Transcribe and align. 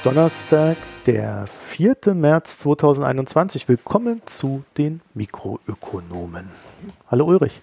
Ist 0.00 0.06
Donnerstag, 0.06 0.78
der 1.04 1.44
4. 1.46 2.14
März 2.14 2.60
2021. 2.60 3.68
Willkommen 3.68 4.22
zu 4.24 4.64
den 4.78 5.02
Mikroökonomen. 5.12 6.48
Hallo 7.10 7.26
Ulrich. 7.26 7.60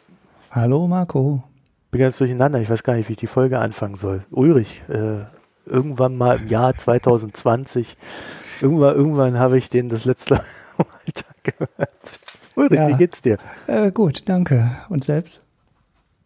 Hallo 0.52 0.85
Marco. 0.85 1.41
Bin 1.89 2.02
ganz 2.02 2.20
durcheinander, 2.20 2.61
ich 2.61 2.70
weiß 2.70 2.84
gar 2.84 2.94
nicht, 2.94 3.09
wie 3.09 3.13
ich 3.13 3.20
die 3.20 3.25
Folge 3.25 3.58
anfangen 3.58 3.95
soll. 3.95 4.23
Ulrich, 4.30 4.84
äh, 4.88 5.25
irgendwann 5.66 6.16
mal 6.16 6.38
im 6.38 6.47
Jahr 6.47 6.75
2020, 6.75 7.97
irgendwann, 8.61 8.95
irgendwann 8.95 9.39
habe 9.39 9.58
ich 9.58 9.72
den 9.72 9.89
das 9.89 10.05
letzte 10.05 10.35
Mal 10.35 10.44
gehört. 11.41 12.19
Ulrich, 12.53 12.80
ja. 12.80 12.88
wie 12.89 12.97
geht's 12.97 13.23
dir? 13.23 13.38
Äh, 13.66 13.89
gut, 13.89 14.30
danke. 14.30 14.77
Und 14.89 15.03
selbst? 15.03 15.41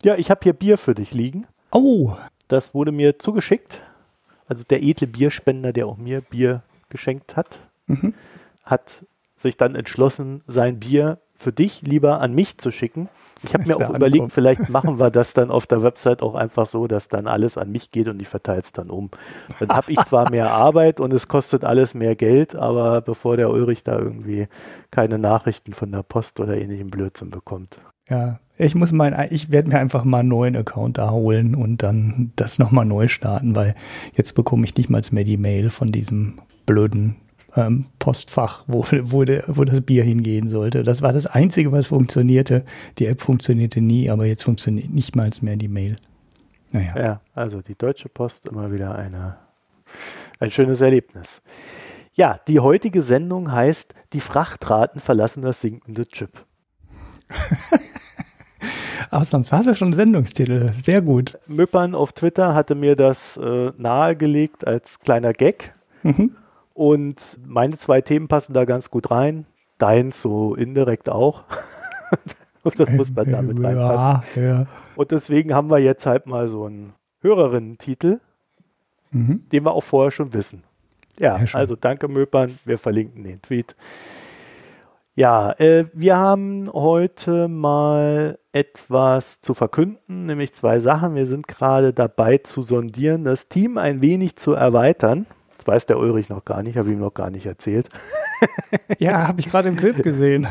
Ja, 0.03 0.15
ich 0.15 0.29
habe 0.29 0.41
hier 0.43 0.53
Bier 0.53 0.77
für 0.77 0.93
dich 0.93 1.13
liegen. 1.13 1.47
Oh. 1.71 2.17
Das 2.49 2.73
wurde 2.73 2.91
mir 2.91 3.17
zugeschickt 3.17 3.81
also 4.51 4.65
der 4.65 4.83
edle 4.83 5.07
Bierspender, 5.07 5.71
der 5.71 5.87
auch 5.87 5.95
mir 5.95 6.19
Bier 6.19 6.61
geschenkt 6.89 7.37
hat, 7.37 7.61
mhm. 7.87 8.13
hat 8.65 9.05
sich 9.37 9.55
dann 9.55 9.75
entschlossen, 9.75 10.43
sein 10.45 10.77
Bier 10.77 11.19
für 11.37 11.53
dich 11.53 11.81
lieber 11.83 12.19
an 12.19 12.33
mich 12.35 12.57
zu 12.57 12.69
schicken. 12.69 13.07
Ich 13.43 13.53
habe 13.53 13.65
mir 13.65 13.77
auch 13.77 13.95
überlegt, 13.95 14.15
ankommt. 14.15 14.33
vielleicht 14.33 14.69
machen 14.69 14.99
wir 14.99 15.09
das 15.09 15.33
dann 15.33 15.51
auf 15.51 15.67
der 15.67 15.83
Website 15.83 16.21
auch 16.21 16.35
einfach 16.35 16.67
so, 16.67 16.85
dass 16.87 17.07
dann 17.07 17.27
alles 17.27 17.57
an 17.57 17.71
mich 17.71 17.91
geht 17.91 18.09
und 18.09 18.21
ich 18.21 18.27
verteile 18.27 18.59
es 18.59 18.73
dann 18.73 18.89
um. 18.89 19.09
Dann 19.61 19.69
habe 19.69 19.89
ich 19.89 19.99
zwar 20.01 20.29
mehr 20.29 20.51
Arbeit 20.51 20.99
und 20.99 21.13
es 21.13 21.29
kostet 21.29 21.63
alles 21.63 21.93
mehr 21.93 22.17
Geld, 22.17 22.53
aber 22.53 22.99
bevor 22.99 23.37
der 23.37 23.51
Ulrich 23.51 23.83
da 23.83 23.97
irgendwie 23.97 24.49
keine 24.91 25.17
Nachrichten 25.17 25.71
von 25.71 25.93
der 25.93 26.03
Post 26.03 26.41
oder 26.41 26.57
ähnlichem 26.57 26.89
Blödsinn 26.89 27.29
bekommt. 27.29 27.79
Ja, 28.09 28.41
ich 28.61 28.75
muss 28.75 28.91
mein, 28.91 29.15
ich 29.31 29.49
werde 29.51 29.69
mir 29.69 29.79
einfach 29.79 30.03
mal 30.03 30.19
einen 30.19 30.29
neuen 30.29 30.55
Account 30.55 30.97
da 30.97 31.11
holen 31.11 31.55
und 31.55 31.83
dann 31.83 32.31
das 32.35 32.59
nochmal 32.59 32.85
neu 32.85 33.07
starten, 33.07 33.55
weil 33.55 33.75
jetzt 34.13 34.35
bekomme 34.35 34.65
ich 34.65 34.75
nicht 34.75 34.89
mal 34.89 35.01
mehr 35.11 35.23
die 35.23 35.37
Mail 35.37 35.69
von 35.69 35.91
diesem 35.91 36.35
blöden 36.65 37.15
ähm, 37.55 37.85
Postfach, 37.99 38.63
wo, 38.67 38.85
wo, 39.01 39.23
de, 39.23 39.43
wo 39.47 39.63
das 39.63 39.81
Bier 39.81 40.03
hingehen 40.03 40.49
sollte. 40.49 40.83
Das 40.83 41.01
war 41.01 41.11
das 41.11 41.25
Einzige, 41.25 41.71
was 41.71 41.87
funktionierte. 41.87 42.63
Die 42.99 43.07
App 43.07 43.21
funktionierte 43.21 43.81
nie, 43.81 44.09
aber 44.09 44.25
jetzt 44.25 44.43
funktioniert 44.43 44.91
nicht 44.91 45.15
mal 45.15 45.29
mehr 45.41 45.55
die 45.55 45.67
Mail. 45.67 45.95
Naja. 46.71 46.95
Ja, 46.97 47.21
also 47.33 47.61
die 47.61 47.75
Deutsche 47.75 48.09
Post 48.09 48.45
immer 48.45 48.71
wieder 48.71 48.95
eine, 48.95 49.37
ein 50.39 50.51
schönes 50.51 50.81
Erlebnis. 50.81 51.41
Ja, 52.13 52.39
die 52.47 52.59
heutige 52.59 53.01
Sendung 53.01 53.51
heißt 53.51 53.95
Die 54.13 54.19
Frachtraten 54.19 55.01
verlassen 55.01 55.41
das 55.41 55.61
sinkende 55.61 56.07
Chip. 56.07 56.45
Ausnahmsweise 59.09 59.75
schon 59.75 59.93
Sendungstitel. 59.93 60.73
Sehr 60.83 61.01
gut. 61.01 61.37
Müppern 61.47 61.95
auf 61.95 62.13
Twitter 62.13 62.53
hatte 62.53 62.75
mir 62.75 62.95
das 62.95 63.37
äh, 63.37 63.71
nahegelegt 63.77 64.67
als 64.67 64.99
kleiner 64.99 65.33
Gag. 65.33 65.73
Mhm. 66.03 66.35
Und 66.73 67.39
meine 67.45 67.77
zwei 67.77 68.01
Themen 68.01 68.27
passen 68.27 68.53
da 68.53 68.65
ganz 68.65 68.89
gut 68.89 69.11
rein. 69.11 69.45
Deins 69.77 70.21
so 70.21 70.55
indirekt 70.55 71.09
auch. 71.09 71.43
Und 72.63 72.79
das 72.79 72.91
muss 72.91 73.13
dann 73.13 73.31
damit 73.31 73.59
ja, 73.59 73.67
reinpassen. 73.67 74.43
Ja. 74.43 74.65
Und 74.95 75.11
deswegen 75.11 75.53
haben 75.53 75.69
wir 75.69 75.79
jetzt 75.79 76.05
halt 76.05 76.27
mal 76.27 76.47
so 76.47 76.65
einen 76.65 76.93
Hörerinnen-Titel, 77.21 78.19
mhm. 79.11 79.43
den 79.51 79.65
wir 79.65 79.71
auch 79.71 79.83
vorher 79.83 80.11
schon 80.11 80.33
wissen. 80.33 80.63
Ja, 81.19 81.37
ja 81.39 81.45
also 81.53 81.75
danke 81.75 82.07
Möpern. 82.07 82.57
Wir 82.65 82.77
verlinken 82.77 83.23
den 83.23 83.41
Tweet. 83.41 83.75
Ja, 85.15 85.51
äh, 85.59 85.85
wir 85.93 86.15
haben 86.15 86.71
heute 86.71 87.49
mal 87.49 88.39
etwas 88.53 89.41
zu 89.41 89.53
verkünden, 89.53 90.25
nämlich 90.25 90.53
zwei 90.53 90.79
Sachen. 90.79 91.15
Wir 91.15 91.27
sind 91.27 91.49
gerade 91.49 91.91
dabei 91.91 92.37
zu 92.37 92.61
sondieren, 92.61 93.25
das 93.25 93.49
Team 93.49 93.77
ein 93.77 94.01
wenig 94.01 94.37
zu 94.37 94.53
erweitern. 94.53 95.25
Das 95.61 95.67
weiß 95.67 95.85
der 95.85 95.99
Ulrich 95.99 96.29
noch 96.29 96.43
gar 96.43 96.63
nicht, 96.63 96.75
habe 96.75 96.89
ich 96.89 96.95
ihm 96.95 96.99
noch 96.99 97.13
gar 97.13 97.29
nicht 97.29 97.45
erzählt. 97.45 97.89
Ja, 98.97 99.27
habe 99.27 99.39
ich 99.39 99.49
gerade 99.49 99.69
im 99.69 99.77
Clip 99.77 100.01
gesehen. 100.01 100.47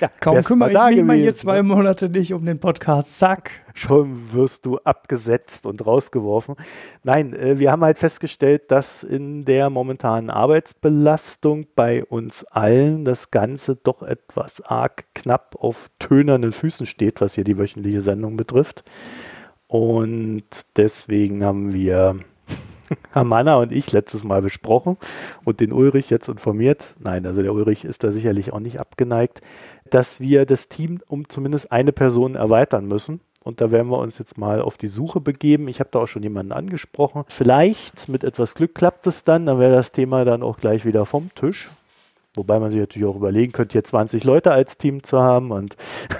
Ja, 0.00 0.10
Kaum 0.20 0.42
kümmere 0.42 0.70
ich 0.90 0.96
mich 0.96 1.04
mal 1.04 1.16
hier 1.16 1.34
zwei 1.34 1.56
ne? 1.56 1.62
Monate 1.62 2.08
nicht 2.08 2.32
um 2.32 2.44
den 2.44 2.58
Podcast. 2.58 3.18
Zack. 3.18 3.50
Schon 3.74 4.32
wirst 4.32 4.66
du 4.66 4.78
abgesetzt 4.78 5.64
und 5.64 5.84
rausgeworfen. 5.86 6.56
Nein, 7.02 7.34
äh, 7.34 7.58
wir 7.58 7.70
haben 7.70 7.82
halt 7.82 7.98
festgestellt, 7.98 8.70
dass 8.70 9.02
in 9.02 9.44
der 9.44 9.70
momentanen 9.70 10.30
Arbeitsbelastung 10.30 11.66
bei 11.74 12.04
uns 12.04 12.44
allen 12.44 13.04
das 13.04 13.30
Ganze 13.30 13.76
doch 13.76 14.02
etwas 14.02 14.60
arg 14.62 15.04
knapp 15.14 15.56
auf 15.58 15.90
tönernen 15.98 16.52
Füßen 16.52 16.86
steht, 16.86 17.20
was 17.20 17.34
hier 17.34 17.44
die 17.44 17.58
wöchentliche 17.58 18.02
Sendung 18.02 18.36
betrifft. 18.36 18.84
Und 19.68 20.44
deswegen 20.76 21.44
haben 21.44 21.72
wir 21.72 22.18
haben 23.14 23.32
Anna 23.32 23.56
und 23.56 23.72
ich 23.72 23.92
letztes 23.92 24.24
Mal 24.24 24.42
besprochen 24.42 24.96
und 25.44 25.60
den 25.60 25.72
Ulrich 25.72 26.10
jetzt 26.10 26.28
informiert. 26.28 26.96
Nein, 26.98 27.26
also 27.26 27.42
der 27.42 27.52
Ulrich 27.52 27.84
ist 27.84 28.04
da 28.04 28.12
sicherlich 28.12 28.52
auch 28.52 28.60
nicht 28.60 28.80
abgeneigt, 28.80 29.40
dass 29.88 30.20
wir 30.20 30.46
das 30.46 30.68
Team 30.68 31.00
um 31.06 31.28
zumindest 31.28 31.72
eine 31.72 31.92
Person 31.92 32.34
erweitern 32.34 32.86
müssen. 32.86 33.20
Und 33.42 33.62
da 33.62 33.70
werden 33.70 33.90
wir 33.90 33.98
uns 33.98 34.18
jetzt 34.18 34.36
mal 34.36 34.60
auf 34.60 34.76
die 34.76 34.88
Suche 34.88 35.20
begeben. 35.20 35.66
Ich 35.68 35.80
habe 35.80 35.88
da 35.90 36.00
auch 36.00 36.06
schon 36.06 36.22
jemanden 36.22 36.52
angesprochen. 36.52 37.24
Vielleicht 37.28 38.08
mit 38.08 38.22
etwas 38.22 38.54
Glück 38.54 38.74
klappt 38.74 39.06
es 39.06 39.24
dann. 39.24 39.46
Dann 39.46 39.58
wäre 39.58 39.72
das 39.72 39.92
Thema 39.92 40.26
dann 40.26 40.42
auch 40.42 40.58
gleich 40.58 40.84
wieder 40.84 41.06
vom 41.06 41.34
Tisch. 41.34 41.70
Wobei 42.34 42.60
man 42.60 42.70
sich 42.70 42.78
natürlich 42.78 43.08
auch 43.08 43.16
überlegen 43.16 43.52
könnte, 43.52 43.72
hier 43.72 43.82
20 43.82 44.22
Leute 44.24 44.52
als 44.52 44.78
Team 44.78 45.02
zu 45.02 45.20
haben 45.20 45.50
und 45.50 45.76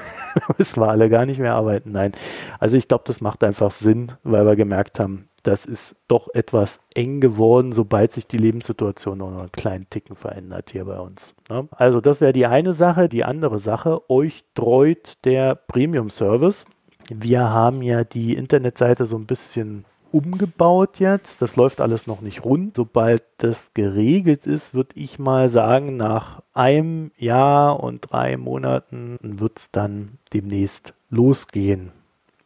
müssen 0.58 0.80
wir 0.80 0.88
alle 0.88 1.08
gar 1.08 1.24
nicht 1.24 1.38
mehr 1.38 1.54
arbeiten. 1.54 1.92
Nein. 1.92 2.12
Also 2.58 2.76
ich 2.76 2.88
glaube, 2.88 3.04
das 3.06 3.20
macht 3.20 3.44
einfach 3.44 3.70
Sinn, 3.70 4.12
weil 4.24 4.44
wir 4.44 4.56
gemerkt 4.56 4.98
haben, 4.98 5.28
das 5.42 5.64
ist 5.64 5.96
doch 6.08 6.28
etwas 6.34 6.80
eng 6.94 7.20
geworden, 7.20 7.72
sobald 7.72 8.12
sich 8.12 8.26
die 8.26 8.38
Lebenssituation 8.38 9.18
noch 9.18 9.28
einen 9.28 9.52
kleinen 9.52 9.88
Ticken 9.88 10.16
verändert 10.16 10.70
hier 10.70 10.84
bei 10.84 10.98
uns. 10.98 11.34
Ne? 11.48 11.68
Also 11.70 12.00
das 12.00 12.20
wäre 12.20 12.32
die 12.32 12.46
eine 12.46 12.74
Sache. 12.74 13.08
Die 13.08 13.24
andere 13.24 13.58
Sache, 13.58 14.10
euch 14.10 14.44
treut 14.54 15.24
der 15.24 15.54
Premium-Service. 15.54 16.66
Wir 17.08 17.50
haben 17.50 17.82
ja 17.82 18.04
die 18.04 18.34
Internetseite 18.34 19.06
so 19.06 19.16
ein 19.16 19.26
bisschen 19.26 19.84
umgebaut 20.12 20.98
jetzt. 20.98 21.40
Das 21.42 21.56
läuft 21.56 21.80
alles 21.80 22.06
noch 22.06 22.20
nicht 22.20 22.44
rund. 22.44 22.76
Sobald 22.76 23.22
das 23.38 23.72
geregelt 23.74 24.46
ist, 24.46 24.74
würde 24.74 24.94
ich 24.94 25.18
mal 25.18 25.48
sagen, 25.48 25.96
nach 25.96 26.42
einem 26.52 27.12
Jahr 27.16 27.82
und 27.82 28.10
drei 28.10 28.36
Monaten 28.36 29.18
wird 29.20 29.58
es 29.58 29.70
dann 29.70 30.18
demnächst 30.32 30.94
losgehen 31.08 31.92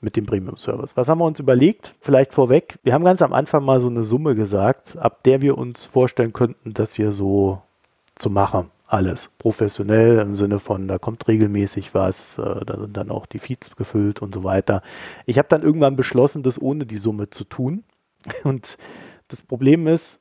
mit 0.04 0.16
dem 0.16 0.26
Premium-Service. 0.26 0.97
Was 0.97 1.09
haben 1.09 1.19
wir 1.19 1.25
uns 1.25 1.41
überlegt? 1.41 1.94
Vielleicht 2.00 2.32
vorweg. 2.32 2.78
Wir 2.82 2.92
haben 2.92 3.04
ganz 3.04 3.22
am 3.22 3.32
Anfang 3.32 3.65
mal 3.65 3.81
so 3.81 3.88
eine 3.88 4.04
Summe 4.04 4.34
gesagt, 4.34 4.97
ab 4.98 5.22
der 5.25 5.42
wir 5.42 5.59
uns 5.59 5.87
vorstellen 5.87 6.32
könnten, 6.32 6.75
das 6.75 6.94
hier 6.94 7.10
so 7.10 7.62
zu 8.14 8.31
machen. 8.31 8.70
Alles 8.87 9.31
professionell 9.38 10.19
im 10.19 10.37
Sinne 10.37 10.60
von, 10.60 10.87
da 10.87 10.98
kommt 10.98 11.26
regelmäßig 11.26 11.94
was, 11.94 12.38
äh, 12.38 12.64
da 12.64 12.78
sind 12.78 12.97
dann 12.97 13.10
auch 13.10 13.26
die 13.26 13.38
Feeds 13.38 13.75
gefüllt 13.75 14.20
und 14.22 14.34
so 14.34 14.44
weiter. 14.44 14.82
Ich 15.26 15.38
habe 15.38 15.48
dann 15.48 15.62
irgendwann 15.62 15.97
beschlossen, 15.97 16.43
das 16.43 16.60
ohne 16.60 16.87
die 16.87 16.98
Summe 16.98 17.31
zu 17.31 17.44
tun. 17.44 17.82
Und 18.44 18.78
das 19.28 19.43
Problem 19.43 19.87
ist, 19.87 20.20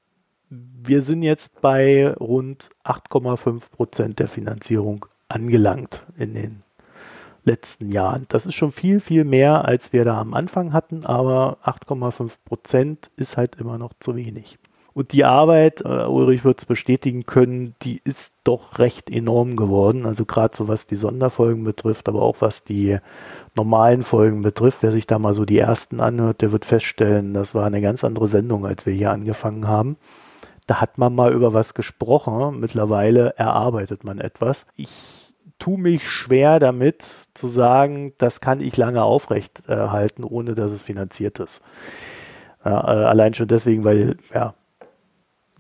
wir 0.50 1.02
sind 1.02 1.24
jetzt 1.24 1.62
bei 1.62 2.14
rund 2.14 2.70
8,5 2.84 3.70
Prozent 3.70 4.20
der 4.20 4.28
Finanzierung 4.28 5.06
angelangt 5.28 6.06
in 6.18 6.34
den 6.34 6.60
letzten 7.46 7.92
Jahren. 7.92 8.26
Das 8.30 8.46
ist 8.46 8.56
schon 8.56 8.72
viel, 8.72 9.00
viel 9.00 9.26
mehr, 9.26 9.66
als 9.66 9.94
wir 9.94 10.06
da 10.06 10.20
am 10.20 10.34
Anfang 10.34 10.74
hatten, 10.74 11.06
aber 11.06 11.58
8,5 11.64 12.32
Prozent 12.46 13.12
ist 13.16 13.38
halt 13.38 13.56
immer 13.56 13.78
noch 13.78 13.94
zu 14.00 14.16
wenig. 14.16 14.60
Und 14.94 15.12
die 15.12 15.26
Arbeit, 15.26 15.82
äh, 15.82 16.06
Ulrich 16.06 16.46
wird 16.46 16.60
es 16.60 16.66
bestätigen 16.66 17.24
können, 17.24 17.74
die 17.82 18.00
ist 18.04 18.36
doch 18.44 18.78
recht 18.78 19.10
enorm 19.10 19.56
geworden. 19.56 20.06
Also 20.06 20.24
gerade 20.26 20.56
so 20.56 20.68
was 20.68 20.86
die 20.86 20.98
Sonderfolgen 20.98 21.64
betrifft, 21.64 22.08
aber 22.08 22.22
auch 22.22 22.42
was 22.42 22.64
die 22.64 23.00
normalen 23.56 24.04
Folgen 24.04 24.44
betrifft. 24.44 24.80
Wer 24.82 24.92
sich 24.92 25.08
da 25.08 25.18
mal 25.18 25.34
so 25.34 25.46
die 25.46 25.58
ersten 25.58 26.00
anhört, 26.00 26.42
der 26.42 26.52
wird 26.52 26.66
feststellen, 26.66 27.34
das 27.34 27.56
war 27.56 27.66
eine 27.66 27.82
ganz 27.82 28.04
andere 28.04 28.28
Sendung, 28.28 28.68
als 28.68 28.86
wir 28.86 28.94
hier 28.94 29.12
angefangen 29.12 29.68
haben. 29.68 29.98
Da 30.68 30.80
hat 30.80 30.98
man 31.00 31.16
mal 31.16 31.34
über 31.34 31.54
was 31.54 31.74
gesprochen. 31.74 32.60
Mittlerweile 32.60 33.34
erarbeitet 33.38 34.04
man 34.04 34.20
etwas. 34.20 34.66
Ich 34.76 35.23
tue 35.64 35.80
mich 35.80 36.10
schwer 36.10 36.60
damit 36.60 37.04
zu 37.34 37.48
sagen, 37.48 38.12
das 38.18 38.42
kann 38.42 38.60
ich 38.60 38.76
lange 38.76 39.02
aufrechthalten, 39.02 40.26
ohne 40.26 40.56
dass 40.56 40.74
es 40.74 40.82
finanziert 40.82 41.40
ist. 41.40 41.62
Äh, 42.66 42.70
allein 42.70 43.34
schon 43.34 43.48
deswegen, 43.48 43.86
weil 43.86 44.18
ja 44.34 44.56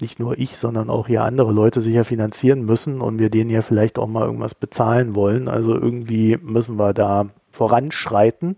nicht 0.02 0.20
nur 0.20 0.38
ich, 0.38 0.58
sondern 0.58 0.90
auch 0.90 1.08
hier 1.08 1.24
andere 1.24 1.54
Leute 1.54 1.82
sich 1.82 1.94
ja 1.94 2.04
finanzieren 2.04 2.66
müssen 2.66 3.00
und 3.00 3.18
wir 3.20 3.30
denen 3.30 3.50
ja 3.50 3.62
vielleicht 3.62 3.98
auch 3.98 4.08
mal 4.08 4.26
irgendwas 4.26 4.56
bezahlen 4.56 5.16
wollen. 5.16 5.48
Also 5.48 5.74
irgendwie 5.74 6.36
müssen 6.36 6.78
wir 6.78 6.94
da 6.94 7.30
voranschreiten. 7.52 8.58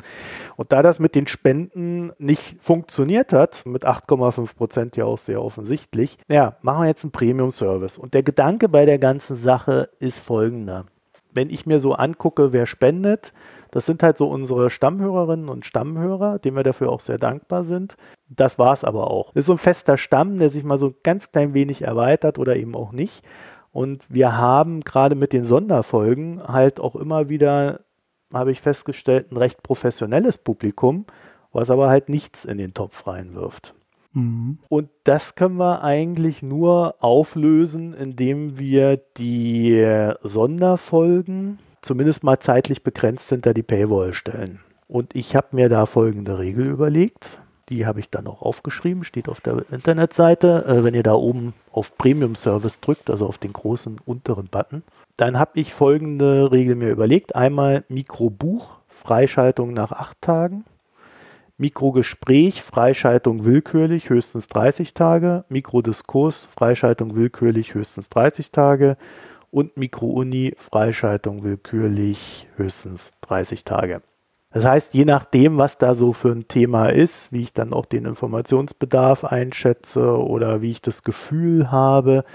Und 0.55 0.71
da 0.71 0.81
das 0.81 0.97
mit 0.97 1.13
den 1.13 1.27
Spenden 1.27 2.11
nicht 2.17 2.55
funktioniert 2.59 3.33
hat, 3.33 3.67
mit 3.67 3.85
8,5 3.85 4.55
Prozent 4.55 4.97
ja 4.97 5.05
auch 5.05 5.19
sehr 5.19 5.43
offensichtlich, 5.43 6.17
ja, 6.27 6.55
machen 6.63 6.81
wir 6.81 6.87
jetzt 6.87 7.03
einen 7.03 7.11
Premium-Service. 7.11 7.99
Und 7.99 8.15
der 8.15 8.23
Gedanke 8.23 8.67
bei 8.67 8.85
der 8.85 8.97
ganzen 8.97 9.35
Sache 9.35 9.89
ist 9.99 10.17
folgender 10.19 10.85
wenn 11.35 11.49
ich 11.49 11.65
mir 11.65 11.79
so 11.79 11.93
angucke, 11.93 12.53
wer 12.53 12.65
spendet, 12.65 13.33
das 13.71 13.85
sind 13.85 14.01
halt 14.01 14.17
so 14.17 14.29
unsere 14.29 14.69
Stammhörerinnen 14.69 15.49
und 15.49 15.65
Stammhörer, 15.65 16.39
denen 16.39 16.55
wir 16.55 16.63
dafür 16.63 16.91
auch 16.91 17.01
sehr 17.01 17.17
dankbar 17.17 17.65
sind. 17.65 17.97
Das 18.29 18.57
war 18.57 18.73
es 18.73 18.83
aber 18.83 19.11
auch. 19.11 19.33
Das 19.33 19.41
ist 19.41 19.47
so 19.47 19.53
ein 19.53 19.57
fester 19.57 19.97
Stamm, 19.97 20.39
der 20.39 20.49
sich 20.49 20.63
mal 20.63 20.77
so 20.77 20.93
ganz 21.03 21.31
klein 21.31 21.53
wenig 21.53 21.81
erweitert 21.81 22.39
oder 22.39 22.55
eben 22.55 22.73
auch 22.73 22.93
nicht. 22.93 23.23
Und 23.71 24.05
wir 24.09 24.37
haben 24.37 24.79
gerade 24.79 25.15
mit 25.15 25.33
den 25.33 25.43
Sonderfolgen 25.43 26.41
halt 26.47 26.79
auch 26.79 26.95
immer 26.95 27.27
wieder, 27.27 27.81
habe 28.33 28.51
ich 28.53 28.61
festgestellt, 28.61 29.31
ein 29.31 29.37
recht 29.37 29.61
professionelles 29.61 30.37
Publikum, 30.37 31.05
was 31.51 31.69
aber 31.69 31.89
halt 31.89 32.07
nichts 32.07 32.45
in 32.45 32.57
den 32.57 32.73
Topf 32.73 33.05
reinwirft. 33.05 33.75
Mhm. 34.15 34.57
Und 34.69 34.89
das 35.03 35.35
können 35.35 35.57
wir 35.57 35.83
eigentlich 35.83 36.41
nur 36.41 36.95
auflösen, 36.99 37.93
indem 37.93 38.57
wir 38.57 38.97
die 39.17 40.13
Sonderfolgen 40.23 41.59
zumindest 41.83 42.23
mal 42.23 42.39
zeitlich 42.39 42.81
begrenzt 42.81 43.29
hinter 43.29 43.53
die 43.53 43.63
Paywall 43.63 44.13
stellen. 44.13 44.59
Und 44.87 45.15
ich 45.15 45.35
habe 45.35 45.47
mir 45.51 45.69
da 45.69 45.85
folgende 45.85 46.39
Regel 46.39 46.65
überlegt. 46.65 47.39
Die 47.69 47.85
habe 47.85 47.99
ich 47.99 48.09
dann 48.09 48.27
auch 48.27 48.41
aufgeschrieben, 48.41 49.03
steht 49.03 49.27
auf 49.27 49.41
der 49.41 49.65
Internetseite. 49.71 50.65
Äh, 50.67 50.83
wenn 50.83 50.93
ihr 50.93 51.03
da 51.03 51.13
oben 51.13 51.53
auf 51.71 51.97
Premium 51.97 52.35
Service 52.35 52.79
drückt, 52.79 53.09
also 53.09 53.25
auf 53.25 53.39
den 53.39 53.53
großen 53.53 53.99
unteren 54.05 54.47
Button, 54.47 54.83
dann 55.17 55.39
habe 55.39 55.59
ich 55.59 55.73
folgende 55.73 56.51
Regel 56.51 56.75
mir 56.75 56.91
überlegt. 56.91 57.35
Einmal 57.35 57.83
Mikrobuch, 57.87 58.75
Freischaltung 58.87 59.73
nach 59.73 59.91
acht 59.91 60.21
Tagen. 60.21 60.65
Mikrogespräch, 61.57 62.61
Freischaltung 62.61 63.45
willkürlich, 63.45 64.09
höchstens 64.09 64.49
30 64.49 64.93
Tage. 64.93 65.45
Mikrodiskurs, 65.47 66.49
Freischaltung 66.51 67.15
willkürlich, 67.15 67.73
höchstens 67.73 68.09
30 68.09 68.51
Tage. 68.51 68.97
Und 69.51 69.77
Mikrouni, 69.77 70.53
Freischaltung 70.57 71.43
willkürlich, 71.43 72.49
höchstens 72.57 73.11
30 73.21 73.63
Tage. 73.63 74.01
Das 74.51 74.65
heißt, 74.65 74.93
je 74.93 75.05
nachdem, 75.05 75.57
was 75.57 75.77
da 75.77 75.95
so 75.95 76.11
für 76.11 76.31
ein 76.31 76.47
Thema 76.47 76.89
ist, 76.89 77.31
wie 77.31 77.43
ich 77.43 77.53
dann 77.53 77.71
auch 77.71 77.85
den 77.85 78.05
Informationsbedarf 78.05 79.23
einschätze 79.23 80.17
oder 80.17 80.61
wie 80.61 80.71
ich 80.71 80.81
das 80.81 81.03
Gefühl 81.03 81.71
habe, 81.71 82.25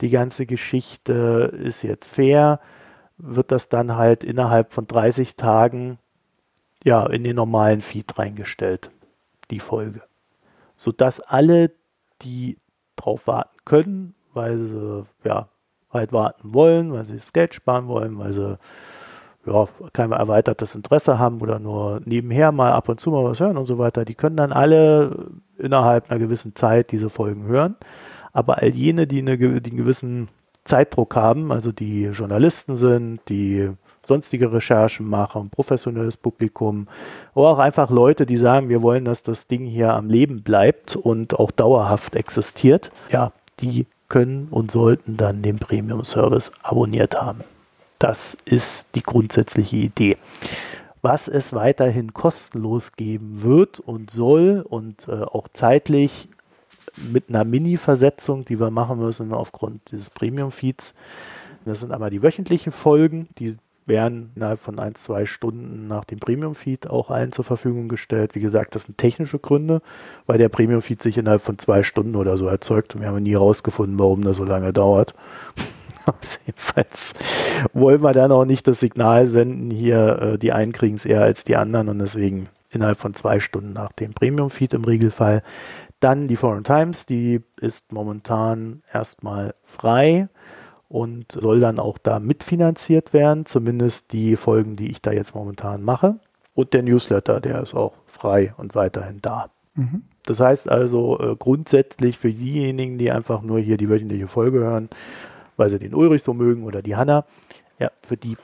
die 0.00 0.10
ganze 0.10 0.46
Geschichte 0.46 1.52
ist 1.62 1.82
jetzt 1.82 2.08
fair, 2.08 2.60
wird 3.18 3.52
das 3.52 3.68
dann 3.68 3.96
halt 3.96 4.24
innerhalb 4.24 4.72
von 4.72 4.86
30 4.86 5.36
Tagen 5.36 5.98
ja 6.84 7.06
in 7.06 7.24
den 7.24 7.36
normalen 7.36 7.80
Feed 7.80 8.18
reingestellt, 8.18 8.90
die 9.50 9.60
Folge. 9.60 10.02
Sodass 10.76 11.20
alle, 11.20 11.72
die 12.22 12.58
drauf 12.96 13.26
warten 13.26 13.56
können, 13.64 14.14
weil 14.32 14.58
sie 14.58 15.04
ja 15.24 15.48
halt 15.92 16.12
warten 16.12 16.54
wollen, 16.54 16.92
weil 16.92 17.04
sie 17.04 17.14
das 17.14 17.32
Geld 17.32 17.54
sparen 17.54 17.88
wollen, 17.88 18.18
weil 18.18 18.32
sie 18.32 18.58
ja, 19.46 19.68
kein 19.92 20.12
erweitertes 20.12 20.74
Interesse 20.74 21.18
haben 21.18 21.40
oder 21.40 21.58
nur 21.58 22.00
nebenher 22.04 22.52
mal 22.52 22.72
ab 22.72 22.88
und 22.88 23.00
zu 23.00 23.10
mal 23.10 23.24
was 23.24 23.40
hören 23.40 23.56
und 23.56 23.64
so 23.64 23.78
weiter, 23.78 24.04
die 24.04 24.14
können 24.14 24.36
dann 24.36 24.52
alle 24.52 25.28
innerhalb 25.58 26.10
einer 26.10 26.20
gewissen 26.20 26.54
Zeit 26.54 26.92
diese 26.92 27.10
Folgen 27.10 27.44
hören. 27.44 27.76
Aber 28.32 28.58
all 28.58 28.68
jene, 28.68 29.06
die, 29.06 29.18
eine, 29.18 29.38
die 29.38 29.70
einen 29.70 29.76
gewissen 29.76 30.28
Zeitdruck 30.64 31.16
haben, 31.16 31.52
also 31.52 31.72
die 31.72 32.04
Journalisten 32.04 32.76
sind, 32.76 33.20
die 33.28 33.70
sonstige 34.10 34.52
Recherchen 34.52 35.08
machen, 35.08 35.50
professionelles 35.50 36.16
Publikum 36.16 36.88
oder 37.34 37.48
auch 37.50 37.58
einfach 37.58 37.90
Leute, 37.90 38.26
die 38.26 38.36
sagen, 38.36 38.68
wir 38.68 38.82
wollen, 38.82 39.04
dass 39.04 39.22
das 39.22 39.46
Ding 39.46 39.66
hier 39.66 39.94
am 39.94 40.10
Leben 40.10 40.42
bleibt 40.42 40.96
und 40.96 41.38
auch 41.38 41.52
dauerhaft 41.52 42.16
existiert, 42.16 42.90
ja, 43.10 43.30
die 43.60 43.86
können 44.08 44.48
und 44.50 44.72
sollten 44.72 45.16
dann 45.16 45.42
den 45.42 45.60
Premium-Service 45.60 46.50
abonniert 46.64 47.14
haben. 47.22 47.44
Das 48.00 48.36
ist 48.44 48.88
die 48.96 49.02
grundsätzliche 49.02 49.76
Idee. 49.76 50.16
Was 51.02 51.28
es 51.28 51.52
weiterhin 51.52 52.12
kostenlos 52.12 52.92
geben 52.92 53.42
wird 53.44 53.78
und 53.78 54.10
soll 54.10 54.66
und 54.68 55.06
äh, 55.06 55.22
auch 55.22 55.46
zeitlich 55.52 56.28
mit 57.12 57.28
einer 57.28 57.44
Mini-Versetzung, 57.44 58.44
die 58.44 58.58
wir 58.58 58.70
machen 58.70 58.98
müssen 58.98 59.32
aufgrund 59.32 59.92
dieses 59.92 60.10
Premium-Feeds. 60.10 60.94
Das 61.64 61.78
sind 61.78 61.92
einmal 61.92 62.10
die 62.10 62.22
wöchentlichen 62.24 62.72
Folgen, 62.72 63.28
die 63.38 63.56
werden 63.90 64.32
innerhalb 64.34 64.58
von 64.58 64.78
ein, 64.78 64.94
zwei 64.94 65.26
Stunden 65.26 65.86
nach 65.86 66.06
dem 66.06 66.18
Premium-Feed 66.18 66.88
auch 66.88 67.10
allen 67.10 67.32
zur 67.32 67.44
Verfügung 67.44 67.88
gestellt. 67.88 68.34
Wie 68.34 68.40
gesagt, 68.40 68.74
das 68.74 68.84
sind 68.84 68.96
technische 68.96 69.38
Gründe, 69.38 69.82
weil 70.26 70.38
der 70.38 70.48
Premium-Feed 70.48 71.02
sich 71.02 71.18
innerhalb 71.18 71.42
von 71.42 71.58
zwei 71.58 71.82
Stunden 71.82 72.16
oder 72.16 72.38
so 72.38 72.46
erzeugt 72.46 72.94
und 72.94 73.02
wir 73.02 73.08
haben 73.08 73.22
nie 73.22 73.32
herausgefunden, 73.32 73.98
warum 73.98 74.22
das 74.22 74.38
so 74.38 74.44
lange 74.44 74.72
dauert. 74.72 75.14
Jedenfalls 76.46 77.14
wollen 77.74 78.02
wir 78.02 78.12
dann 78.12 78.32
auch 78.32 78.46
nicht 78.46 78.66
das 78.66 78.80
Signal 78.80 79.26
senden, 79.26 79.70
hier, 79.70 80.22
äh, 80.22 80.38
die 80.38 80.52
einen 80.52 80.72
kriegen 80.72 80.96
es 80.96 81.04
eher 81.04 81.22
als 81.22 81.44
die 81.44 81.56
anderen 81.56 81.90
und 81.90 81.98
deswegen 81.98 82.48
innerhalb 82.70 82.98
von 82.98 83.12
zwei 83.12 83.40
Stunden 83.40 83.72
nach 83.72 83.92
dem 83.92 84.14
Premium-Feed 84.14 84.72
im 84.72 84.84
Regelfall. 84.84 85.42
Dann 85.98 86.28
die 86.28 86.36
Foreign 86.36 86.64
Times, 86.64 87.04
die 87.04 87.42
ist 87.60 87.92
momentan 87.92 88.82
erstmal 88.90 89.54
frei 89.62 90.28
und 90.90 91.32
soll 91.40 91.60
dann 91.60 91.78
auch 91.78 91.98
da 91.98 92.18
mitfinanziert 92.18 93.12
werden, 93.12 93.46
zumindest 93.46 94.12
die 94.12 94.34
Folgen, 94.34 94.74
die 94.74 94.90
ich 94.90 95.00
da 95.00 95.12
jetzt 95.12 95.36
momentan 95.36 95.84
mache. 95.84 96.16
Und 96.52 96.74
der 96.74 96.82
Newsletter, 96.82 97.40
der 97.40 97.62
ist 97.62 97.74
auch 97.74 97.92
frei 98.06 98.52
und 98.56 98.74
weiterhin 98.74 99.20
da. 99.22 99.50
Mhm. 99.76 100.02
Das 100.26 100.40
heißt 100.40 100.68
also 100.68 101.18
äh, 101.20 101.36
grundsätzlich 101.36 102.18
für 102.18 102.32
diejenigen, 102.32 102.98
die 102.98 103.12
einfach 103.12 103.40
nur 103.40 103.60
hier 103.60 103.76
die 103.76 103.88
wöchentliche 103.88 104.26
Folge 104.26 104.58
hören, 104.58 104.88
weil 105.56 105.70
sie 105.70 105.78
den 105.78 105.94
Ulrich 105.94 106.24
so 106.24 106.34
mögen 106.34 106.64
oder 106.64 106.82
die 106.82 106.96
Hanna, 106.96 107.24
ja, 107.78 107.92
für 108.02 108.16
die 108.16 108.36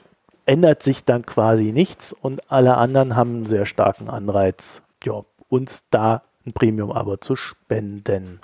ändert 0.45 0.81
sich 0.81 1.03
dann 1.03 1.25
quasi 1.25 1.73
nichts 1.73 2.13
und 2.13 2.49
alle 2.49 2.77
anderen 2.77 3.17
haben 3.17 3.35
einen 3.35 3.45
sehr 3.45 3.65
starken 3.65 4.09
Anreiz, 4.09 4.81
ja, 5.03 5.25
uns 5.49 5.89
da 5.89 6.23
ein 6.45 6.53
Premium-Abo 6.53 7.17
zu 7.17 7.35
spenden. 7.35 8.39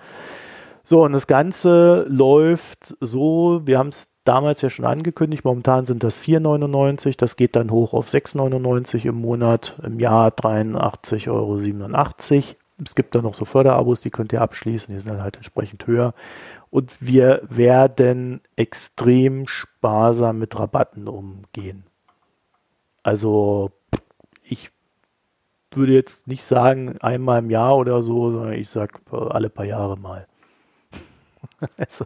So, 0.86 1.04
und 1.04 1.14
das 1.14 1.28
Ganze 1.28 2.06
läuft 2.10 2.98
so, 3.00 3.62
wir 3.64 3.80
haben 3.80 3.88
es 3.88 4.20
damals 4.26 4.62
ja 4.62 4.70
schon 4.70 4.84
angekündigt, 4.84 5.46
momentan 5.46 5.86
sind 5.86 6.04
das 6.04 6.18
4,99, 6.18 7.18
das 7.18 7.38
geht 7.38 7.56
dann 7.56 7.72
hoch 7.72 7.94
auf 7.94 8.10
6,99 8.10 9.06
im 9.06 9.16
Monat, 9.16 9.80
im 9.82 10.02
Jahr 10.02 10.28
83,87 10.30 11.30
Euro. 11.30 11.58
Es 12.84 12.96
gibt 12.96 13.16
dann 13.16 13.24
noch 13.24 13.34
so 13.34 13.46
Förderabos, 13.46 14.02
die 14.02 14.10
könnt 14.10 14.34
ihr 14.34 14.42
abschließen, 14.42 14.94
die 14.94 15.00
sind 15.00 15.10
dann 15.14 15.24
halt 15.24 15.38
entsprechend 15.38 15.88
höher. 15.88 16.14
Und 16.70 16.92
wir 17.00 17.44
werden 17.50 18.42
extrem 18.58 19.48
sparsam 19.48 20.40
mit 20.40 20.60
Rabatten 20.60 21.08
umgehen. 21.08 21.86
Also 23.04 23.72
ich 24.44 24.70
würde 25.72 25.94
jetzt 25.94 26.28
nicht 26.28 26.44
sagen 26.44 26.98
einmal 27.00 27.40
im 27.40 27.50
Jahr 27.52 27.78
oder 27.78 28.04
so, 28.04 28.32
sondern 28.32 28.54
ich 28.54 28.70
sage 28.70 29.00
alle 29.12 29.50
paar 29.50 29.66
Jahre 29.66 29.98
mal. 29.98 30.28
Also, 31.78 32.06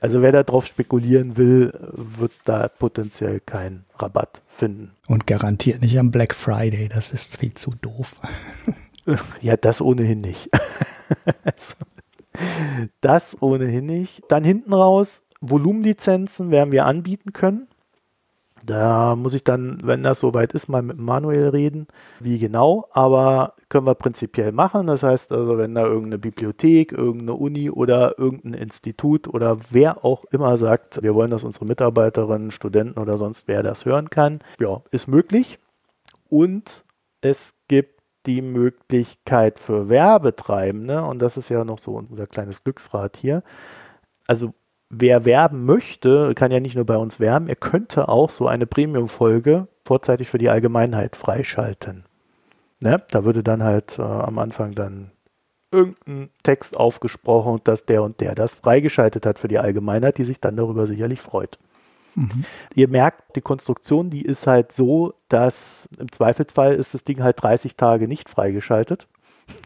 also 0.00 0.22
wer 0.22 0.32
darauf 0.32 0.66
spekulieren 0.66 1.36
will, 1.36 1.72
wird 1.92 2.32
da 2.44 2.68
potenziell 2.68 3.40
keinen 3.40 3.84
Rabatt 3.98 4.40
finden. 4.48 4.92
Und 5.06 5.26
garantiert 5.26 5.82
nicht 5.82 5.98
am 5.98 6.10
Black 6.10 6.34
Friday, 6.34 6.88
das 6.88 7.10
ist 7.12 7.38
viel 7.38 7.54
zu 7.54 7.72
doof. 7.80 8.16
Ja, 9.40 9.56
das 9.56 9.80
ohnehin 9.80 10.20
nicht. 10.20 10.50
Also, 11.42 11.74
das 13.00 13.40
ohnehin 13.40 13.86
nicht. 13.86 14.22
Dann 14.28 14.44
hinten 14.44 14.74
raus, 14.74 15.22
Volumenlizenzen 15.40 16.50
werden 16.50 16.72
wir 16.72 16.84
anbieten 16.84 17.32
können. 17.32 17.67
Da 18.64 19.16
muss 19.16 19.34
ich 19.34 19.44
dann, 19.44 19.78
wenn 19.82 20.02
das 20.02 20.20
soweit 20.20 20.52
ist, 20.52 20.68
mal 20.68 20.82
mit 20.82 20.98
Manuel 20.98 21.48
reden, 21.48 21.86
wie 22.20 22.38
genau, 22.38 22.88
aber 22.92 23.54
können 23.68 23.86
wir 23.86 23.94
prinzipiell 23.94 24.52
machen. 24.52 24.86
Das 24.86 25.02
heißt 25.02 25.32
also, 25.32 25.58
wenn 25.58 25.74
da 25.74 25.84
irgendeine 25.84 26.18
Bibliothek, 26.18 26.92
irgendeine 26.92 27.34
Uni 27.34 27.70
oder 27.70 28.18
irgendein 28.18 28.54
Institut 28.54 29.28
oder 29.28 29.58
wer 29.70 30.04
auch 30.04 30.24
immer 30.30 30.56
sagt, 30.56 31.02
wir 31.02 31.14
wollen, 31.14 31.30
dass 31.30 31.44
unsere 31.44 31.66
Mitarbeiterinnen, 31.66 32.50
Studenten 32.50 32.98
oder 32.98 33.18
sonst 33.18 33.48
wer 33.48 33.62
das 33.62 33.84
hören 33.84 34.10
kann, 34.10 34.40
ja, 34.58 34.82
ist 34.90 35.06
möglich. 35.06 35.58
Und 36.28 36.84
es 37.20 37.58
gibt 37.68 38.00
die 38.26 38.42
Möglichkeit 38.42 39.58
für 39.58 39.88
Werbetreibende, 39.88 41.02
und 41.02 41.20
das 41.20 41.36
ist 41.36 41.48
ja 41.48 41.64
noch 41.64 41.78
so 41.78 41.92
unser 41.92 42.26
kleines 42.26 42.62
Glücksrad 42.62 43.16
hier, 43.16 43.42
also 44.26 44.52
wer 44.90 45.24
werben 45.24 45.64
möchte, 45.64 46.34
kann 46.34 46.50
ja 46.50 46.60
nicht 46.60 46.74
nur 46.74 46.86
bei 46.86 46.96
uns 46.96 47.20
werben, 47.20 47.48
er 47.48 47.56
könnte 47.56 48.08
auch 48.08 48.30
so 48.30 48.46
eine 48.48 48.66
Premium-Folge 48.66 49.68
vorzeitig 49.84 50.28
für 50.28 50.38
die 50.38 50.50
Allgemeinheit 50.50 51.16
freischalten. 51.16 52.04
Ne? 52.80 53.02
Da 53.10 53.24
würde 53.24 53.42
dann 53.42 53.62
halt 53.62 53.98
äh, 53.98 54.02
am 54.02 54.38
Anfang 54.38 54.72
dann 54.72 55.10
irgendein 55.70 56.30
Text 56.42 56.76
aufgesprochen, 56.76 57.58
dass 57.64 57.84
der 57.84 58.02
und 58.02 58.20
der 58.20 58.34
das 58.34 58.54
freigeschaltet 58.54 59.26
hat 59.26 59.38
für 59.38 59.48
die 59.48 59.58
Allgemeinheit, 59.58 60.18
die 60.18 60.24
sich 60.24 60.40
dann 60.40 60.56
darüber 60.56 60.86
sicherlich 60.86 61.20
freut. 61.20 61.58
Mhm. 62.14 62.44
Ihr 62.74 62.88
merkt, 62.88 63.36
die 63.36 63.40
Konstruktion, 63.40 64.10
die 64.10 64.22
ist 64.22 64.46
halt 64.46 64.72
so, 64.72 65.14
dass 65.28 65.88
im 65.98 66.10
Zweifelsfall 66.10 66.74
ist 66.74 66.94
das 66.94 67.04
Ding 67.04 67.22
halt 67.22 67.42
30 67.42 67.76
Tage 67.76 68.08
nicht 68.08 68.28
freigeschaltet. 68.28 69.06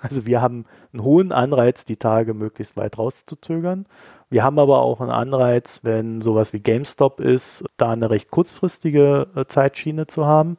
Also 0.00 0.26
wir 0.26 0.40
haben 0.40 0.64
einen 0.92 1.02
hohen 1.02 1.32
Anreiz, 1.32 1.84
die 1.84 1.96
Tage 1.96 2.34
möglichst 2.34 2.76
weit 2.76 2.98
rauszuzögern. 2.98 3.86
Wir 4.32 4.44
haben 4.44 4.58
aber 4.58 4.80
auch 4.80 5.02
einen 5.02 5.10
Anreiz, 5.10 5.80
wenn 5.84 6.22
sowas 6.22 6.54
wie 6.54 6.60
GameStop 6.60 7.20
ist, 7.20 7.66
da 7.76 7.90
eine 7.90 8.08
recht 8.08 8.30
kurzfristige 8.30 9.26
äh, 9.36 9.44
Zeitschiene 9.44 10.06
zu 10.06 10.24
haben. 10.24 10.56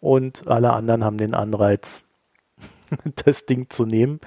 Und 0.00 0.48
alle 0.48 0.72
anderen 0.72 1.04
haben 1.04 1.18
den 1.18 1.34
Anreiz, 1.34 2.06
das 3.26 3.44
Ding 3.44 3.68
zu 3.68 3.84
nehmen 3.84 4.20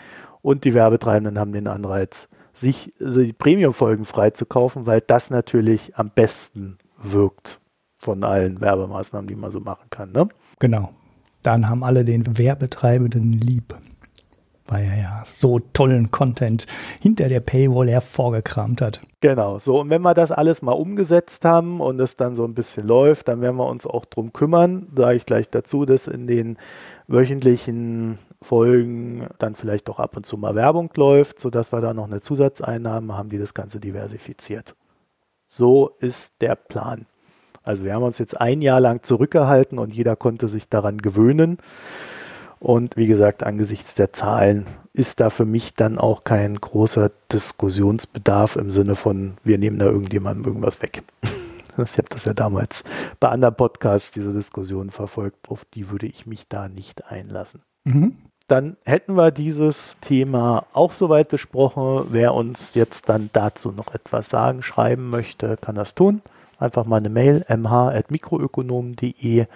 und 0.43 0.63
die 0.63 0.75
Werbetreibenden 0.75 1.39
haben 1.39 1.53
den 1.53 1.67
Anreiz, 1.67 2.29
sich 2.53 2.93
die 2.99 3.33
Premium-Folgen 3.33 4.05
freizukaufen, 4.05 4.85
weil 4.85 5.01
das 5.01 5.31
natürlich 5.31 5.95
am 5.95 6.11
besten 6.11 6.77
wirkt 7.01 7.61
von 7.97 8.23
allen 8.23 8.61
Werbemaßnahmen, 8.61 9.27
die 9.27 9.35
man 9.35 9.49
so 9.49 9.59
machen 9.59 9.89
kann. 9.89 10.11
Ne? 10.11 10.29
Genau. 10.59 10.91
Dann 11.41 11.67
haben 11.67 11.83
alle 11.83 12.05
den 12.05 12.37
Werbetreibenden 12.37 13.31
lieb 13.31 13.73
weil 14.67 14.83
er 14.85 14.97
ja 14.97 15.23
so 15.25 15.59
tollen 15.59 16.11
Content 16.11 16.65
hinter 17.01 17.27
der 17.27 17.39
Paywall 17.39 17.89
hervorgekramt 17.89 18.81
hat. 18.81 19.01
Genau, 19.21 19.59
so 19.59 19.81
und 19.81 19.89
wenn 19.89 20.01
wir 20.01 20.13
das 20.13 20.31
alles 20.31 20.61
mal 20.61 20.73
umgesetzt 20.73 21.45
haben 21.45 21.81
und 21.81 21.99
es 21.99 22.17
dann 22.17 22.35
so 22.35 22.43
ein 22.45 22.53
bisschen 22.53 22.87
läuft, 22.87 23.27
dann 23.27 23.41
werden 23.41 23.57
wir 23.57 23.67
uns 23.67 23.85
auch 23.85 24.05
drum 24.05 24.33
kümmern, 24.33 24.87
sage 24.95 25.17
ich 25.17 25.25
gleich 25.25 25.49
dazu, 25.49 25.85
dass 25.85 26.07
in 26.07 26.27
den 26.27 26.57
wöchentlichen 27.07 28.19
Folgen 28.41 29.27
dann 29.39 29.55
vielleicht 29.55 29.87
doch 29.87 29.99
ab 29.99 30.17
und 30.17 30.25
zu 30.25 30.37
mal 30.37 30.55
Werbung 30.55 30.89
läuft, 30.95 31.39
sodass 31.39 31.71
wir 31.71 31.81
da 31.81 31.93
noch 31.93 32.05
eine 32.05 32.21
Zusatzeinnahme 32.21 33.17
haben, 33.17 33.29
die 33.29 33.39
das 33.39 33.53
Ganze 33.53 33.79
diversifiziert. 33.79 34.75
So 35.47 35.91
ist 35.99 36.41
der 36.41 36.55
Plan. 36.55 37.05
Also 37.63 37.85
wir 37.85 37.93
haben 37.93 38.03
uns 38.03 38.17
jetzt 38.17 38.39
ein 38.39 38.61
Jahr 38.61 38.81
lang 38.81 39.03
zurückgehalten 39.03 39.79
und 39.79 39.95
jeder 39.95 40.15
konnte 40.15 40.49
sich 40.49 40.67
daran 40.67 40.97
gewöhnen. 40.97 41.57
Und 42.63 42.95
wie 42.95 43.07
gesagt, 43.07 43.43
angesichts 43.43 43.93
der 43.93 44.13
Zahlen 44.13 44.65
ist 44.93 45.19
da 45.19 45.29
für 45.29 45.43
mich 45.43 45.73
dann 45.73 45.99
auch 45.99 46.23
kein 46.23 46.55
großer 46.55 47.11
Diskussionsbedarf 47.29 48.55
im 48.55 48.71
Sinne 48.71 48.95
von, 48.95 49.33
wir 49.43 49.57
nehmen 49.57 49.79
da 49.79 49.85
irgendjemandem 49.87 50.45
irgendwas 50.45 50.81
weg. 50.81 51.03
Ich 51.75 51.97
habe 51.97 52.07
das 52.09 52.25
ja 52.25 52.35
damals 52.35 52.83
bei 53.19 53.29
anderen 53.29 53.55
Podcasts, 53.55 54.11
diese 54.11 54.31
Diskussion 54.31 54.91
verfolgt. 54.91 55.49
Auf 55.49 55.65
die 55.73 55.89
würde 55.89 56.05
ich 56.05 56.27
mich 56.27 56.47
da 56.47 56.69
nicht 56.69 57.07
einlassen. 57.07 57.63
Mhm. 57.83 58.15
Dann 58.47 58.77
hätten 58.85 59.15
wir 59.15 59.31
dieses 59.31 59.97
Thema 59.99 60.67
auch 60.73 60.91
soweit 60.91 61.29
besprochen. 61.29 62.09
Wer 62.11 62.35
uns 62.35 62.75
jetzt 62.75 63.09
dann 63.09 63.31
dazu 63.33 63.71
noch 63.71 63.91
etwas 63.95 64.29
sagen, 64.29 64.61
schreiben 64.61 65.09
möchte, 65.09 65.57
kann 65.57 65.73
das 65.73 65.95
tun. 65.95 66.21
Einfach 66.59 66.85
mal 66.85 66.97
eine 66.97 67.09
Mail 67.09 67.43
mh.mikroökonomen.de 67.49 69.47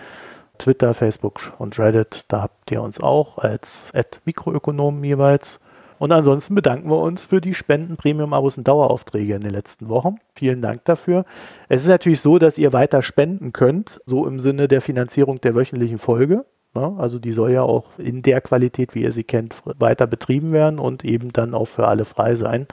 Twitter, 0.57 0.93
Facebook 0.93 1.53
und 1.57 1.77
Reddit. 1.79 2.25
Da 2.27 2.41
habt 2.41 2.71
ihr 2.71 2.81
uns 2.81 2.99
auch 2.99 3.37
als 3.37 3.91
Mikroökonomen 4.25 5.03
jeweils. 5.03 5.61
Und 5.99 6.11
ansonsten 6.11 6.53
bedanken 6.53 6.89
wir 6.89 6.99
uns 6.99 7.25
für 7.25 7.41
die 7.41 7.55
Spenden, 7.55 7.97
Premium-Abos 7.97 8.57
und 8.59 8.67
Daueraufträge 8.67 9.33
in 9.33 9.41
den 9.41 9.51
letzten 9.51 9.89
Wochen. 9.89 10.17
Vielen 10.35 10.61
Dank 10.61 10.85
dafür. 10.85 11.25
Es 11.69 11.81
ist 11.81 11.87
natürlich 11.87 12.21
so, 12.21 12.37
dass 12.37 12.59
ihr 12.59 12.71
weiter 12.71 13.01
spenden 13.01 13.51
könnt, 13.51 13.99
so 14.05 14.27
im 14.27 14.37
Sinne 14.39 14.67
der 14.67 14.81
Finanzierung 14.81 15.41
der 15.41 15.55
wöchentlichen 15.55 15.97
Folge. 15.97 16.45
Also 16.73 17.17
die 17.17 17.31
soll 17.31 17.53
ja 17.53 17.63
auch 17.63 17.97
in 17.97 18.21
der 18.21 18.41
Qualität, 18.41 18.93
wie 18.93 19.01
ihr 19.01 19.11
sie 19.11 19.23
kennt, 19.23 19.55
weiter 19.65 20.05
betrieben 20.05 20.51
werden 20.51 20.77
und 20.77 21.03
eben 21.03 21.33
dann 21.33 21.55
auch 21.55 21.65
für 21.65 21.87
alle 21.87 22.05
frei 22.05 22.35
sein. 22.35 22.67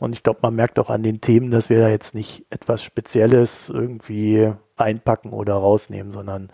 Und 0.00 0.14
ich 0.14 0.24
glaube, 0.24 0.40
man 0.42 0.56
merkt 0.56 0.80
auch 0.80 0.90
an 0.90 1.04
den 1.04 1.20
Themen, 1.20 1.52
dass 1.52 1.70
wir 1.70 1.78
da 1.78 1.88
jetzt 1.88 2.16
nicht 2.16 2.44
etwas 2.50 2.82
Spezielles 2.82 3.68
irgendwie 3.68 4.50
reinpacken 4.76 5.30
oder 5.32 5.54
rausnehmen, 5.54 6.12
sondern 6.12 6.48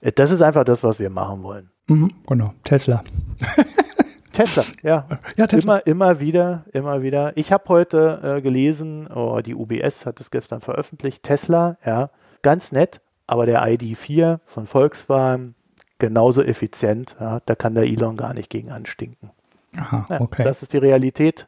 das 0.00 0.30
ist 0.30 0.42
einfach 0.42 0.64
das, 0.64 0.82
was 0.82 0.98
wir 0.98 1.10
machen 1.10 1.42
wollen. 1.42 1.70
Mhm, 1.88 2.10
genau, 2.26 2.54
Tesla. 2.64 3.02
Tesla, 4.32 4.64
ja. 4.82 5.06
ja 5.38 5.46
Tesla. 5.46 5.78
Immer, 5.78 5.86
immer 5.86 6.20
wieder, 6.20 6.64
immer 6.72 7.02
wieder. 7.02 7.36
Ich 7.36 7.52
habe 7.52 7.64
heute 7.68 8.20
äh, 8.22 8.40
gelesen, 8.42 9.06
oh, 9.06 9.40
die 9.40 9.54
UBS 9.54 10.04
hat 10.04 10.20
es 10.20 10.30
gestern 10.30 10.60
veröffentlicht, 10.60 11.22
Tesla, 11.22 11.78
ja, 11.84 12.10
ganz 12.42 12.70
nett, 12.70 13.00
aber 13.26 13.46
der 13.46 13.62
ID4 13.62 14.40
von 14.46 14.66
Volkswagen 14.66 15.54
genauso 15.98 16.42
effizient, 16.42 17.16
ja, 17.18 17.40
da 17.46 17.54
kann 17.54 17.74
der 17.74 17.84
Elon 17.84 18.16
gar 18.16 18.34
nicht 18.34 18.50
gegen 18.50 18.70
anstinken. 18.70 19.30
Aha, 19.76 20.06
okay. 20.20 20.42
Ja, 20.42 20.48
das 20.48 20.62
ist 20.62 20.72
die 20.72 20.78
Realität. 20.78 21.46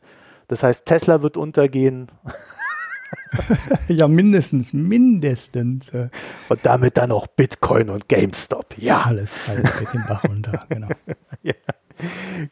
Das 0.49 0.62
heißt, 0.62 0.87
Tesla 0.87 1.23
wird 1.23 1.37
untergehen. 1.37 2.11
ja, 3.88 4.08
mindestens, 4.08 4.72
mindestens. 4.72 5.90
Äh. 5.90 6.08
Und 6.48 6.60
damit 6.62 6.96
dann 6.96 7.12
auch 7.12 7.26
Bitcoin 7.26 7.90
und 7.90 8.08
GameStop. 8.08 8.76
Ja. 8.78 9.02
Alles, 9.02 9.34
alles 9.48 9.78
geht 9.78 9.94
den 9.94 10.04
Bach 10.08 10.24
runter, 10.24 10.64
genau. 10.68 10.88
ja. 11.42 11.54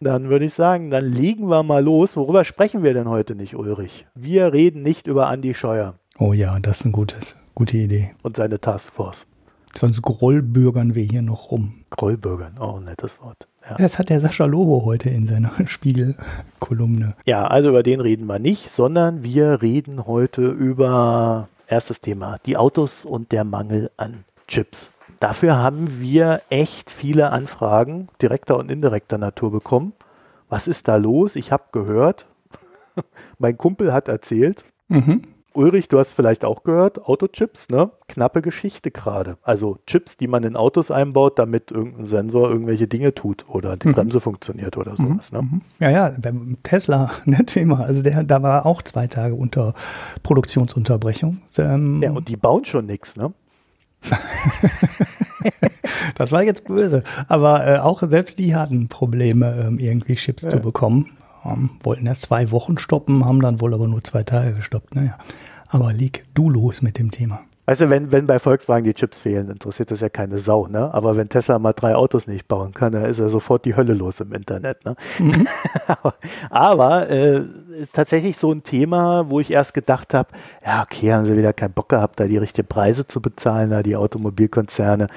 Dann 0.01 0.29
würde 0.29 0.47
ich 0.47 0.55
sagen, 0.55 0.91
dann 0.91 1.05
legen 1.05 1.49
wir 1.49 1.63
mal 1.63 1.83
los. 1.83 2.17
Worüber 2.17 2.45
sprechen 2.45 2.83
wir 2.83 2.95
denn 2.95 3.09
heute 3.09 3.35
nicht, 3.35 3.55
Ulrich? 3.55 4.07
Wir 4.15 4.53
reden 4.53 4.83
nicht 4.83 5.07
über 5.07 5.33
Andy 5.33 5.55
Scheuer. 5.55 5.95
Oh 6.19 6.33
ja, 6.33 6.59
das 6.59 6.79
ist 6.81 6.87
eine 6.87 6.93
gutes, 6.93 7.37
gute 7.55 7.77
Idee. 7.77 8.15
Und 8.23 8.37
seine 8.37 8.61
Taskforce. 8.61 9.27
Sonst 9.75 10.03
grollbürgern 10.03 10.95
wir 10.95 11.05
hier 11.05 11.23
noch 11.23 11.51
rum. 11.51 11.85
Grollbürgern, 11.91 12.59
oh, 12.59 12.81
nettes 12.81 13.21
Wort. 13.21 13.47
Ja. 13.69 13.77
Das 13.79 13.99
hat 13.99 14.11
der 14.11 14.21
Sascha 14.21 14.45
Lobo 14.45 14.85
heute 14.85 15.11
in 15.11 15.27
seiner 15.27 15.51
Spiegelkolumne. 15.67 17.15
Ja, 17.25 17.47
also 17.47 17.71
über 17.71 17.83
den 17.83 18.01
reden 18.01 18.27
wir 18.27 18.39
nicht, 18.39 18.71
sondern 18.71 19.25
wir 19.25 19.61
reden 19.63 20.07
heute 20.07 20.47
über 20.47 21.49
erstes 21.67 22.01
Thema, 22.01 22.39
die 22.47 22.57
Autos 22.57 23.05
und 23.05 23.33
der 23.33 23.45
Mangel 23.45 23.91
an 23.97 24.25
Chips. 24.47 24.93
Dafür 25.19 25.57
haben 25.57 26.01
wir 26.01 26.43
echt 26.51 26.91
viele 26.91 27.31
Anfragen 27.31 28.09
direkter 28.23 28.57
und 28.59 28.71
indirekter 28.71 29.19
Natur 29.19 29.51
bekommen. 29.51 29.93
Was 30.49 30.69
ist 30.69 30.87
da 30.87 30.97
los? 30.97 31.35
Ich 31.35 31.51
habe 31.51 31.65
gehört, 31.73 32.27
mein 33.39 33.57
Kumpel 33.57 33.93
hat 33.93 34.07
erzählt, 34.07 34.65
mhm. 34.89 35.23
Ulrich, 35.57 35.89
du 35.89 35.99
hast 35.99 36.13
vielleicht 36.13 36.45
auch 36.45 36.63
gehört, 36.63 37.05
Autochips, 37.05 37.71
ne? 37.71 37.91
Knappe 38.09 38.43
Geschichte 38.43 38.91
gerade. 38.91 39.39
Also 39.43 39.79
Chips, 39.87 40.17
die 40.17 40.29
man 40.29 40.45
in 40.45 40.57
Autos 40.57 40.91
einbaut, 40.91 41.39
damit 41.39 41.71
irgendein 41.71 42.07
Sensor 42.07 42.51
irgendwelche 42.51 42.87
Dinge 42.87 43.15
tut 43.15 43.47
oder 43.49 43.77
die 43.77 43.89
mhm. 43.89 43.95
Bremse 43.95 44.21
funktioniert 44.21 44.77
oder 44.77 44.93
mhm. 44.93 44.97
sowas, 44.97 45.33
ne? 45.33 45.43
Mhm. 45.43 45.63
Ja, 45.81 45.91
ja, 45.91 46.15
Tesla, 46.63 47.11
ne, 47.25 47.45
Thema. 47.47 47.81
Also 47.81 48.03
der, 48.03 48.23
da 48.25 48.43
war 48.43 48.67
auch 48.67 48.83
zwei 48.83 49.07
Tage 49.07 49.35
unter 49.35 49.75
Produktionsunterbrechung. 50.23 51.41
Ähm, 51.59 52.03
ja, 52.03 52.13
und 52.13 52.29
die 52.29 52.37
bauen 52.37 52.65
schon 52.65 52.87
nichts, 52.87 53.17
ne? 53.17 53.33
das 56.17 56.33
war 56.33 56.43
jetzt 56.43 56.65
böse. 56.65 57.03
Aber 57.29 57.67
äh, 57.67 57.79
auch 57.79 58.03
selbst 58.03 58.39
die 58.39 58.55
hatten 58.55 58.89
Probleme, 58.89 59.67
ähm, 59.67 59.79
irgendwie 59.79 60.15
Chips 60.17 60.43
ja. 60.45 60.51
zu 60.51 60.61
bekommen. 60.61 61.16
Ähm, 61.47 61.71
wollten 61.83 62.07
erst 62.07 62.23
zwei 62.23 62.51
Wochen 62.51 62.79
stoppen, 62.79 63.25
haben 63.25 63.41
dann 63.41 63.61
wohl 63.61 63.75
aber 63.75 63.89
nur 63.89 64.03
zwei 64.03 64.23
Tage 64.23 64.55
gestoppt. 64.55 64.95
Naja, 64.95 65.19
aber 65.69 65.93
leg 65.93 66.25
du 66.35 66.51
los 66.51 66.83
mit 66.83 66.99
dem 66.99 67.11
Thema. 67.11 67.41
Weißt 67.69 67.81
du, 67.81 67.91
wenn, 67.91 68.13
wenn 68.13 68.27
bei 68.27 68.39
Volkswagen 68.39 68.85
die 68.85 68.95
Chips 68.95 69.19
fehlen, 69.19 69.51
interessiert 69.51 69.91
das 69.91 69.99
ja 69.99 70.09
keine 70.09 70.39
Sau, 70.39 70.69
ne? 70.69 70.95
Aber 70.95 71.17
wenn 71.17 71.29
Tesla 71.29 71.59
mal 71.59 71.73
drei 71.73 71.97
Autos 71.97 72.29
nicht 72.29 72.47
bauen 72.47 72.73
kann, 72.73 72.93
dann 72.93 73.05
ist 73.07 73.19
ja 73.19 73.29
sofort 73.29 73.65
die 73.65 73.75
Hölle 73.75 73.93
los 73.93 74.21
im 74.21 74.33
Internet, 74.33 74.85
ne? 74.85 74.95
Mhm. 75.19 75.49
aber 76.51 77.11
äh, 77.11 77.43
tatsächlich 77.93 78.37
so 78.37 78.53
ein 78.53 78.63
Thema, 78.63 79.29
wo 79.31 79.41
ich 79.41 79.51
erst 79.51 79.75
gedacht 79.75 80.15
habe, 80.15 80.29
ja, 80.65 80.83
okay, 80.83 81.13
haben 81.13 81.27
sie 81.27 81.37
wieder 81.37 81.53
keinen 81.53 81.73
Bock 81.73 81.89
gehabt, 81.89 82.21
da 82.21 82.29
die 82.29 82.39
richtigen 82.39 82.69
Preise 82.69 83.09
zu 83.09 83.21
bezahlen, 83.21 83.71
da 83.71 83.83
die 83.83 83.97
Automobilkonzerne. 83.97 85.09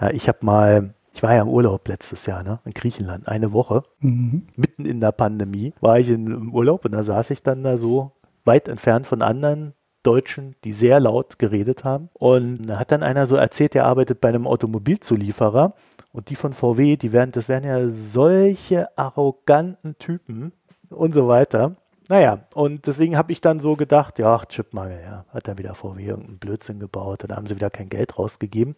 Äh, 0.00 0.16
ich 0.16 0.26
habe 0.26 0.38
mal 0.42 0.93
ich 1.14 1.22
war 1.22 1.34
ja 1.34 1.42
im 1.42 1.48
Urlaub 1.48 1.86
letztes 1.88 2.26
Jahr, 2.26 2.42
ne, 2.42 2.58
in 2.64 2.72
Griechenland, 2.72 3.28
eine 3.28 3.52
Woche, 3.52 3.84
mhm. 4.00 4.46
mitten 4.56 4.84
in 4.84 5.00
der 5.00 5.12
Pandemie, 5.12 5.72
war 5.80 5.98
ich 5.98 6.10
in, 6.10 6.26
im 6.26 6.52
Urlaub 6.52 6.84
und 6.84 6.92
da 6.92 7.04
saß 7.04 7.30
ich 7.30 7.42
dann 7.42 7.62
da 7.62 7.78
so 7.78 8.12
weit 8.44 8.68
entfernt 8.68 9.06
von 9.06 9.22
anderen 9.22 9.74
Deutschen, 10.02 10.56
die 10.64 10.72
sehr 10.72 11.00
laut 11.00 11.38
geredet 11.38 11.84
haben. 11.84 12.10
Und 12.12 12.64
da 12.68 12.78
hat 12.78 12.92
dann 12.92 13.02
einer 13.02 13.26
so 13.26 13.36
erzählt, 13.36 13.74
der 13.74 13.86
arbeitet 13.86 14.20
bei 14.20 14.28
einem 14.28 14.46
Automobilzulieferer 14.46 15.74
und 16.12 16.28
die 16.28 16.36
von 16.36 16.52
VW, 16.52 16.96
die 16.96 17.12
werden, 17.12 17.32
das 17.32 17.48
wären 17.48 17.64
ja 17.64 17.88
solche 17.90 18.96
arroganten 18.98 19.96
Typen 19.98 20.52
und 20.90 21.14
so 21.14 21.28
weiter. 21.28 21.76
Naja, 22.10 22.40
und 22.54 22.86
deswegen 22.86 23.16
habe 23.16 23.32
ich 23.32 23.40
dann 23.40 23.60
so 23.60 23.76
gedacht, 23.76 24.18
ja, 24.18 24.38
Chipmangel, 24.46 25.00
ja, 25.02 25.24
hat 25.30 25.48
dann 25.48 25.56
wieder 25.56 25.74
VW 25.74 26.04
irgendeinen 26.04 26.38
Blödsinn 26.38 26.78
gebaut, 26.78 27.24
dann 27.24 27.34
haben 27.34 27.46
sie 27.46 27.56
wieder 27.56 27.70
kein 27.70 27.88
Geld 27.88 28.18
rausgegeben. 28.18 28.76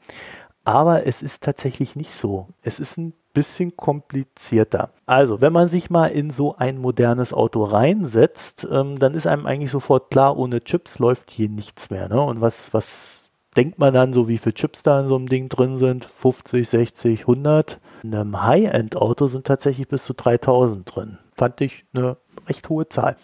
Aber 0.66 1.06
es 1.06 1.23
ist 1.23 1.44
tatsächlich 1.44 1.94
nicht 1.94 2.12
so. 2.12 2.49
Es 2.61 2.80
ist 2.80 2.99
ein 2.99 3.12
bisschen 3.32 3.76
komplizierter. 3.76 4.90
Also, 5.06 5.40
wenn 5.40 5.52
man 5.52 5.68
sich 5.68 5.90
mal 5.90 6.08
in 6.08 6.32
so 6.32 6.56
ein 6.56 6.78
modernes 6.78 7.32
Auto 7.32 7.62
reinsetzt, 7.62 8.66
ähm, 8.68 8.99
dann 8.99 9.14
ist 9.14 9.28
einem 9.28 9.46
eigentlich 9.46 9.70
sofort 9.70 10.11
klar, 10.11 10.37
ohne 10.37 10.64
Chips 10.64 10.99
läuft 10.99 11.30
hier 11.30 11.49
nichts 11.49 11.90
mehr. 11.90 12.08
Ne? 12.08 12.20
Und 12.20 12.40
was, 12.40 12.75
was 12.75 13.30
denkt 13.56 13.78
man 13.78 13.94
dann 13.94 14.12
so, 14.12 14.26
wie 14.26 14.38
viele 14.38 14.54
Chips 14.54 14.82
da 14.82 14.99
in 14.99 15.06
so 15.06 15.14
einem 15.14 15.28
Ding 15.28 15.49
drin 15.49 15.76
sind? 15.76 16.04
50, 16.04 16.68
60, 16.68 17.20
100? 17.20 17.78
In 18.02 18.12
einem 18.12 18.42
High-End-Auto 18.42 19.28
sind 19.28 19.46
tatsächlich 19.46 19.87
bis 19.87 20.02
zu 20.02 20.14
3000 20.14 20.96
drin. 20.96 21.18
Fand 21.37 21.61
ich 21.61 21.85
eine 21.94 22.16
recht 22.49 22.68
hohe 22.68 22.88
Zahl. 22.88 23.14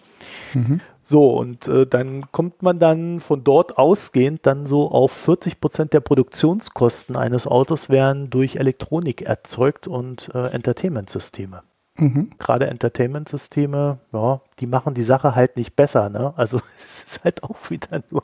Mhm. 0.53 0.79
So, 1.03 1.37
und 1.37 1.67
äh, 1.67 1.85
dann 1.85 2.31
kommt 2.31 2.63
man 2.63 2.79
dann 2.79 3.19
von 3.19 3.43
dort 3.43 3.77
ausgehend 3.77 4.45
dann 4.45 4.65
so 4.65 4.89
auf 4.89 5.11
40 5.11 5.59
Prozent 5.59 5.93
der 5.93 5.99
Produktionskosten 5.99 7.17
eines 7.17 7.45
Autos 7.45 7.89
werden 7.89 8.29
durch 8.29 8.55
Elektronik 8.55 9.21
erzeugt 9.21 9.87
und 9.87 10.31
äh, 10.33 10.47
Entertainment-Systeme. 10.47 11.63
Mhm. 11.95 12.31
Gerade 12.39 12.67
Entertainment-Systeme, 12.67 13.99
ja, 14.13 14.41
die 14.59 14.65
machen 14.65 14.93
die 14.93 15.03
Sache 15.03 15.35
halt 15.35 15.57
nicht 15.57 15.75
besser, 15.75 16.09
ne? 16.09 16.33
Also 16.37 16.57
es 16.85 17.03
ist 17.03 17.23
halt 17.25 17.43
auch 17.43 17.69
wieder 17.69 18.01
nur 18.09 18.23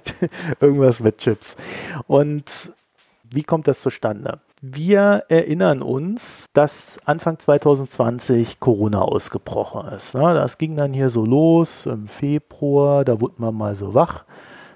irgendwas 0.60 1.00
mit 1.00 1.18
Chips. 1.18 1.56
Und 2.06 2.72
wie 3.30 3.42
kommt 3.42 3.66
das 3.66 3.80
zustande? 3.80 4.40
Wir 4.62 5.24
erinnern 5.30 5.80
uns, 5.80 6.44
dass 6.52 6.98
Anfang 7.06 7.38
2020 7.38 8.60
Corona 8.60 9.00
ausgebrochen 9.00 9.88
ist. 9.92 10.14
Ne? 10.14 10.20
Das 10.34 10.58
ging 10.58 10.76
dann 10.76 10.92
hier 10.92 11.08
so 11.08 11.24
los 11.24 11.86
im 11.86 12.06
Februar, 12.06 13.06
da 13.06 13.22
wurde 13.22 13.36
man 13.38 13.54
mal 13.54 13.74
so 13.74 13.94
wach. 13.94 14.26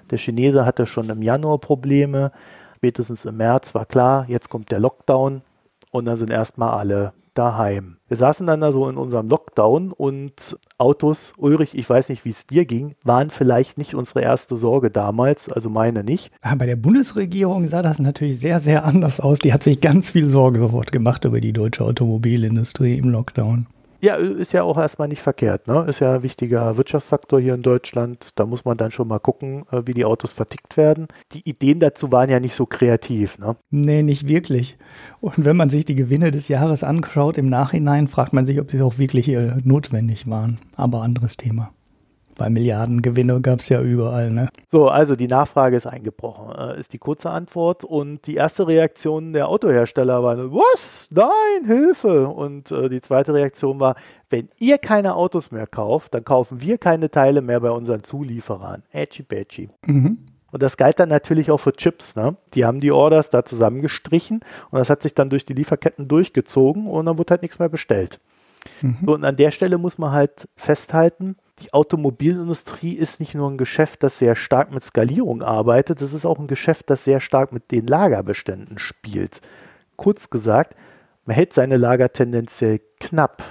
Der 0.09 0.17
Chinese 0.17 0.65
hatte 0.65 0.87
schon 0.87 1.11
im 1.11 1.21
Januar 1.21 1.59
Probleme. 1.59 2.31
Spätestens 2.77 3.25
im 3.25 3.37
März 3.37 3.75
war 3.75 3.85
klar, 3.85 4.25
jetzt 4.27 4.49
kommt 4.49 4.71
der 4.71 4.79
Lockdown 4.79 5.43
und 5.91 6.05
dann 6.05 6.17
sind 6.17 6.31
erstmal 6.31 6.71
alle 6.71 7.13
daheim. 7.37 7.97
Wir 8.07 8.17
saßen 8.17 8.45
dann 8.47 8.61
da 8.61 8.71
so 8.71 8.87
in 8.87 8.97
unserem 8.97 9.27
Lockdown 9.27 9.91
und 9.91 10.57
Autos, 10.77 11.33
Ulrich, 11.37 11.73
ich 11.73 11.89
weiß 11.89 12.09
nicht, 12.09 12.25
wie 12.25 12.29
es 12.29 12.47
dir 12.47 12.65
ging, 12.65 12.95
waren 13.03 13.29
vielleicht 13.29 13.77
nicht 13.77 13.95
unsere 13.95 14.21
erste 14.21 14.57
Sorge 14.57 14.91
damals, 14.91 15.49
also 15.49 15.69
meine 15.69 16.03
nicht. 16.03 16.31
Bei 16.41 16.65
der 16.65 16.75
Bundesregierung 16.75 17.67
sah 17.67 17.81
das 17.81 17.99
natürlich 17.99 18.39
sehr, 18.39 18.59
sehr 18.59 18.85
anders 18.85 19.19
aus. 19.19 19.39
Die 19.39 19.53
hat 19.53 19.63
sich 19.63 19.81
ganz 19.81 20.11
viel 20.11 20.27
Sorge 20.27 20.59
sofort 20.59 20.91
gemacht 20.91 21.25
über 21.25 21.41
die 21.41 21.53
deutsche 21.53 21.83
Automobilindustrie 21.83 22.97
im 22.97 23.09
Lockdown. 23.09 23.67
Ja, 24.05 24.17
ist 24.17 24.53
ja 24.53 24.61
auch 24.61 24.77
erstmal 24.77 25.07
nicht 25.07 25.23
verkehrt. 25.23 25.67
Ne? 25.67 25.83
Ist 25.89 25.99
ja 25.99 26.13
ein 26.13 26.21
wichtiger 26.21 26.77
Wirtschaftsfaktor 26.77 27.39
hier 27.39 27.55
in 27.55 27.63
Deutschland. 27.63 28.29
Da 28.35 28.45
muss 28.45 28.63
man 28.63 28.77
dann 28.77 28.91
schon 28.91 29.07
mal 29.07 29.17
gucken, 29.17 29.65
äh, 29.71 29.81
wie 29.85 29.95
die 29.95 30.05
Autos 30.05 30.31
vertickt 30.31 30.77
werden. 30.77 31.07
Die 31.31 31.41
Ideen 31.49 31.79
dazu 31.79 32.11
waren 32.11 32.29
ja 32.29 32.39
nicht 32.39 32.53
so 32.53 32.67
kreativ. 32.67 33.39
Ne? 33.39 33.55
Nee, 33.71 34.03
nicht 34.03 34.27
wirklich. 34.27 34.77
Und 35.21 35.43
wenn 35.43 35.57
man 35.57 35.71
sich 35.71 35.85
die 35.85 35.95
Gewinne 35.95 36.29
des 36.29 36.49
Jahres 36.49 36.83
anschaut 36.83 37.39
im 37.39 37.49
Nachhinein, 37.49 38.07
fragt 38.07 38.31
man 38.31 38.45
sich, 38.45 38.61
ob 38.61 38.69
sie 38.69 38.79
auch 38.83 38.99
wirklich 38.99 39.27
notwendig 39.63 40.29
waren. 40.29 40.59
Aber 40.75 41.01
anderes 41.01 41.35
Thema. 41.35 41.71
Weil 42.37 42.49
Milliardengewinne 42.49 43.39
gab 43.39 43.59
es 43.59 43.69
ja 43.69 43.81
überall, 43.81 44.29
ne? 44.29 44.49
So, 44.69 44.89
also 44.89 45.15
die 45.15 45.27
Nachfrage 45.27 45.77
ist 45.77 45.85
eingebrochen, 45.85 46.53
äh, 46.53 46.79
ist 46.79 46.91
die 46.91 46.97
kurze 46.97 47.29
Antwort. 47.29 47.85
Und 47.85 48.27
die 48.27 48.35
erste 48.35 48.67
Reaktion 48.67 49.31
der 49.31 49.47
Autohersteller 49.47 50.21
war, 50.21 50.37
was? 50.51 51.07
Nein, 51.11 51.65
Hilfe! 51.65 52.27
Und 52.27 52.71
äh, 52.71 52.89
die 52.89 52.99
zweite 52.99 53.33
Reaktion 53.33 53.79
war, 53.79 53.95
wenn 54.29 54.49
ihr 54.57 54.77
keine 54.77 55.15
Autos 55.15 55.51
mehr 55.51 55.67
kauft, 55.67 56.13
dann 56.13 56.25
kaufen 56.25 56.61
wir 56.61 56.77
keine 56.77 57.09
Teile 57.09 57.41
mehr 57.41 57.61
bei 57.61 57.71
unseren 57.71 58.03
Zulieferern. 58.03 58.83
Edgy 58.91 59.23
badgy. 59.23 59.69
Mhm. 59.85 60.17
Und 60.51 60.63
das 60.63 60.77
galt 60.77 60.99
dann 60.99 61.09
natürlich 61.09 61.51
auch 61.51 61.59
für 61.59 61.73
Chips. 61.73 62.15
Ne? 62.15 62.37
Die 62.53 62.65
haben 62.65 62.79
die 62.79 62.91
Orders 62.91 63.29
da 63.29 63.43
zusammengestrichen 63.43 64.39
und 64.71 64.79
das 64.79 64.89
hat 64.89 65.03
sich 65.03 65.13
dann 65.13 65.29
durch 65.29 65.45
die 65.45 65.53
Lieferketten 65.53 66.07
durchgezogen 66.07 66.87
und 66.87 67.05
dann 67.05 67.17
wurde 67.17 67.31
halt 67.31 67.41
nichts 67.41 67.59
mehr 67.59 67.69
bestellt. 67.69 68.19
Mhm. 68.81 68.97
So, 69.05 69.13
und 69.13 69.25
an 69.25 69.35
der 69.35 69.51
Stelle 69.51 69.77
muss 69.77 69.97
man 69.97 70.11
halt 70.11 70.47
festhalten, 70.55 71.35
die 71.59 71.73
Automobilindustrie 71.73 72.93
ist 72.93 73.19
nicht 73.19 73.35
nur 73.35 73.49
ein 73.49 73.57
Geschäft, 73.57 74.03
das 74.03 74.17
sehr 74.17 74.35
stark 74.35 74.71
mit 74.71 74.83
Skalierung 74.83 75.41
arbeitet, 75.41 76.01
es 76.01 76.13
ist 76.13 76.25
auch 76.25 76.39
ein 76.39 76.47
Geschäft, 76.47 76.89
das 76.89 77.05
sehr 77.05 77.19
stark 77.19 77.51
mit 77.51 77.71
den 77.71 77.87
Lagerbeständen 77.87 78.77
spielt. 78.77 79.41
Kurz 79.95 80.29
gesagt, 80.29 80.75
man 81.25 81.35
hält 81.35 81.53
seine 81.53 81.77
Lager 81.77 82.11
tendenziell 82.11 82.81
knapp. 82.99 83.43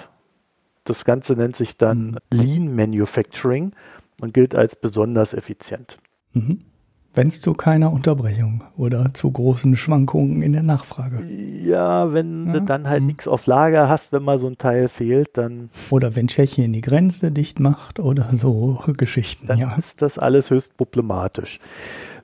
Das 0.85 1.05
Ganze 1.05 1.35
nennt 1.35 1.57
sich 1.57 1.79
dann 1.79 2.19
mhm. 2.31 2.39
Lean 2.39 2.77
Manufacturing 2.77 3.73
und 4.21 4.35
gilt 4.35 4.55
als 4.55 4.77
besonders 4.77 5.33
effizient. 5.33 5.99
Mhm 6.33 6.67
wenn 7.15 7.29
es 7.29 7.41
zu 7.41 7.55
keiner 7.55 7.93
Unterbrechung 7.93 8.65
oder 8.77 9.15
zu 9.15 9.31
großen 9.31 9.77
Schwankungen 9.77 10.43
in 10.43 10.53
der 10.53 10.63
Nachfrage. 10.63 11.25
Ja, 11.25 12.13
wenn 12.13 12.47
ja. 12.47 12.53
du 12.55 12.61
dann 12.63 12.89
halt 12.89 13.03
mhm. 13.03 13.07
nichts 13.07 13.29
auf 13.29 13.47
Lager 13.47 13.89
hast, 13.89 14.13
wenn 14.13 14.23
mal 14.23 14.39
so 14.39 14.49
ein 14.49 14.59
Teil 14.59 14.89
fehlt, 14.89 15.37
dann. 15.39 15.71
Oder 15.91 16.17
wenn 16.17 16.27
Tschechien 16.27 16.73
die 16.73 16.81
Grenze 16.81 17.31
dicht 17.31 17.61
macht 17.61 18.01
oder 18.01 18.29
so 18.33 18.83
Geschichten. 18.99 19.47
Dann 19.47 19.59
ja. 19.59 19.75
ist 19.77 20.03
das 20.03 20.19
alles 20.19 20.51
höchst 20.51 20.77
problematisch. 20.77 21.61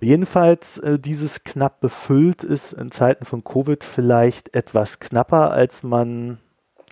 Jedenfalls, 0.00 0.79
äh, 0.79 0.98
dieses 0.98 1.44
knapp 1.44 1.81
befüllt 1.81 2.42
ist 2.42 2.72
in 2.72 2.90
Zeiten 2.90 3.24
von 3.24 3.44
Covid 3.44 3.85
vielleicht 3.85 4.55
etwas 4.55 4.98
knapper, 4.98 5.53
als 5.53 5.83
man 5.83 6.38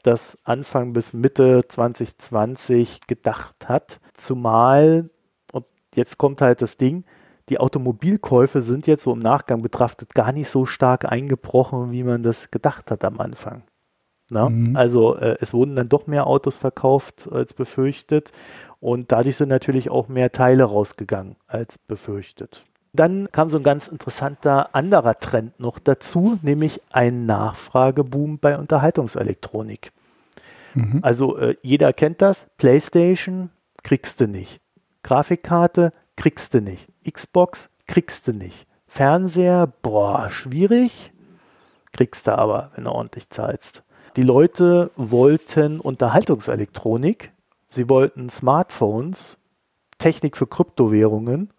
das 0.03 0.39
Anfang 0.45 0.93
bis 0.93 1.13
Mitte 1.13 1.65
2020 1.67 3.07
gedacht 3.07 3.69
hat. 3.69 3.99
Zumal, 4.17 5.11
und 5.53 5.65
jetzt 5.95 6.19
kommt 6.19 6.41
halt 6.41 6.63
das 6.63 6.77
Ding, 6.77 7.05
die 7.49 7.59
Automobilkäufe 7.59 8.63
sind 8.63 8.87
jetzt 8.87 9.03
so 9.03 9.13
im 9.13 9.19
Nachgang 9.19 9.63
betrachtet 9.63 10.15
gar 10.15 10.33
nicht 10.33 10.49
so 10.51 10.67
stark 10.67 11.05
eingebrochen, 11.05 11.91
wie 11.91 12.03
man 12.03 12.23
das 12.23 12.51
gedacht 12.51 12.91
hat 12.91 13.05
am 13.05 13.21
Anfang. 13.21 13.63
Mhm. 14.31 14.77
Also 14.77 15.17
äh, 15.17 15.37
es 15.41 15.53
wurden 15.55 15.77
dann 15.77 15.89
doch 15.89 16.07
mehr 16.07 16.27
Autos 16.27 16.57
verkauft 16.57 17.29
als 17.33 17.55
befürchtet 17.55 18.33
und 18.81 19.11
dadurch 19.11 19.37
sind 19.37 19.49
natürlich 19.49 19.91
auch 19.91 20.09
mehr 20.09 20.33
Teile 20.33 20.65
rausgegangen 20.65 21.37
als 21.47 21.79
befürchtet. 21.79 22.65
Dann 22.93 23.31
kam 23.33 23.49
so 23.49 23.59
ein 23.59 23.63
ganz 23.63 23.89
interessanter 23.89 24.75
anderer 24.75 25.19
Trend 25.19 25.61
noch 25.61 25.79
dazu, 25.79 26.39
nämlich 26.43 26.81
ein 26.91 27.27
Nachfrageboom 27.27 28.39
bei 28.39 28.59
Unterhaltungselektronik. 28.59 29.93
Mhm. 30.75 31.01
Also 31.03 31.37
äh, 31.37 31.57
jeder 31.63 31.93
kennt 31.93 32.23
das, 32.23 32.47
PlayStation 32.57 33.51
kriegst 33.83 34.21
du 34.21 34.29
nicht. 34.29 34.61
Grafikkarte 35.03 35.93
kriegst 36.17 36.55
du 36.55 36.61
nicht. 36.61 36.89
Xbox 37.11 37.71
kriegst 37.87 38.27
du 38.29 38.33
nicht. 38.33 38.67
Fernseher, 38.87 39.67
boah, 39.83 40.31
schwierig. 40.31 41.13
Kriegst 41.93 42.27
du 42.27 42.37
aber, 42.37 42.71
wenn 42.75 42.85
du 42.85 42.91
ordentlich 42.91 43.29
zahlst. 43.31 43.83
Die 44.17 44.23
Leute 44.23 44.91
wollten 44.97 45.81
Unterhaltungselektronik, 45.81 47.33
sie 47.69 47.89
wollten 47.89 48.29
Smartphones, 48.31 49.39
Technik 49.99 50.37
für 50.37 50.47
Kryptowährungen. 50.47 51.51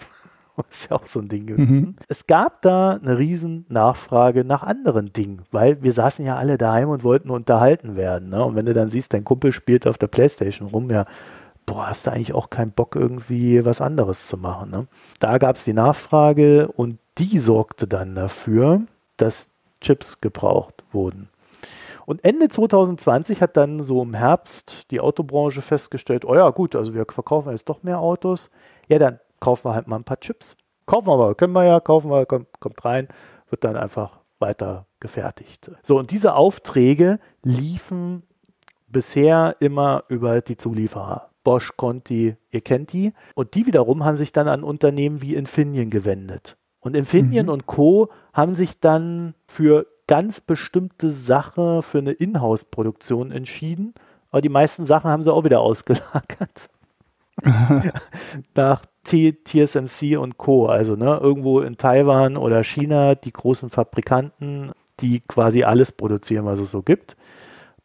Das 0.58 0.66
ist 0.72 0.90
ja 0.90 0.98
auch 0.98 1.06
so 1.06 1.20
ein 1.20 1.30
Ding 1.30 1.46
gewesen. 1.46 1.76
Mhm. 1.76 1.96
Es 2.08 2.28
gab 2.28 2.62
da 2.62 2.96
eine 3.02 3.18
riesen 3.18 3.66
Nachfrage 3.70 4.44
nach 4.44 4.64
anderen 4.64 5.14
Dingen, 5.14 5.44
weil 5.52 5.82
wir 5.84 5.94
saßen 5.94 6.26
ja 6.26 6.36
alle 6.36 6.58
daheim 6.58 6.90
und 6.90 7.04
wollten 7.04 7.30
unterhalten 7.30 7.96
werden. 7.96 8.30
Ne? 8.30 8.44
Und 8.44 8.56
wenn 8.56 8.66
du 8.66 8.74
dann 8.74 8.90
siehst, 8.90 9.14
dein 9.14 9.24
Kumpel 9.24 9.52
spielt 9.52 9.88
auf 9.88 9.98
der 9.98 10.08
Playstation 10.08 10.68
rum, 10.68 10.90
ja, 10.90 11.06
boah, 11.70 11.88
hast 11.88 12.08
du 12.08 12.12
eigentlich 12.12 12.34
auch 12.34 12.50
keinen 12.50 12.72
Bock, 12.72 12.96
irgendwie 12.96 13.64
was 13.64 13.80
anderes 13.80 14.28
zu 14.28 14.38
machen. 14.38 14.72
Ne? 14.72 14.88
Da 15.20 15.38
gab 15.38 15.56
es 15.56 15.64
die 15.64 15.74
Nachfrage 15.74 16.68
und 16.68 16.98
die 17.18 17.40
sorgte 17.40 17.88
dann 17.88 18.16
dafür, 18.16 18.82
dass 19.18 19.52
Chips 19.82 20.20
gebraucht 20.20 20.84
wurden. 20.92 21.30
Und 22.06 22.26
Ende 22.26 22.50
2020 22.50 23.42
hat 23.42 23.56
dann 23.56 23.84
so 23.84 24.02
im 24.02 24.16
Herbst 24.16 24.90
die 24.90 25.00
Autobranche 25.00 25.62
festgestellt, 25.62 26.26
oh 26.26 26.34
ja, 26.34 26.50
gut, 26.50 26.76
also 26.76 26.96
wir 26.96 27.06
verkaufen 27.08 27.52
jetzt 27.52 27.70
doch 27.70 27.84
mehr 27.84 28.00
Autos. 28.00 28.50
Ja, 28.88 28.98
dann 28.98 29.20
kaufen 29.40 29.66
wir 29.66 29.76
halt 29.76 29.88
mal 29.88 29.98
ein 29.98 30.04
paar 30.04 30.20
Chips. 30.20 30.58
Kaufen 30.88 31.08
wir 31.08 31.14
aber, 31.14 31.36
können 31.36 31.54
wir 31.54 31.66
ja, 31.66 31.80
kaufen 31.80 32.10
wir, 32.10 32.26
kommt, 32.26 32.48
kommt 32.60 32.84
rein, 32.84 33.08
wird 33.52 33.64
dann 33.64 33.76
einfach 33.76 34.18
weiter 34.40 34.88
gefertigt. 35.00 35.70
So, 35.84 36.00
und 36.00 36.10
diese 36.10 36.34
Aufträge 36.34 37.20
liefen 37.44 38.24
bisher 38.88 39.56
immer 39.60 40.04
über 40.08 40.42
die 40.42 40.58
Zulieferer. 40.58 41.30
Bosch, 41.44 41.72
Conti, 41.78 42.36
ihr 42.52 42.62
kennt 42.62 42.94
die. 42.94 43.14
Und 43.36 43.54
die 43.56 43.66
wiederum 43.66 44.06
haben 44.06 44.18
sich 44.18 44.32
dann 44.32 44.48
an 44.48 44.64
Unternehmen 44.64 45.22
wie 45.22 45.36
Infineon 45.36 45.90
gewendet. 45.90 46.58
Und 46.80 46.96
Infineon 46.96 47.48
mhm. 47.48 47.52
und 47.52 47.66
Co. 47.66 48.10
haben 48.34 48.54
sich 48.54 48.80
dann 48.80 49.34
für 49.48 49.88
ganz 50.08 50.42
bestimmte 50.42 51.12
Sache, 51.12 51.82
für 51.82 52.00
eine 52.00 52.12
Inhouse-Produktion 52.12 53.32
entschieden. 53.32 53.94
Aber 54.32 54.42
die 54.42 54.50
meisten 54.50 54.86
Sachen 54.86 55.10
haben 55.10 55.24
sie 55.24 55.34
auch 55.34 55.44
wieder 55.44 55.60
ausgelagert. 55.62 56.70
Nach 58.56 58.86
T 59.04 59.38
TSMC 59.44 60.18
und 60.18 60.38
Co. 60.38 60.68
Also 60.68 60.96
ne, 60.96 61.18
irgendwo 61.22 61.62
in 61.62 61.78
Taiwan 61.78 62.38
oder 62.38 62.64
China 62.64 63.16
die 63.16 63.32
großen 63.32 63.70
Fabrikanten, 63.70 64.72
die 65.00 65.22
quasi 65.22 65.64
alles 65.64 65.92
produzieren, 65.92 66.46
was 66.46 66.60
es 66.60 66.72
so 66.72 66.82
gibt, 66.82 67.16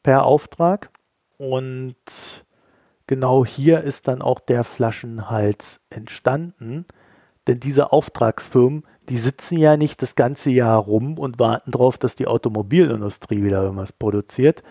per 0.03 0.25
Auftrag. 0.25 0.91
Und 1.37 2.44
genau 3.07 3.45
hier 3.45 3.83
ist 3.83 4.09
dann 4.09 4.23
auch 4.23 4.41
der 4.41 4.65
Flaschenhals 4.65 5.81
entstanden. 5.91 6.87
Denn 7.47 7.61
diese 7.61 7.93
Auftragsfirmen, 7.93 8.85
die 9.09 9.19
sitzen 9.19 9.59
ja 9.59 9.77
nicht 9.77 10.01
das 10.01 10.15
ganze 10.15 10.51
Jahr 10.51 10.79
rum 10.79 11.19
und 11.19 11.39
warten 11.39 11.71
darauf, 11.71 11.99
dass 11.99 12.17
die 12.17 12.27
Automobilindustrie 12.27 13.43
wieder 13.43 13.63
irgendwas 13.63 13.93
produziert, 13.93 14.63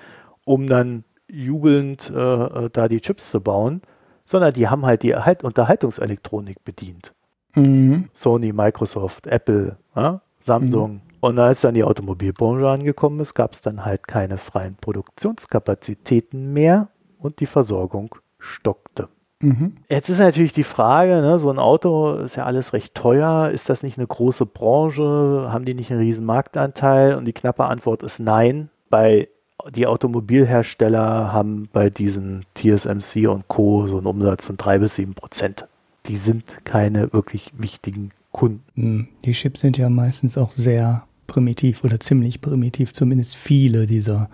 um 0.43 0.67
dann 0.67 1.03
jubelnd 1.27 2.11
äh, 2.15 2.65
äh 2.65 2.69
da 2.71 2.87
die 2.87 3.01
Chips 3.01 3.29
zu 3.29 3.41
bauen, 3.41 3.81
sondern 4.25 4.53
die 4.53 4.67
haben 4.67 4.85
halt 4.85 5.03
die 5.03 5.15
halt 5.15 5.43
Unterhaltungselektronik 5.43 6.63
bedient. 6.63 7.13
Mhm. 7.55 8.09
Sony, 8.13 8.53
Microsoft, 8.53 9.27
Apple, 9.27 9.77
ja, 9.95 10.21
Samsung. 10.43 10.93
Mhm. 10.93 11.01
Und 11.19 11.39
als 11.39 11.61
dann 11.61 11.75
die 11.75 11.83
Automobilbranche 11.83 12.67
angekommen 12.67 13.19
ist, 13.19 13.33
gab 13.35 13.53
es 13.53 13.61
dann 13.61 13.85
halt 13.85 14.07
keine 14.07 14.37
freien 14.37 14.75
Produktionskapazitäten 14.75 16.51
mehr 16.51 16.89
und 17.17 17.39
die 17.39 17.45
Versorgung 17.45 18.15
stockte. 18.43 19.09
Mhm. 19.41 19.73
Jetzt 19.89 20.09
ist 20.09 20.19
natürlich 20.19 20.53
die 20.53 20.63
Frage, 20.63 21.21
ne, 21.21 21.39
so 21.39 21.49
ein 21.49 21.59
Auto 21.59 22.13
ist 22.13 22.35
ja 22.35 22.45
alles 22.45 22.73
recht 22.73 22.95
teuer. 22.95 23.49
Ist 23.49 23.69
das 23.69 23.83
nicht 23.83 23.97
eine 23.97 24.07
große 24.07 24.45
Branche? 24.45 25.49
Haben 25.51 25.65
die 25.65 25.73
nicht 25.73 25.91
einen 25.91 25.99
riesen 25.99 26.25
Marktanteil? 26.25 27.15
Und 27.15 27.25
die 27.25 27.33
knappe 27.33 27.65
Antwort 27.65 28.03
ist 28.03 28.19
nein. 28.19 28.69
Bei 28.89 29.27
die 29.71 29.87
Automobilhersteller 29.87 31.31
haben 31.31 31.69
bei 31.71 31.89
diesen 31.89 32.45
TSMC 32.55 33.27
und 33.27 33.47
Co. 33.47 33.87
so 33.87 33.97
einen 33.97 34.07
Umsatz 34.07 34.45
von 34.45 34.57
drei 34.57 34.79
bis 34.79 34.95
sieben 34.95 35.13
Prozent. 35.13 35.67
Die 36.07 36.17
sind 36.17 36.65
keine 36.65 37.13
wirklich 37.13 37.51
wichtigen 37.57 38.11
Kunden. 38.31 38.61
Hm, 38.75 39.07
die 39.23 39.31
Chips 39.31 39.61
sind 39.61 39.77
ja 39.77 39.89
meistens 39.89 40.37
auch 40.37 40.51
sehr 40.51 41.05
primitiv 41.27 41.83
oder 41.83 41.99
ziemlich 41.99 42.41
primitiv, 42.41 42.91
zumindest 42.93 43.35
viele 43.35 43.85
dieser 43.85 44.29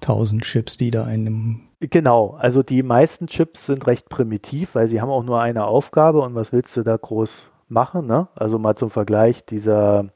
1000 0.00 0.42
Chips, 0.42 0.76
die 0.76 0.90
da 0.90 1.08
in 1.08 1.24
dem 1.24 1.60
Genau, 1.90 2.36
also 2.38 2.62
die 2.62 2.82
meisten 2.82 3.26
Chips 3.26 3.66
sind 3.66 3.86
recht 3.86 4.08
primitiv, 4.08 4.74
weil 4.74 4.88
sie 4.88 5.00
haben 5.00 5.10
auch 5.10 5.24
nur 5.24 5.40
eine 5.40 5.64
Aufgabe 5.66 6.20
und 6.20 6.34
was 6.34 6.52
willst 6.52 6.76
du 6.76 6.82
da 6.82 6.96
groß 6.96 7.50
machen? 7.68 8.06
Ne? 8.06 8.28
Also 8.34 8.58
mal 8.58 8.76
zum 8.76 8.90
Vergleich, 8.90 9.44
dieser 9.44 10.06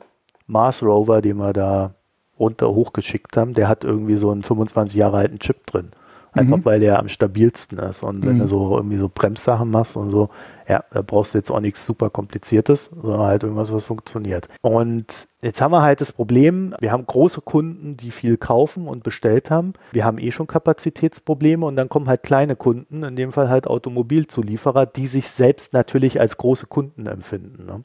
Mars 0.46 0.83
Rover, 0.83 1.20
den 1.20 1.37
wir 1.37 1.52
da 1.52 1.94
runter 2.38 2.68
hochgeschickt 2.68 3.37
haben, 3.37 3.54
der 3.54 3.68
hat 3.68 3.85
irgendwie 3.85 4.16
so 4.16 4.31
einen 4.31 4.42
25 4.42 4.96
Jahre 4.96 5.18
alten 5.18 5.38
Chip 5.40 5.66
drin. 5.66 5.90
Einfach 6.33 6.59
mhm. 6.59 6.64
weil 6.64 6.81
der 6.81 6.98
am 6.98 7.09
stabilsten 7.09 7.78
ist. 7.78 8.02
Und 8.02 8.24
wenn 8.24 8.37
mhm. 8.37 8.40
du 8.40 8.48
so 8.48 8.76
irgendwie 8.76 8.98
so 8.98 9.11
Bremssachen 9.12 9.70
machst 9.70 9.96
und 9.96 10.11
so, 10.11 10.28
ja, 10.68 10.85
da 10.90 11.00
brauchst 11.00 11.33
du 11.33 11.38
jetzt 11.38 11.50
auch 11.50 11.61
nichts 11.61 11.87
super 11.87 12.11
kompliziertes, 12.11 12.90
sondern 12.94 13.22
halt 13.22 13.42
irgendwas, 13.42 13.72
was 13.72 13.87
funktioniert. 13.87 14.48
Und 14.61 15.26
jetzt 15.40 15.62
haben 15.62 15.72
wir 15.72 15.83
halt 15.83 16.02
das 16.02 16.12
Problem, 16.12 16.74
wir 16.81 16.92
haben 16.92 17.07
große 17.07 17.40
Kunden, 17.40 17.96
die 17.96 18.11
viel 18.11 18.37
kaufen 18.37 18.87
und 18.87 19.02
bestellt 19.02 19.50
haben. 19.50 19.72
Wir 19.92 20.04
haben 20.04 20.18
eh 20.18 20.31
schon 20.31 20.46
Kapazitätsprobleme 20.46 21.64
und 21.64 21.76
dann 21.76 21.88
kommen 21.88 22.09
halt 22.09 22.22
kleine 22.22 22.54
Kunden, 22.54 23.02
in 23.02 23.16
dem 23.16 23.33
Fall 23.33 23.48
halt 23.48 23.66
Automobilzulieferer, 23.66 24.85
die 24.85 25.07
sich 25.07 25.28
selbst 25.28 25.72
natürlich 25.72 26.20
als 26.20 26.37
große 26.37 26.66
Kunden 26.66 27.07
empfinden. 27.07 27.64
Ne? 27.64 27.85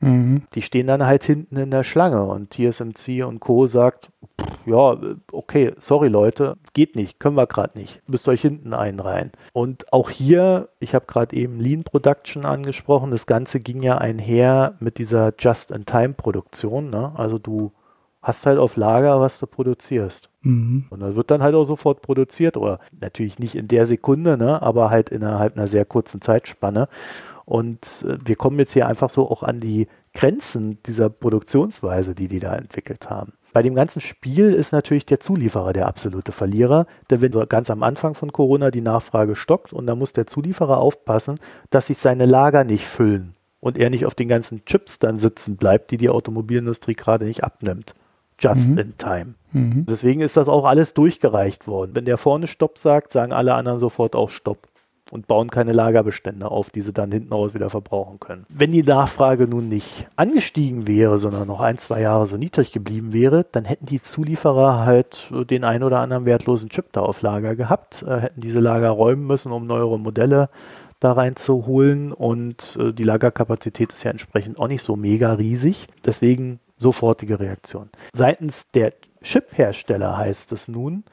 Mhm. 0.00 0.42
Die 0.54 0.62
stehen 0.62 0.86
dann 0.86 1.06
halt 1.06 1.24
hinten 1.24 1.56
in 1.56 1.70
der 1.70 1.84
Schlange 1.84 2.24
und 2.24 2.52
TSMC 2.52 3.24
und 3.24 3.40
Co. 3.40 3.66
sagt, 3.66 4.10
ja, 4.66 4.96
okay, 5.32 5.72
sorry 5.78 6.08
Leute, 6.08 6.56
geht 6.72 6.96
nicht, 6.96 7.20
können 7.20 7.36
wir 7.36 7.46
gerade 7.46 7.78
nicht, 7.78 8.02
müsst 8.08 8.28
euch 8.28 8.40
hinten 8.40 8.72
einreihen. 8.72 9.32
Und 9.52 9.92
auch 9.92 10.10
hier, 10.10 10.68
ich 10.80 10.94
habe 10.94 11.06
gerade 11.06 11.36
eben 11.36 11.60
Lean 11.60 11.84
Production 11.84 12.44
angesprochen, 12.44 13.10
das 13.10 13.26
Ganze 13.26 13.60
ging 13.60 13.82
ja 13.82 13.98
einher 13.98 14.74
mit 14.80 14.98
dieser 14.98 15.32
Just-in-Time-Produktion. 15.38 16.90
Ne? 16.90 17.12
Also 17.14 17.38
du 17.38 17.72
hast 18.22 18.46
halt 18.46 18.58
auf 18.58 18.76
Lager, 18.76 19.20
was 19.20 19.38
du 19.38 19.46
produzierst. 19.46 20.30
Mhm. 20.40 20.86
Und 20.88 21.00
das 21.00 21.14
wird 21.14 21.30
dann 21.30 21.42
halt 21.42 21.54
auch 21.54 21.64
sofort 21.64 22.00
produziert, 22.00 22.56
oder 22.56 22.80
natürlich 22.98 23.38
nicht 23.38 23.54
in 23.54 23.68
der 23.68 23.86
Sekunde, 23.86 24.38
ne? 24.38 24.62
aber 24.62 24.90
halt 24.90 25.10
innerhalb 25.10 25.56
einer 25.56 25.68
sehr 25.68 25.84
kurzen 25.84 26.22
Zeitspanne. 26.22 26.88
Und 27.44 28.04
äh, 28.08 28.18
wir 28.24 28.36
kommen 28.36 28.58
jetzt 28.58 28.72
hier 28.72 28.86
einfach 28.86 29.10
so 29.10 29.30
auch 29.30 29.42
an 29.42 29.60
die 29.60 29.88
Grenzen 30.14 30.78
dieser 30.84 31.10
Produktionsweise, 31.10 32.14
die 32.14 32.28
die 32.28 32.40
da 32.40 32.54
entwickelt 32.54 33.10
haben. 33.10 33.32
Bei 33.52 33.62
dem 33.62 33.74
ganzen 33.74 34.00
Spiel 34.00 34.52
ist 34.52 34.72
natürlich 34.72 35.06
der 35.06 35.20
Zulieferer 35.20 35.72
der 35.72 35.86
absolute 35.86 36.32
Verlierer, 36.32 36.86
denn 37.10 37.20
wenn 37.20 37.32
so 37.32 37.44
ganz 37.46 37.70
am 37.70 37.82
Anfang 37.82 38.14
von 38.14 38.32
Corona 38.32 38.70
die 38.70 38.80
Nachfrage 38.80 39.36
stockt 39.36 39.72
und 39.72 39.86
da 39.86 39.94
muss 39.94 40.12
der 40.12 40.26
Zulieferer 40.26 40.78
aufpassen, 40.78 41.38
dass 41.70 41.86
sich 41.88 41.98
seine 41.98 42.26
Lager 42.26 42.64
nicht 42.64 42.84
füllen 42.84 43.34
und 43.60 43.78
er 43.78 43.90
nicht 43.90 44.06
auf 44.06 44.14
den 44.14 44.28
ganzen 44.28 44.64
Chips 44.64 44.98
dann 44.98 45.16
sitzen 45.16 45.56
bleibt, 45.56 45.90
die 45.90 45.98
die 45.98 46.08
Automobilindustrie 46.08 46.94
gerade 46.94 47.24
nicht 47.24 47.44
abnimmt. 47.44 47.94
Just 48.40 48.68
mhm. 48.68 48.78
in 48.78 48.98
time. 48.98 49.34
Mhm. 49.52 49.86
Deswegen 49.88 50.20
ist 50.20 50.36
das 50.36 50.48
auch 50.48 50.64
alles 50.64 50.92
durchgereicht 50.92 51.68
worden. 51.68 51.92
Wenn 51.94 52.04
der 52.04 52.18
vorne 52.18 52.48
Stopp 52.48 52.78
sagt, 52.78 53.12
sagen 53.12 53.32
alle 53.32 53.54
anderen 53.54 53.78
sofort 53.78 54.16
auch 54.16 54.30
Stopp 54.30 54.66
und 55.10 55.26
bauen 55.26 55.50
keine 55.50 55.72
Lagerbestände 55.72 56.50
auf, 56.50 56.70
die 56.70 56.80
sie 56.80 56.92
dann 56.92 57.12
hinten 57.12 57.32
raus 57.32 57.54
wieder 57.54 57.70
verbrauchen 57.70 58.20
können. 58.20 58.46
Wenn 58.48 58.72
die 58.72 58.82
Nachfrage 58.82 59.46
nun 59.46 59.68
nicht 59.68 60.06
angestiegen 60.16 60.86
wäre, 60.88 61.18
sondern 61.18 61.46
noch 61.46 61.60
ein, 61.60 61.78
zwei 61.78 62.00
Jahre 62.00 62.26
so 62.26 62.36
niedrig 62.36 62.72
geblieben 62.72 63.12
wäre, 63.12 63.46
dann 63.52 63.64
hätten 63.64 63.86
die 63.86 64.00
Zulieferer 64.00 64.84
halt 64.84 65.30
den 65.50 65.64
ein 65.64 65.82
oder 65.82 66.00
anderen 66.00 66.24
wertlosen 66.24 66.70
Chip 66.70 66.92
da 66.92 67.00
auf 67.00 67.22
Lager 67.22 67.54
gehabt, 67.54 68.02
äh, 68.02 68.18
hätten 68.18 68.40
diese 68.40 68.60
Lager 68.60 68.90
räumen 68.90 69.26
müssen, 69.26 69.52
um 69.52 69.66
neuere 69.66 69.98
Modelle 69.98 70.48
da 71.00 71.12
reinzuholen 71.12 72.12
und 72.12 72.78
äh, 72.80 72.92
die 72.92 73.04
Lagerkapazität 73.04 73.92
ist 73.92 74.04
ja 74.04 74.10
entsprechend 74.10 74.58
auch 74.58 74.68
nicht 74.68 74.84
so 74.84 74.96
mega 74.96 75.34
riesig. 75.34 75.86
Deswegen 76.04 76.60
sofortige 76.78 77.40
Reaktion. 77.40 77.90
Seitens 78.14 78.70
der 78.70 78.94
Chip-Hersteller 79.22 80.16
heißt 80.16 80.52
es 80.52 80.68
nun, 80.68 81.04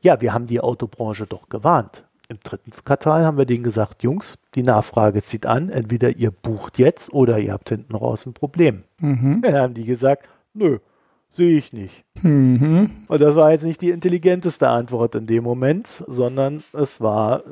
ja, 0.00 0.20
wir 0.20 0.32
haben 0.32 0.46
die 0.46 0.60
Autobranche 0.60 1.26
doch 1.26 1.48
gewarnt 1.48 2.04
im 2.28 2.38
dritten 2.42 2.72
Quartal 2.84 3.24
haben 3.24 3.38
wir 3.38 3.44
denen 3.44 3.64
gesagt, 3.64 4.02
Jungs, 4.02 4.38
die 4.54 4.62
Nachfrage 4.62 5.22
zieht 5.22 5.46
an, 5.46 5.68
entweder 5.68 6.16
ihr 6.16 6.30
bucht 6.30 6.78
jetzt 6.78 7.12
oder 7.12 7.38
ihr 7.38 7.52
habt 7.52 7.68
hinten 7.68 7.94
raus 7.94 8.26
ein 8.26 8.32
Problem. 8.32 8.84
Mhm. 9.00 9.42
Dann 9.42 9.54
haben 9.54 9.74
die 9.74 9.84
gesagt, 9.84 10.28
nö, 10.54 10.78
sehe 11.28 11.58
ich 11.58 11.72
nicht. 11.72 12.04
Mhm. 12.22 12.90
Und 13.08 13.20
das 13.20 13.34
war 13.34 13.50
jetzt 13.50 13.64
nicht 13.64 13.80
die 13.80 13.90
intelligenteste 13.90 14.68
Antwort 14.68 15.14
in 15.16 15.26
dem 15.26 15.44
Moment, 15.44 16.04
sondern 16.06 16.62
es 16.72 17.00
war 17.00 17.42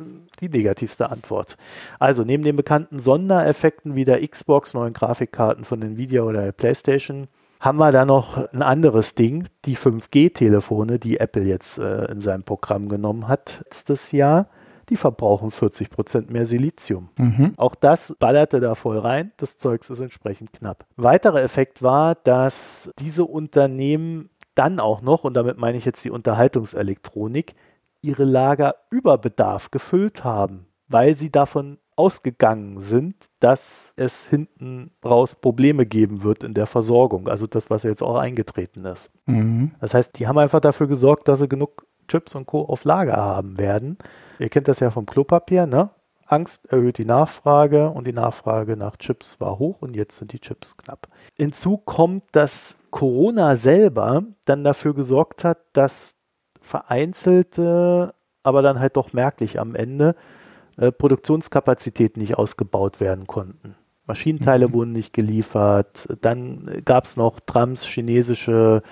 die 0.40 0.48
negativste 0.48 1.10
Antwort. 1.10 1.56
Also 1.98 2.22
neben 2.22 2.44
den 2.44 2.56
bekannten 2.56 2.98
Sondereffekten 2.98 3.94
wie 3.94 4.04
der 4.04 4.26
Xbox, 4.26 4.72
neuen 4.72 4.92
Grafikkarten 4.92 5.64
von 5.64 5.82
Nvidia 5.82 6.22
oder 6.22 6.44
der 6.44 6.52
PlayStation, 6.52 7.28
haben 7.60 7.78
wir 7.78 7.92
da 7.92 8.04
noch 8.04 8.52
ein 8.52 8.62
anderes 8.62 9.14
Ding, 9.14 9.46
die 9.66 9.76
5G-Telefone, 9.76 10.98
die 10.98 11.20
Apple 11.20 11.44
jetzt 11.44 11.78
äh, 11.78 12.06
in 12.06 12.20
seinem 12.20 12.42
Programm 12.42 12.88
genommen 12.88 13.28
hat 13.28 13.60
letztes 13.66 14.10
Jahr 14.10 14.48
die 14.88 14.96
verbrauchen 14.96 15.50
40 15.50 15.90
Prozent 15.90 16.30
mehr 16.30 16.46
Silizium. 16.46 17.10
Mhm. 17.18 17.54
Auch 17.56 17.74
das 17.74 18.14
ballerte 18.18 18.60
da 18.60 18.74
voll 18.74 18.98
rein. 18.98 19.32
Das 19.36 19.58
Zeug 19.58 19.88
ist 19.88 20.00
entsprechend 20.00 20.52
knapp. 20.52 20.86
Weiterer 20.96 21.42
Effekt 21.42 21.82
war, 21.82 22.14
dass 22.14 22.90
diese 22.98 23.24
Unternehmen 23.24 24.30
dann 24.54 24.80
auch 24.80 25.02
noch, 25.02 25.24
und 25.24 25.34
damit 25.34 25.58
meine 25.58 25.78
ich 25.78 25.84
jetzt 25.84 26.04
die 26.04 26.10
Unterhaltungselektronik, 26.10 27.54
ihre 28.02 28.24
Lager 28.24 28.74
über 28.90 29.18
Bedarf 29.18 29.70
gefüllt 29.70 30.24
haben, 30.24 30.66
weil 30.88 31.14
sie 31.14 31.30
davon 31.30 31.78
ausgegangen 31.94 32.80
sind, 32.80 33.14
dass 33.38 33.92
es 33.96 34.26
hinten 34.26 34.90
raus 35.04 35.34
Probleme 35.34 35.84
geben 35.84 36.22
wird 36.22 36.42
in 36.42 36.54
der 36.54 36.66
Versorgung. 36.66 37.28
Also 37.28 37.46
das, 37.46 37.70
was 37.70 37.82
jetzt 37.82 38.02
auch 38.02 38.16
eingetreten 38.16 38.84
ist. 38.84 39.10
Mhm. 39.26 39.72
Das 39.80 39.94
heißt, 39.94 40.18
die 40.18 40.26
haben 40.26 40.38
einfach 40.38 40.60
dafür 40.60 40.88
gesorgt, 40.88 41.28
dass 41.28 41.40
sie 41.40 41.48
genug 41.48 41.86
Chips 42.08 42.34
und 42.34 42.46
Co. 42.46 42.62
auf 42.62 42.84
Lager 42.84 43.16
haben 43.16 43.58
werden. 43.58 43.98
Ihr 44.38 44.48
kennt 44.48 44.68
das 44.68 44.80
ja 44.80 44.90
vom 44.90 45.06
Klopapier, 45.06 45.66
ne? 45.66 45.90
Angst 46.26 46.66
erhöht 46.72 46.98
die 46.98 47.04
Nachfrage 47.04 47.90
und 47.90 48.06
die 48.06 48.12
Nachfrage 48.12 48.76
nach 48.76 48.96
Chips 48.96 49.40
war 49.40 49.58
hoch 49.58 49.82
und 49.82 49.94
jetzt 49.94 50.16
sind 50.16 50.32
die 50.32 50.40
Chips 50.40 50.76
knapp. 50.76 51.08
Hinzu 51.36 51.76
kommt, 51.76 52.24
dass 52.32 52.76
Corona 52.90 53.56
selber 53.56 54.24
dann 54.46 54.64
dafür 54.64 54.94
gesorgt 54.94 55.44
hat, 55.44 55.58
dass 55.74 56.16
vereinzelte, 56.60 58.14
aber 58.42 58.62
dann 58.62 58.80
halt 58.80 58.96
doch 58.96 59.12
merklich 59.12 59.60
am 59.60 59.74
Ende 59.74 60.14
äh, 60.78 60.90
Produktionskapazitäten 60.90 62.22
nicht 62.22 62.38
ausgebaut 62.38 63.00
werden 63.00 63.26
konnten. 63.26 63.74
Maschinenteile 64.06 64.68
mhm. 64.68 64.72
wurden 64.72 64.92
nicht 64.92 65.12
geliefert, 65.12 66.08
dann 66.22 66.82
gab 66.84 67.04
es 67.04 67.16
noch 67.16 67.40
Trams 67.40 67.84
chinesische 67.84 68.82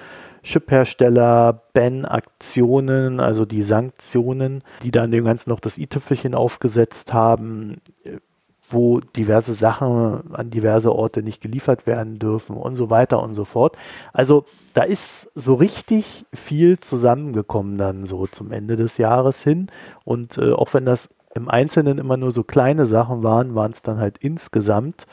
Chip-Hersteller, 0.43 1.63
Ban-Aktionen, 1.73 3.21
also 3.21 3.45
die 3.45 3.63
Sanktionen, 3.63 4.63
die 4.83 4.91
dann 4.91 5.11
dem 5.11 5.25
Ganzen 5.25 5.51
noch 5.51 5.61
das 5.61 5.79
i-Tüpfelchen 5.79 6.35
aufgesetzt 6.35 7.13
haben, 7.13 7.81
wo 8.71 9.01
diverse 9.01 9.55
Sachen 9.55 10.33
an 10.33 10.51
diverse 10.51 10.95
Orte 10.95 11.23
nicht 11.23 11.41
geliefert 11.41 11.87
werden 11.87 12.19
dürfen 12.19 12.57
und 12.57 12.77
so 12.77 12.89
weiter 12.89 13.23
und 13.23 13.35
so 13.35 13.45
fort. 13.45 13.77
Also 14.13 14.45
da 14.75 14.83
ist 14.83 15.31
so 15.35 15.55
richtig 15.55 16.25
viel 16.33 16.79
zusammengekommen 16.79 17.79
dann 17.79 18.07
so 18.07 18.27
zum 18.27 18.53
Ende 18.53 18.77
des 18.77 18.99
Jahres 18.99 19.43
hin. 19.43 19.69
Und 20.05 20.39
äh, 20.39 20.53
auch 20.53 20.73
wenn 20.73 20.87
das 20.87 21.09
im 21.35 21.49
Einzelnen 21.49 21.99
immer 21.99 22.17
nur 22.17 22.31
so 22.31 22.45
kleine 22.45 22.87
Sachen 22.87 23.23
waren, 23.23 23.55
waren 23.55 23.73
es 23.73 23.83
dann 23.83 23.99
halt 23.99 24.19
insgesamt 24.19 25.07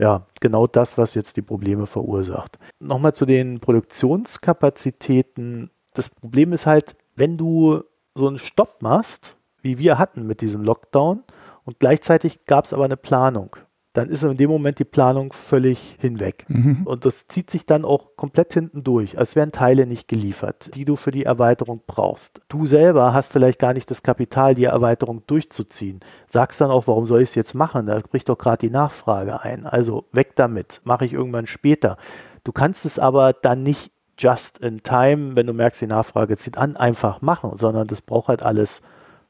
ja, 0.00 0.26
genau 0.40 0.66
das, 0.66 0.96
was 0.96 1.14
jetzt 1.14 1.36
die 1.36 1.42
Probleme 1.42 1.86
verursacht. 1.86 2.58
Nochmal 2.80 3.12
zu 3.12 3.26
den 3.26 3.60
Produktionskapazitäten. 3.60 5.70
Das 5.92 6.08
Problem 6.08 6.54
ist 6.54 6.64
halt, 6.64 6.96
wenn 7.16 7.36
du 7.36 7.82
so 8.14 8.26
einen 8.26 8.38
Stopp 8.38 8.80
machst, 8.80 9.36
wie 9.60 9.78
wir 9.78 9.98
hatten 9.98 10.26
mit 10.26 10.40
diesem 10.40 10.62
Lockdown, 10.62 11.22
und 11.64 11.78
gleichzeitig 11.78 12.46
gab 12.46 12.64
es 12.64 12.72
aber 12.72 12.86
eine 12.86 12.96
Planung 12.96 13.54
dann 13.92 14.08
ist 14.08 14.22
in 14.22 14.36
dem 14.36 14.50
Moment 14.50 14.78
die 14.78 14.84
Planung 14.84 15.32
völlig 15.32 15.96
hinweg. 15.98 16.44
Mhm. 16.48 16.82
Und 16.84 17.04
das 17.04 17.26
zieht 17.26 17.50
sich 17.50 17.66
dann 17.66 17.84
auch 17.84 18.16
komplett 18.16 18.54
hinten 18.54 18.84
durch, 18.84 19.18
als 19.18 19.34
wären 19.34 19.50
Teile 19.50 19.86
nicht 19.86 20.06
geliefert, 20.06 20.70
die 20.76 20.84
du 20.84 20.94
für 20.94 21.10
die 21.10 21.24
Erweiterung 21.24 21.82
brauchst. 21.86 22.40
Du 22.48 22.66
selber 22.66 23.12
hast 23.12 23.32
vielleicht 23.32 23.58
gar 23.58 23.72
nicht 23.72 23.90
das 23.90 24.04
Kapital, 24.04 24.54
die 24.54 24.64
Erweiterung 24.64 25.26
durchzuziehen. 25.26 26.00
Sagst 26.28 26.60
dann 26.60 26.70
auch, 26.70 26.86
warum 26.86 27.04
soll 27.04 27.22
ich 27.22 27.30
es 27.30 27.34
jetzt 27.34 27.54
machen? 27.54 27.86
Da 27.86 27.98
bricht 27.98 28.28
doch 28.28 28.38
gerade 28.38 28.66
die 28.66 28.72
Nachfrage 28.72 29.40
ein. 29.40 29.66
Also 29.66 30.04
weg 30.12 30.36
damit, 30.36 30.80
mache 30.84 31.04
ich 31.04 31.12
irgendwann 31.12 31.46
später. 31.46 31.96
Du 32.44 32.52
kannst 32.52 32.86
es 32.86 32.98
aber 32.98 33.32
dann 33.32 33.64
nicht 33.64 33.90
just 34.16 34.58
in 34.58 34.84
time, 34.84 35.34
wenn 35.34 35.46
du 35.46 35.52
merkst, 35.52 35.80
die 35.80 35.86
Nachfrage 35.86 36.36
zieht 36.36 36.58
an, 36.58 36.76
einfach 36.76 37.22
machen, 37.22 37.52
sondern 37.54 37.88
das 37.88 38.02
braucht 38.02 38.28
halt 38.28 38.42
alles 38.42 38.82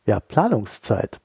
ja, 0.04 0.20
Planungszeit 0.20 1.20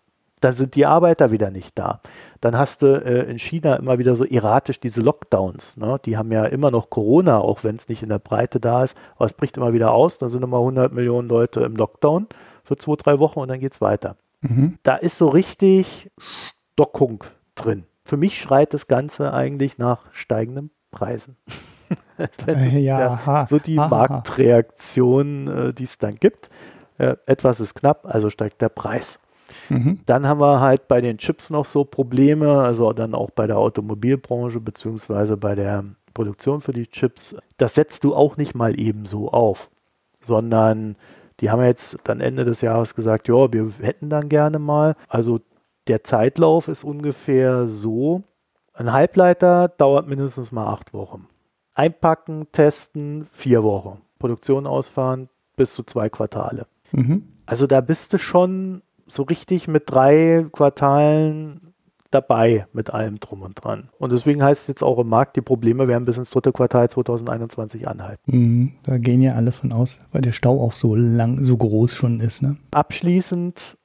dann 0.45 0.53
sind 0.53 0.75
die 0.75 0.85
Arbeiter 0.85 1.31
wieder 1.31 1.49
nicht 1.49 1.75
da. 1.79 2.01
Dann 2.39 2.55
hast 2.55 2.83
du 2.83 3.03
äh, 3.03 3.23
in 3.23 3.39
China 3.39 3.77
immer 3.77 3.97
wieder 3.97 4.15
so 4.15 4.23
erratisch 4.23 4.79
diese 4.79 5.01
Lockdowns. 5.01 5.75
Ne? 5.77 5.97
Die 6.05 6.17
haben 6.17 6.31
ja 6.31 6.45
immer 6.45 6.69
noch 6.69 6.91
Corona, 6.91 7.39
auch 7.39 7.63
wenn 7.63 7.77
es 7.77 7.89
nicht 7.89 8.03
in 8.03 8.09
der 8.09 8.19
Breite 8.19 8.59
da 8.59 8.83
ist. 8.83 8.95
Aber 9.15 9.25
es 9.25 9.33
bricht 9.33 9.57
immer 9.57 9.73
wieder 9.73 9.95
aus. 9.95 10.19
Da 10.19 10.29
sind 10.29 10.43
immer 10.43 10.59
100 10.59 10.93
Millionen 10.93 11.27
Leute 11.27 11.61
im 11.61 11.75
Lockdown 11.75 12.27
für 12.63 12.77
zwei, 12.77 12.95
drei 12.95 13.17
Wochen 13.17 13.39
und 13.39 13.47
dann 13.47 13.59
geht 13.59 13.73
es 13.73 13.81
weiter. 13.81 14.17
Mhm. 14.41 14.77
Da 14.83 14.97
ist 14.97 15.17
so 15.17 15.29
richtig 15.29 16.11
Stockung 16.73 17.23
drin. 17.55 17.85
Für 18.03 18.17
mich 18.17 18.39
schreit 18.39 18.71
das 18.75 18.85
Ganze 18.85 19.33
eigentlich 19.33 19.79
nach 19.79 20.01
steigenden 20.11 20.69
Preisen. 20.91 21.37
ist 22.19 22.45
ja, 22.47 23.19
ja 23.25 23.47
so 23.49 23.57
die 23.57 23.79
ha, 23.79 23.87
Marktreaktion, 23.87 25.47
äh, 25.47 25.73
die 25.73 25.85
es 25.85 25.97
dann 25.97 26.17
gibt. 26.17 26.51
Äh, 26.99 27.15
etwas 27.25 27.59
ist 27.59 27.73
knapp, 27.73 28.05
also 28.05 28.29
steigt 28.29 28.61
der 28.61 28.69
Preis. 28.69 29.17
Mhm. 29.69 29.99
Dann 30.05 30.27
haben 30.27 30.39
wir 30.39 30.59
halt 30.59 30.87
bei 30.87 31.01
den 31.01 31.17
Chips 31.17 31.49
noch 31.49 31.65
so 31.65 31.83
Probleme, 31.83 32.61
also 32.61 32.91
dann 32.93 33.13
auch 33.13 33.31
bei 33.31 33.47
der 33.47 33.57
Automobilbranche 33.57 34.59
beziehungsweise 34.59 35.37
bei 35.37 35.55
der 35.55 35.83
Produktion 36.13 36.61
für 36.61 36.73
die 36.73 36.87
Chips. 36.87 37.35
Das 37.57 37.75
setzt 37.75 38.03
du 38.03 38.15
auch 38.15 38.37
nicht 38.37 38.55
mal 38.55 38.79
eben 38.79 39.05
so 39.05 39.31
auf, 39.31 39.69
sondern 40.21 40.95
die 41.39 41.49
haben 41.49 41.61
jetzt 41.61 41.99
dann 42.05 42.21
Ende 42.21 42.45
des 42.45 42.61
Jahres 42.61 42.95
gesagt, 42.95 43.27
ja, 43.27 43.51
wir 43.51 43.69
hätten 43.81 44.09
dann 44.09 44.29
gerne 44.29 44.59
mal. 44.59 44.95
Also 45.09 45.41
der 45.87 46.03
Zeitlauf 46.03 46.67
ist 46.67 46.83
ungefähr 46.83 47.67
so. 47.67 48.23
Ein 48.73 48.91
Halbleiter 48.91 49.67
dauert 49.67 50.07
mindestens 50.07 50.51
mal 50.51 50.67
acht 50.67 50.93
Wochen. 50.93 51.27
Einpacken, 51.73 52.47
testen, 52.51 53.27
vier 53.31 53.63
Wochen. 53.63 54.01
Produktion 54.17 54.65
ausfahren, 54.65 55.29
bis 55.55 55.73
zu 55.73 55.83
zwei 55.83 56.09
Quartale. 56.09 56.67
Mhm. 56.91 57.27
Also 57.45 57.67
da 57.67 57.81
bist 57.81 58.13
du 58.13 58.17
schon 58.17 58.81
so 59.07 59.23
richtig 59.23 59.67
mit 59.67 59.83
drei 59.87 60.45
Quartalen 60.51 61.73
dabei 62.11 62.65
mit 62.71 62.91
allem 62.91 63.19
drum 63.19 63.41
und 63.41 63.55
dran. 63.55 63.89
Und 63.99 64.11
deswegen 64.11 64.41
heißt 64.41 64.63
es 64.63 64.67
jetzt 64.67 64.83
auch 64.83 64.99
im 64.99 65.09
Markt, 65.09 65.35
die 65.35 65.41
Probleme 65.41 65.87
werden 65.87 66.05
bis 66.05 66.17
ins 66.17 66.29
dritte 66.29 66.51
Quartal 66.51 66.89
2021 66.89 67.87
anhalten. 67.87 68.21
Mhm, 68.25 68.71
da 68.83 68.97
gehen 68.97 69.21
ja 69.21 69.33
alle 69.33 69.51
von 69.51 69.71
aus, 69.71 70.01
weil 70.11 70.21
der 70.21 70.31
Stau 70.31 70.61
auch 70.61 70.73
so 70.73 70.95
lang, 70.95 71.43
so 71.43 71.57
groß 71.57 71.93
schon 71.93 72.21
ist. 72.21 72.41
Ne? 72.41 72.57
Abschließend 72.71 73.77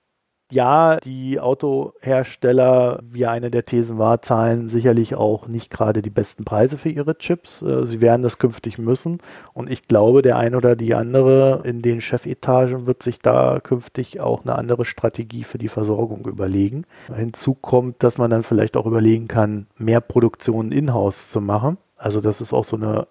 ja, 0.51 0.99
die 0.99 1.41
Autohersteller, 1.41 3.01
wie 3.03 3.27
eine 3.27 3.51
der 3.51 3.65
Thesen 3.65 3.99
war, 3.99 4.21
zahlen 4.23 4.69
sicherlich 4.69 5.15
auch 5.15 5.47
nicht 5.47 5.71
gerade 5.71 6.03
die 6.03 6.11
besten 6.11 6.45
Preise 6.45 6.77
für 6.77 6.89
ihre 6.89 7.17
Chips. 7.17 7.63
Äh, 7.63 7.87
sie 7.87 8.01
werden 8.01 8.23
das 8.23 8.39
künftig 8.39 8.79
müssen. 8.79 9.19
Und 9.55 9.71
ich 9.71 9.89
glaube, 9.89 10.23
der 10.23 10.37
eine 10.37 10.57
oder 10.57 10.77
die 10.77 10.95
andere 10.95 11.63
in 11.65 11.83
den 11.83 12.01
Chefetagen 12.01 12.87
wird 12.87 13.03
sich 13.03 13.21
da 13.21 13.61
künftig 13.61 14.21
auch 14.21 14.43
eine 14.43 14.57
andere 14.57 14.85
Strategie 14.85 15.45
für 15.45 15.59
die 15.59 15.69
Versorgung 15.69 16.27
überlegen. 16.27 16.85
Hinzu 17.15 17.55
kommt, 17.55 18.03
dass 18.03 18.19
man 18.19 18.31
dann 18.31 18.43
vielleicht 18.43 18.77
auch 18.77 18.87
überlegen 18.87 19.29
kann, 19.29 19.67
mehr 19.79 20.01
Produktion 20.01 20.73
in-house 20.73 21.31
zu 21.31 21.41
machen. 21.41 21.79
Also 21.97 22.21
das 22.21 22.41
ist 22.41 22.53
auch 22.53 22.65
so 22.65 22.77
eine 22.77 23.07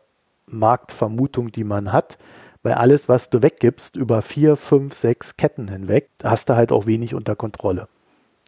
Marktvermutung, 0.48 1.52
die 1.52 1.64
man 1.64 1.94
hat 1.94 2.18
weil 2.70 2.76
alles, 2.76 3.10
was 3.10 3.32
du 3.32 3.42
weggibst, 3.42 3.96
über 3.96 4.22
vier, 4.22 4.56
fünf, 4.56 4.94
sechs 4.94 5.38
Ketten 5.38 5.70
hinweg, 5.70 6.08
hast 6.24 6.50
du 6.50 6.56
halt 6.56 6.72
auch 6.72 6.86
wenig 6.86 7.16
unter 7.16 7.36
Kontrolle. 7.36 7.88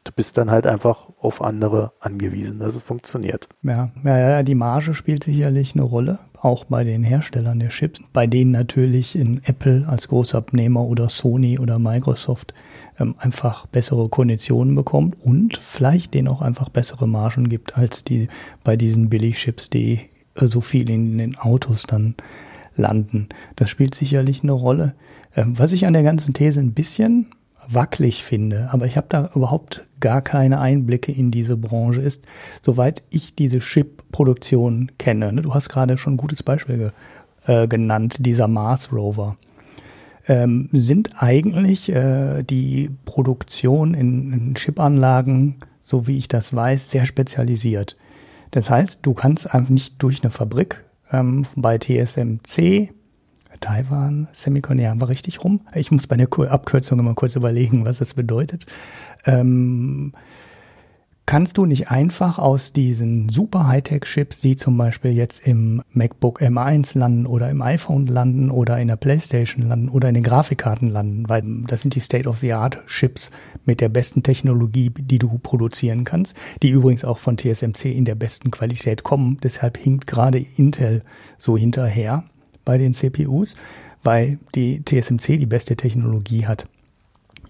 Du 0.04 0.12
bist 0.12 0.38
dann 0.38 0.52
halt 0.52 0.68
einfach 0.68 1.10
auf 1.20 1.42
andere 1.42 1.92
angewiesen, 2.00 2.60
dass 2.60 2.76
es 2.76 2.84
funktioniert. 2.84 3.48
Ja, 3.64 3.92
ja, 4.04 4.44
die 4.44 4.54
Marge 4.54 4.94
spielt 4.94 5.24
sicherlich 5.24 5.74
eine 5.74 5.84
Rolle, 5.84 6.20
auch 6.40 6.66
bei 6.66 6.84
den 6.84 7.04
Herstellern 7.04 7.60
der 7.60 7.70
Chips, 7.70 8.00
bei 8.14 8.28
denen 8.28 8.52
natürlich 8.52 9.16
in 9.16 9.42
Apple 9.44 9.86
als 9.88 10.08
Großabnehmer 10.08 10.82
oder 10.82 11.10
Sony 11.10 11.58
oder 11.58 11.80
Microsoft 11.80 12.54
ähm, 13.00 13.16
einfach 13.18 13.66
bessere 13.68 14.08
Konditionen 14.08 14.76
bekommt 14.76 15.16
und 15.20 15.58
vielleicht 15.58 16.14
denen 16.14 16.28
auch 16.28 16.44
einfach 16.44 16.70
bessere 16.70 17.08
Margen 17.08 17.50
gibt 17.50 17.76
als 17.76 18.04
die 18.04 18.28
bei 18.64 18.76
diesen 18.76 19.10
Billigchips, 19.10 19.72
die 19.72 20.10
äh, 20.36 20.46
so 20.46 20.62
viel 20.62 20.90
in 20.92 21.18
den 21.18 21.38
Autos 21.38 21.84
dann 21.84 22.16
landen. 22.76 23.30
Das 23.56 23.70
spielt 23.70 23.96
sicherlich 23.96 24.44
eine 24.44 24.52
Rolle. 24.54 24.96
Ähm, 25.36 25.58
was 25.58 25.74
ich 25.74 25.86
an 25.86 25.94
der 25.94 26.04
ganzen 26.04 26.34
These 26.34 26.60
ein 26.60 26.74
bisschen 26.74 27.28
wackelig 27.68 28.24
finde, 28.24 28.70
aber 28.72 28.86
ich 28.86 28.98
habe 28.98 29.08
da 29.10 29.30
überhaupt 29.36 29.86
gar 30.00 30.22
keine 30.22 30.60
Einblicke 30.60 31.12
in 31.12 31.32
diese 31.32 31.58
Branche, 31.58 32.02
ist, 32.02 32.24
soweit 32.62 33.04
ich 33.10 33.36
diese 33.36 33.60
Chip-Produktion 33.60 34.92
kenne. 34.98 35.32
Ne, 35.32 35.42
du 35.42 35.54
hast 35.54 35.70
gerade 35.70 35.98
schon 35.98 36.14
ein 36.14 36.18
gutes 36.18 36.44
Beispiel 36.44 36.92
äh, 37.46 37.68
genannt, 37.68 38.18
dieser 38.20 38.48
Mars 38.48 38.92
Rover. 38.92 39.38
Ähm, 40.28 40.70
sind 40.72 41.22
eigentlich 41.22 41.90
äh, 41.90 42.44
die 42.44 42.90
Produktion 43.06 43.94
in, 43.94 44.34
in 44.34 44.56
Chipanlagen, 44.56 45.58
so 45.82 46.08
wie 46.08 46.18
ich 46.18 46.28
das 46.28 46.54
weiß, 46.54 46.92
sehr 46.92 47.06
spezialisiert. 47.06 47.98
Das 48.52 48.70
heißt, 48.70 49.06
du 49.06 49.14
kannst 49.14 49.54
einfach 49.54 49.70
nicht 49.70 50.02
durch 50.04 50.22
eine 50.24 50.30
Fabrik 50.30 50.84
ähm, 51.12 51.46
bei 51.56 51.78
TSMC, 51.78 52.90
Taiwan, 53.60 54.28
Semicon, 54.32 54.80
ja, 54.80 55.00
war 55.00 55.10
richtig 55.10 55.44
rum. 55.44 55.62
Ich 55.76 55.92
muss 55.92 56.08
bei 56.08 56.18
der 56.18 56.28
Abkürzung 56.50 57.00
immer 57.00 57.14
kurz 57.14 57.36
überlegen, 57.36 57.86
was 57.86 58.00
das 58.00 58.14
bedeutet. 58.14 58.66
Ähm, 59.26 60.14
kannst 61.32 61.58
du 61.58 61.66
nicht 61.66 61.90
einfach 61.90 62.40
aus 62.40 62.74
diesen 62.74 63.30
super 63.30 63.66
Hightech-Chips, 63.66 64.42
die 64.42 64.58
zum 64.58 64.78
Beispiel 64.78 65.12
jetzt 65.12 65.48
im 65.48 65.82
MacBook 65.94 66.42
M1 66.42 66.98
landen 66.98 67.26
oder 67.26 67.50
im 67.50 67.62
iPhone 67.62 68.06
landen 68.08 68.52
oder 68.52 68.78
in 68.80 68.90
der 68.90 68.98
PlayStation 68.98 69.66
landen 69.66 69.88
oder 69.88 70.10
in 70.10 70.16
den 70.16 70.24
Grafikkarten 70.24 70.90
landen, 70.90 71.30
weil 71.30 71.42
das 71.68 71.84
sind 71.84 71.96
die 71.96 72.02
State-of-the-Art-Chips 72.02 73.32
mit 73.64 73.80
der 73.80 73.88
besten 73.88 74.24
Technologie, 74.24 74.90
die 74.90 75.20
du 75.20 75.40
produzieren 75.42 76.04
kannst, 76.04 76.36
die 76.64 76.70
übrigens 76.70 77.06
auch 77.06 77.18
von 77.18 77.38
TSMC 77.38 77.86
in 77.86 78.04
der 78.04 78.16
besten 78.16 78.52
Qualität 78.52 79.04
kommen. 79.04 79.38
Deshalb 79.42 79.78
hinkt 79.78 80.08
gerade 80.08 80.46
Intel 80.58 81.02
so 81.38 81.56
hinterher 81.56 82.26
bei 82.66 82.78
den 82.78 82.94
CPUs, 82.94 83.56
weil 84.04 84.38
die 84.54 84.84
TSMC 84.84 85.38
die 85.38 85.46
beste 85.46 85.78
Technologie 85.78 86.46
hat. 86.46 86.66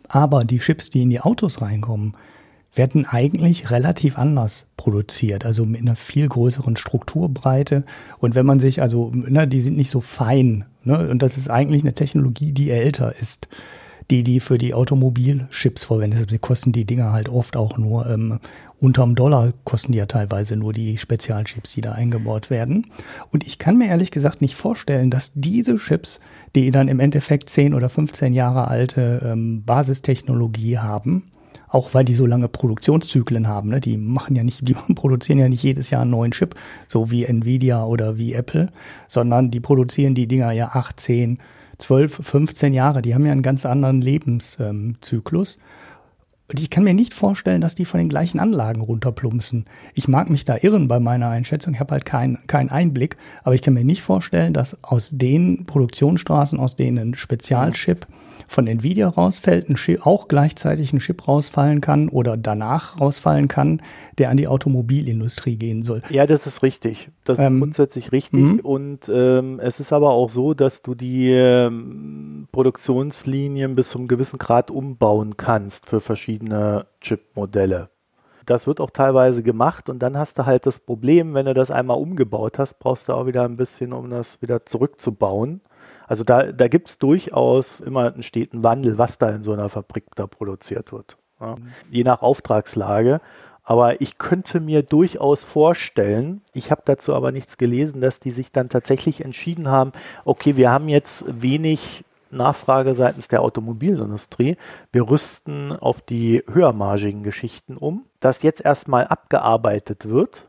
Aber 0.08 0.44
die 0.44 0.60
Chips, 0.60 0.92
die 0.92 1.02
in 1.02 1.10
die 1.10 1.22
Autos 1.22 1.64
reinkommen, 1.64 2.14
werden 2.74 3.06
eigentlich 3.06 3.70
relativ 3.70 4.18
anders 4.18 4.66
produziert, 4.78 5.46
also 5.46 5.66
mit 5.66 5.82
einer 5.82 5.96
viel 5.96 6.28
größeren 6.28 6.78
Strukturbreite. 6.78 7.84
Und 8.20 8.36
wenn 8.36 8.46
man 8.46 8.60
sich, 8.60 8.82
also, 8.82 9.12
ne, 9.14 9.48
die 9.48 9.62
sind 9.62 9.78
nicht 9.78 9.90
so 9.90 10.02
fein. 10.02 10.66
Ne? 10.84 11.10
Und 11.10 11.22
das 11.22 11.38
ist 11.38 11.50
eigentlich 11.50 11.84
eine 11.84 11.94
Technologie, 11.94 12.54
die 12.54 12.72
älter 12.72 13.16
ist, 13.16 13.48
die 14.10 14.24
die 14.24 14.40
für 14.40 14.58
die 14.58 14.74
Automobilchips 14.74 15.84
verwendet. 15.84 16.32
Sie 16.32 16.40
kosten 16.40 16.72
die 16.72 16.86
Dinger 16.86 17.12
halt 17.12 17.30
oft 17.30 17.56
auch 17.56 17.78
nur 17.78 18.10
ähm, 18.10 18.40
unterm 18.82 19.14
Dollar 19.16 19.54
kosten 19.64 19.92
die 19.92 20.00
ja 20.00 20.08
teilweise 20.08 20.58
nur 20.58 20.74
die 20.74 20.98
Spezialchips, 20.98 21.74
die 21.74 21.82
da 21.82 21.92
eingebaut 21.92 22.50
werden. 22.50 22.88
Und 23.32 23.46
ich 23.46 23.60
kann 23.60 23.78
mir 23.78 23.88
ehrlich 23.88 24.12
gesagt 24.12 24.42
nicht 24.42 24.56
vorstellen, 24.56 25.12
dass 25.12 25.34
diese 25.36 25.78
Chips, 25.78 26.20
die 26.56 26.72
dann 26.72 26.88
im 26.88 27.00
Endeffekt 27.00 27.50
10 27.50 27.74
oder 27.76 27.90
15 27.90 28.34
Jahre 28.34 28.68
alte 28.68 29.22
ähm, 29.24 29.64
Basistechnologie 29.64 30.80
haben, 30.80 31.31
auch 31.72 31.94
weil 31.94 32.04
die 32.04 32.14
so 32.14 32.26
lange 32.26 32.50
Produktionszyklen 32.50 33.48
haben. 33.48 33.70
Ne? 33.70 33.80
Die 33.80 33.98
machen 33.98 34.36
ja 34.36 34.44
nicht, 34.44 34.68
die 34.68 34.74
produzieren 34.96 35.40
ja 35.40 35.50
nicht 35.50 35.64
jedes 35.64 35.90
Jahr 35.90 36.02
einen 36.02 36.12
neuen 36.12 36.32
Chip, 36.32 36.56
so 36.88 37.10
wie 37.10 37.26
Nvidia 37.26 37.86
oder 37.86 38.18
wie 38.18 38.34
Apple, 38.34 38.70
sondern 39.08 39.50
die 39.50 39.62
produzieren 39.62 40.14
die 40.14 40.28
Dinger 40.28 40.52
ja 40.52 40.72
18, 40.74 41.40
12, 41.78 42.20
15 42.22 42.74
Jahre. 42.74 43.02
Die 43.02 43.16
haben 43.16 43.26
ja 43.26 43.32
einen 43.32 43.42
ganz 43.42 43.66
anderen 43.66 44.02
Lebenszyklus. 44.02 45.58
Und 46.50 46.60
ich 46.60 46.70
kann 46.70 46.84
mir 46.84 46.94
nicht 46.94 47.14
vorstellen, 47.14 47.62
dass 47.62 47.76
die 47.76 47.86
von 47.86 48.00
den 48.00 48.10
gleichen 48.10 48.42
Anlagen 48.42 48.82
runterplumpsen. 48.82 49.64
Ich 49.94 50.10
mag 50.10 50.30
mich 50.30 50.44
da 50.44 50.58
irren 50.62 50.90
bei 50.90 51.00
meiner 51.00 51.30
Einschätzung. 51.30 51.74
Ich 51.74 51.80
habe 51.80 51.94
halt 51.94 52.04
keinen 52.04 52.46
keinen 52.48 52.70
Einblick. 52.70 53.16
Aber 53.44 53.56
ich 53.56 53.62
kann 53.62 53.74
mir 53.74 53.86
nicht 53.86 54.02
vorstellen, 54.02 54.54
dass 54.54 54.84
aus 54.84 55.12
den 55.14 55.66
Produktionsstraßen, 55.66 56.60
aus 56.60 56.76
denen 56.76 57.12
ein 57.12 57.16
Spezialchip 57.16 58.06
von 58.52 58.68
Nvidia 58.68 59.08
rausfällt, 59.08 59.70
ein 59.70 59.76
Chip, 59.76 60.06
auch 60.06 60.28
gleichzeitig 60.28 60.92
ein 60.94 61.00
Chip 61.00 61.28
rausfallen 61.28 61.82
kann 61.82 62.10
oder 62.10 62.38
danach 62.38 63.00
rausfallen 63.00 63.48
kann, 63.48 63.82
der 64.18 64.30
an 64.30 64.38
die 64.38 64.48
Automobilindustrie 64.48 65.56
gehen 65.56 65.84
soll. 65.84 66.02
Ja, 66.10 66.26
das 66.26 66.46
ist 66.46 66.62
richtig. 66.62 67.10
Das 67.24 67.40
ist 67.40 67.46
ähm, 67.46 67.60
grundsätzlich 67.60 68.12
richtig. 68.12 68.40
Mhm. 68.40 68.60
Und 68.60 69.10
ähm, 69.10 69.60
es 69.60 69.80
ist 69.80 69.94
aber 69.94 70.12
auch 70.12 70.30
so, 70.30 70.54
dass 70.54 70.82
du 70.82 70.96
die 70.96 71.32
ähm, 71.32 72.48
Produktionslinien 72.52 73.76
bis 73.76 73.90
zu 73.90 74.00
einem 74.00 74.08
gewissen 74.08 74.38
Grad 74.38 74.70
umbauen 74.70 75.38
kannst 75.38 75.88
für 75.88 76.02
verschiedene 76.02 76.86
Chip-Modelle. 77.00 77.90
Das 78.46 78.68
wird 78.68 78.82
auch 78.82 78.90
teilweise 78.90 79.44
gemacht 79.44 79.88
und 79.88 80.00
dann 80.00 80.18
hast 80.18 80.40
du 80.40 80.46
halt 80.46 80.66
das 80.66 80.80
Problem, 80.80 81.34
wenn 81.34 81.46
du 81.46 81.54
das 81.54 81.72
einmal 81.72 81.98
umgebaut 81.98 82.60
hast, 82.60 82.80
brauchst 82.80 83.08
du 83.08 83.14
auch 83.14 83.28
wieder 83.28 83.44
ein 83.44 83.56
bisschen, 83.56 83.94
um 83.94 84.10
das 84.10 84.42
wieder 84.42 84.66
zurückzubauen. 84.66 85.62
Also 86.12 86.26
da, 86.26 86.52
da 86.52 86.68
gibt 86.68 86.90
es 86.90 86.98
durchaus 86.98 87.80
immer 87.80 88.12
einen 88.12 88.22
steten 88.22 88.64
Wandel, 88.64 88.98
was 88.98 89.18
da 89.18 89.30
in 89.30 89.44
so 89.44 89.54
einer 89.54 89.70
Fabrik 89.70 90.14
da 90.14 90.28
produziert 90.28 90.92
wird. 90.92 91.16
Ja. 91.40 91.56
Mhm. 91.56 91.70
Je 91.90 92.04
nach 92.04 92.22
Auftragslage. 92.22 93.22
Aber 93.64 94.02
ich 94.02 94.18
könnte 94.18 94.60
mir 94.60 94.84
durchaus 94.84 95.46
vorstellen, 95.46 96.42
ich 96.52 96.70
habe 96.70 96.82
dazu 96.84 97.16
aber 97.16 97.32
nichts 97.32 97.58
gelesen, 97.58 98.02
dass 98.02 98.20
die 98.20 98.32
sich 98.32 98.52
dann 98.52 98.68
tatsächlich 98.68 99.24
entschieden 99.24 99.70
haben, 99.70 99.94
okay, 100.26 100.58
wir 100.58 100.70
haben 100.70 100.90
jetzt 100.90 101.24
wenig 101.30 102.04
Nachfrage 102.30 102.94
seitens 102.94 103.30
der 103.30 103.42
Automobilindustrie. 103.42 104.58
Wir 104.92 105.10
rüsten 105.10 105.72
auf 105.72 106.02
die 106.02 106.44
höhermargigen 106.52 107.24
Geschichten 107.24 107.78
um, 107.78 108.04
dass 108.20 108.44
jetzt 108.44 108.66
erstmal 108.66 109.08
abgearbeitet 109.08 110.10
wird 110.10 110.46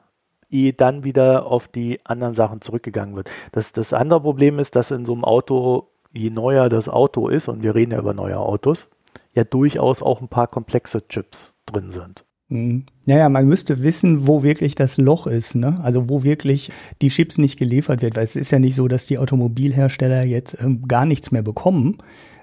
ehe 0.52 0.72
dann 0.72 1.04
wieder 1.04 1.46
auf 1.46 1.68
die 1.68 2.00
anderen 2.04 2.34
Sachen 2.34 2.60
zurückgegangen 2.60 3.16
wird. 3.16 3.30
Das, 3.52 3.72
das 3.72 3.92
andere 3.92 4.20
Problem 4.20 4.58
ist, 4.58 4.76
dass 4.76 4.90
in 4.90 5.04
so 5.04 5.12
einem 5.12 5.24
Auto, 5.24 5.88
je 6.12 6.30
neuer 6.30 6.68
das 6.68 6.88
Auto 6.88 7.28
ist, 7.28 7.48
und 7.48 7.62
wir 7.62 7.74
reden 7.74 7.92
ja 7.92 7.98
über 7.98 8.14
neue 8.14 8.38
Autos, 8.38 8.88
ja 9.34 9.44
durchaus 9.44 10.02
auch 10.02 10.20
ein 10.20 10.28
paar 10.28 10.46
komplexe 10.46 11.06
Chips 11.08 11.54
drin 11.66 11.90
sind. 11.90 12.24
Mhm. 12.52 12.84
Naja, 13.06 13.28
man 13.28 13.48
müsste 13.48 13.82
wissen, 13.82 14.26
wo 14.26 14.42
wirklich 14.42 14.74
das 14.74 14.98
Loch 14.98 15.26
ist, 15.26 15.54
ne? 15.54 15.76
Also 15.82 16.08
wo 16.10 16.22
wirklich 16.22 16.70
die 17.00 17.08
Chips 17.08 17.38
nicht 17.38 17.58
geliefert 17.58 18.02
wird, 18.02 18.14
weil 18.14 18.24
es 18.24 18.36
ist 18.36 18.50
ja 18.50 18.58
nicht 18.58 18.74
so, 18.74 18.88
dass 18.88 19.06
die 19.06 19.18
Automobilhersteller 19.18 20.22
jetzt 20.24 20.58
ähm, 20.60 20.86
gar 20.86 21.06
nichts 21.06 21.30
mehr 21.30 21.42
bekommen. 21.42 21.98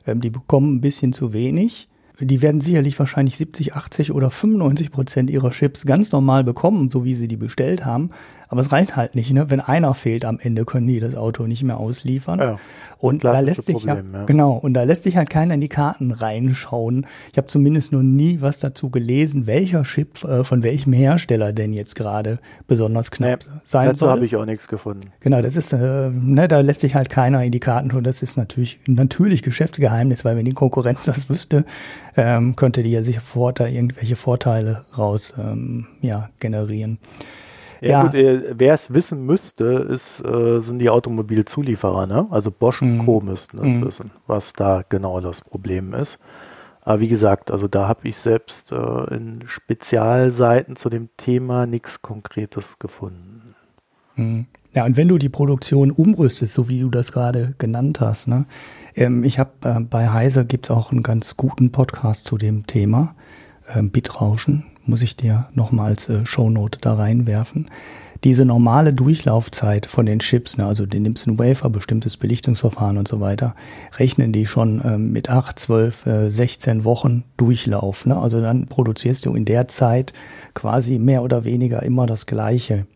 Ähm, 0.08 0.22
die 0.22 0.32
bekommen 0.32 0.76
ein 0.76 0.82
bisschen 0.82 1.14
zu 1.14 1.34
wenig. 1.34 1.88
Die 2.22 2.42
werden 2.42 2.60
sicherlich 2.60 3.00
wahrscheinlich 3.00 3.38
70, 3.38 3.76
80 3.76 4.12
oder 4.12 4.30
95 4.30 4.92
Prozent 4.92 5.30
ihrer 5.30 5.52
Chips 5.52 5.86
ganz 5.86 6.12
normal 6.12 6.44
bekommen, 6.44 6.90
so 6.90 7.06
wie 7.06 7.14
sie 7.14 7.30
die 7.30 7.38
bestellt 7.38 7.86
haben. 7.86 8.10
Aber 8.50 8.62
es 8.62 8.72
reicht 8.72 8.96
halt 8.96 9.14
nicht, 9.14 9.32
ne? 9.32 9.50
Wenn 9.52 9.62
einer 9.62 9.94
fehlt 9.94 10.26
am 10.26 10.40
Ende, 10.40 10.66
können 10.66 10.88
die 10.88 11.00
das 11.00 11.16
Auto 11.16 11.44
nicht 11.44 11.64
mehr 11.64 11.78
ausliefern. 11.78 12.40
Ja, 12.40 12.58
und 12.98 13.24
da 13.24 13.40
lässt 13.40 13.68
sich 13.68 13.84
ja, 13.84 13.96
ja, 13.96 14.26
genau, 14.26 14.54
und 14.54 14.74
da 14.74 14.84
lässt 14.84 15.04
sich 15.04 15.18
halt 15.18 15.30
keiner 15.30 15.54
in 15.54 15.62
die 15.62 15.70
Karten 15.70 16.12
reinschauen. 16.12 17.06
Ich 17.32 17.38
habe 17.38 17.48
zumindest 17.48 17.92
noch 17.92 18.02
nie 18.02 18.42
was 18.42 18.60
dazu 18.60 18.90
gelesen, 18.90 19.46
welcher 19.46 19.84
Chip 19.84 20.24
äh, 20.24 20.44
von 20.44 20.64
welchem 20.64 20.94
Hersteller 20.94 21.54
denn 21.54 21.74
jetzt 21.74 21.96
gerade 21.96 22.40
besonders 22.68 23.12
knapp 23.12 23.40
nee, 23.46 23.60
sein 23.64 23.88
dazu 23.88 24.00
soll. 24.00 24.08
Dazu 24.08 24.18
habe 24.18 24.26
ich 24.26 24.36
auch 24.36 24.46
nichts 24.46 24.68
gefunden. 24.68 25.12
Genau, 25.20 25.42
das 25.44 25.56
ist, 25.56 25.72
äh, 25.72 26.10
ne, 26.10 26.48
da 26.48 26.60
lässt 26.62 26.82
sich 26.82 26.96
halt 26.96 27.10
keiner 27.10 27.44
in 27.44 27.52
die 27.52 27.60
Karten 27.60 27.90
tun. 27.90 28.04
Das 28.04 28.24
ist 28.24 28.36
natürlich 28.36 28.80
natürlich 28.88 29.44
Geschäftsgeheimnis, 29.44 30.26
weil 30.26 30.36
wenn 30.36 30.46
die 30.46 30.54
Konkurrenz 30.54 31.04
das 31.06 31.30
wüsste, 31.30 31.66
ähm, 32.18 32.56
könnte 32.56 32.84
die 32.84 32.92
ja 32.92 33.04
sicher 33.04 33.22
da 33.54 33.68
irgendwelche 33.68 34.16
Vorteile 34.16 34.86
raus 34.98 35.34
ähm, 35.38 35.88
ja, 36.02 36.30
generieren. 36.40 36.98
Ja, 37.82 38.04
gut, 38.04 38.16
äh, 38.16 38.54
wer 38.58 38.74
es 38.74 38.94
wissen 38.94 39.26
müsste, 39.26 39.66
ist, 39.66 40.24
äh, 40.26 40.60
sind 40.60 40.80
die 40.80 40.90
Automobilzulieferer, 40.90 42.08
ne? 42.08 42.28
Also 42.30 42.52
Bosch 42.52 42.82
und 42.82 42.98
mhm. 42.98 43.06
Co. 43.06 43.22
müssten 43.22 43.66
es 43.66 43.78
mhm. 43.78 43.86
wissen, 43.86 44.12
was 44.28 44.54
da 44.54 44.84
genau 44.88 45.22
das 45.22 45.42
Problem 45.42 45.94
ist. 45.94 46.20
Aber 46.82 47.00
wie 47.00 47.08
gesagt, 47.08 47.52
also 47.52 47.68
da 47.68 47.88
habe 47.88 48.08
ich 48.08 48.18
selbst 48.18 48.72
äh, 48.72 49.16
in 49.16 49.44
Spezialseiten 49.46 50.76
zu 50.76 50.90
dem 50.90 51.10
Thema 51.18 51.66
nichts 51.66 52.02
Konkretes 52.02 52.80
gefunden. 52.80 53.56
Mhm. 54.16 54.46
Ja, 54.74 54.86
und 54.86 54.98
wenn 54.98 55.08
du 55.08 55.18
die 55.18 55.30
Produktion 55.30 55.90
umrüstest, 55.90 56.54
so 56.54 56.70
wie 56.70 56.82
du 56.82 56.90
das 56.90 57.12
gerade 57.12 57.56
genannt 57.58 58.02
hast, 58.02 58.28
ne? 58.28 58.46
Ähm, 58.96 59.24
ich 59.24 59.40
habe 59.40 59.52
äh, 59.64 59.80
bei 59.80 60.10
Heise 60.10 60.46
gibt 60.46 60.68
es 60.68 60.72
auch 60.72 60.92
einen 60.92 61.04
ganz 61.04 61.38
guten 61.38 61.72
Podcast 61.72 62.26
zu 62.26 62.38
dem 62.38 62.68
Thema, 62.68 63.16
ähm, 63.74 63.90
Bitrauschen 63.90 64.66
muss 64.90 65.02
ich 65.02 65.16
dir 65.16 65.48
nochmal 65.54 65.92
als 65.92 66.10
äh, 66.10 66.26
Shownote 66.26 66.80
da 66.82 66.96
reinwerfen. 66.96 67.70
Diese 68.26 68.44
normale 68.44 68.94
Durchlaufzeit 68.94 69.86
von 69.86 70.06
den 70.06 70.20
Chips, 70.20 70.58
ne, 70.58 70.66
also 70.66 70.86
den 70.86 71.04
nimmst 71.04 71.26
du 71.26 71.32
einen 71.32 71.40
Wafer, 71.40 71.70
bestimmtes 71.70 72.18
Belichtungsverfahren 72.18 72.98
und 72.98 73.08
so 73.08 73.22
weiter, 73.22 73.56
rechnen 73.98 74.34
die 74.34 74.46
schon 74.46 74.82
ähm, 74.84 75.14
mit 75.14 75.30
8, 75.30 75.58
12, 75.58 76.06
äh, 76.06 76.30
16 76.30 76.84
Wochen 76.84 77.24
Durchlauf. 77.38 78.06
Ne? 78.06 78.18
Also 78.18 78.42
dann 78.42 78.66
produzierst 78.66 79.26
du 79.26 79.36
in 79.36 79.46
der 79.46 79.70
Zeit 79.70 80.12
quasi 80.54 81.00
mehr 81.00 81.24
oder 81.24 81.46
weniger 81.46 81.82
immer 81.82 82.08
das 82.08 82.26
Gleiche. 82.26 82.88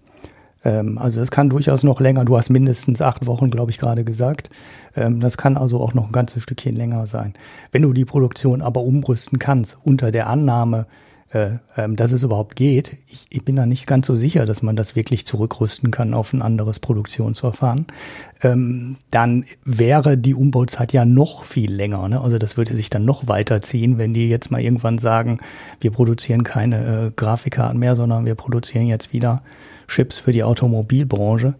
Ähm, 0.65 0.97
also 0.97 1.21
es 1.21 1.31
kann 1.31 1.49
durchaus 1.49 1.83
noch 1.83 2.01
länger, 2.01 2.25
du 2.25 2.37
hast 2.37 2.49
mindestens 2.49 3.01
acht 3.01 3.25
Wochen, 3.25 3.49
glaube 3.49 3.71
ich, 3.71 3.77
gerade 3.77 4.03
gesagt. 4.03 4.49
Ähm, 4.95 5.21
das 5.21 5.37
kann 5.37 5.55
also 5.55 5.79
auch 5.79 5.93
noch 5.93 6.07
ein 6.07 6.11
ganzes 6.11 6.43
Stückchen 6.43 6.75
länger 6.75 7.07
sein. 7.07 7.33
Wenn 7.71 7.83
du 7.83 7.93
die 7.93 8.05
Produktion 8.05 8.61
aber 8.61 8.81
umrüsten 8.81 9.39
kannst, 9.39 9.77
unter 9.83 10.11
der 10.11 10.27
Annahme, 10.27 10.85
äh, 11.33 11.57
ähm, 11.77 11.95
dass 11.95 12.11
es 12.11 12.21
überhaupt 12.21 12.55
geht. 12.55 12.97
Ich, 13.07 13.25
ich, 13.29 13.43
bin 13.43 13.55
da 13.55 13.65
nicht 13.65 13.87
ganz 13.87 14.05
so 14.05 14.15
sicher, 14.15 14.45
dass 14.45 14.61
man 14.61 14.75
das 14.75 14.95
wirklich 14.95 15.25
zurückrüsten 15.25 15.89
kann 15.89 16.13
auf 16.13 16.31
ein 16.31 16.43
anderes 16.43 16.77
Produktionsverfahren. 16.77 17.87
Ähm, 18.43 18.97
dann 19.09 19.45
wäre 19.65 20.15
die 20.15 20.35
Umbauzeit 20.35 20.93
ja 20.93 21.05
noch 21.05 21.43
viel 21.43 21.73
länger. 21.73 22.07
Ne? 22.07 22.21
Also 22.21 22.37
das 22.37 22.55
würde 22.55 22.75
sich 22.75 22.91
dann 22.91 23.03
noch 23.03 23.27
weiterziehen, 23.27 23.97
wenn 23.97 24.13
die 24.13 24.29
jetzt 24.29 24.51
mal 24.51 24.61
irgendwann 24.61 24.99
sagen, 24.99 25.39
wir 25.81 25.89
produzieren 25.89 26.43
keine 26.43 27.07
äh, 27.07 27.11
Grafikkarten 27.15 27.79
mehr, 27.79 27.95
sondern 27.95 28.25
wir 28.25 28.35
produzieren 28.35 28.85
jetzt 28.85 29.11
wieder 29.11 29.41
Chips 29.87 30.19
für 30.19 30.33
die 30.33 30.43
Automobilbranche. 30.43 31.55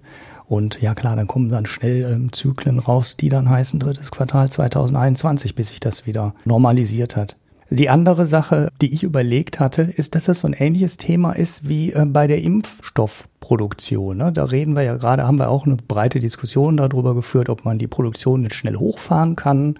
Und 0.46 0.82
ja 0.82 0.94
klar, 0.94 1.16
dann 1.16 1.26
kommen 1.26 1.50
dann 1.50 1.66
schnell 1.66 2.04
ähm, 2.04 2.32
Zyklen 2.32 2.78
raus, 2.78 3.18
die 3.18 3.30
dann 3.30 3.50
heißen 3.50 3.80
drittes 3.80 4.12
Quartal 4.12 4.52
2021, 4.52 5.56
bis 5.56 5.70
sich 5.70 5.80
das 5.80 6.06
wieder 6.06 6.36
normalisiert 6.46 7.16
hat. 7.16 7.38
Die 7.74 7.90
andere 7.90 8.28
Sache, 8.28 8.70
die 8.82 8.94
ich 8.94 9.02
überlegt 9.02 9.60
hatte, 9.60 9.82
ist, 9.82 10.14
dass 10.14 10.26
das 10.26 10.42
so 10.42 10.48
ein 10.48 10.54
ähnliches 10.54 10.98
Thema 10.98 11.32
ist 11.34 11.68
wie 11.68 11.92
äh, 11.92 12.06
bei 12.06 12.28
der 12.28 12.44
Impfstoffproduktion. 12.44 14.18
Ne? 14.18 14.32
Da 14.32 14.46
reden 14.46 14.76
wir 14.76 14.84
ja 14.84 14.96
gerade, 14.96 15.26
haben 15.26 15.40
wir 15.40 15.50
auch 15.50 15.66
eine 15.66 15.78
breite 15.78 16.20
Diskussion 16.20 16.78
darüber 16.78 17.16
geführt, 17.16 17.50
ob 17.50 17.66
man 17.66 17.80
die 17.80 17.88
Produktion 17.88 18.44
jetzt 18.44 18.58
schnell 18.58 18.76
hochfahren 18.76 19.36
kann, 19.36 19.80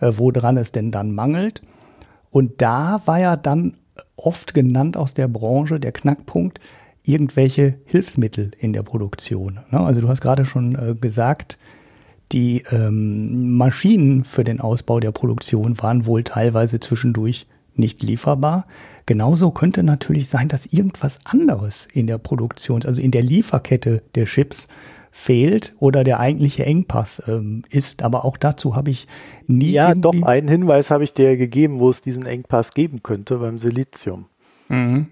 äh, 0.00 0.12
woran 0.14 0.56
es 0.56 0.70
denn 0.70 0.92
dann 0.92 1.16
mangelt. 1.16 1.62
Und 2.30 2.62
da 2.62 3.02
war 3.06 3.18
ja 3.18 3.34
dann 3.34 3.74
oft 4.14 4.54
genannt 4.54 4.96
aus 4.96 5.12
der 5.12 5.26
Branche 5.26 5.80
der 5.80 5.90
Knackpunkt, 5.90 6.60
irgendwelche 7.02 7.74
Hilfsmittel 7.86 8.52
in 8.56 8.72
der 8.72 8.84
Produktion. 8.84 9.58
Ne? 9.72 9.80
Also 9.80 10.00
du 10.00 10.06
hast 10.06 10.20
gerade 10.20 10.44
schon 10.44 10.76
äh, 10.76 10.94
gesagt, 10.94 11.58
die 12.32 12.64
ähm, 12.70 13.56
Maschinen 13.56 14.24
für 14.24 14.44
den 14.44 14.60
Ausbau 14.60 15.00
der 15.00 15.12
Produktion 15.12 15.80
waren 15.80 16.06
wohl 16.06 16.24
teilweise 16.24 16.80
zwischendurch 16.80 17.46
nicht 17.74 18.02
lieferbar. 18.02 18.66
Genauso 19.06 19.50
könnte 19.50 19.82
natürlich 19.82 20.28
sein, 20.28 20.48
dass 20.48 20.66
irgendwas 20.66 21.20
anderes 21.26 21.88
in 21.92 22.06
der 22.06 22.18
Produktion, 22.18 22.82
also 22.84 23.00
in 23.00 23.10
der 23.10 23.22
Lieferkette 23.22 24.02
der 24.14 24.26
Chips 24.26 24.68
fehlt 25.10 25.74
oder 25.78 26.04
der 26.04 26.20
eigentliche 26.20 26.64
Engpass 26.64 27.22
ähm, 27.26 27.64
ist. 27.68 28.02
Aber 28.02 28.24
auch 28.24 28.36
dazu 28.36 28.76
habe 28.76 28.90
ich 28.90 29.06
nie. 29.46 29.72
Ja, 29.72 29.94
doch, 29.94 30.22
einen 30.22 30.48
Hinweis 30.48 30.90
habe 30.90 31.04
ich 31.04 31.12
dir 31.12 31.36
gegeben, 31.36 31.80
wo 31.80 31.90
es 31.90 32.00
diesen 32.00 32.24
Engpass 32.24 32.72
geben 32.72 33.02
könnte 33.02 33.38
beim 33.38 33.58
Silizium. 33.58 34.26
Mhm. 34.68 35.08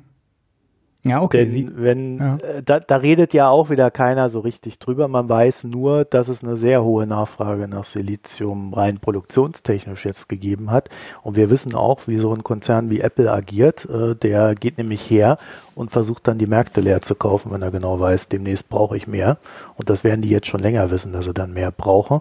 Ja, 1.05 1.23
okay. 1.23 1.39
Denn 1.39 1.51
Sie, 1.51 1.69
wenn, 1.75 2.19
ja. 2.19 2.37
Äh, 2.37 2.63
da, 2.63 2.79
da 2.79 2.97
redet 2.97 3.33
ja 3.33 3.49
auch 3.49 3.71
wieder 3.71 3.91
keiner 3.91 4.29
so 4.29 4.41
richtig 4.41 4.79
drüber. 4.79 5.09
Man 5.09 5.29
weiß 5.29 5.65
nur, 5.65 6.05
dass 6.05 6.29
es 6.29 6.45
eine 6.45 6.59
sehr 6.59 6.85
hohe 6.85 7.07
Nachfrage 7.07 7.69
nach 7.69 7.85
Silizium 7.85 8.75
rein 8.75 8.99
produktionstechnisch 8.99 10.05
jetzt 10.05 10.29
gegeben 10.29 10.71
hat. 10.71 10.91
Und 11.23 11.37
wir 11.37 11.49
wissen 11.49 11.75
auch, 11.75 12.07
wie 12.07 12.19
so 12.19 12.35
ein 12.35 12.45
Konzern 12.45 12.91
wie 12.91 13.01
Apple 13.01 13.33
agiert. 13.33 13.89
Äh, 13.89 14.15
der 14.15 14.55
geht 14.55 14.77
nämlich 14.77 15.09
her 15.09 15.39
und 15.75 15.91
versucht 15.91 16.29
dann 16.29 16.37
die 16.37 16.47
Märkte 16.47 16.83
leer 16.83 17.01
zu 17.01 17.15
kaufen, 17.15 17.51
wenn 17.51 17.63
er 17.63 17.71
genau 17.71 17.99
weiß, 17.99 18.29
demnächst 18.29 18.69
brauche 18.69 18.97
ich 18.97 19.07
mehr. 19.07 19.39
Und 19.77 19.89
das 19.89 20.05
werden 20.05 20.21
die 20.21 20.29
jetzt 20.29 20.49
schon 20.49 20.61
länger 20.61 20.91
wissen, 20.91 21.13
dass 21.15 21.25
sie 21.25 21.33
dann 21.33 21.55
mehr 21.55 21.71
brauchen. 21.71 22.21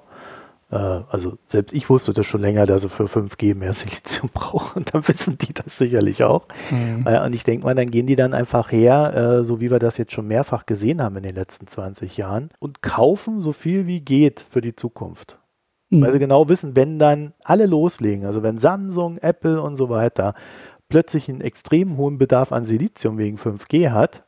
Äh, 0.72 0.76
also 0.76 1.38
selbst 1.48 1.74
ich 1.74 1.90
wusste 1.90 2.14
das 2.14 2.26
schon 2.26 2.42
länger, 2.42 2.66
dass 2.66 2.84
sie 2.84 2.90
für 2.90 3.06
5G 3.06 3.56
mehr 3.56 3.74
Silizium 3.74 4.30
brauchen. 4.34 4.80
Und 4.80 4.94
dann 4.94 5.08
wissen 5.08 5.38
die 5.38 5.54
das 5.54 5.78
sicherlich 5.78 6.24
auch. 6.24 6.48
Mhm. 6.72 7.06
Äh, 7.06 7.24
und 7.26 7.34
ich 7.34 7.44
denke 7.44 7.66
mal, 7.66 7.76
dann 7.76 7.92
gehen 7.92 8.08
die 8.08 8.16
dann 8.16 8.34
einfach 8.34 8.72
her, 8.72 9.14
äh, 9.40 9.44
so 9.44 9.60
wie 9.62 9.72
wir 9.72 9.80
das 9.80 9.98
jetzt 9.98 10.14
schon 10.14 10.28
mehrfach 10.28 10.66
gesehen 10.66 11.02
haben 11.02 11.18
in 11.18 11.24
den 11.24 11.36
letzten 11.36 11.68
20 11.68 12.18
Jahren, 12.18 12.50
und 12.60 12.82
kaufen 12.82 13.42
so 13.42 13.54
viel 13.54 13.88
wie 13.88 14.02
geht 14.02 14.46
für 14.50 14.62
die 14.62 14.76
Zukunft. 14.76 15.40
Mhm. 15.90 16.02
Weil 16.02 16.14
sie 16.14 16.20
genau 16.20 16.50
wissen, 16.50 16.76
wenn 16.76 17.00
dann 17.00 17.34
alle 17.44 17.66
loslegen, 17.66 18.26
also 18.26 18.44
wenn 18.44 18.58
Samsung, 18.58 19.18
Apple 19.18 19.62
und 19.62 19.76
so 19.76 19.90
weiter 19.90 20.34
plötzlich 20.88 21.30
einen 21.30 21.42
extrem 21.42 21.98
hohen 21.98 22.18
Bedarf 22.18 22.52
an 22.52 22.66
Silizium 22.66 23.18
wegen 23.20 23.38
5G 23.38 23.92
hat, 23.92 24.24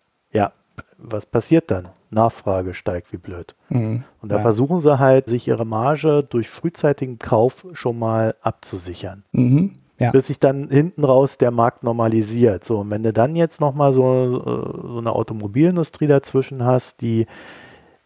was 1.02 1.26
passiert 1.26 1.72
dann? 1.72 1.90
Nachfrage 2.10 2.74
steigt 2.74 3.12
wie 3.14 3.18
blöd. 3.18 3.56
Mhm. 3.70 4.04
Und 4.22 4.30
da 4.32 4.38
ja. 4.38 4.42
versuchen 4.42 4.80
sie 4.80 5.00
halt, 5.00 5.28
sich 5.28 5.48
ihre 5.48 5.66
Marge 5.66 6.26
durch 6.30 6.50
frühzeitigen 6.50 7.20
Kauf 7.20 7.66
schon 7.74 8.00
mal 8.00 8.36
abzusichern. 8.42 9.24
Mhm. 9.32 9.74
Ja. 10.00 10.12
Bis 10.12 10.28
sich 10.28 10.40
dann 10.40 10.70
hinten 10.70 11.04
raus 11.04 11.38
der 11.38 11.52
Markt 11.52 11.84
normalisiert. 11.84 12.64
So, 12.64 12.80
und 12.80 12.90
wenn 12.90 13.04
du 13.04 13.14
dann 13.14 13.36
jetzt 13.36 13.62
nochmal 13.62 13.94
so, 13.94 14.04
äh, 14.04 14.88
so 14.88 14.98
eine 14.98 15.14
Automobilindustrie 15.14 16.08
dazwischen 16.08 16.66
hast, 16.66 17.02
die 17.02 17.28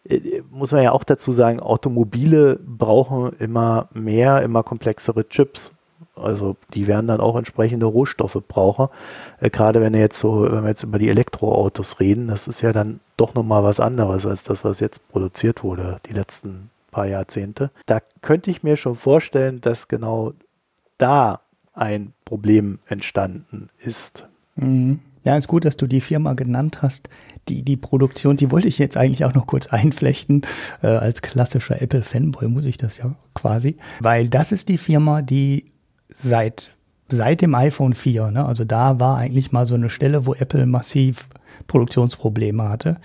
äh, 0.04 0.42
muss 0.50 0.72
man 0.72 0.82
ja 0.82 0.92
auch 0.92 1.04
dazu 1.04 1.32
sagen, 1.32 1.60
Automobile 1.60 2.58
brauchen 2.64 3.32
immer 3.38 3.88
mehr, 3.94 4.42
immer 4.42 4.62
komplexere 4.62 5.28
Chips. 5.28 5.75
Also 6.14 6.56
die 6.74 6.86
werden 6.86 7.06
dann 7.06 7.20
auch 7.20 7.36
entsprechende 7.36 7.86
Rohstoffe 7.86 8.42
brauchen. 8.48 8.88
Äh, 9.40 9.50
gerade 9.50 9.80
wenn 9.80 9.92
wir 9.92 10.00
jetzt 10.00 10.18
so, 10.18 10.42
wenn 10.50 10.62
wir 10.62 10.70
jetzt 10.70 10.82
über 10.82 10.98
die 10.98 11.08
Elektroautos 11.08 12.00
reden, 12.00 12.28
das 12.28 12.48
ist 12.48 12.60
ja 12.62 12.72
dann 12.72 13.00
doch 13.16 13.34
nochmal 13.34 13.64
was 13.64 13.80
anderes 13.80 14.26
als 14.26 14.44
das, 14.44 14.64
was 14.64 14.80
jetzt 14.80 15.08
produziert 15.08 15.62
wurde, 15.62 16.00
die 16.08 16.12
letzten 16.12 16.70
paar 16.90 17.06
Jahrzehnte. 17.06 17.70
Da 17.84 18.00
könnte 18.22 18.50
ich 18.50 18.62
mir 18.62 18.76
schon 18.76 18.94
vorstellen, 18.94 19.60
dass 19.60 19.88
genau 19.88 20.32
da 20.98 21.40
ein 21.74 22.14
Problem 22.24 22.78
entstanden 22.86 23.68
ist. 23.78 24.26
Mhm. 24.54 25.00
Ja, 25.22 25.36
ist 25.36 25.48
gut, 25.48 25.64
dass 25.64 25.76
du 25.76 25.86
die 25.86 26.00
Firma 26.00 26.34
genannt 26.34 26.82
hast. 26.82 27.08
Die, 27.48 27.64
die 27.64 27.76
Produktion, 27.76 28.36
die 28.36 28.50
wollte 28.50 28.68
ich 28.68 28.78
jetzt 28.78 28.96
eigentlich 28.96 29.24
auch 29.24 29.34
noch 29.34 29.46
kurz 29.46 29.66
einflechten. 29.66 30.42
Äh, 30.82 30.86
als 30.86 31.20
klassischer 31.20 31.82
Apple-Fanboy 31.82 32.48
muss 32.48 32.64
ich 32.64 32.76
das 32.76 32.98
ja 32.98 33.14
quasi. 33.34 33.76
Weil 34.00 34.28
das 34.28 34.52
ist 34.52 34.68
die 34.68 34.78
Firma, 34.78 35.22
die 35.22 35.64
seit, 36.16 36.70
seit 37.08 37.42
dem 37.42 37.54
iPhone 37.54 37.94
4, 37.94 38.30
ne, 38.30 38.44
also 38.44 38.64
da 38.64 38.98
war 39.00 39.18
eigentlich 39.18 39.52
mal 39.52 39.66
so 39.66 39.74
eine 39.74 39.90
Stelle, 39.90 40.26
wo 40.26 40.34
Apple 40.34 40.66
massiv 40.66 41.28
Produktionsprobleme 41.66 42.68
hatte. 42.68 42.98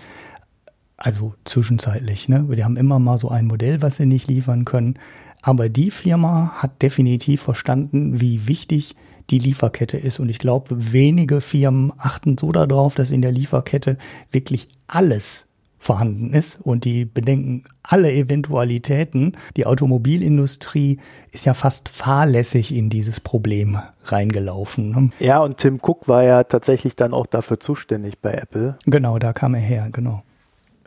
Also 0.96 1.34
zwischenzeitlich, 1.44 2.28
ne? 2.28 2.46
Die 2.56 2.62
haben 2.62 2.76
immer 2.76 3.00
mal 3.00 3.18
so 3.18 3.28
ein 3.28 3.46
Modell, 3.46 3.82
was 3.82 3.96
sie 3.96 4.06
nicht 4.06 4.28
liefern 4.28 4.64
können. 4.64 4.98
Aber 5.40 5.68
die 5.68 5.90
Firma 5.90 6.52
hat 6.54 6.80
definitiv 6.80 7.42
verstanden, 7.42 8.20
wie 8.20 8.46
wichtig 8.46 8.94
die 9.30 9.38
Lieferkette 9.38 9.96
ist. 9.96 10.20
Und 10.20 10.28
ich 10.28 10.38
glaube, 10.38 10.92
wenige 10.92 11.40
Firmen 11.40 11.92
achten 11.98 12.38
so 12.38 12.52
darauf, 12.52 12.94
dass 12.94 13.10
in 13.10 13.22
der 13.22 13.32
Lieferkette 13.32 13.98
wirklich 14.30 14.68
alles 14.86 15.46
vorhanden 15.82 16.32
ist 16.32 16.60
und 16.62 16.84
die 16.84 17.04
bedenken 17.04 17.64
alle 17.82 18.12
Eventualitäten. 18.12 19.36
Die 19.56 19.66
Automobilindustrie 19.66 21.00
ist 21.32 21.44
ja 21.44 21.54
fast 21.54 21.88
fahrlässig 21.88 22.72
in 22.72 22.88
dieses 22.88 23.18
Problem 23.18 23.78
reingelaufen. 24.04 24.90
Ne? 24.90 25.10
Ja, 25.18 25.40
und 25.40 25.58
Tim 25.58 25.80
Cook 25.82 26.06
war 26.06 26.22
ja 26.22 26.44
tatsächlich 26.44 26.94
dann 26.94 27.12
auch 27.12 27.26
dafür 27.26 27.58
zuständig 27.58 28.20
bei 28.20 28.32
Apple. 28.32 28.78
Genau, 28.86 29.18
da 29.18 29.32
kam 29.32 29.54
er 29.54 29.60
her, 29.60 29.88
genau. 29.90 30.22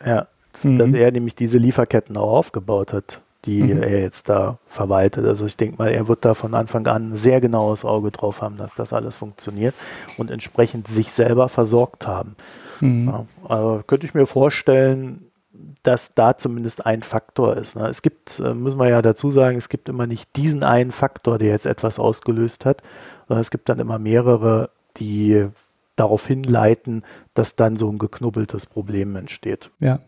Ja, 0.05 0.27
mhm. 0.63 0.77
dass 0.77 0.93
er 0.93 1.11
nämlich 1.11 1.35
diese 1.35 1.57
Lieferketten 1.57 2.15
auch 2.15 2.31
aufgebaut 2.31 2.93
hat, 2.93 3.21
die 3.45 3.61
mhm. 3.61 3.83
er 3.83 4.01
jetzt 4.01 4.29
da 4.29 4.57
verwaltet. 4.67 5.25
Also 5.25 5.45
ich 5.45 5.57
denke 5.57 5.77
mal, 5.77 5.89
er 5.89 6.07
wird 6.07 6.25
da 6.25 6.33
von 6.33 6.53
Anfang 6.53 6.87
an 6.87 7.11
ein 7.11 7.17
sehr 7.17 7.41
genaues 7.41 7.85
Auge 7.85 8.11
drauf 8.11 8.41
haben, 8.41 8.57
dass 8.57 8.73
das 8.73 8.93
alles 8.93 9.17
funktioniert 9.17 9.75
und 10.17 10.31
entsprechend 10.31 10.87
sich 10.87 11.11
selber 11.11 11.49
versorgt 11.49 12.07
haben. 12.07 12.35
Mhm. 12.81 13.07
Ja, 13.07 13.25
also 13.47 13.83
könnte 13.85 14.05
ich 14.05 14.13
mir 14.13 14.25
vorstellen, 14.25 15.25
dass 15.83 16.15
da 16.15 16.37
zumindest 16.37 16.85
ein 16.85 17.01
Faktor 17.01 17.57
ist. 17.57 17.75
Ne? 17.75 17.87
Es 17.87 18.01
gibt, 18.01 18.39
äh, 18.39 18.53
müssen 18.53 18.79
wir 18.79 18.89
ja 18.89 19.01
dazu 19.01 19.31
sagen, 19.31 19.57
es 19.57 19.69
gibt 19.69 19.87
immer 19.87 20.07
nicht 20.07 20.35
diesen 20.35 20.63
einen 20.63 20.91
Faktor, 20.91 21.37
der 21.37 21.49
jetzt 21.49 21.65
etwas 21.65 21.99
ausgelöst 21.99 22.65
hat, 22.65 22.81
sondern 23.27 23.41
es 23.41 23.51
gibt 23.51 23.69
dann 23.69 23.79
immer 23.79 23.99
mehrere, 23.99 24.69
die 24.97 25.47
darauf 25.95 26.27
hinleiten, 26.27 27.03
dass 27.33 27.55
dann 27.55 27.77
so 27.77 27.89
ein 27.89 27.97
geknubbeltes 27.97 28.65
Problem 28.65 29.15
entsteht. 29.15 29.69
Ja. 29.79 29.99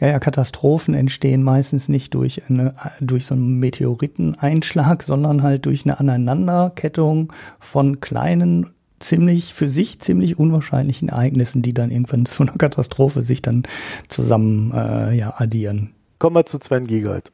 Ja, 0.00 0.08
ja, 0.08 0.18
Katastrophen 0.18 0.94
entstehen 0.94 1.42
meistens 1.42 1.88
nicht 1.88 2.14
durch, 2.14 2.42
eine, 2.48 2.74
durch 3.00 3.26
so 3.26 3.34
einen 3.34 3.58
Meteoriteneinschlag, 3.60 5.02
sondern 5.02 5.42
halt 5.42 5.66
durch 5.66 5.84
eine 5.84 6.00
Aneinanderkettung 6.00 7.32
von 7.60 8.00
kleinen 8.00 8.72
ziemlich, 8.98 9.54
für 9.54 9.68
sich 9.68 10.00
ziemlich 10.00 10.38
unwahrscheinlichen 10.38 11.08
Ereignissen, 11.08 11.62
die 11.62 11.74
dann 11.74 11.90
irgendwann 11.90 12.26
zu 12.26 12.42
einer 12.42 12.52
Katastrophe 12.52 13.22
sich 13.22 13.42
dann 13.42 13.62
zusammen 14.08 14.72
äh, 14.72 15.14
ja, 15.14 15.34
addieren. 15.36 15.94
Kommen 16.18 16.36
wir 16.36 16.46
zu 16.46 16.58
Sven 16.60 16.86
Giegert. 16.86 17.32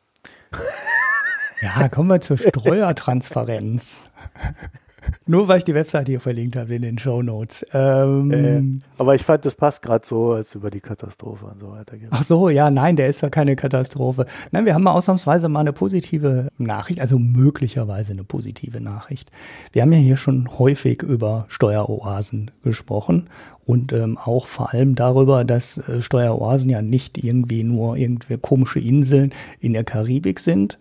Ja, 1.60 1.88
kommen 1.88 2.08
wir 2.08 2.20
zur 2.20 2.38
Steuertransparenz. 2.38 4.10
Nur 5.26 5.48
weil 5.48 5.58
ich 5.58 5.64
die 5.64 5.74
Webseite 5.74 6.12
hier 6.12 6.20
verlinkt 6.20 6.56
habe 6.56 6.74
in 6.74 6.82
den 6.82 6.98
Show 6.98 7.22
Notes. 7.22 7.66
Ähm, 7.72 8.30
äh, 8.32 8.86
aber 8.98 9.14
ich 9.14 9.22
fand, 9.22 9.44
das 9.44 9.54
passt 9.54 9.82
gerade 9.82 10.06
so, 10.06 10.32
als 10.32 10.54
über 10.54 10.70
die 10.70 10.80
Katastrophe 10.80 11.46
und 11.46 11.60
so 11.60 11.70
weiter 11.70 11.96
geht. 11.96 12.08
Ach 12.10 12.22
so, 12.22 12.48
ja, 12.48 12.70
nein, 12.70 12.96
der 12.96 13.08
ist 13.08 13.20
ja 13.20 13.30
keine 13.30 13.56
Katastrophe. 13.56 14.26
Nein, 14.50 14.64
wir 14.64 14.74
haben 14.74 14.82
mal 14.82 14.92
ausnahmsweise 14.92 15.48
mal 15.48 15.60
eine 15.60 15.72
positive 15.72 16.48
Nachricht, 16.58 17.00
also 17.00 17.18
möglicherweise 17.18 18.12
eine 18.12 18.24
positive 18.24 18.80
Nachricht. 18.80 19.30
Wir 19.72 19.82
haben 19.82 19.92
ja 19.92 19.98
hier 19.98 20.16
schon 20.16 20.58
häufig 20.58 21.02
über 21.02 21.46
Steueroasen 21.48 22.50
gesprochen 22.62 23.28
und 23.66 23.92
ähm, 23.92 24.16
auch 24.16 24.46
vor 24.46 24.72
allem 24.72 24.94
darüber, 24.94 25.44
dass 25.44 25.76
äh, 25.76 26.00
Steueroasen 26.00 26.70
ja 26.70 26.80
nicht 26.80 27.22
irgendwie 27.22 27.64
nur 27.64 27.96
irgendwie 27.96 28.38
komische 28.38 28.80
Inseln 28.80 29.32
in 29.60 29.74
der 29.74 29.84
Karibik 29.84 30.40
sind, 30.40 30.78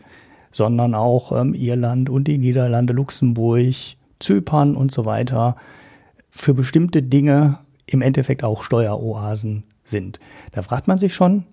sondern 0.52 0.96
auch 0.96 1.32
ähm, 1.34 1.54
Irland 1.54 2.10
und 2.10 2.30
die 2.30 2.38
Niederlande, 2.38 2.94
Luxemburg, 2.94 3.97
Zypern 4.20 4.76
und 4.76 4.92
so 4.92 5.06
weiter 5.06 5.56
für 6.30 6.54
bestimmte 6.54 7.04
Dinge 7.04 7.60
im 7.86 8.02
Endeffekt 8.02 8.44
auch 8.44 8.64
Steueroasen 8.64 9.64
sind. 9.84 10.20
Da 10.52 10.62
fragt 10.62 10.88
man 10.88 10.98
sich 10.98 11.14
schon, 11.14 11.46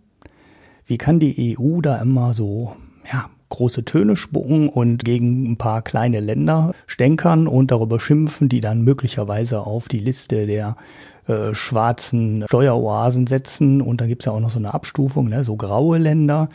wie 0.87 0.99
kann 0.99 1.19
die 1.19 1.57
EU 1.59 1.81
da 1.81 1.97
immer 1.97 2.35
so, 2.35 2.77
ja, 3.11 3.31
große 3.49 3.85
Töne 3.85 4.17
spucken 4.17 4.69
und 4.69 5.05
gegen 5.05 5.53
ein 5.53 5.57
paar 5.57 5.83
kleine 5.83 6.19
Länder 6.19 6.75
stänkern 6.87 7.47
und 7.47 7.71
darüber 7.71 8.01
schimpfen, 8.01 8.49
die 8.49 8.61
dann 8.61 8.83
möglicherweise 8.83 9.61
auf 9.61 9.87
die 9.87 10.01
Liste 10.01 10.47
der 10.47 10.77
äh, 11.29 11.55
schwarzen 11.55 12.45
Steueroasen 12.49 13.29
setzen. 13.29 13.81
Und 13.81 14.01
da 14.01 14.07
gibt's 14.07 14.25
ja 14.25 14.33
auch 14.33 14.41
noch 14.41 14.51
so 14.51 14.59
eine 14.59 14.75
Abstufung, 14.75 15.29
ne? 15.29 15.45
so 15.45 15.57
graue 15.57 15.99
Länder. 15.99 16.49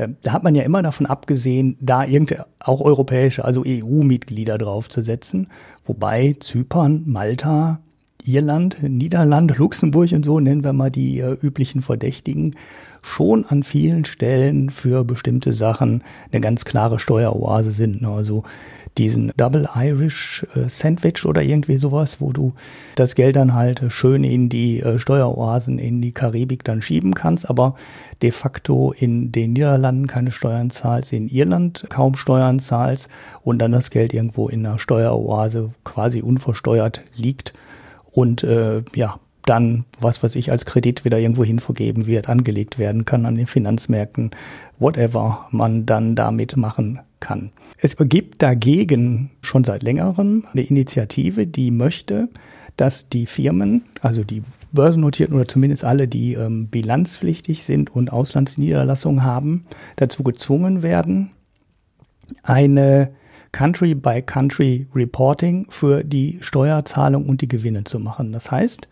Ähm, 0.00 0.16
da 0.22 0.32
hat 0.32 0.42
man 0.42 0.54
ja 0.54 0.62
immer 0.62 0.82
davon 0.82 1.06
abgesehen, 1.06 1.76
da 1.80 2.04
irgendeine 2.04 2.46
auch 2.58 2.80
europäische, 2.80 3.44
also 3.44 3.62
EU-Mitglieder 3.66 4.56
draufzusetzen, 4.56 5.48
wobei 5.84 6.36
Zypern, 6.40 7.02
Malta, 7.06 7.80
Irland, 8.24 8.82
Niederlande, 8.82 9.54
Luxemburg 9.54 10.12
und 10.12 10.24
so, 10.24 10.40
nennen 10.40 10.64
wir 10.64 10.72
mal 10.72 10.90
die 10.90 11.20
äh, 11.20 11.36
üblichen 11.42 11.82
Verdächtigen, 11.82 12.56
schon 13.02 13.44
an 13.46 13.62
vielen 13.62 14.04
Stellen 14.04 14.70
für 14.70 15.04
bestimmte 15.04 15.52
Sachen 15.52 16.02
eine 16.32 16.40
ganz 16.40 16.64
klare 16.64 16.98
Steueroase 16.98 17.70
sind. 17.70 18.02
Ne? 18.02 18.08
Also 18.08 18.42
diesen 18.98 19.32
Double 19.36 19.68
Irish 19.74 20.46
äh, 20.54 20.68
Sandwich 20.68 21.24
oder 21.24 21.42
irgendwie 21.42 21.76
sowas, 21.76 22.20
wo 22.20 22.32
du 22.32 22.52
das 22.96 23.14
Geld 23.14 23.36
dann 23.36 23.54
halt 23.54 23.82
schön 23.88 24.24
in 24.24 24.48
die 24.48 24.80
äh, 24.80 24.98
Steueroasen 24.98 25.78
in 25.78 26.02
die 26.02 26.12
Karibik 26.12 26.64
dann 26.64 26.82
schieben 26.82 27.14
kannst, 27.14 27.48
aber 27.48 27.76
de 28.22 28.30
facto 28.30 28.92
in 28.92 29.32
den 29.32 29.52
Niederlanden 29.52 30.06
keine 30.06 30.32
Steuern 30.32 30.70
zahlst, 30.70 31.12
in 31.12 31.28
Irland 31.28 31.86
kaum 31.88 32.16
Steuern 32.16 32.60
zahlst 32.60 33.08
und 33.42 33.58
dann 33.58 33.72
das 33.72 33.90
Geld 33.90 34.12
irgendwo 34.12 34.48
in 34.48 34.66
einer 34.66 34.78
Steueroase 34.78 35.70
quasi 35.84 36.20
unversteuert 36.20 37.02
liegt. 37.14 37.52
Und 38.12 38.42
äh, 38.42 38.82
ja, 38.94 39.20
dann, 39.46 39.84
was 40.00 40.22
weiß 40.22 40.36
ich, 40.36 40.50
als 40.50 40.66
Kredit 40.66 41.04
wieder 41.04 41.18
irgendwo 41.18 41.44
hin 41.44 41.58
vergeben 41.58 42.06
wird, 42.06 42.28
angelegt 42.28 42.78
werden 42.78 43.04
kann 43.04 43.26
an 43.26 43.36
den 43.36 43.46
Finanzmärkten, 43.46 44.30
whatever 44.78 45.46
man 45.50 45.86
dann 45.86 46.14
damit 46.14 46.56
machen 46.56 47.00
kann. 47.20 47.50
Es 47.78 47.96
gibt 47.98 48.42
dagegen 48.42 49.30
schon 49.40 49.64
seit 49.64 49.82
längerem 49.82 50.44
eine 50.52 50.62
Initiative, 50.62 51.46
die 51.46 51.70
möchte, 51.70 52.28
dass 52.76 53.08
die 53.08 53.26
Firmen, 53.26 53.84
also 54.00 54.24
die 54.24 54.42
börsennotierten 54.72 55.36
oder 55.36 55.48
zumindest 55.48 55.84
alle, 55.84 56.08
die 56.08 56.34
ähm, 56.34 56.68
bilanzpflichtig 56.68 57.64
sind 57.64 57.94
und 57.94 58.12
Auslandsniederlassungen 58.12 59.22
haben, 59.22 59.64
dazu 59.96 60.22
gezwungen 60.22 60.82
werden, 60.82 61.30
eine 62.42 63.10
Country-by-Country-Reporting 63.52 65.66
für 65.68 66.04
die 66.04 66.38
Steuerzahlung 66.40 67.26
und 67.26 67.40
die 67.40 67.48
Gewinne 67.48 67.84
zu 67.84 67.98
machen. 67.98 68.32
Das 68.32 68.50
heißt, 68.50 68.88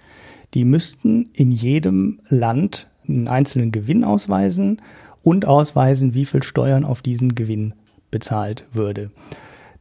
die 0.55 0.65
müssten 0.65 1.31
in 1.35 1.51
jedem 1.51 2.21
Land 2.29 2.89
einen 3.07 3.29
einzelnen 3.29 3.73
Gewinn 3.73 4.05
ausweisen 4.05 4.81
und 5.23 5.47
ausweisen, 5.47 6.15
wie 6.15 6.25
viel 6.25 6.43
Steuern 6.43 6.85
auf 6.85 7.03
diesen 7.03 7.35
Gewinn 7.35 7.75
bezahlt 8.11 8.65
würde. 8.73 9.11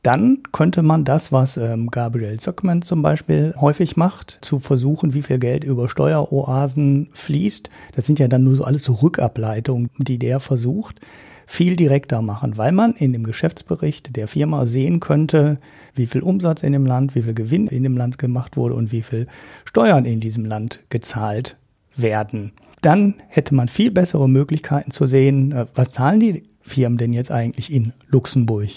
Dann 0.03 0.43
könnte 0.51 0.83
man 0.83 1.03
das, 1.03 1.31
was 1.31 1.57
ähm, 1.57 1.89
Gabriel 1.91 2.39
Zuckman 2.39 2.81
zum 2.81 3.01
Beispiel 3.01 3.53
häufig 3.59 3.97
macht, 3.97 4.37
zu 4.41 4.59
versuchen, 4.59 5.13
wie 5.13 5.21
viel 5.21 5.39
Geld 5.39 5.63
über 5.63 5.89
Steueroasen 5.89 7.09
fließt. 7.11 7.69
Das 7.95 8.05
sind 8.05 8.19
ja 8.19 8.27
dann 8.27 8.43
nur 8.43 8.55
so 8.55 8.63
alles 8.63 8.83
so 8.83 8.93
Rückableitungen, 8.93 9.89
die 9.97 10.17
der 10.17 10.39
versucht, 10.39 11.01
viel 11.47 11.77
direkter 11.77 12.21
machen, 12.21 12.57
weil 12.57 12.73
man 12.73 12.93
in 12.93 13.13
dem 13.13 13.23
Geschäftsbericht 13.23 14.15
der 14.15 14.27
Firma 14.27 14.65
sehen 14.65 14.99
könnte, 14.99 15.57
wie 15.95 16.05
viel 16.05 16.21
Umsatz 16.21 16.61
in 16.61 16.73
dem 16.73 16.85
Land, 16.85 17.15
wie 17.15 17.21
viel 17.21 17.33
Gewinn 17.33 17.67
in 17.67 17.83
dem 17.83 17.97
Land 17.97 18.19
gemacht 18.19 18.57
wurde 18.57 18.75
und 18.75 18.91
wie 18.91 19.01
viel 19.01 19.27
Steuern 19.65 20.05
in 20.05 20.19
diesem 20.19 20.45
Land 20.45 20.81
gezahlt 20.89 21.55
werden. 21.95 22.51
Dann 22.81 23.15
hätte 23.29 23.55
man 23.55 23.69
viel 23.69 23.89
bessere 23.89 24.29
Möglichkeiten 24.29 24.91
zu 24.91 25.07
sehen, 25.07 25.53
äh, 25.53 25.65
was 25.73 25.93
zahlen 25.93 26.19
die 26.19 26.43
Firmen 26.61 26.97
denn 26.97 27.13
jetzt 27.13 27.31
eigentlich 27.31 27.71
in 27.73 27.93
Luxemburg 28.09 28.69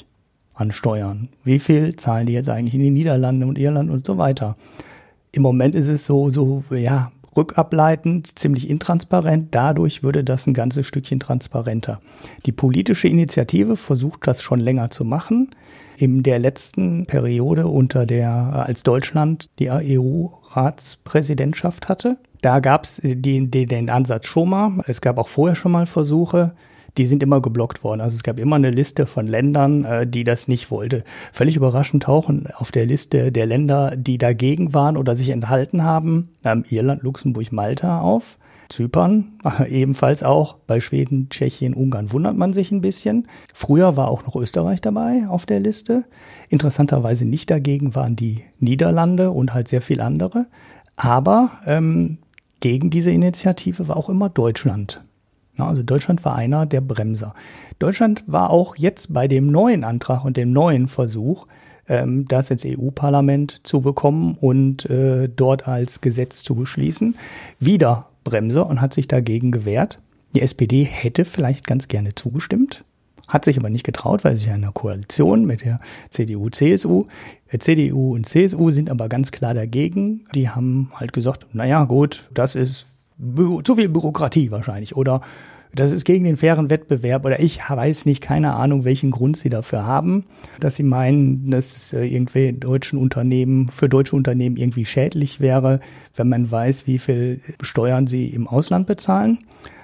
an 0.54 0.72
Steuern? 0.72 1.28
Wie 1.42 1.58
viel 1.58 1.96
zahlen 1.96 2.26
die 2.26 2.32
jetzt 2.32 2.48
eigentlich 2.48 2.74
in 2.74 2.82
den 2.82 2.92
Niederlanden 2.92 3.48
und 3.48 3.58
Irland 3.58 3.90
und 3.90 4.06
so 4.06 4.16
weiter? 4.16 4.56
Im 5.32 5.42
Moment 5.42 5.74
ist 5.74 5.88
es 5.88 6.06
so, 6.06 6.30
so, 6.30 6.64
ja, 6.70 7.10
rückableitend, 7.36 8.38
ziemlich 8.38 8.68
intransparent. 8.68 9.54
Dadurch 9.54 10.02
würde 10.02 10.24
das 10.24 10.46
ein 10.46 10.54
ganzes 10.54 10.86
Stückchen 10.86 11.20
transparenter. 11.20 12.00
Die 12.46 12.52
politische 12.52 13.08
Initiative 13.08 13.76
versucht 13.76 14.26
das 14.26 14.42
schon 14.42 14.60
länger 14.60 14.90
zu 14.90 15.04
machen. 15.04 15.50
In 15.96 16.22
der 16.22 16.38
letzten 16.38 17.06
Periode 17.06 17.66
unter 17.66 18.06
der, 18.06 18.30
als 18.30 18.82
Deutschland 18.82 19.50
die 19.58 19.70
EU-Ratspräsidentschaft 19.70 21.88
hatte, 21.88 22.16
da 22.40 22.60
gab 22.60 22.84
es 22.84 23.00
den, 23.02 23.50
den 23.50 23.90
Ansatz 23.90 24.26
schon 24.26 24.48
mal. 24.48 24.72
Es 24.86 25.02
gab 25.02 25.18
auch 25.18 25.28
vorher 25.28 25.56
schon 25.56 25.72
mal 25.72 25.86
Versuche 25.86 26.52
die 26.96 27.06
sind 27.06 27.22
immer 27.22 27.40
geblockt 27.40 27.84
worden. 27.84 28.00
Also 28.00 28.16
es 28.16 28.22
gab 28.22 28.38
immer 28.38 28.56
eine 28.56 28.70
Liste 28.70 29.06
von 29.06 29.26
Ländern, 29.26 29.84
äh, 29.84 30.06
die 30.06 30.24
das 30.24 30.48
nicht 30.48 30.70
wollte. 30.70 31.04
Völlig 31.32 31.56
überraschend 31.56 32.04
tauchen 32.04 32.48
auf 32.54 32.72
der 32.72 32.86
Liste 32.86 33.32
der 33.32 33.46
Länder, 33.46 33.94
die 33.96 34.18
dagegen 34.18 34.74
waren 34.74 34.96
oder 34.96 35.16
sich 35.16 35.30
enthalten 35.30 35.84
haben, 35.84 36.30
ähm, 36.44 36.64
Irland, 36.68 37.02
Luxemburg, 37.02 37.52
Malta 37.52 38.00
auf. 38.00 38.38
Zypern 38.70 39.32
ebenfalls 39.68 40.22
auch. 40.22 40.54
Bei 40.66 40.80
Schweden, 40.80 41.28
Tschechien, 41.28 41.74
Ungarn 41.74 42.12
wundert 42.12 42.36
man 42.36 42.52
sich 42.52 42.70
ein 42.70 42.80
bisschen. 42.80 43.26
Früher 43.52 43.96
war 43.96 44.08
auch 44.08 44.24
noch 44.24 44.36
Österreich 44.36 44.80
dabei 44.80 45.26
auf 45.28 45.44
der 45.44 45.60
Liste. 45.60 46.04
Interessanterweise 46.48 47.24
nicht 47.26 47.50
dagegen 47.50 47.94
waren 47.94 48.16
die 48.16 48.44
Niederlande 48.58 49.30
und 49.30 49.52
halt 49.52 49.68
sehr 49.68 49.82
viel 49.82 50.00
andere. 50.00 50.46
Aber 50.96 51.50
ähm, 51.66 52.18
gegen 52.60 52.90
diese 52.90 53.10
Initiative 53.10 53.88
war 53.88 53.96
auch 53.96 54.08
immer 54.08 54.28
Deutschland. 54.28 55.00
Also 55.66 55.82
Deutschland 55.82 56.24
war 56.24 56.36
einer 56.36 56.66
der 56.66 56.80
Bremser. 56.80 57.34
Deutschland 57.78 58.22
war 58.26 58.50
auch 58.50 58.76
jetzt 58.76 59.12
bei 59.12 59.28
dem 59.28 59.50
neuen 59.50 59.84
Antrag 59.84 60.24
und 60.24 60.36
dem 60.36 60.52
neuen 60.52 60.88
Versuch 60.88 61.46
ähm, 61.88 62.26
das 62.28 62.50
ins 62.50 62.64
EU-Parlament 62.64 63.66
zu 63.66 63.80
bekommen 63.80 64.36
und 64.40 64.88
äh, 64.88 65.28
dort 65.28 65.66
als 65.66 66.00
Gesetz 66.00 66.42
zu 66.42 66.54
beschließen. 66.54 67.16
Wieder 67.58 68.06
Bremse 68.24 68.64
und 68.64 68.80
hat 68.80 68.94
sich 68.94 69.08
dagegen 69.08 69.50
gewehrt. 69.50 69.98
Die 70.34 70.42
SPD 70.42 70.84
hätte 70.84 71.24
vielleicht 71.24 71.66
ganz 71.66 71.88
gerne 71.88 72.14
zugestimmt, 72.14 72.84
hat 73.26 73.44
sich 73.44 73.58
aber 73.58 73.70
nicht 73.70 73.84
getraut, 73.84 74.22
weil 74.24 74.36
sie 74.36 74.48
ja 74.48 74.54
in 74.54 74.62
einer 74.62 74.72
Koalition 74.72 75.44
mit 75.44 75.64
der 75.64 75.80
CDU, 76.08 76.48
CSU. 76.50 77.06
CDU 77.58 78.14
und 78.14 78.26
CSU 78.26 78.70
sind 78.70 78.90
aber 78.90 79.08
ganz 79.08 79.32
klar 79.32 79.54
dagegen. 79.54 80.24
Die 80.34 80.48
haben 80.48 80.92
halt 80.94 81.12
gesagt, 81.12 81.46
naja, 81.52 81.84
gut, 81.84 82.30
das 82.32 82.54
ist 82.54 82.86
zu 83.64 83.76
viel 83.76 83.88
Bürokratie 83.88 84.50
wahrscheinlich 84.50 84.96
oder 84.96 85.20
das 85.74 85.92
ist 85.92 86.04
gegen 86.04 86.24
den 86.24 86.36
fairen 86.36 86.68
Wettbewerb 86.68 87.24
oder 87.24 87.38
ich 87.38 87.60
weiß 87.68 88.06
nicht, 88.06 88.20
keine 88.20 88.54
Ahnung, 88.54 88.84
welchen 88.84 89.10
Grund 89.10 89.36
sie 89.36 89.50
dafür 89.50 89.86
haben, 89.86 90.24
dass 90.58 90.74
sie 90.74 90.82
meinen, 90.82 91.50
dass 91.50 91.92
äh, 91.92 92.04
irgendwie 92.04 92.52
deutschen 92.52 92.98
Unternehmen, 92.98 93.68
für 93.68 93.88
deutsche 93.88 94.16
Unternehmen 94.16 94.56
irgendwie 94.56 94.84
schädlich 94.84 95.40
wäre, 95.40 95.80
wenn 96.16 96.28
man 96.28 96.50
weiß, 96.50 96.86
wie 96.86 96.98
viel 96.98 97.40
Steuern 97.62 98.08
sie 98.08 98.26
im 98.28 98.48
Ausland 98.48 98.86
bezahlen. 98.86 99.38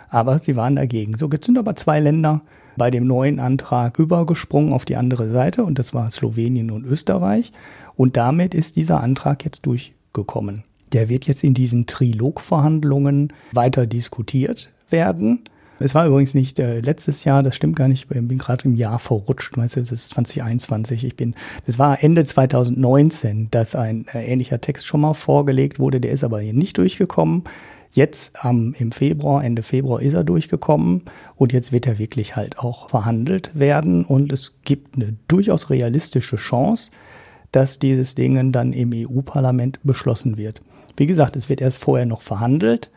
Aber 0.08 0.38
sie 0.38 0.56
waren 0.56 0.76
dagegen. 0.76 1.16
So, 1.16 1.28
jetzt 1.30 1.46
sind 1.46 1.58
aber 1.58 1.76
zwei 1.76 2.00
Länder 2.00 2.42
bei 2.76 2.90
dem 2.90 3.06
neuen 3.06 3.38
Antrag 3.38 3.98
übergesprungen 3.98 4.72
auf 4.72 4.84
die 4.84 4.96
andere 4.96 5.30
Seite 5.30 5.64
und 5.64 5.78
das 5.78 5.94
war 5.94 6.10
Slowenien 6.10 6.70
und 6.70 6.84
Österreich. 6.84 7.52
Und 7.96 8.16
damit 8.16 8.54
ist 8.54 8.76
dieser 8.76 9.02
Antrag 9.02 9.44
jetzt 9.44 9.66
durchgekommen. 9.66 10.64
Der 10.92 11.08
wird 11.08 11.26
jetzt 11.26 11.44
in 11.44 11.54
diesen 11.54 11.86
Trilogverhandlungen 11.86 13.32
weiter 13.52 13.86
diskutiert 13.86 14.70
werden. 14.90 15.44
Es 15.78 15.94
war 15.94 16.06
übrigens 16.06 16.34
nicht 16.34 16.58
äh, 16.58 16.80
letztes 16.80 17.24
Jahr, 17.24 17.42
das 17.42 17.54
stimmt 17.54 17.76
gar 17.76 17.88
nicht, 17.88 18.06
ich 18.08 18.08
bin 18.08 18.38
gerade 18.38 18.64
im 18.64 18.76
Jahr 18.76 18.98
verrutscht, 18.98 19.58
weißt 19.58 19.76
du, 19.76 19.80
das 19.82 19.92
ist 19.92 20.14
2021. 20.14 21.04
Ich 21.04 21.16
bin, 21.16 21.34
das 21.66 21.78
war 21.78 22.02
Ende 22.02 22.24
2019, 22.24 23.50
dass 23.50 23.74
ein 23.74 24.06
äh, 24.14 24.24
ähnlicher 24.24 24.60
Text 24.60 24.86
schon 24.86 25.02
mal 25.02 25.12
vorgelegt 25.12 25.78
wurde, 25.78 26.00
der 26.00 26.12
ist 26.12 26.24
aber 26.24 26.40
hier 26.40 26.54
nicht 26.54 26.78
durchgekommen. 26.78 27.44
Jetzt 27.92 28.34
ähm, 28.42 28.74
im 28.78 28.90
Februar, 28.90 29.44
Ende 29.44 29.62
Februar 29.62 30.00
ist 30.00 30.14
er 30.14 30.24
durchgekommen 30.24 31.02
und 31.36 31.52
jetzt 31.52 31.72
wird 31.72 31.86
er 31.86 31.98
wirklich 31.98 32.36
halt 32.36 32.58
auch 32.58 32.88
verhandelt 32.88 33.58
werden 33.58 34.04
und 34.04 34.32
es 34.32 34.58
gibt 34.64 34.96
eine 34.96 35.16
durchaus 35.28 35.68
realistische 35.68 36.36
Chance, 36.36 36.90
dass 37.52 37.78
dieses 37.78 38.14
Ding 38.14 38.52
dann 38.52 38.72
im 38.72 38.92
EU-Parlament 38.94 39.78
beschlossen 39.82 40.36
wird. 40.36 40.62
Wie 40.96 41.06
gesagt, 41.06 41.36
es 41.36 41.48
wird 41.48 41.60
erst 41.60 41.78
vorher 41.78 42.06
noch 42.06 42.22
verhandelt 42.22 42.90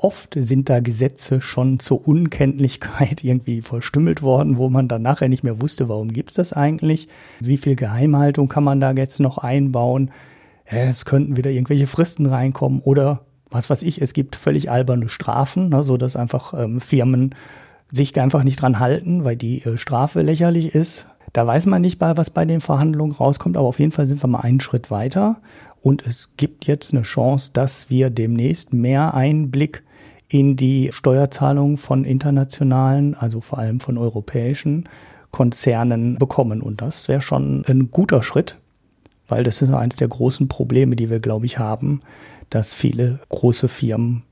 Oft 0.00 0.36
sind 0.38 0.68
da 0.68 0.78
Gesetze 0.78 1.40
schon 1.40 1.80
zur 1.80 2.06
Unkenntlichkeit 2.06 3.24
irgendwie 3.24 3.62
verstümmelt 3.62 4.22
worden, 4.22 4.56
wo 4.56 4.68
man 4.68 4.86
dann 4.86 5.02
nachher 5.02 5.28
nicht 5.28 5.42
mehr 5.42 5.60
wusste, 5.60 5.88
warum 5.88 6.12
gibt's 6.12 6.34
das 6.34 6.52
eigentlich? 6.52 7.08
Wie 7.40 7.56
viel 7.56 7.74
Geheimhaltung 7.74 8.48
kann 8.48 8.62
man 8.62 8.80
da 8.80 8.92
jetzt 8.92 9.18
noch 9.18 9.38
einbauen? 9.38 10.12
Es 10.64 11.04
könnten 11.04 11.36
wieder 11.36 11.50
irgendwelche 11.50 11.88
Fristen 11.88 12.26
reinkommen 12.26 12.80
oder 12.80 13.22
was 13.50 13.70
weiß 13.70 13.82
ich, 13.82 14.00
es 14.00 14.12
gibt 14.12 14.36
völlig 14.36 14.70
alberne 14.70 15.08
Strafen, 15.08 15.70
ne, 15.70 15.82
so 15.82 15.96
dass 15.96 16.14
einfach 16.14 16.54
ähm, 16.54 16.80
Firmen 16.80 17.34
sich 17.90 18.20
einfach 18.20 18.44
nicht 18.44 18.62
dran 18.62 18.78
halten, 18.78 19.24
weil 19.24 19.36
die 19.36 19.64
äh, 19.64 19.78
Strafe 19.78 20.22
lächerlich 20.22 20.74
ist. 20.74 21.08
Da 21.32 21.46
weiß 21.46 21.66
man 21.66 21.82
nicht 21.82 21.98
bei, 21.98 22.16
was 22.16 22.30
bei 22.30 22.44
den 22.44 22.60
Verhandlungen 22.60 23.12
rauskommt, 23.12 23.56
aber 23.56 23.66
auf 23.66 23.80
jeden 23.80 23.92
Fall 23.92 24.06
sind 24.06 24.22
wir 24.22 24.28
mal 24.28 24.40
einen 24.40 24.60
Schritt 24.60 24.90
weiter. 24.90 25.40
Und 25.80 26.06
es 26.06 26.30
gibt 26.36 26.66
jetzt 26.66 26.92
eine 26.92 27.02
Chance, 27.02 27.50
dass 27.52 27.90
wir 27.90 28.10
demnächst 28.10 28.72
mehr 28.72 29.14
Einblick 29.14 29.82
in 30.28 30.56
die 30.56 30.90
Steuerzahlung 30.92 31.76
von 31.76 32.04
internationalen, 32.04 33.14
also 33.14 33.40
vor 33.40 33.58
allem 33.58 33.80
von 33.80 33.96
europäischen 33.96 34.88
Konzernen 35.30 36.18
bekommen. 36.18 36.60
Und 36.60 36.82
das 36.82 37.08
wäre 37.08 37.20
schon 37.20 37.64
ein 37.66 37.90
guter 37.90 38.22
Schritt, 38.22 38.56
weil 39.26 39.44
das 39.44 39.62
ist 39.62 39.70
eines 39.72 39.96
der 39.96 40.08
großen 40.08 40.48
Probleme, 40.48 40.96
die 40.96 41.10
wir, 41.10 41.20
glaube 41.20 41.46
ich, 41.46 41.58
haben, 41.58 42.00
dass 42.50 42.74
viele 42.74 43.20
große 43.28 43.68
Firmen 43.68 44.22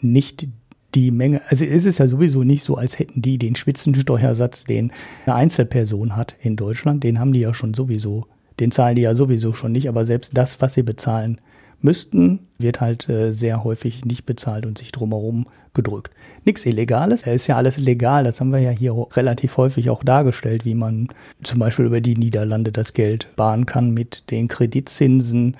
nicht 0.00 0.48
die 0.94 1.10
Menge, 1.10 1.42
also 1.48 1.64
es 1.64 1.84
ist 1.84 1.98
ja 1.98 2.06
sowieso 2.06 2.44
nicht 2.44 2.64
so, 2.64 2.76
als 2.76 2.98
hätten 2.98 3.20
die 3.20 3.38
den 3.38 3.56
Spitzensteuersatz, 3.56 4.64
den 4.64 4.92
eine 5.26 5.34
Einzelperson 5.34 6.16
hat 6.16 6.36
in 6.40 6.56
Deutschland, 6.56 7.04
den 7.04 7.18
haben 7.20 7.32
die 7.32 7.40
ja 7.40 7.52
schon 7.52 7.74
sowieso, 7.74 8.26
den 8.60 8.70
zahlen 8.70 8.96
die 8.96 9.02
ja 9.02 9.14
sowieso 9.14 9.52
schon 9.52 9.72
nicht, 9.72 9.88
aber 9.88 10.04
selbst 10.04 10.36
das, 10.36 10.60
was 10.60 10.74
sie 10.74 10.82
bezahlen, 10.82 11.38
müssten, 11.80 12.40
wird 12.58 12.80
halt 12.80 13.08
äh, 13.08 13.30
sehr 13.32 13.62
häufig 13.64 14.04
nicht 14.04 14.26
bezahlt 14.26 14.66
und 14.66 14.78
sich 14.78 14.90
drumherum 14.90 15.46
gedrückt. 15.74 16.12
Nichts 16.44 16.66
Illegales, 16.66 17.22
es 17.22 17.42
ist 17.42 17.46
ja 17.46 17.56
alles 17.56 17.78
legal, 17.78 18.24
das 18.24 18.40
haben 18.40 18.50
wir 18.50 18.58
ja 18.58 18.70
hier 18.70 18.94
relativ 19.12 19.56
häufig 19.56 19.90
auch 19.90 20.02
dargestellt, 20.02 20.64
wie 20.64 20.74
man 20.74 21.08
zum 21.42 21.60
Beispiel 21.60 21.84
über 21.84 22.00
die 22.00 22.16
Niederlande 22.16 22.72
das 22.72 22.94
Geld 22.94 23.28
sparen 23.32 23.64
kann 23.64 23.92
mit 23.92 24.30
den 24.30 24.48
Kreditzinsen, 24.48 25.56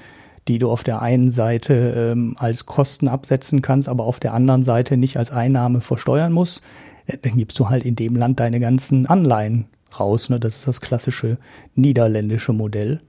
die 0.48 0.58
du 0.58 0.70
auf 0.70 0.82
der 0.82 1.02
einen 1.02 1.30
Seite 1.30 1.74
ähm, 1.96 2.34
als 2.38 2.66
Kosten 2.66 3.06
absetzen 3.06 3.62
kannst, 3.62 3.88
aber 3.88 4.04
auf 4.04 4.18
der 4.18 4.34
anderen 4.34 4.64
Seite 4.64 4.96
nicht 4.96 5.18
als 5.18 5.30
Einnahme 5.30 5.82
versteuern 5.82 6.32
musst. 6.32 6.62
Äh, 7.06 7.18
dann 7.22 7.36
gibst 7.36 7.58
du 7.58 7.68
halt 7.68 7.84
in 7.84 7.94
dem 7.94 8.16
Land 8.16 8.40
deine 8.40 8.58
ganzen 8.58 9.06
Anleihen 9.06 9.66
raus. 9.98 10.30
Ne? 10.30 10.40
Das 10.40 10.56
ist 10.56 10.68
das 10.68 10.80
klassische 10.80 11.38
niederländische 11.74 12.52
Modell. 12.52 13.00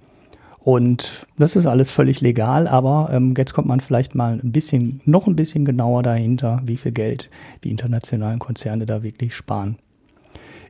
Und 0.59 1.25
das 1.38 1.55
ist 1.55 1.65
alles 1.65 1.89
völlig 1.89 2.19
legal, 2.19 2.67
aber 2.67 3.09
ähm, 3.13 3.34
jetzt 3.38 3.53
kommt 3.53 3.67
man 3.67 3.80
vielleicht 3.80 4.13
mal 4.13 4.39
ein 4.43 4.51
bisschen, 4.51 5.01
noch 5.05 5.25
ein 5.25 5.36
bisschen 5.36 5.63
genauer 5.63 6.03
dahinter, 6.03 6.61
wie 6.65 6.77
viel 6.77 6.91
Geld 6.91 7.30
die 7.63 7.71
internationalen 7.71 8.39
Konzerne 8.39 8.86
da 8.86 9.01
wirklich 9.01 9.34
sparen. 9.34 9.77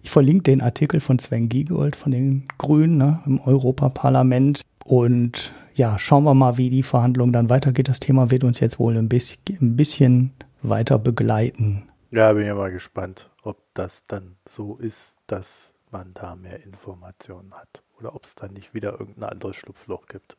Ich 0.03 0.12
verlinke 0.12 0.43
den 0.43 0.62
Artikel 0.62 0.99
von 0.99 1.20
Sven 1.20 1.49
Giegold 1.49 1.95
von 1.95 2.12
den 2.12 2.45
Grünen 2.57 2.97
ne, 2.97 3.20
im 3.26 3.39
Europaparlament. 3.39 4.62
Und 4.86 5.53
ja, 5.74 5.97
schauen 5.99 6.24
wir 6.24 6.34
mal, 6.34 6.57
wie 6.57 6.70
die 6.70 6.84
Verhandlung 6.84 7.34
dann 7.34 7.49
weitergeht. 7.49 7.89
Das 7.89 7.99
Thema 7.99 8.32
wird 8.32 8.43
uns 8.43 8.60
jetzt 8.60 8.80
wohl 8.80 8.97
ein 8.97 9.10
bisschen, 9.10 9.41
ein 9.60 9.76
bisschen 9.76 10.32
weiter 10.62 10.99
begleiten. 10.99 11.84
Ja, 12.12 12.34
bin 12.34 12.45
ja 12.45 12.55
mal 12.55 12.72
gespannt, 12.72 13.30
ob 13.43 13.57
das 13.74 14.07
dann 14.07 14.36
so 14.47 14.78
ist, 14.78 15.18
dass 15.28 15.76
man 15.92 16.14
da 16.14 16.36
mehr 16.36 16.64
Informationen 16.64 17.54
hat 17.54 17.82
oder 18.00 18.16
ob 18.16 18.24
es 18.24 18.36
dann 18.36 18.54
nicht 18.54 18.74
wieder 18.74 19.00
irgendein 19.00 19.30
anderes 19.30 19.56
Schlupfloch 19.56 20.08
gibt. 20.08 20.38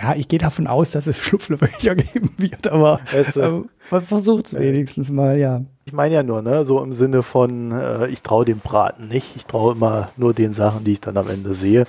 Ja, 0.00 0.14
ich 0.14 0.28
gehe 0.28 0.38
davon 0.38 0.66
aus, 0.66 0.92
dass 0.92 1.06
es 1.06 1.18
Schlupflöcher 1.18 1.94
geben 1.96 2.30
wird, 2.38 2.68
aber 2.68 3.00
weißt 3.12 3.36
du, 3.36 3.68
man 3.90 4.02
versucht 4.02 4.46
es 4.46 4.54
wenigstens 4.54 5.10
mal, 5.10 5.38
ja. 5.38 5.62
Ich 5.84 5.92
meine 5.92 6.14
ja 6.14 6.22
nur, 6.22 6.42
ne, 6.42 6.64
so 6.64 6.82
im 6.82 6.92
Sinne 6.92 7.22
von, 7.22 7.72
äh, 7.72 8.06
ich 8.08 8.22
traue 8.22 8.44
dem 8.44 8.58
Braten 8.58 9.08
nicht, 9.08 9.36
ich 9.36 9.46
traue 9.46 9.74
immer 9.74 10.10
nur 10.16 10.34
den 10.34 10.52
Sachen, 10.52 10.84
die 10.84 10.92
ich 10.92 11.00
dann 11.00 11.16
am 11.16 11.28
Ende 11.28 11.54
sehe. 11.54 11.84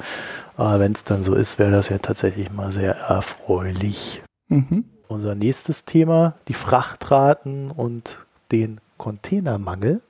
Aber 0.56 0.80
wenn 0.80 0.94
es 0.94 1.04
dann 1.04 1.24
so 1.24 1.36
ist, 1.36 1.60
wäre 1.60 1.72
das 1.72 1.90
ja 1.90 2.00
tatsächlich 2.00 2.52
mal 2.52 2.72
sehr 2.72 2.96
erfreulich. 2.96 4.22
Mhm. 4.48 4.86
Unser 5.08 5.36
nächstes 5.36 5.86
Thema, 5.86 6.36
die 6.48 6.54
Frachtraten 6.54 7.72
und 7.72 8.20
den 8.52 8.82
Containermangel. 8.98 10.02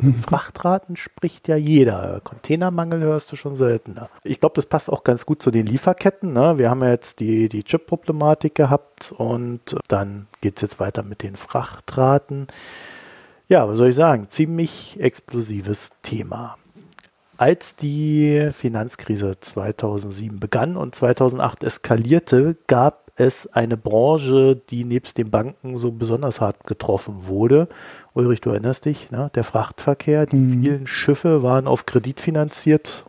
Mhm. 0.00 0.14
Frachtraten 0.22 0.96
spricht 0.96 1.48
ja 1.48 1.56
jeder. 1.56 2.20
Containermangel 2.24 3.00
hörst 3.00 3.30
du 3.32 3.36
schon 3.36 3.56
seltener. 3.56 4.08
Ich 4.24 4.40
glaube, 4.40 4.54
das 4.56 4.66
passt 4.66 4.90
auch 4.90 5.04
ganz 5.04 5.26
gut 5.26 5.42
zu 5.42 5.50
den 5.50 5.66
Lieferketten. 5.66 6.32
Ne? 6.32 6.58
Wir 6.58 6.70
haben 6.70 6.82
ja 6.82 6.90
jetzt 6.90 7.20
die, 7.20 7.48
die 7.48 7.64
Chip-Problematik 7.64 8.54
gehabt 8.54 9.12
und 9.16 9.76
dann 9.88 10.26
geht 10.40 10.56
es 10.56 10.62
jetzt 10.62 10.80
weiter 10.80 11.02
mit 11.02 11.22
den 11.22 11.36
Frachtraten. 11.36 12.46
Ja, 13.48 13.68
was 13.68 13.76
soll 13.76 13.88
ich 13.88 13.96
sagen? 13.96 14.28
Ziemlich 14.28 14.98
explosives 15.00 15.90
Thema. 16.02 16.56
Als 17.36 17.74
die 17.74 18.50
Finanzkrise 18.52 19.40
2007 19.40 20.38
begann 20.38 20.76
und 20.76 20.94
2008 20.94 21.64
eskalierte, 21.64 22.56
gab 22.68 23.01
es 23.16 23.46
eine 23.48 23.76
Branche, 23.76 24.60
die 24.70 24.84
nebst 24.84 25.18
den 25.18 25.30
Banken 25.30 25.78
so 25.78 25.92
besonders 25.92 26.40
hart 26.40 26.66
getroffen 26.66 27.26
wurde. 27.26 27.68
Ulrich, 28.14 28.40
du 28.40 28.50
erinnerst 28.50 28.84
dich, 28.84 29.10
ne? 29.10 29.30
der 29.34 29.44
Frachtverkehr, 29.44 30.26
die 30.26 30.36
mhm. 30.36 30.62
vielen 30.62 30.86
Schiffe 30.86 31.42
waren 31.42 31.66
auf 31.66 31.86
Kredit 31.86 32.20
finanziert 32.20 33.04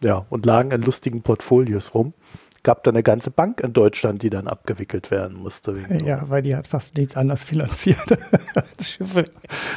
ja, 0.00 0.26
und 0.28 0.46
lagen 0.46 0.70
in 0.70 0.82
lustigen 0.82 1.22
Portfolios 1.22 1.94
rum. 1.94 2.14
Gab 2.62 2.82
da 2.84 2.90
eine 2.90 3.02
ganze 3.02 3.30
Bank 3.30 3.60
in 3.60 3.74
Deutschland, 3.74 4.22
die 4.22 4.30
dann 4.30 4.48
abgewickelt 4.48 5.10
werden 5.10 5.36
musste. 5.36 5.76
Ja, 6.04 6.28
weil 6.30 6.40
die 6.40 6.56
hat 6.56 6.66
fast 6.66 6.96
nichts 6.96 7.16
anderes 7.16 7.44
finanziert 7.44 8.18
als 8.54 8.90
Schiffe. 8.90 9.28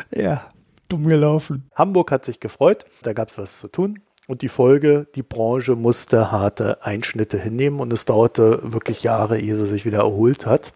Ja, 0.09 0.47
dumm 0.87 1.03
gelaufen. 1.05 1.69
Hamburg 1.75 2.11
hat 2.11 2.23
sich 2.23 2.39
gefreut, 2.39 2.85
da 3.03 3.13
gab 3.13 3.29
es 3.29 3.37
was 3.37 3.59
zu 3.59 3.67
tun. 3.67 3.99
Und 4.27 4.41
die 4.41 4.49
Folge, 4.49 5.07
die 5.15 5.23
Branche 5.23 5.77
musste 5.77 6.31
harte 6.31 6.83
Einschnitte 6.83 7.37
hinnehmen 7.37 7.79
und 7.79 7.93
es 7.93 8.03
dauerte 8.03 8.59
wirklich 8.61 9.01
Jahre, 9.01 9.39
ehe 9.39 9.55
sie 9.55 9.67
sich 9.67 9.85
wieder 9.85 9.99
erholt 9.99 10.45
hat. 10.45 10.73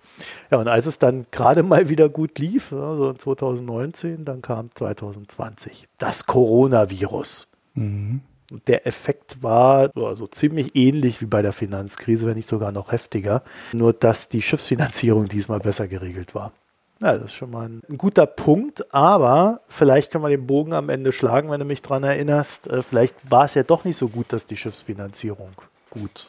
Ja, 0.49 0.57
und 0.57 0.69
als 0.69 0.85
es 0.85 0.99
dann 0.99 1.25
gerade 1.31 1.61
mal 1.61 1.89
wieder 1.89 2.07
gut 2.07 2.39
lief, 2.39 2.71
also 2.71 3.11
2019, 3.11 4.23
dann 4.23 4.41
kam 4.41 4.73
2020 4.73 5.89
das 5.97 6.25
Coronavirus. 6.25 7.49
Mhm. 7.73 8.21
Und 8.51 8.67
der 8.69 8.87
Effekt 8.87 9.43
war 9.43 9.91
also 9.95 10.27
ziemlich 10.27 10.75
ähnlich 10.75 11.21
wie 11.21 11.25
bei 11.25 11.41
der 11.41 11.53
Finanzkrise, 11.53 12.27
wenn 12.27 12.35
nicht 12.35 12.47
sogar 12.47 12.71
noch 12.71 12.93
heftiger. 12.93 13.43
Nur 13.73 13.91
dass 13.91 14.29
die 14.29 14.41
Schiffsfinanzierung 14.41 15.25
diesmal 15.25 15.59
besser 15.59 15.87
geregelt 15.89 16.35
war. 16.35 16.53
Ja, 17.01 17.13
das 17.13 17.31
ist 17.31 17.33
schon 17.33 17.49
mal 17.49 17.67
ein, 17.67 17.97
guter 17.97 18.27
Punkt, 18.27 18.93
aber 18.93 19.61
vielleicht 19.67 20.11
können 20.11 20.23
wir 20.23 20.29
den 20.29 20.45
Bogen 20.45 20.73
am 20.73 20.89
Ende 20.89 21.11
schlagen, 21.11 21.49
wenn 21.49 21.59
du 21.59 21.65
mich 21.65 21.81
daran 21.81 22.03
erinnerst. 22.03 22.67
Äh, 22.67 22.83
vielleicht 22.83 23.15
war 23.29 23.45
es 23.45 23.55
ja 23.55 23.63
doch 23.63 23.85
nicht 23.85 23.97
so 23.97 24.07
gut, 24.07 24.31
dass 24.31 24.45
die 24.45 24.55
Schiffsfinanzierung 24.55 25.49
gut, 25.89 26.27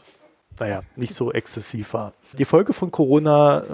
naja, 0.58 0.80
nicht 0.96 1.14
so 1.14 1.30
exzessiv 1.30 1.92
war. 1.92 2.14
Die 2.32 2.46
Folge 2.46 2.72
von 2.72 2.90
Corona 2.90 3.60
äh, 3.60 3.64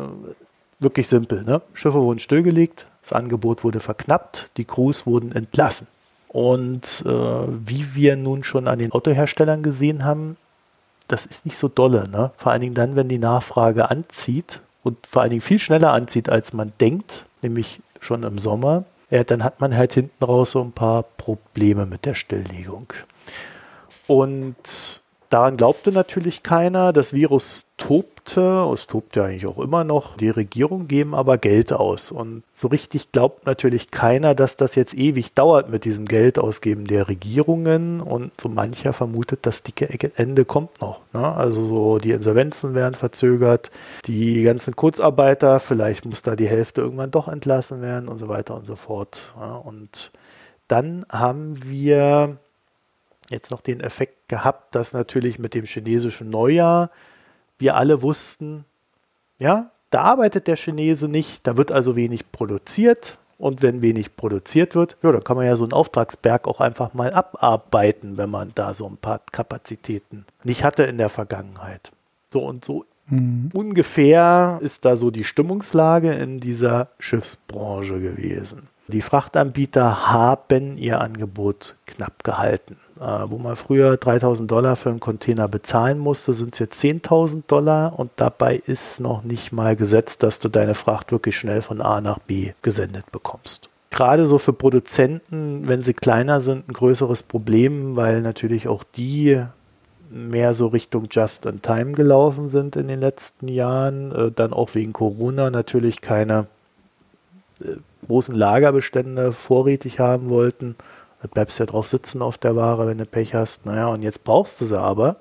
wirklich 0.80 1.06
simpel. 1.06 1.44
Ne? 1.44 1.62
Schiffe 1.72 2.00
wurden 2.00 2.18
stillgelegt, 2.18 2.88
das 3.00 3.12
Angebot 3.12 3.62
wurde 3.62 3.78
verknappt, 3.78 4.50
die 4.56 4.64
Crews 4.64 5.06
wurden 5.06 5.30
entlassen. 5.30 5.86
Und 6.26 7.04
äh, 7.06 7.10
wie 7.10 7.94
wir 7.94 8.16
nun 8.16 8.42
schon 8.42 8.66
an 8.66 8.80
den 8.80 8.90
Autoherstellern 8.90 9.62
gesehen 9.62 10.04
haben, 10.04 10.36
das 11.06 11.26
ist 11.26 11.46
nicht 11.46 11.56
so 11.56 11.68
dolle. 11.68 12.08
Ne? 12.08 12.32
Vor 12.36 12.50
allen 12.50 12.60
Dingen 12.60 12.74
dann, 12.74 12.96
wenn 12.96 13.08
die 13.08 13.18
Nachfrage 13.18 13.88
anzieht 13.88 14.60
und 14.88 15.06
vor 15.06 15.22
allen 15.22 15.30
Dingen 15.30 15.42
viel 15.42 15.58
schneller 15.58 15.92
anzieht, 15.92 16.28
als 16.28 16.52
man 16.52 16.72
denkt, 16.80 17.26
nämlich 17.42 17.80
schon 18.00 18.22
im 18.22 18.38
Sommer, 18.38 18.84
ja, 19.10 19.24
dann 19.24 19.44
hat 19.44 19.60
man 19.60 19.76
halt 19.76 19.92
hinten 19.92 20.24
raus 20.24 20.52
so 20.52 20.62
ein 20.62 20.72
paar 20.72 21.02
Probleme 21.02 21.86
mit 21.86 22.04
der 22.04 22.14
Stilllegung. 22.14 22.92
Und 24.06 25.02
Daran 25.30 25.58
glaubte 25.58 25.92
natürlich 25.92 26.42
keiner. 26.42 26.92
Das 26.92 27.12
Virus 27.12 27.66
tobte, 27.76 28.66
es 28.72 28.86
tobt 28.86 29.14
ja 29.16 29.24
eigentlich 29.24 29.46
auch 29.46 29.58
immer 29.58 29.84
noch. 29.84 30.16
Die 30.16 30.30
Regierungen 30.30 30.88
geben 30.88 31.14
aber 31.14 31.36
Geld 31.36 31.72
aus. 31.72 32.10
Und 32.10 32.44
so 32.54 32.68
richtig 32.68 33.12
glaubt 33.12 33.44
natürlich 33.44 33.90
keiner, 33.90 34.34
dass 34.34 34.56
das 34.56 34.74
jetzt 34.74 34.94
ewig 34.94 35.34
dauert 35.34 35.68
mit 35.68 35.84
diesem 35.84 36.06
Geldausgeben 36.06 36.86
der 36.86 37.08
Regierungen. 37.08 38.00
Und 38.00 38.40
so 38.40 38.48
mancher 38.48 38.94
vermutet, 38.94 39.40
das 39.42 39.62
dicke 39.62 39.88
Ende 40.16 40.46
kommt 40.46 40.80
noch. 40.80 41.00
Ne? 41.12 41.20
Also 41.20 41.66
so 41.66 41.98
die 41.98 42.12
Insolvenzen 42.12 42.74
werden 42.74 42.94
verzögert, 42.94 43.70
die 44.06 44.42
ganzen 44.42 44.76
Kurzarbeiter, 44.76 45.60
vielleicht 45.60 46.06
muss 46.06 46.22
da 46.22 46.36
die 46.36 46.48
Hälfte 46.48 46.80
irgendwann 46.80 47.10
doch 47.10 47.28
entlassen 47.28 47.82
werden 47.82 48.08
und 48.08 48.18
so 48.18 48.28
weiter 48.28 48.54
und 48.56 48.66
so 48.66 48.76
fort. 48.76 49.34
Ja? 49.38 49.56
Und 49.56 50.10
dann 50.68 51.04
haben 51.10 51.60
wir 51.64 52.38
jetzt 53.30 53.50
noch 53.50 53.60
den 53.60 53.80
Effekt 53.80 54.28
gehabt, 54.28 54.74
dass 54.74 54.92
natürlich 54.92 55.38
mit 55.38 55.54
dem 55.54 55.64
chinesischen 55.64 56.30
Neujahr 56.30 56.90
wir 57.58 57.76
alle 57.76 58.02
wussten, 58.02 58.64
ja, 59.38 59.70
da 59.90 60.02
arbeitet 60.02 60.46
der 60.46 60.56
Chinese 60.56 61.08
nicht, 61.08 61.46
da 61.46 61.56
wird 61.56 61.72
also 61.72 61.96
wenig 61.96 62.30
produziert. 62.32 63.18
Und 63.38 63.62
wenn 63.62 63.82
wenig 63.82 64.16
produziert 64.16 64.74
wird, 64.74 64.96
ja, 65.00 65.12
dann 65.12 65.22
kann 65.22 65.36
man 65.36 65.46
ja 65.46 65.54
so 65.54 65.62
einen 65.62 65.72
Auftragsberg 65.72 66.48
auch 66.48 66.60
einfach 66.60 66.92
mal 66.92 67.14
abarbeiten, 67.14 68.16
wenn 68.16 68.30
man 68.30 68.50
da 68.56 68.74
so 68.74 68.84
ein 68.86 68.96
paar 68.96 69.20
Kapazitäten 69.30 70.24
nicht 70.42 70.64
hatte 70.64 70.82
in 70.82 70.98
der 70.98 71.08
Vergangenheit. 71.08 71.92
So 72.32 72.44
und 72.44 72.64
so 72.64 72.84
mhm. 73.06 73.50
ungefähr 73.54 74.58
ist 74.60 74.84
da 74.84 74.96
so 74.96 75.12
die 75.12 75.22
Stimmungslage 75.22 76.12
in 76.14 76.40
dieser 76.40 76.88
Schiffsbranche 76.98 78.00
gewesen. 78.00 78.66
Die 78.88 79.02
Frachtanbieter 79.02 80.10
haben 80.10 80.76
ihr 80.76 81.00
Angebot 81.00 81.76
knapp 81.86 82.24
gehalten. 82.24 82.76
Äh, 83.00 83.30
wo 83.30 83.38
man 83.38 83.54
früher 83.54 83.96
3000 83.96 84.50
Dollar 84.50 84.74
für 84.74 84.90
einen 84.90 84.98
Container 84.98 85.46
bezahlen 85.46 85.98
musste, 85.98 86.34
sind 86.34 86.54
es 86.54 86.58
jetzt 86.58 86.82
10.000 86.82 87.44
Dollar. 87.46 87.96
Und 87.98 88.10
dabei 88.16 88.56
ist 88.66 88.98
noch 88.98 89.22
nicht 89.22 89.52
mal 89.52 89.76
gesetzt, 89.76 90.24
dass 90.24 90.40
du 90.40 90.48
deine 90.48 90.74
Fracht 90.74 91.12
wirklich 91.12 91.36
schnell 91.36 91.62
von 91.62 91.80
A 91.80 92.00
nach 92.00 92.18
B 92.18 92.52
gesendet 92.62 93.10
bekommst. 93.12 93.68
Gerade 93.90 94.26
so 94.26 94.38
für 94.38 94.52
Produzenten, 94.52 95.68
wenn 95.68 95.82
sie 95.82 95.94
kleiner 95.94 96.40
sind, 96.40 96.68
ein 96.68 96.72
größeres 96.72 97.22
Problem, 97.22 97.94
weil 97.94 98.20
natürlich 98.20 98.66
auch 98.66 98.82
die 98.82 99.44
mehr 100.10 100.54
so 100.54 100.66
Richtung 100.66 101.06
Just-in-Time 101.10 101.92
gelaufen 101.92 102.48
sind 102.48 102.76
in 102.76 102.88
den 102.88 103.00
letzten 103.00 103.46
Jahren, 103.46 104.10
äh, 104.12 104.32
dann 104.32 104.52
auch 104.52 104.74
wegen 104.74 104.92
Corona 104.92 105.50
natürlich 105.50 106.00
keine 106.00 106.46
äh, 107.60 107.76
großen 108.06 108.34
Lagerbestände 108.34 109.32
vorrätig 109.32 110.00
haben 110.00 110.30
wollten 110.30 110.74
da 111.22 111.28
bleibst 111.28 111.58
du 111.58 111.62
ja 111.62 111.66
drauf 111.66 111.88
sitzen 111.88 112.22
auf 112.22 112.38
der 112.38 112.56
Ware, 112.56 112.86
wenn 112.86 112.98
du 112.98 113.06
Pech 113.06 113.34
hast. 113.34 113.66
Naja, 113.66 113.88
und 113.88 114.02
jetzt 114.02 114.24
brauchst 114.24 114.60
du 114.60 114.64
sie 114.64 114.78
aber 114.78 115.16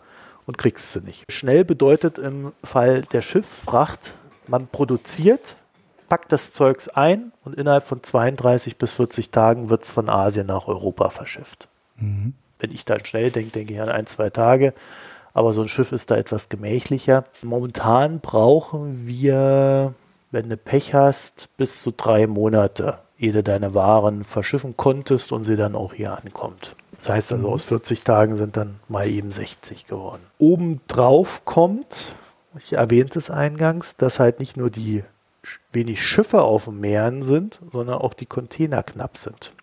und 0.45 0.58
kriegst 0.58 0.91
sie 0.91 1.02
nicht. 1.02 1.32
Schnell 1.32 1.66
bedeutet 1.66 2.18
im 2.18 2.54
Fall 2.64 3.02
der 3.02 3.22
Schiffsfracht, 3.22 4.16
man 4.48 4.68
produziert, 4.68 5.56
packt 6.08 6.32
das 6.32 6.52
Zeugs 6.54 6.88
ein 6.88 7.32
und 7.43 7.56
innerhalb 7.56 7.84
von 7.84 8.02
32 8.02 8.78
bis 8.78 8.93
40 8.93 9.32
Tagen 9.32 9.70
wird 9.70 9.84
es 9.84 9.91
von 9.91 10.10
Asien 10.10 10.48
nach 10.48 10.68
Europa 10.68 11.10
verschifft. 11.10 11.68
Mhm. 11.98 12.34
Wenn 12.60 12.72
ich 12.72 12.86
dann 12.86 13.04
schnell 13.06 13.30
denke, 13.30 13.52
denke 13.52 13.74
ich 13.74 13.82
an 13.82 13.89
ein, 13.89 14.08
zwei 14.08 14.30
Tage. 14.30 14.74
Aber 15.34 15.54
so 15.54 15.62
ein 15.62 15.68
Schiff 15.68 15.91
ist 15.91 16.10
da 16.10 16.18
etwas 16.18 16.50
gemächlicher. 16.50 17.26
Momentan 17.43 18.22
brauchen 18.22 19.06
wir, 19.06 19.93
wenn 20.32 20.50
du 20.50 20.58
Pech 20.58 20.95
hast, 20.95 21.56
bis 21.58 21.82
zu 21.82 21.91
drei 21.91 22.26
Monate 22.26 22.98
ehe 23.20 23.32
du 23.32 23.43
deine 23.43 23.74
Waren 23.74 24.24
verschiffen 24.24 24.78
konntest 24.78 25.32
und 25.32 25.43
sie 25.43 25.55
dann 25.55 25.76
auch 25.76 25.93
hier 25.93 26.18
ankommt. 26.18 26.76
Das 26.97 27.09
heißt 27.09 27.34
also, 27.34 27.49
aus 27.49 27.63
40 27.63 28.03
Tagen 28.03 28.38
sind 28.38 28.57
dann 28.57 28.80
mal 28.88 29.07
eben 29.07 29.32
60 29.32 29.86
geworden. 29.86 30.22
Obendrauf 30.39 31.45
kommt, 31.45 32.15
ich 32.57 32.74
erwähnte 32.74 33.20
es 33.20 33.30
eingangs, 33.30 33.97
dass 33.97 34.20
halt 34.20 34.39
nicht 34.39 34.57
nur 34.57 34.70
die 34.70 35.03
wenig 35.72 36.03
Schiffe 36.03 36.41
auf 36.41 36.65
dem 36.65 36.80
Meeren 36.80 37.24
sind, 37.24 37.59
sondern 37.72 37.99
auch 37.99 38.13
die 38.13 38.26
Container 38.26 38.84
knapp 38.84 39.18
sind. 39.18 39.53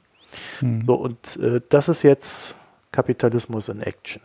Mhm. 0.61 0.85
So, 0.85 0.95
und 0.95 1.37
äh, 1.37 1.61
das 1.69 1.89
ist 1.89 2.03
jetzt 2.03 2.57
Kapitalismus 2.93 3.69
in 3.69 3.81
Action. 3.81 4.23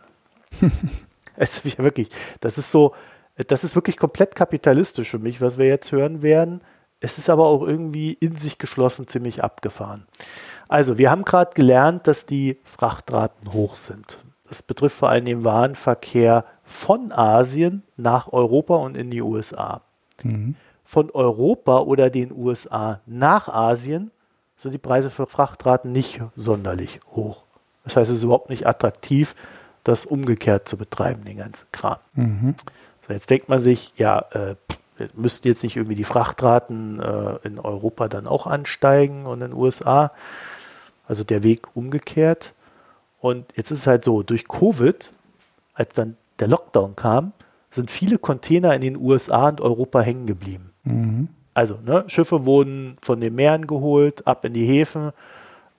es 1.36 1.64
ist 1.64 1.78
wirklich, 1.78 2.10
das 2.40 2.58
ist 2.58 2.70
so, 2.70 2.94
das 3.36 3.64
ist 3.64 3.74
wirklich 3.74 3.96
komplett 3.96 4.34
kapitalistisch 4.34 5.10
für 5.10 5.18
mich, 5.18 5.40
was 5.40 5.58
wir 5.58 5.66
jetzt 5.66 5.92
hören 5.92 6.22
werden. 6.22 6.60
Es 7.00 7.18
ist 7.18 7.30
aber 7.30 7.46
auch 7.46 7.66
irgendwie 7.66 8.12
in 8.12 8.36
sich 8.36 8.58
geschlossen 8.58 9.08
ziemlich 9.08 9.42
abgefahren. 9.42 10.06
Also, 10.68 10.98
wir 10.98 11.10
haben 11.10 11.24
gerade 11.24 11.52
gelernt, 11.54 12.06
dass 12.06 12.26
die 12.26 12.58
Frachtraten 12.64 13.52
hoch 13.52 13.76
sind. 13.76 14.18
Das 14.48 14.62
betrifft 14.62 14.96
vor 14.96 15.08
allem 15.08 15.24
den 15.24 15.44
Warenverkehr 15.44 16.44
von 16.64 17.12
Asien 17.12 17.82
nach 17.96 18.32
Europa 18.32 18.76
und 18.76 18.96
in 18.96 19.10
die 19.10 19.22
USA. 19.22 19.80
Mhm. 20.22 20.56
Von 20.84 21.10
Europa 21.10 21.78
oder 21.78 22.10
den 22.10 22.32
USA 22.32 23.00
nach 23.06 23.48
Asien 23.48 24.10
sind 24.56 24.72
die 24.72 24.78
Preise 24.78 25.10
für 25.10 25.26
Frachtraten 25.26 25.92
nicht 25.92 26.20
sonderlich 26.36 27.00
hoch. 27.12 27.44
Das 27.84 27.96
heißt, 27.96 28.10
es 28.10 28.18
ist 28.18 28.24
überhaupt 28.24 28.50
nicht 28.50 28.66
attraktiv, 28.66 29.34
das 29.84 30.04
umgekehrt 30.04 30.68
zu 30.68 30.76
betreiben, 30.76 31.24
den 31.24 31.38
ganzen 31.38 31.66
Kram. 31.72 31.98
Mhm. 32.14 32.54
So, 33.06 33.12
jetzt 33.12 33.30
denkt 33.30 33.48
man 33.48 33.60
sich, 33.60 33.92
ja, 33.96 34.18
äh, 34.32 34.56
müssten 35.14 35.48
jetzt 35.48 35.62
nicht 35.62 35.76
irgendwie 35.76 35.94
die 35.94 36.04
Frachtraten 36.04 37.00
äh, 37.00 37.38
in 37.42 37.58
Europa 37.58 38.08
dann 38.08 38.26
auch 38.26 38.46
ansteigen 38.46 39.26
und 39.26 39.42
in 39.42 39.50
den 39.50 39.58
USA. 39.58 40.12
Also 41.06 41.24
der 41.24 41.42
Weg 41.42 41.68
umgekehrt. 41.74 42.52
Und 43.20 43.46
jetzt 43.56 43.70
ist 43.70 43.80
es 43.80 43.86
halt 43.86 44.04
so, 44.04 44.22
durch 44.22 44.48
Covid, 44.48 45.12
als 45.74 45.94
dann 45.94 46.16
der 46.38 46.48
Lockdown 46.48 46.96
kam, 46.96 47.32
sind 47.70 47.90
viele 47.90 48.18
Container 48.18 48.74
in 48.74 48.80
den 48.80 48.96
USA 48.96 49.48
und 49.48 49.60
Europa 49.60 50.00
hängen 50.00 50.26
geblieben. 50.26 50.72
Mhm. 50.84 51.28
Also 51.54 51.78
ne, 51.84 52.04
Schiffe 52.06 52.44
wurden 52.44 52.96
von 53.02 53.20
den 53.20 53.34
Meeren 53.34 53.66
geholt, 53.66 54.26
ab 54.26 54.44
in 54.44 54.54
die 54.54 54.66
Häfen, 54.66 55.12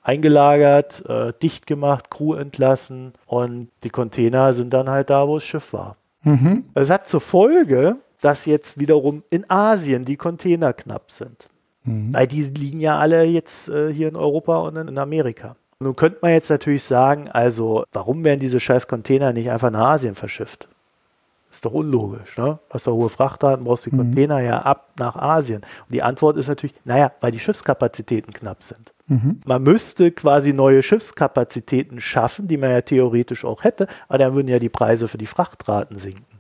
eingelagert, 0.04 1.06
äh, 1.08 1.34
dicht 1.42 1.68
gemacht, 1.68 2.10
Crew 2.10 2.34
entlassen 2.36 3.14
und 3.26 3.70
die 3.84 3.90
Container 3.90 4.54
sind 4.54 4.74
dann 4.74 4.90
halt 4.90 5.10
da, 5.10 5.28
wo 5.28 5.36
das 5.36 5.44
Schiff 5.44 5.74
war. 5.74 5.98
Mhm. 6.24 6.66
Das 6.74 6.90
hat 6.90 7.08
zur 7.08 7.22
Folge, 7.22 7.98
dass 8.22 8.46
jetzt 8.46 8.80
wiederum 8.80 9.24
in 9.30 9.50
Asien 9.50 10.06
die 10.06 10.18
Container 10.18 10.74
knapp 10.74 11.12
sind. 11.12 11.50
Mhm. 11.84 12.14
Weil 12.14 12.28
die 12.28 12.42
liegen 12.42 12.80
ja 12.80 12.98
alle 12.98 13.24
jetzt 13.24 13.70
äh, 13.70 13.92
hier 13.92 14.08
in 14.08 14.16
Europa 14.16 14.60
und 14.60 14.78
in, 14.78 14.88
in 14.88 14.98
Amerika. 14.98 15.56
Nun 15.80 15.96
könnte 15.96 16.20
man 16.22 16.32
jetzt 16.32 16.50
natürlich 16.50 16.84
sagen, 16.84 17.28
also 17.28 17.86
warum 17.92 18.24
werden 18.24 18.40
diese 18.40 18.60
scheiß 18.60 18.88
Container 18.88 19.34
nicht 19.34 19.50
einfach 19.50 19.72
nach 19.72 19.94
Asien 19.94 20.14
verschifft? 20.14 20.68
Ist 21.50 21.66
doch 21.66 21.74
unlogisch, 21.74 22.38
ne? 22.38 22.60
Hast 22.70 22.88
du 22.88 22.94
hohe 22.94 23.10
Frachtraten, 23.10 23.66
brauchst 23.66 23.86
die 23.86 23.92
mhm. 23.92 23.98
Container 23.98 24.40
ja 24.40 24.62
ab 24.62 24.92
nach 24.98 25.18
Asien. 25.18 25.62
Und 25.62 25.92
die 25.92 26.02
Antwort 26.02 26.38
ist 26.38 26.48
natürlich, 26.48 26.76
naja, 26.86 27.12
weil 27.20 27.32
die 27.32 27.40
Schiffskapazitäten 27.40 28.32
knapp 28.32 28.64
sind. 28.64 28.94
Mhm. 29.08 29.42
Man 29.46 29.64
müsste 29.64 30.12
quasi 30.12 30.54
neue 30.54 30.82
Schiffskapazitäten 30.84 32.00
schaffen, 32.00 32.48
die 32.48 32.56
man 32.56 32.70
ja 32.70 32.82
theoretisch 32.82 33.44
auch 33.44 33.66
hätte, 33.66 33.88
aber 34.08 34.20
dann 34.20 34.34
würden 34.34 34.48
ja 34.48 34.60
die 34.60 34.70
Preise 34.70 35.10
für 35.10 35.18
die 35.18 35.26
Frachtraten 35.26 35.98
sinken. 35.98 36.31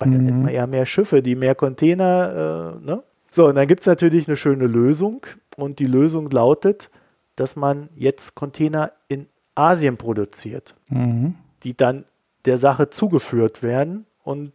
Weil 0.00 0.10
dann 0.10 0.22
mhm. 0.22 0.26
hätten 0.26 0.46
wir 0.46 0.52
ja 0.52 0.66
mehr 0.66 0.86
Schiffe, 0.86 1.22
die 1.22 1.36
mehr 1.36 1.54
Container, 1.54 2.74
äh, 2.82 2.84
ne? 2.84 3.02
So, 3.30 3.46
und 3.46 3.54
dann 3.54 3.68
gibt 3.68 3.82
es 3.82 3.86
natürlich 3.86 4.26
eine 4.26 4.36
schöne 4.36 4.66
Lösung. 4.66 5.24
Und 5.56 5.78
die 5.78 5.86
Lösung 5.86 6.28
lautet, 6.30 6.90
dass 7.36 7.54
man 7.54 7.88
jetzt 7.94 8.34
Container 8.34 8.92
in 9.06 9.26
Asien 9.54 9.96
produziert, 9.96 10.74
mhm. 10.88 11.36
die 11.62 11.76
dann 11.76 12.06
der 12.44 12.58
Sache 12.58 12.90
zugeführt 12.90 13.62
werden. 13.62 14.06
Und 14.24 14.52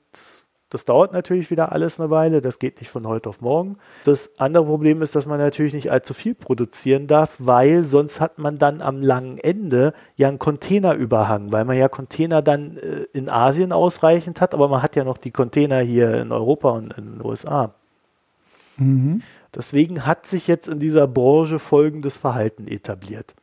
das 0.69 0.85
dauert 0.85 1.13
natürlich 1.13 1.51
wieder 1.51 1.71
alles 1.71 1.99
eine 1.99 2.09
Weile, 2.09 2.41
das 2.41 2.57
geht 2.57 2.79
nicht 2.79 2.89
von 2.89 3.07
heute 3.07 3.29
auf 3.29 3.39
morgen. 3.39 3.77
Das 4.03 4.39
andere 4.39 4.65
Problem 4.65 5.01
ist, 5.01 5.15
dass 5.15 5.27
man 5.27 5.37
natürlich 5.37 5.73
nicht 5.73 5.91
allzu 5.91 6.13
viel 6.13 6.33
produzieren 6.33 7.05
darf, 7.05 7.35
weil 7.37 7.85
sonst 7.85 8.19
hat 8.19 8.39
man 8.39 8.57
dann 8.57 8.81
am 8.81 9.01
langen 9.01 9.37
Ende 9.37 9.93
ja 10.15 10.27
einen 10.27 10.39
Containerüberhang, 10.39 11.51
weil 11.51 11.65
man 11.65 11.77
ja 11.77 11.87
Container 11.87 12.41
dann 12.41 12.77
äh, 12.77 13.05
in 13.13 13.29
Asien 13.29 13.71
ausreichend 13.71 14.41
hat, 14.41 14.53
aber 14.53 14.67
man 14.67 14.81
hat 14.81 14.95
ja 14.95 15.03
noch 15.03 15.17
die 15.17 15.31
Container 15.31 15.79
hier 15.81 16.19
in 16.19 16.31
Europa 16.31 16.71
und 16.71 16.97
in 16.97 17.13
den 17.17 17.25
USA. 17.25 17.75
Mhm. 18.77 19.21
Deswegen 19.53 20.05
hat 20.05 20.25
sich 20.25 20.47
jetzt 20.47 20.67
in 20.67 20.79
dieser 20.79 21.07
Branche 21.07 21.59
folgendes 21.59 22.17
Verhalten 22.17 22.67
etabliert. 22.67 23.35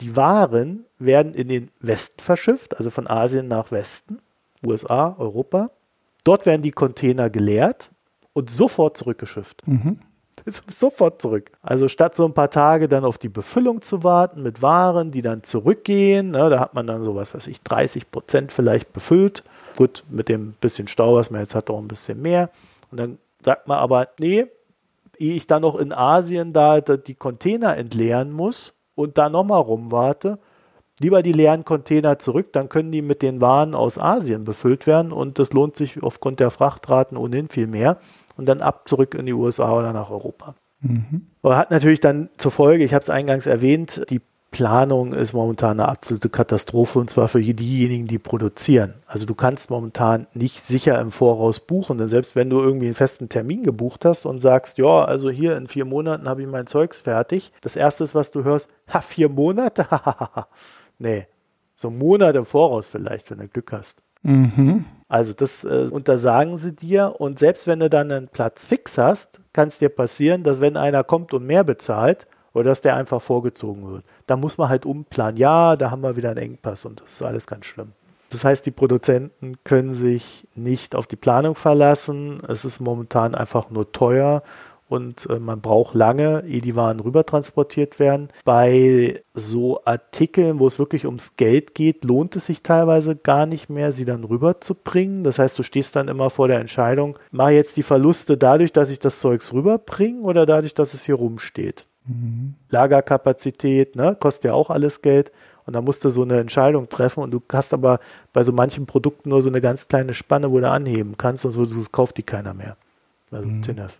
Die 0.00 0.16
Waren 0.16 0.84
werden 0.98 1.34
in 1.34 1.48
den 1.48 1.70
Westen 1.80 2.20
verschifft, 2.20 2.76
also 2.76 2.90
von 2.90 3.06
Asien 3.08 3.48
nach 3.48 3.70
Westen 3.72 4.20
USA, 4.64 5.14
Europa. 5.18 5.70
Dort 6.26 6.44
werden 6.44 6.62
die 6.62 6.72
Container 6.72 7.30
geleert 7.30 7.92
und 8.32 8.50
sofort 8.50 8.96
zurückgeschifft. 8.96 9.62
Mhm. 9.66 10.00
Sofort 10.68 11.22
zurück. 11.22 11.52
Also 11.62 11.86
statt 11.86 12.16
so 12.16 12.24
ein 12.24 12.34
paar 12.34 12.50
Tage 12.50 12.88
dann 12.88 13.04
auf 13.04 13.16
die 13.16 13.28
Befüllung 13.28 13.80
zu 13.80 14.02
warten 14.02 14.42
mit 14.42 14.60
Waren, 14.60 15.12
die 15.12 15.22
dann 15.22 15.44
zurückgehen, 15.44 16.32
ne, 16.32 16.50
da 16.50 16.58
hat 16.58 16.74
man 16.74 16.86
dann 16.86 17.04
so 17.04 17.14
was 17.14 17.32
weiß 17.32 17.46
ich, 17.46 17.62
30 17.62 18.10
Prozent 18.10 18.50
vielleicht 18.50 18.92
befüllt. 18.92 19.44
Gut, 19.76 20.02
mit 20.08 20.28
dem 20.28 20.54
bisschen 20.60 20.88
Stau, 20.88 21.14
was 21.14 21.30
man 21.30 21.42
jetzt 21.42 21.54
hat, 21.54 21.70
auch 21.70 21.78
ein 21.78 21.88
bisschen 21.88 22.20
mehr. 22.20 22.50
Und 22.90 22.98
dann 22.98 23.18
sagt 23.44 23.68
man 23.68 23.78
aber, 23.78 24.08
nee, 24.18 24.46
ehe 25.18 25.34
ich 25.34 25.46
dann 25.46 25.62
noch 25.62 25.76
in 25.76 25.92
Asien 25.92 26.52
da 26.52 26.80
die 26.80 27.14
Container 27.14 27.76
entleeren 27.76 28.32
muss 28.32 28.74
und 28.96 29.16
da 29.16 29.28
nochmal 29.28 29.60
rumwarte, 29.60 30.38
lieber 31.00 31.22
die 31.22 31.32
leeren 31.32 31.64
Container 31.64 32.18
zurück, 32.18 32.52
dann 32.52 32.68
können 32.68 32.92
die 32.92 33.02
mit 33.02 33.22
den 33.22 33.40
Waren 33.40 33.74
aus 33.74 33.98
Asien 33.98 34.44
befüllt 34.44 34.86
werden 34.86 35.12
und 35.12 35.38
das 35.38 35.52
lohnt 35.52 35.76
sich 35.76 36.02
aufgrund 36.02 36.40
der 36.40 36.50
Frachtraten 36.50 37.16
ohnehin 37.16 37.48
viel 37.48 37.66
mehr 37.66 37.98
und 38.36 38.46
dann 38.46 38.62
ab 38.62 38.88
zurück 38.88 39.14
in 39.14 39.26
die 39.26 39.34
USA 39.34 39.78
oder 39.78 39.92
nach 39.92 40.10
Europa. 40.10 40.54
Mhm. 40.80 41.26
Aber 41.42 41.56
hat 41.56 41.70
natürlich 41.70 42.00
dann 42.00 42.28
zur 42.36 42.50
Folge, 42.50 42.84
ich 42.84 42.94
habe 42.94 43.02
es 43.02 43.10
eingangs 43.10 43.46
erwähnt, 43.46 44.02
die 44.10 44.20
Planung 44.52 45.12
ist 45.12 45.34
momentan 45.34 45.80
eine 45.80 45.88
absolute 45.88 46.30
Katastrophe 46.30 46.98
und 46.98 47.10
zwar 47.10 47.28
für 47.28 47.42
diejenigen, 47.42 48.06
die 48.06 48.18
produzieren. 48.18 48.94
Also 49.06 49.26
du 49.26 49.34
kannst 49.34 49.68
momentan 49.68 50.28
nicht 50.32 50.64
sicher 50.64 50.98
im 51.00 51.10
Voraus 51.10 51.60
buchen, 51.60 51.98
denn 51.98 52.08
selbst 52.08 52.36
wenn 52.36 52.48
du 52.48 52.62
irgendwie 52.62 52.86
einen 52.86 52.94
festen 52.94 53.28
Termin 53.28 53.64
gebucht 53.64 54.06
hast 54.06 54.24
und 54.24 54.38
sagst, 54.38 54.78
ja, 54.78 55.04
also 55.04 55.28
hier 55.28 55.56
in 55.56 55.66
vier 55.66 55.84
Monaten 55.84 56.28
habe 56.28 56.40
ich 56.40 56.48
mein 56.48 56.66
Zeugs 56.66 57.00
fertig, 57.00 57.52
das 57.60 57.76
erste 57.76 58.06
was 58.14 58.30
du 58.30 58.44
hörst, 58.44 58.70
ha, 58.88 59.00
vier 59.00 59.28
Monate? 59.28 59.86
nee, 60.98 61.26
so 61.74 61.90
Monate 61.90 62.38
im 62.38 62.44
Voraus 62.44 62.88
vielleicht, 62.88 63.30
wenn 63.30 63.38
du 63.38 63.48
Glück 63.48 63.72
hast. 63.72 64.02
Mhm. 64.22 64.84
Also 65.08 65.32
das 65.34 65.62
äh, 65.62 65.88
untersagen 65.90 66.58
sie 66.58 66.74
dir 66.74 67.14
und 67.18 67.38
selbst 67.38 67.66
wenn 67.66 67.78
du 67.78 67.88
dann 67.88 68.10
einen 68.10 68.28
Platz 68.28 68.64
fix 68.64 68.98
hast, 68.98 69.40
kann 69.52 69.68
es 69.68 69.78
dir 69.78 69.88
passieren, 69.88 70.42
dass 70.42 70.60
wenn 70.60 70.76
einer 70.76 71.04
kommt 71.04 71.32
und 71.32 71.46
mehr 71.46 71.62
bezahlt 71.62 72.26
oder 72.52 72.70
dass 72.70 72.80
der 72.80 72.96
einfach 72.96 73.22
vorgezogen 73.22 73.88
wird, 73.88 74.04
da 74.26 74.36
muss 74.36 74.58
man 74.58 74.68
halt 74.68 74.84
umplanen. 74.84 75.36
Ja, 75.36 75.76
da 75.76 75.90
haben 75.90 76.02
wir 76.02 76.16
wieder 76.16 76.30
einen 76.30 76.38
Engpass 76.38 76.84
und 76.84 77.02
das 77.02 77.12
ist 77.12 77.22
alles 77.22 77.46
ganz 77.46 77.66
schlimm. 77.66 77.92
Das 78.30 78.44
heißt, 78.44 78.66
die 78.66 78.72
Produzenten 78.72 79.54
können 79.62 79.94
sich 79.94 80.48
nicht 80.56 80.96
auf 80.96 81.06
die 81.06 81.16
Planung 81.16 81.54
verlassen. 81.54 82.38
Es 82.48 82.64
ist 82.64 82.80
momentan 82.80 83.36
einfach 83.36 83.70
nur 83.70 83.92
teuer 83.92 84.42
und 84.88 85.28
äh, 85.28 85.38
man 85.38 85.60
braucht 85.60 85.94
lange, 85.94 86.44
ehe 86.46 86.60
die 86.60 86.76
Waren 86.76 87.00
rüber 87.00 87.26
transportiert 87.26 87.98
werden. 87.98 88.28
Bei 88.44 89.22
so 89.34 89.84
Artikeln, 89.84 90.60
wo 90.60 90.66
es 90.66 90.78
wirklich 90.78 91.06
ums 91.06 91.36
Geld 91.36 91.74
geht, 91.74 92.04
lohnt 92.04 92.36
es 92.36 92.46
sich 92.46 92.62
teilweise 92.62 93.16
gar 93.16 93.46
nicht 93.46 93.68
mehr, 93.68 93.92
sie 93.92 94.04
dann 94.04 94.24
rüberzubringen. 94.24 95.24
Das 95.24 95.38
heißt, 95.38 95.58
du 95.58 95.62
stehst 95.62 95.96
dann 95.96 96.08
immer 96.08 96.30
vor 96.30 96.48
der 96.48 96.60
Entscheidung, 96.60 97.18
mache 97.32 97.52
jetzt 97.52 97.76
die 97.76 97.82
Verluste 97.82 98.36
dadurch, 98.36 98.72
dass 98.72 98.90
ich 98.90 99.00
das 99.00 99.18
Zeugs 99.18 99.52
rüberbringe 99.52 100.20
oder 100.20 100.46
dadurch, 100.46 100.74
dass 100.74 100.94
es 100.94 101.04
hier 101.04 101.16
rumsteht. 101.16 101.86
Mhm. 102.06 102.54
Lagerkapazität, 102.70 103.96
ne, 103.96 104.16
kostet 104.18 104.44
ja 104.44 104.52
auch 104.54 104.70
alles 104.70 105.02
Geld. 105.02 105.32
Und 105.66 105.74
da 105.74 105.82
musst 105.82 106.04
du 106.04 106.10
so 106.10 106.22
eine 106.22 106.38
Entscheidung 106.38 106.88
treffen 106.88 107.24
und 107.24 107.32
du 107.32 107.42
hast 107.52 107.74
aber 107.74 107.98
bei 108.32 108.44
so 108.44 108.52
manchen 108.52 108.86
Produkten 108.86 109.30
nur 109.30 109.42
so 109.42 109.48
eine 109.48 109.60
ganz 109.60 109.88
kleine 109.88 110.14
Spanne, 110.14 110.52
wo 110.52 110.60
du 110.60 110.70
anheben 110.70 111.16
kannst, 111.18 111.42
sonst 111.42 111.90
kauft 111.90 112.18
die 112.18 112.22
keiner 112.22 112.54
mehr. 112.54 112.76
Also 113.32 113.48
mhm. 113.48 113.62
TINF. 113.62 113.98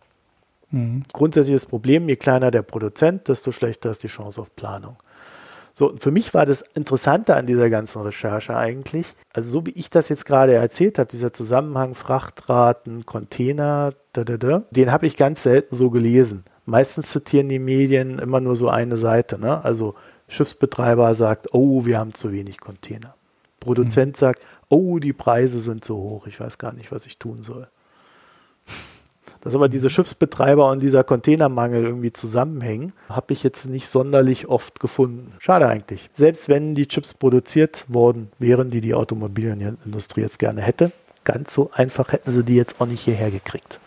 Mhm. 0.77 1.03
Grundsätzliches 1.13 1.67
Problem, 1.67 2.09
je 2.09 2.17
kleiner 2.17 2.51
der 2.51 2.63
Produzent, 2.63 3.29
desto 3.29 3.51
schlechter 3.51 3.91
ist 3.91 4.03
die 4.03 4.09
Chance 4.09 4.41
auf 4.41 4.55
Planung. 4.55 4.97
So, 5.75 5.95
für 5.99 6.11
mich 6.11 6.33
war 6.33 6.47
das 6.47 6.63
Interessante 6.75 7.37
an 7.37 7.45
dieser 7.45 7.69
ganzen 7.69 8.01
Recherche 8.01 8.57
eigentlich, 8.57 9.15
also 9.33 9.51
so 9.51 9.67
wie 9.67 9.73
ich 9.73 9.91
das 9.91 10.09
jetzt 10.09 10.25
gerade 10.25 10.55
erzählt 10.55 10.99
habe, 10.99 11.11
dieser 11.11 11.33
Zusammenhang 11.33 11.95
Frachtraten, 11.95 13.05
Container, 13.05 13.91
da, 14.13 14.25
da, 14.25 14.39
da, 14.39 14.63
den 14.71 14.91
habe 14.91 15.07
ich 15.07 15.19
ganz 15.19 15.43
selten 15.43 15.75
so 15.75 15.91
gelesen. 15.91 16.45
Meistens 16.65 17.11
zitieren 17.11 17.49
die 17.49 17.59
Medien 17.59 18.19
immer 18.19 18.41
nur 18.41 18.57
so 18.57 18.69
eine 18.71 18.97
Seite. 18.97 19.39
Ne? 19.39 19.63
Also 19.65 19.95
Schiffsbetreiber 20.29 21.15
sagt, 21.15 21.49
oh, 21.53 21.85
wir 21.85 21.99
haben 21.99 22.15
zu 22.15 22.33
wenig 22.33 22.59
Container. 22.59 23.15
Produzent 23.61 24.17
mhm. 24.17 24.19
sagt, 24.19 24.41
oh, 24.71 24.99
die 24.99 25.13
Preise 25.13 25.61
sind 25.61 25.85
zu 25.85 25.97
hoch, 25.97 26.27
ich 26.27 26.41
weiß 26.41 26.57
gar 26.57 26.73
nicht, 26.73 26.91
was 26.91 27.07
ich 27.07 27.19
tun 27.19 27.43
soll. 27.43 27.69
Dass 29.47 29.55
aber 29.55 29.69
diese 29.69 29.91
Schiffsbetreiber 29.91 30.69
und 30.73 30.83
dieser 30.83 31.05
Containermangel 31.05 31.85
irgendwie 31.85 32.13
zusammenhängen, 32.13 32.93
habe 33.09 33.33
ich 33.33 33.45
jetzt 33.45 33.67
nicht 33.67 33.87
sonderlich 33.87 34.49
oft 34.49 34.81
gefunden. 34.81 35.31
Schade 35.39 35.69
eigentlich. 35.69 36.11
Selbst 36.15 36.49
wenn 36.49 36.75
die 36.75 36.89
Chips 36.89 37.15
produziert 37.15 37.85
worden 37.87 38.33
wären, 38.41 38.71
die 38.71 38.81
die 38.81 38.93
Automobilindustrie 38.93 40.23
jetzt 40.23 40.41
gerne 40.41 40.63
hätte, 40.63 40.91
ganz 41.23 41.55
so 41.55 41.71
einfach 41.73 42.11
hätten 42.11 42.33
sie 42.33 42.43
die 42.43 42.57
jetzt 42.57 42.81
auch 42.81 42.87
nicht 42.87 43.03
hierher 43.03 43.31
gekriegt. 43.31 43.79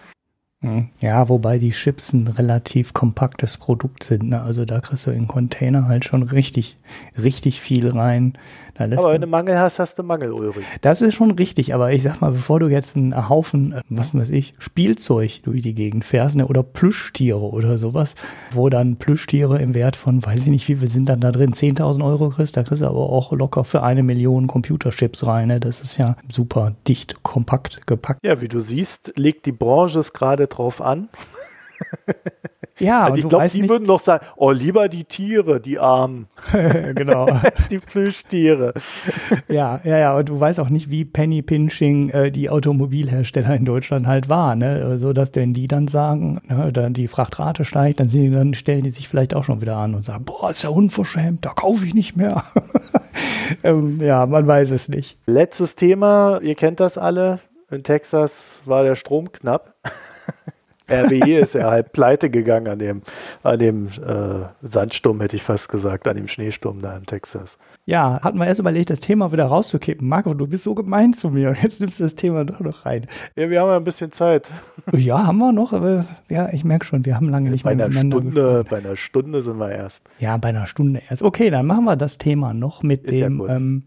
Hm. 0.62 0.88
Ja, 1.01 1.28
wobei 1.28 1.57
die 1.57 1.72
Chips 1.72 2.14
ein 2.14 2.30
relativ 2.30 2.93
kompaktes 2.93 3.57
Produkt 3.57 4.05
sind. 4.05 4.30
Ne? 4.30 4.41
Also 4.41 4.64
da 4.64 4.80
kriegst 4.80 5.07
du 5.07 5.12
in 5.12 5.28
Container 5.28 5.89
halt 5.89 6.05
schon 6.05 6.24
richtig, 6.24 6.78
richtig 7.22 7.60
viel 7.60 7.89
rein. 7.89 8.38
Aber 8.80 9.14
wenn 9.14 9.22
du 9.22 9.28
Mangel 9.28 9.58
hast, 9.60 9.80
hast 9.80 10.00
du 10.00 10.04
Mangel, 10.04 10.32
Ulrich. 10.32 10.66
Das 10.82 11.02
ist 11.02 11.16
schon 11.16 11.32
richtig, 11.32 11.74
aber 11.74 11.92
ich 11.92 12.04
sag 12.04 12.22
mal, 12.22 12.32
bevor 12.32 12.60
du 12.60 12.68
jetzt 12.68 12.96
einen 12.96 13.30
Haufen, 13.30 13.74
äh, 13.74 13.82
was 13.90 14.14
weiß 14.14 14.30
ich, 14.32 14.54
Spielzeug 14.60 15.44
durch 15.44 15.62
die 15.62 15.74
Gegend 15.74 16.06
fährst, 16.06 16.36
ne, 16.36 16.48
oder 16.48 16.64
Plüschtiere 16.64 17.40
oder 17.40 17.78
sowas, 17.78 18.16
wo 18.52 18.70
dann 18.70 18.96
Plüschtiere 18.98 19.60
im 19.60 19.74
Wert 19.74 19.96
von, 19.96 20.26
weiß 20.26 20.44
ich 20.44 20.50
nicht, 20.50 20.68
wie 20.68 20.76
viel 20.76 20.88
sind 20.88 21.10
dann 21.10 21.20
da 21.20 21.32
drin, 21.32 21.54
10.000 21.54 22.06
Euro 22.06 22.30
kriegst, 22.30 22.56
da 22.58 22.64
kriegst 22.64 22.82
du 22.82 22.88
aber 22.88 23.10
auch 23.10 23.32
locker 23.32 23.64
für 23.64 23.84
eine 23.84 24.04
Million 24.04 24.48
Computerchips 24.48 25.26
rein. 25.28 25.50
Ne? 25.50 25.60
Das 25.60 25.82
ist 25.82 25.98
ja 25.98 26.16
super 26.30 26.76
dicht, 26.88 27.24
kompakt 27.24 27.86
gepackt. 27.88 28.20
Ja, 28.24 28.42
wie 28.42 28.48
du 28.48 28.60
siehst, 28.60 29.14
legt 29.18 29.46
die 29.46 29.52
Branche 29.52 30.00
es 30.00 30.14
gerade 30.14 30.48
drauf 30.48 30.82
an. 30.82 31.10
Ja, 32.80 33.06
also 33.06 33.18
ich 33.18 33.28
glaube, 33.28 33.48
die 33.50 33.62
nicht. 33.62 33.70
würden 33.70 33.88
doch 33.88 34.00
sagen, 34.00 34.26
oh, 34.38 34.52
lieber 34.52 34.88
die 34.88 35.04
Tiere, 35.04 35.60
die 35.60 35.80
Armen. 35.80 36.28
genau. 36.96 37.28
die 37.72 37.80
Plüschtiere. 37.80 38.74
ja, 39.48 39.82
ja, 39.84 39.98
ja, 39.98 40.18
und 40.18 40.30
du 40.30 40.40
weißt 40.40 40.60
auch 40.60 40.70
nicht, 40.70 40.90
wie 40.90 41.06
Penny 41.06 41.42
Pinching 41.42 42.10
äh, 42.10 42.32
die 42.32 42.50
Automobilhersteller 42.50 43.56
in 43.56 43.66
Deutschland 43.66 44.08
halt 44.08 44.30
war, 44.30 44.56
ne? 44.56 44.98
So 44.98 45.14
dass 45.14 45.32
denn 45.32 45.54
die 45.54 45.68
dann 45.68 45.88
sagen, 45.88 46.42
ne, 46.48 46.72
dann 46.72 46.94
die 46.94 47.08
Frachtrate 47.08 47.66
steigt, 47.66 48.00
dann, 48.00 48.10
sie, 48.10 48.30
dann 48.32 48.54
stellen 48.54 48.84
die 48.84 48.90
sich 48.90 49.08
vielleicht 49.08 49.36
auch 49.36 49.44
schon 49.44 49.62
wieder 49.62 49.78
an 49.78 49.94
und 49.96 50.04
sagen, 50.04 50.24
boah, 50.26 50.50
ist 50.50 50.64
ja 50.64 50.70
unverschämt, 50.70 51.46
da 51.46 51.50
kaufe 51.50 51.86
ich 51.86 51.94
nicht 51.94 52.16
mehr. 52.16 52.44
ähm, 53.64 54.00
ja, 54.02 54.26
man 54.26 54.48
weiß 54.48 54.72
es 54.72 54.90
nicht. 54.90 55.18
Letztes 55.26 55.76
Thema, 55.76 56.40
ihr 56.42 56.56
kennt 56.56 56.80
das 56.80 56.98
alle. 56.98 57.40
In 57.70 57.84
Texas 57.84 58.62
war 58.66 58.84
der 58.84 58.96
Strom 58.96 59.32
knapp. 59.32 59.76
RWE 60.90 61.40
ist 61.40 61.54
ja 61.54 61.70
halb 61.70 61.94
pleite 61.94 62.30
gegangen 62.30 62.68
an 62.68 62.80
dem, 62.80 63.02
an 63.44 63.60
dem 63.60 63.88
äh, 63.88 64.46
Sandsturm, 64.62 65.22
hätte 65.22 65.36
ich 65.36 65.44
fast 65.44 65.70
gesagt, 65.70 66.08
an 66.08 66.16
dem 66.16 66.28
Schneesturm 66.28 66.82
da 66.82 66.98
in 66.98 67.06
Texas. 67.06 67.58
Ja, 67.86 68.20
hatten 68.22 68.38
wir 68.38 68.46
erst 68.46 68.60
überlegt, 68.60 68.92
das 68.92 69.00
Thema 69.00 69.32
wieder 69.32 69.46
rauszukippen. 69.46 70.08
Marco, 70.08 70.34
du 70.36 70.46
bist 70.46 70.64
so 70.64 70.76
gemein 70.76 71.14
zu 71.14 71.30
mir. 71.30 71.56
Jetzt 71.62 71.82
nimmst 71.82 72.00
du 72.00 72.04
das 72.04 72.14
Thema 72.16 72.46
doch 72.46 72.60
noch 72.60 72.86
rein. 72.86 73.08
Ja, 73.36 73.50
wir 73.50 73.62
haben 73.62 73.70
ja 73.70 73.78
ein 73.78 73.84
bisschen 73.84 74.12
Zeit. 74.12 74.52
Ja, 74.94 75.26
haben 75.26 75.40
wir 75.40 75.52
noch. 75.52 75.74
Aber 75.74 76.06
ja, 76.30 76.50
ich 76.52 76.64
merke 76.64 76.86
schon, 76.86 77.06
wir 77.06 77.16
haben 77.16 77.30
lange 77.30 77.50
nicht 77.50 77.64
bei 77.64 77.74
mehr 77.74 77.88
miteinander 77.88 78.18
Stunde, 78.18 78.42
gesprochen. 78.42 78.68
Bei 78.70 78.78
einer 78.78 78.96
Stunde 78.96 79.42
sind 79.42 79.58
wir 79.58 79.72
erst. 79.72 80.08
Ja, 80.20 80.38
bei 80.38 80.50
einer 80.50 80.68
Stunde 80.68 81.02
erst. 81.10 81.24
Okay, 81.24 81.50
dann 81.50 81.66
machen 81.66 81.86
wir 81.86 81.96
das 81.96 82.18
Thema 82.20 82.54
noch 82.54 82.84
mit 82.84 83.06
ist 83.06 83.20
dem. 83.20 83.40
Ja, 83.40 83.56
ähm, 83.56 83.84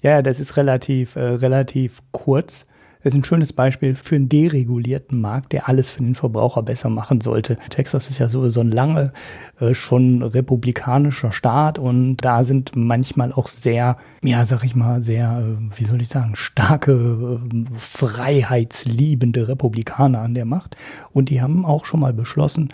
ja, 0.00 0.22
das 0.22 0.40
ist 0.40 0.56
relativ, 0.56 1.16
äh, 1.16 1.20
relativ 1.20 2.02
kurz. 2.12 2.66
Das 3.04 3.12
ist 3.12 3.20
ein 3.20 3.24
schönes 3.24 3.52
Beispiel 3.52 3.94
für 3.94 4.16
einen 4.16 4.30
deregulierten 4.30 5.20
Markt, 5.20 5.52
der 5.52 5.68
alles 5.68 5.90
für 5.90 6.02
den 6.02 6.14
Verbraucher 6.14 6.62
besser 6.62 6.88
machen 6.88 7.20
sollte. 7.20 7.58
Texas 7.68 8.08
ist 8.08 8.18
ja 8.18 8.30
sowieso 8.30 8.62
ein 8.62 8.70
lange 8.70 9.12
äh, 9.60 9.74
schon 9.74 10.22
republikanischer 10.22 11.30
Staat 11.30 11.78
und 11.78 12.16
da 12.16 12.44
sind 12.44 12.72
manchmal 12.74 13.30
auch 13.30 13.46
sehr, 13.46 13.98
ja, 14.22 14.46
sag 14.46 14.64
ich 14.64 14.74
mal, 14.74 15.02
sehr, 15.02 15.38
äh, 15.38 15.78
wie 15.78 15.84
soll 15.84 16.00
ich 16.00 16.08
sagen, 16.08 16.34
starke, 16.34 16.92
äh, 16.92 17.76
freiheitsliebende 17.76 19.48
Republikaner 19.48 20.20
an 20.20 20.32
der 20.32 20.46
Macht. 20.46 20.76
Und 21.12 21.28
die 21.28 21.42
haben 21.42 21.66
auch 21.66 21.84
schon 21.84 22.00
mal 22.00 22.14
beschlossen, 22.14 22.70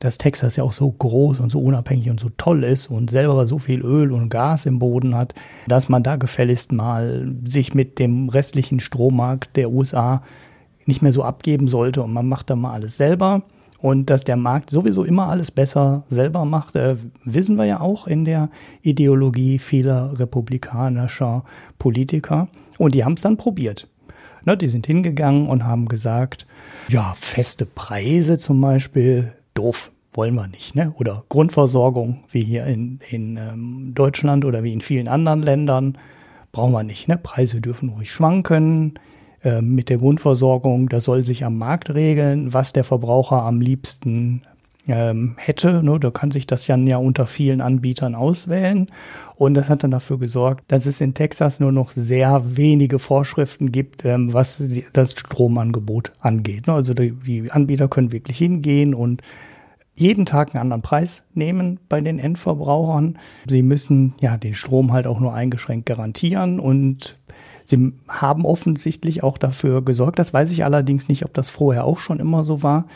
dass 0.00 0.18
Texas 0.18 0.56
ja 0.56 0.64
auch 0.64 0.72
so 0.72 0.90
groß 0.90 1.40
und 1.40 1.50
so 1.50 1.60
unabhängig 1.60 2.10
und 2.10 2.20
so 2.20 2.30
toll 2.36 2.64
ist 2.64 2.88
und 2.88 3.10
selber 3.10 3.46
so 3.46 3.58
viel 3.58 3.80
Öl 3.80 4.12
und 4.12 4.28
Gas 4.28 4.66
im 4.66 4.78
Boden 4.78 5.14
hat, 5.14 5.34
dass 5.66 5.88
man 5.88 6.02
da 6.02 6.16
gefälligst 6.16 6.72
mal 6.72 7.34
sich 7.46 7.74
mit 7.74 7.98
dem 7.98 8.28
restlichen 8.28 8.80
Strommarkt 8.80 9.56
der 9.56 9.70
USA 9.70 10.22
nicht 10.86 11.02
mehr 11.02 11.12
so 11.12 11.22
abgeben 11.22 11.68
sollte 11.68 12.02
und 12.02 12.12
man 12.12 12.28
macht 12.28 12.50
da 12.50 12.56
mal 12.56 12.72
alles 12.72 12.96
selber. 12.96 13.42
Und 13.80 14.08
dass 14.08 14.24
der 14.24 14.36
Markt 14.36 14.70
sowieso 14.70 15.04
immer 15.04 15.28
alles 15.28 15.50
besser 15.50 16.04
selber 16.08 16.46
macht, 16.46 16.74
äh, 16.74 16.96
wissen 17.24 17.56
wir 17.56 17.66
ja 17.66 17.80
auch 17.80 18.06
in 18.06 18.24
der 18.24 18.48
Ideologie 18.80 19.58
vieler 19.58 20.18
republikanischer 20.18 21.44
Politiker. 21.78 22.48
Und 22.78 22.94
die 22.94 23.04
haben 23.04 23.12
es 23.12 23.20
dann 23.20 23.36
probiert. 23.36 23.86
Ne, 24.46 24.56
die 24.56 24.70
sind 24.70 24.86
hingegangen 24.86 25.48
und 25.48 25.64
haben 25.64 25.86
gesagt, 25.86 26.46
ja, 26.88 27.12
feste 27.14 27.66
Preise 27.66 28.38
zum 28.38 28.58
Beispiel, 28.60 29.32
doof 29.54 29.90
wollen 30.12 30.34
wir 30.34 30.46
nicht, 30.46 30.76
ne? 30.76 30.92
Oder 30.96 31.24
Grundversorgung, 31.28 32.24
wie 32.30 32.42
hier 32.44 32.66
in, 32.66 33.00
in 33.10 33.36
ähm, 33.36 33.92
Deutschland 33.94 34.44
oder 34.44 34.62
wie 34.62 34.72
in 34.72 34.80
vielen 34.80 35.08
anderen 35.08 35.42
Ländern, 35.42 35.98
brauchen 36.52 36.72
wir 36.72 36.84
nicht. 36.84 37.08
Ne? 37.08 37.18
Preise 37.18 37.60
dürfen 37.60 37.88
ruhig 37.88 38.10
schwanken. 38.10 38.94
Äh, 39.42 39.60
mit 39.60 39.90
der 39.90 39.98
Grundversorgung, 39.98 40.88
das 40.88 41.04
soll 41.04 41.22
sich 41.22 41.44
am 41.44 41.58
Markt 41.58 41.92
regeln, 41.92 42.54
was 42.54 42.72
der 42.72 42.84
Verbraucher 42.84 43.42
am 43.42 43.60
liebsten 43.60 44.42
ähm, 44.88 45.34
hätte. 45.36 45.82
Ne? 45.82 45.98
Da 45.98 46.10
kann 46.10 46.30
sich 46.30 46.46
das 46.46 46.66
dann 46.66 46.86
ja 46.86 46.98
unter 46.98 47.26
vielen 47.26 47.60
Anbietern 47.60 48.14
auswählen. 48.14 48.86
Und 49.36 49.54
das 49.54 49.70
hat 49.70 49.82
dann 49.82 49.90
dafür 49.90 50.18
gesorgt, 50.18 50.64
dass 50.68 50.86
es 50.86 51.00
in 51.00 51.14
Texas 51.14 51.60
nur 51.60 51.72
noch 51.72 51.90
sehr 51.90 52.56
wenige 52.56 52.98
Vorschriften 52.98 53.72
gibt, 53.72 54.04
ähm, 54.04 54.32
was 54.32 54.58
die, 54.58 54.84
das 54.92 55.12
Stromangebot 55.12 56.12
angeht. 56.20 56.66
Ne? 56.66 56.74
Also 56.74 56.94
die, 56.94 57.12
die 57.12 57.50
Anbieter 57.50 57.88
können 57.88 58.12
wirklich 58.12 58.38
hingehen 58.38 58.94
und 58.94 59.22
jeden 59.96 60.26
Tag 60.26 60.54
einen 60.54 60.62
anderen 60.62 60.82
Preis 60.82 61.24
nehmen 61.34 61.78
bei 61.88 62.00
den 62.00 62.18
Endverbrauchern. 62.18 63.18
Sie 63.46 63.62
müssen 63.62 64.14
ja 64.20 64.36
den 64.36 64.54
Strom 64.54 64.92
halt 64.92 65.06
auch 65.06 65.20
nur 65.20 65.32
eingeschränkt 65.32 65.86
garantieren 65.86 66.58
und 66.58 67.16
sie 67.64 67.92
haben 68.08 68.44
offensichtlich 68.44 69.22
auch 69.22 69.38
dafür 69.38 69.82
gesorgt, 69.82 70.18
das 70.18 70.34
weiß 70.34 70.50
ich 70.50 70.64
allerdings 70.64 71.08
nicht, 71.08 71.24
ob 71.24 71.32
das 71.32 71.48
vorher 71.48 71.84
auch 71.84 71.98
schon 71.98 72.18
immer 72.18 72.42
so 72.42 72.62
war, 72.62 72.86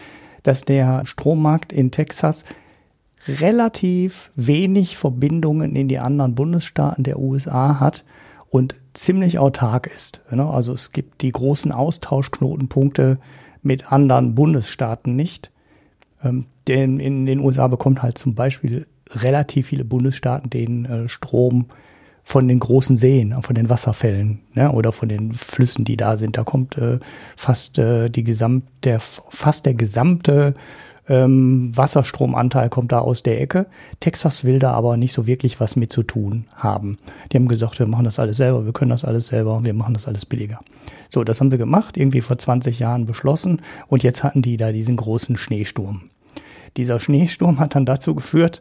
dass 0.42 0.62
der 0.62 1.04
Strommarkt 1.06 1.72
in 1.72 1.90
Texas 1.90 2.44
relativ 3.26 4.30
wenig 4.34 4.96
Verbindungen 4.96 5.76
in 5.76 5.88
die 5.88 5.98
anderen 5.98 6.34
Bundesstaaten 6.34 7.04
der 7.04 7.18
USA 7.18 7.80
hat 7.80 8.04
und 8.48 8.74
ziemlich 8.94 9.38
autark 9.38 9.86
ist. 9.86 10.22
Ne? 10.30 10.46
Also 10.46 10.72
es 10.72 10.92
gibt 10.92 11.22
die 11.22 11.32
großen 11.32 11.72
Austauschknotenpunkte 11.72 13.18
mit 13.62 13.92
anderen 13.92 14.34
Bundesstaaten 14.34 15.14
nicht. 15.14 15.52
Ähm, 16.22 16.46
denn 16.66 16.98
in 16.98 17.26
den 17.26 17.40
USA 17.40 17.68
bekommt 17.68 18.02
halt 18.02 18.18
zum 18.18 18.34
Beispiel 18.34 18.86
relativ 19.10 19.68
viele 19.68 19.84
Bundesstaaten 19.84 20.50
den 20.50 20.84
äh, 20.84 21.08
Strom 21.08 21.66
von 22.28 22.46
den 22.46 22.58
großen 22.58 22.98
Seen, 22.98 23.40
von 23.40 23.54
den 23.54 23.70
Wasserfällen 23.70 24.40
ne, 24.52 24.70
oder 24.70 24.92
von 24.92 25.08
den 25.08 25.32
Flüssen, 25.32 25.86
die 25.86 25.96
da 25.96 26.18
sind. 26.18 26.36
Da 26.36 26.44
kommt 26.44 26.76
äh, 26.76 26.98
fast 27.36 27.78
äh, 27.78 28.10
die 28.10 28.22
gesamt, 28.22 28.64
der, 28.84 29.00
fast 29.00 29.64
der 29.64 29.72
gesamte 29.72 30.52
ähm, 31.08 31.72
Wasserstromanteil 31.74 32.68
kommt 32.68 32.92
da 32.92 32.98
aus 32.98 33.22
der 33.22 33.40
Ecke. 33.40 33.64
Texas 34.00 34.44
will 34.44 34.58
da 34.58 34.72
aber 34.72 34.98
nicht 34.98 35.14
so 35.14 35.26
wirklich 35.26 35.58
was 35.58 35.74
mit 35.74 35.90
zu 35.90 36.02
tun 36.02 36.44
haben. 36.54 36.98
Die 37.32 37.38
haben 37.38 37.48
gesagt, 37.48 37.78
wir 37.78 37.86
machen 37.86 38.04
das 38.04 38.18
alles 38.18 38.36
selber, 38.36 38.66
wir 38.66 38.74
können 38.74 38.90
das 38.90 39.06
alles 39.06 39.28
selber, 39.28 39.64
wir 39.64 39.72
machen 39.72 39.94
das 39.94 40.06
alles 40.06 40.26
billiger. 40.26 40.60
So, 41.08 41.24
das 41.24 41.40
haben 41.40 41.50
sie 41.50 41.56
gemacht, 41.56 41.96
irgendwie 41.96 42.20
vor 42.20 42.36
20 42.36 42.78
Jahren 42.78 43.06
beschlossen 43.06 43.62
und 43.86 44.02
jetzt 44.02 44.22
hatten 44.22 44.42
die 44.42 44.58
da 44.58 44.70
diesen 44.70 44.96
großen 44.96 45.38
Schneesturm. 45.38 46.10
Dieser 46.76 47.00
Schneesturm 47.00 47.58
hat 47.58 47.74
dann 47.74 47.86
dazu 47.86 48.14
geführt, 48.14 48.60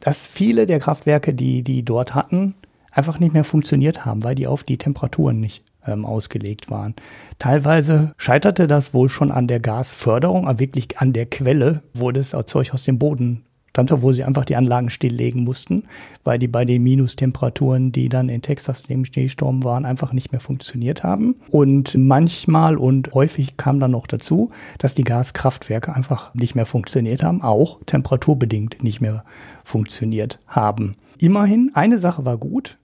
dass 0.00 0.26
viele 0.26 0.66
der 0.66 0.80
Kraftwerke, 0.80 1.32
die 1.32 1.62
die 1.62 1.84
dort 1.84 2.16
hatten, 2.16 2.56
einfach 2.98 3.20
nicht 3.20 3.32
mehr 3.32 3.44
funktioniert 3.44 4.04
haben, 4.04 4.24
weil 4.24 4.34
die 4.34 4.48
auf 4.48 4.64
die 4.64 4.76
Temperaturen 4.76 5.38
nicht 5.38 5.62
ähm, 5.86 6.04
ausgelegt 6.04 6.70
waren. 6.70 6.94
Teilweise 7.38 8.12
scheiterte 8.16 8.66
das 8.66 8.92
wohl 8.92 9.08
schon 9.08 9.30
an 9.30 9.46
der 9.46 9.60
Gasförderung, 9.60 10.48
aber 10.48 10.58
wirklich 10.58 10.98
an 10.98 11.12
der 11.12 11.26
Quelle, 11.26 11.82
wo 11.94 12.10
das 12.10 12.36
Zeug 12.46 12.74
aus 12.74 12.82
dem 12.82 12.98
Boden 12.98 13.44
stammte, 13.70 14.02
wo 14.02 14.10
sie 14.10 14.24
einfach 14.24 14.44
die 14.44 14.56
Anlagen 14.56 14.90
stilllegen 14.90 15.44
mussten, 15.44 15.84
weil 16.24 16.40
die 16.40 16.48
bei 16.48 16.64
den 16.64 16.82
Minustemperaturen, 16.82 17.92
die 17.92 18.08
dann 18.08 18.28
in 18.28 18.42
Texas 18.42 18.82
dem 18.82 19.04
Schneesturm 19.04 19.62
waren, 19.62 19.84
einfach 19.84 20.12
nicht 20.12 20.32
mehr 20.32 20.40
funktioniert 20.40 21.04
haben. 21.04 21.36
Und 21.50 21.96
manchmal 21.96 22.76
und 22.76 23.14
häufig 23.14 23.56
kam 23.56 23.78
dann 23.78 23.92
noch 23.92 24.08
dazu, 24.08 24.50
dass 24.78 24.96
die 24.96 25.04
Gaskraftwerke 25.04 25.94
einfach 25.94 26.34
nicht 26.34 26.56
mehr 26.56 26.66
funktioniert 26.66 27.22
haben, 27.22 27.42
auch 27.42 27.78
temperaturbedingt 27.86 28.82
nicht 28.82 29.00
mehr 29.00 29.24
funktioniert 29.62 30.40
haben. 30.48 30.96
Immerhin, 31.20 31.70
eine 31.74 32.00
Sache 32.00 32.24
war 32.24 32.36
gut, 32.36 32.78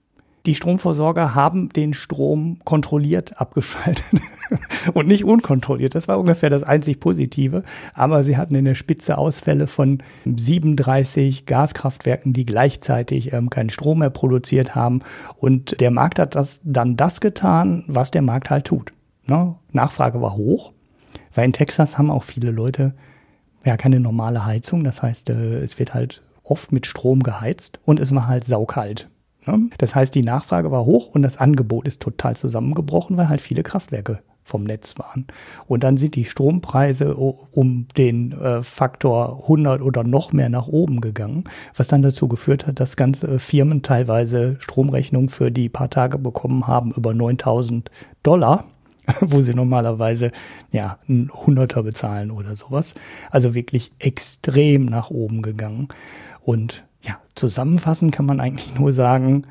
die 0.45 0.55
Stromversorger 0.55 1.35
haben 1.35 1.69
den 1.69 1.93
Strom 1.93 2.59
kontrolliert 2.63 3.39
abgeschaltet 3.39 4.05
und 4.93 5.07
nicht 5.07 5.25
unkontrolliert. 5.25 5.95
Das 5.95 6.07
war 6.07 6.19
ungefähr 6.19 6.49
das 6.49 6.63
einzig 6.63 6.99
Positive. 6.99 7.63
Aber 7.93 8.23
sie 8.23 8.37
hatten 8.37 8.55
in 8.55 8.65
der 8.65 8.75
Spitze 8.75 9.17
Ausfälle 9.17 9.67
von 9.67 10.03
37 10.25 11.45
Gaskraftwerken, 11.45 12.33
die 12.33 12.45
gleichzeitig 12.45 13.33
ähm, 13.33 13.49
keinen 13.49 13.69
Strom 13.69 13.99
mehr 13.99 14.09
produziert 14.09 14.75
haben. 14.75 15.01
Und 15.37 15.79
der 15.79 15.91
Markt 15.91 16.19
hat 16.19 16.35
das 16.35 16.61
dann 16.63 16.97
das 16.97 17.21
getan, 17.21 17.83
was 17.87 18.11
der 18.11 18.21
Markt 18.21 18.49
halt 18.49 18.65
tut. 18.65 18.93
Ne? 19.25 19.55
Nachfrage 19.71 20.21
war 20.21 20.35
hoch, 20.35 20.71
weil 21.33 21.45
in 21.45 21.53
Texas 21.53 21.97
haben 21.97 22.11
auch 22.11 22.23
viele 22.23 22.51
Leute 22.51 22.93
ja 23.65 23.77
keine 23.77 23.99
normale 23.99 24.45
Heizung. 24.45 24.83
Das 24.83 25.01
heißt, 25.01 25.29
äh, 25.29 25.57
es 25.57 25.79
wird 25.79 25.93
halt 25.93 26.21
oft 26.43 26.71
mit 26.71 26.85
Strom 26.85 27.23
geheizt 27.23 27.79
und 27.85 27.99
es 27.99 28.13
war 28.13 28.27
halt 28.27 28.45
saukalt. 28.45 29.09
Das 29.77 29.95
heißt, 29.95 30.15
die 30.15 30.23
Nachfrage 30.23 30.71
war 30.71 30.85
hoch 30.85 31.07
und 31.07 31.21
das 31.21 31.37
Angebot 31.37 31.87
ist 31.87 32.01
total 32.01 32.35
zusammengebrochen, 32.35 33.17
weil 33.17 33.29
halt 33.29 33.41
viele 33.41 33.63
Kraftwerke 33.63 34.19
vom 34.45 34.63
Netz 34.63 34.97
waren. 34.99 35.25
Und 35.67 35.83
dann 35.83 35.97
sind 35.97 36.15
die 36.15 36.23
Strompreise 36.23 37.15
um 37.15 37.87
den 37.97 38.31
äh, 38.31 38.61
Faktor 38.61 39.41
100 39.43 39.81
oder 39.81 40.03
noch 40.03 40.31
mehr 40.33 40.49
nach 40.49 40.67
oben 40.67 41.01
gegangen, 41.01 41.45
was 41.75 41.87
dann 41.87 42.03
dazu 42.03 42.27
geführt 42.27 42.67
hat, 42.67 42.79
dass 42.79 42.95
ganze 42.95 43.39
Firmen 43.39 43.81
teilweise 43.81 44.55
Stromrechnungen 44.59 45.29
für 45.29 45.51
die 45.51 45.67
paar 45.67 45.89
Tage 45.89 46.19
bekommen 46.19 46.67
haben 46.67 46.91
über 46.91 47.13
9000 47.15 47.89
Dollar, 48.21 48.65
wo 49.19 49.41
sie 49.41 49.55
normalerweise 49.55 50.31
ja 50.71 50.99
ein 51.09 51.31
Hunderter 51.33 51.81
bezahlen 51.81 52.29
oder 52.29 52.55
sowas. 52.55 52.93
Also 53.31 53.55
wirklich 53.55 53.91
extrem 53.97 54.85
nach 54.85 55.09
oben 55.09 55.41
gegangen. 55.41 55.87
Und 56.41 56.85
ja, 57.05 57.19
zusammenfassend 57.35 58.13
kann 58.13 58.25
man 58.25 58.39
eigentlich 58.39 58.79
nur 58.79 58.93
sagen, 58.93 59.45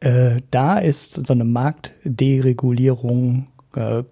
äh, 0.00 0.36
da 0.50 0.78
ist 0.78 1.26
so 1.26 1.32
eine 1.32 1.44
Marktderegulierung 1.44 3.46
äh, 3.74 4.02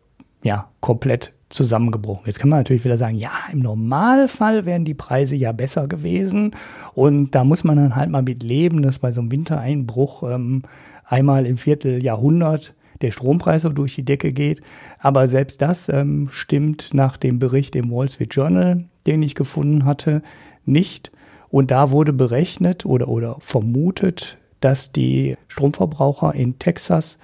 ja 0.42 0.70
komplett 0.80 1.32
zusammengebrochen. 1.50 2.24
Jetzt 2.26 2.40
kann 2.40 2.48
man 2.48 2.60
natürlich 2.60 2.84
wieder 2.84 2.98
sagen, 2.98 3.16
ja, 3.16 3.32
im 3.52 3.60
Normalfall 3.60 4.64
wären 4.64 4.84
die 4.84 4.94
Preise 4.94 5.36
ja 5.36 5.52
besser 5.52 5.86
gewesen 5.86 6.56
und 6.94 7.34
da 7.34 7.44
muss 7.44 7.64
man 7.64 7.76
dann 7.76 7.96
halt 7.96 8.10
mal 8.10 8.22
mit 8.22 8.42
leben, 8.42 8.82
dass 8.82 8.98
bei 8.98 9.12
so 9.12 9.20
einem 9.20 9.30
Wintereinbruch 9.30 10.22
ähm, 10.24 10.62
einmal 11.04 11.46
im 11.46 11.56
Vierteljahrhundert 11.56 12.74
der 13.02 13.10
Strompreis 13.10 13.62
so 13.62 13.68
durch 13.68 13.94
die 13.94 14.04
Decke 14.04 14.32
geht. 14.32 14.60
Aber 14.98 15.26
selbst 15.26 15.62
das 15.62 15.88
ähm, 15.88 16.28
stimmt 16.30 16.94
nach 16.94 17.16
dem 17.16 17.38
Bericht 17.38 17.76
im 17.76 17.90
Wall 17.90 18.08
Street 18.08 18.34
Journal, 18.34 18.84
den 19.06 19.22
ich 19.22 19.34
gefunden 19.34 19.84
hatte, 19.84 20.22
nicht. 20.64 21.12
Und 21.54 21.70
da 21.70 21.92
wurde 21.92 22.12
berechnet 22.12 22.84
oder, 22.84 23.06
oder 23.06 23.36
vermutet, 23.38 24.38
dass 24.58 24.90
die 24.90 25.36
Stromverbraucher 25.46 26.34
in 26.34 26.58
Texas 26.58 27.20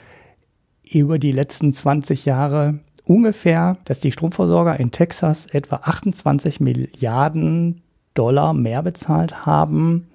über 0.88 1.18
die 1.18 1.32
letzten 1.32 1.72
20 1.72 2.26
Jahre 2.26 2.78
ungefähr, 3.04 3.78
dass 3.86 3.98
die 3.98 4.12
Stromversorger 4.12 4.78
in 4.78 4.92
Texas 4.92 5.46
etwa 5.46 5.80
28 5.82 6.60
Milliarden 6.60 7.82
Dollar 8.14 8.54
mehr 8.54 8.84
bezahlt 8.84 9.46
haben, 9.46 10.06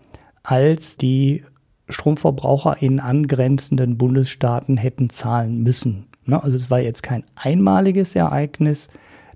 als 0.43 0.95
die 0.95 1.43
Stromverbraucher 1.89 2.81
in 2.81 3.01
angrenzenden 3.01 3.97
Bundesstaaten 3.97 4.77
hätten 4.77 5.09
zahlen 5.09 5.61
müssen. 5.61 6.07
Ne, 6.23 6.41
also 6.41 6.55
es 6.55 6.71
war 6.71 6.79
jetzt 6.79 7.03
kein 7.03 7.25
einmaliges 7.35 8.15
Ereignis, 8.15 8.89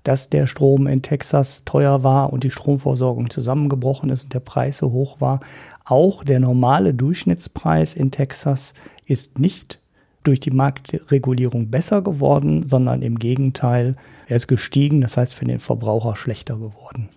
dass 0.04 0.30
der 0.30 0.46
Strom 0.46 0.86
in 0.86 1.02
Texas 1.02 1.64
teuer 1.64 2.02
war 2.02 2.32
und 2.32 2.44
die 2.44 2.50
Stromversorgung 2.50 3.30
zusammengebrochen 3.30 4.10
ist 4.10 4.24
und 4.24 4.34
der 4.34 4.40
Preis 4.40 4.78
so 4.78 4.92
hoch 4.92 5.20
war. 5.20 5.40
Auch 5.84 6.24
der 6.24 6.40
normale 6.40 6.94
Durchschnittspreis 6.94 7.94
in 7.94 8.10
Texas 8.10 8.74
ist 9.06 9.38
nicht 9.38 9.80
durch 10.22 10.40
die 10.40 10.50
Marktregulierung 10.50 11.70
besser 11.70 12.02
geworden, 12.02 12.68
sondern 12.68 13.02
im 13.02 13.18
Gegenteil, 13.18 13.96
er 14.26 14.36
ist 14.36 14.48
gestiegen, 14.48 15.00
das 15.00 15.16
heißt 15.16 15.34
für 15.34 15.46
den 15.46 15.60
Verbraucher 15.60 16.16
schlechter 16.16 16.54
geworden. 16.54 17.08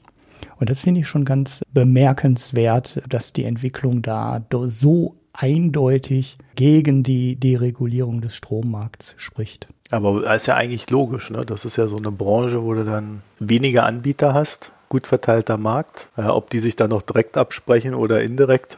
Und 0.59 0.69
das 0.69 0.79
finde 0.79 1.01
ich 1.01 1.07
schon 1.07 1.25
ganz 1.25 1.61
bemerkenswert, 1.73 3.01
dass 3.09 3.33
die 3.33 3.43
Entwicklung 3.43 4.01
da 4.01 4.41
so 4.67 5.15
eindeutig 5.33 6.37
gegen 6.55 7.03
die 7.03 7.35
Deregulierung 7.35 8.21
des 8.21 8.35
Strommarkts 8.35 9.15
spricht. 9.17 9.67
Aber 9.89 10.21
das 10.21 10.43
ist 10.43 10.47
ja 10.47 10.55
eigentlich 10.55 10.89
logisch, 10.89 11.29
ne? 11.29 11.45
Das 11.45 11.65
ist 11.65 11.75
ja 11.75 11.87
so 11.87 11.97
eine 11.97 12.11
Branche, 12.11 12.63
wo 12.63 12.73
du 12.73 12.85
dann 12.85 13.21
weniger 13.39 13.85
Anbieter 13.85 14.33
hast, 14.33 14.71
gut 14.89 15.07
verteilter 15.07 15.57
Markt. 15.57 16.09
Ja, 16.17 16.33
ob 16.33 16.49
die 16.49 16.59
sich 16.59 16.75
dann 16.75 16.89
noch 16.89 17.01
direkt 17.01 17.37
absprechen 17.37 17.93
oder 17.93 18.21
indirekt, 18.21 18.77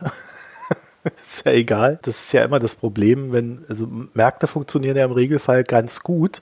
ist 1.21 1.45
ja 1.45 1.51
egal. 1.51 1.99
Das 2.01 2.25
ist 2.25 2.31
ja 2.31 2.43
immer 2.43 2.59
das 2.59 2.75
Problem, 2.75 3.31
wenn, 3.31 3.65
also 3.69 3.87
Märkte 4.13 4.47
funktionieren 4.47 4.97
ja 4.97 5.05
im 5.05 5.11
Regelfall 5.11 5.63
ganz 5.63 6.01
gut, 6.01 6.41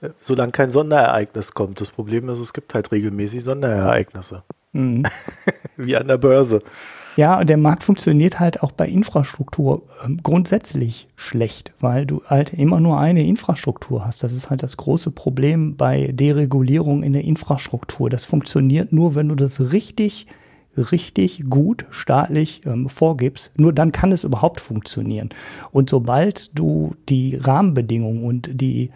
äh, 0.00 0.10
solange 0.20 0.52
kein 0.52 0.70
Sonderereignis 0.70 1.52
kommt. 1.52 1.80
Das 1.80 1.90
Problem 1.90 2.28
ist, 2.28 2.38
es 2.38 2.52
gibt 2.52 2.74
halt 2.74 2.92
regelmäßig 2.92 3.44
Sonderereignisse. 3.44 4.42
Mhm. 4.72 5.04
Wie 5.76 5.96
an 5.96 6.08
der 6.08 6.18
Börse. 6.18 6.60
Ja, 7.16 7.38
und 7.38 7.48
der 7.48 7.56
Markt 7.56 7.84
funktioniert 7.84 8.40
halt 8.40 8.62
auch 8.62 8.72
bei 8.72 8.88
Infrastruktur 8.88 9.82
ähm, 10.04 10.18
grundsätzlich 10.22 11.06
schlecht, 11.14 11.72
weil 11.78 12.06
du 12.06 12.22
halt 12.26 12.52
immer 12.52 12.80
nur 12.80 12.98
eine 12.98 13.24
Infrastruktur 13.24 14.04
hast. 14.04 14.22
Das 14.24 14.32
ist 14.32 14.50
halt 14.50 14.62
das 14.62 14.76
große 14.76 15.12
Problem 15.12 15.76
bei 15.76 16.10
Deregulierung 16.12 17.02
in 17.02 17.12
der 17.12 17.24
Infrastruktur. 17.24 18.10
Das 18.10 18.24
funktioniert 18.24 18.92
nur, 18.92 19.14
wenn 19.14 19.28
du 19.28 19.36
das 19.36 19.72
richtig 19.72 20.26
richtig 20.76 21.48
gut 21.48 21.86
staatlich 21.90 22.62
ähm, 22.66 22.88
vorgibst, 22.88 23.52
nur 23.56 23.72
dann 23.72 23.92
kann 23.92 24.12
es 24.12 24.24
überhaupt 24.24 24.60
funktionieren. 24.60 25.28
Und 25.70 25.90
sobald 25.90 26.58
du 26.58 26.94
die 27.08 27.36
Rahmenbedingungen 27.36 28.24
und 28.24 28.50
die 28.52 28.90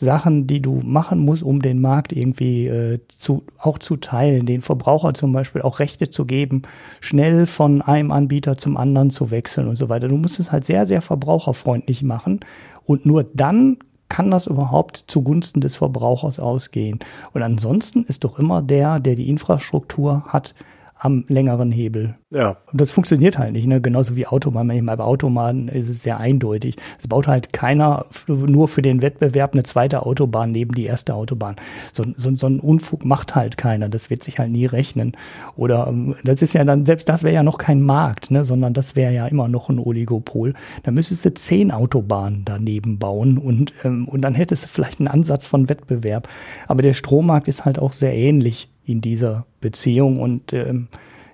Sachen, 0.00 0.46
die 0.46 0.60
du 0.60 0.80
machen 0.82 1.18
musst, 1.20 1.42
um 1.42 1.60
den 1.60 1.80
Markt 1.80 2.12
irgendwie 2.12 2.66
äh, 2.66 3.00
zu, 3.18 3.44
auch 3.58 3.78
zu 3.78 3.96
teilen, 3.96 4.46
den 4.46 4.62
Verbraucher 4.62 5.12
zum 5.12 5.32
Beispiel 5.32 5.60
auch 5.60 5.78
Rechte 5.78 6.08
zu 6.08 6.24
geben, 6.24 6.62
schnell 7.00 7.44
von 7.44 7.82
einem 7.82 8.10
Anbieter 8.10 8.56
zum 8.56 8.78
anderen 8.78 9.10
zu 9.10 9.30
wechseln 9.30 9.68
und 9.68 9.76
so 9.76 9.88
weiter. 9.90 10.08
Du 10.08 10.16
musst 10.16 10.40
es 10.40 10.50
halt 10.50 10.64
sehr, 10.64 10.86
sehr 10.86 11.02
verbraucherfreundlich 11.02 12.02
machen 12.02 12.40
und 12.84 13.04
nur 13.04 13.24
dann 13.24 13.76
kann 14.08 14.30
das 14.30 14.46
überhaupt 14.46 15.04
zugunsten 15.06 15.60
des 15.60 15.76
Verbrauchers 15.76 16.40
ausgehen. 16.40 16.98
Und 17.32 17.42
ansonsten 17.42 18.02
ist 18.04 18.24
doch 18.24 18.38
immer 18.38 18.62
der, 18.62 19.00
der 19.00 19.14
die 19.14 19.28
Infrastruktur 19.28 20.24
hat, 20.26 20.54
am 21.00 21.24
längeren 21.28 21.72
Hebel. 21.72 22.14
Ja. 22.30 22.58
Und 22.70 22.80
das 22.80 22.92
funktioniert 22.92 23.38
halt 23.38 23.52
nicht, 23.52 23.66
ne? 23.66 23.80
Genauso 23.80 24.16
wie 24.16 24.26
Autobahn. 24.26 24.68
Bei 24.68 24.98
Autobahnen 24.98 25.68
ist 25.68 25.88
es 25.88 26.02
sehr 26.02 26.20
eindeutig. 26.20 26.76
Es 26.98 27.08
baut 27.08 27.26
halt 27.26 27.54
keiner 27.54 28.04
nur 28.28 28.68
für 28.68 28.82
den 28.82 29.00
Wettbewerb 29.00 29.54
eine 29.54 29.62
zweite 29.62 30.04
Autobahn 30.04 30.52
neben 30.52 30.74
die 30.74 30.84
erste 30.84 31.14
Autobahn. 31.14 31.56
So, 31.90 32.04
so, 32.16 32.34
so 32.36 32.46
ein 32.46 32.60
Unfug 32.60 33.04
macht 33.06 33.34
halt 33.34 33.56
keiner. 33.56 33.88
Das 33.88 34.10
wird 34.10 34.22
sich 34.22 34.38
halt 34.38 34.52
nie 34.52 34.66
rechnen. 34.66 35.12
Oder 35.56 35.86
ähm, 35.88 36.16
das 36.22 36.42
ist 36.42 36.52
ja 36.52 36.64
dann, 36.64 36.84
selbst 36.84 37.08
das 37.08 37.22
wäre 37.22 37.34
ja 37.34 37.42
noch 37.42 37.56
kein 37.56 37.80
Markt, 37.80 38.30
ne? 38.30 38.44
sondern 38.44 38.74
das 38.74 38.94
wäre 38.94 39.14
ja 39.14 39.26
immer 39.26 39.48
noch 39.48 39.70
ein 39.70 39.78
Oligopol. 39.78 40.52
Da 40.82 40.90
müsstest 40.90 41.24
du 41.24 41.32
zehn 41.32 41.72
Autobahnen 41.72 42.42
daneben 42.44 42.98
bauen 42.98 43.38
und, 43.38 43.72
ähm, 43.84 44.06
und 44.06 44.20
dann 44.20 44.34
hättest 44.34 44.64
du 44.64 44.68
vielleicht 44.68 45.00
einen 45.00 45.08
Ansatz 45.08 45.46
von 45.46 45.70
Wettbewerb. 45.70 46.28
Aber 46.68 46.82
der 46.82 46.92
Strommarkt 46.92 47.48
ist 47.48 47.64
halt 47.64 47.78
auch 47.78 47.92
sehr 47.92 48.14
ähnlich 48.14 48.68
in 48.90 49.00
dieser 49.00 49.46
Beziehung 49.60 50.20
und 50.20 50.52
ähm, 50.52 50.88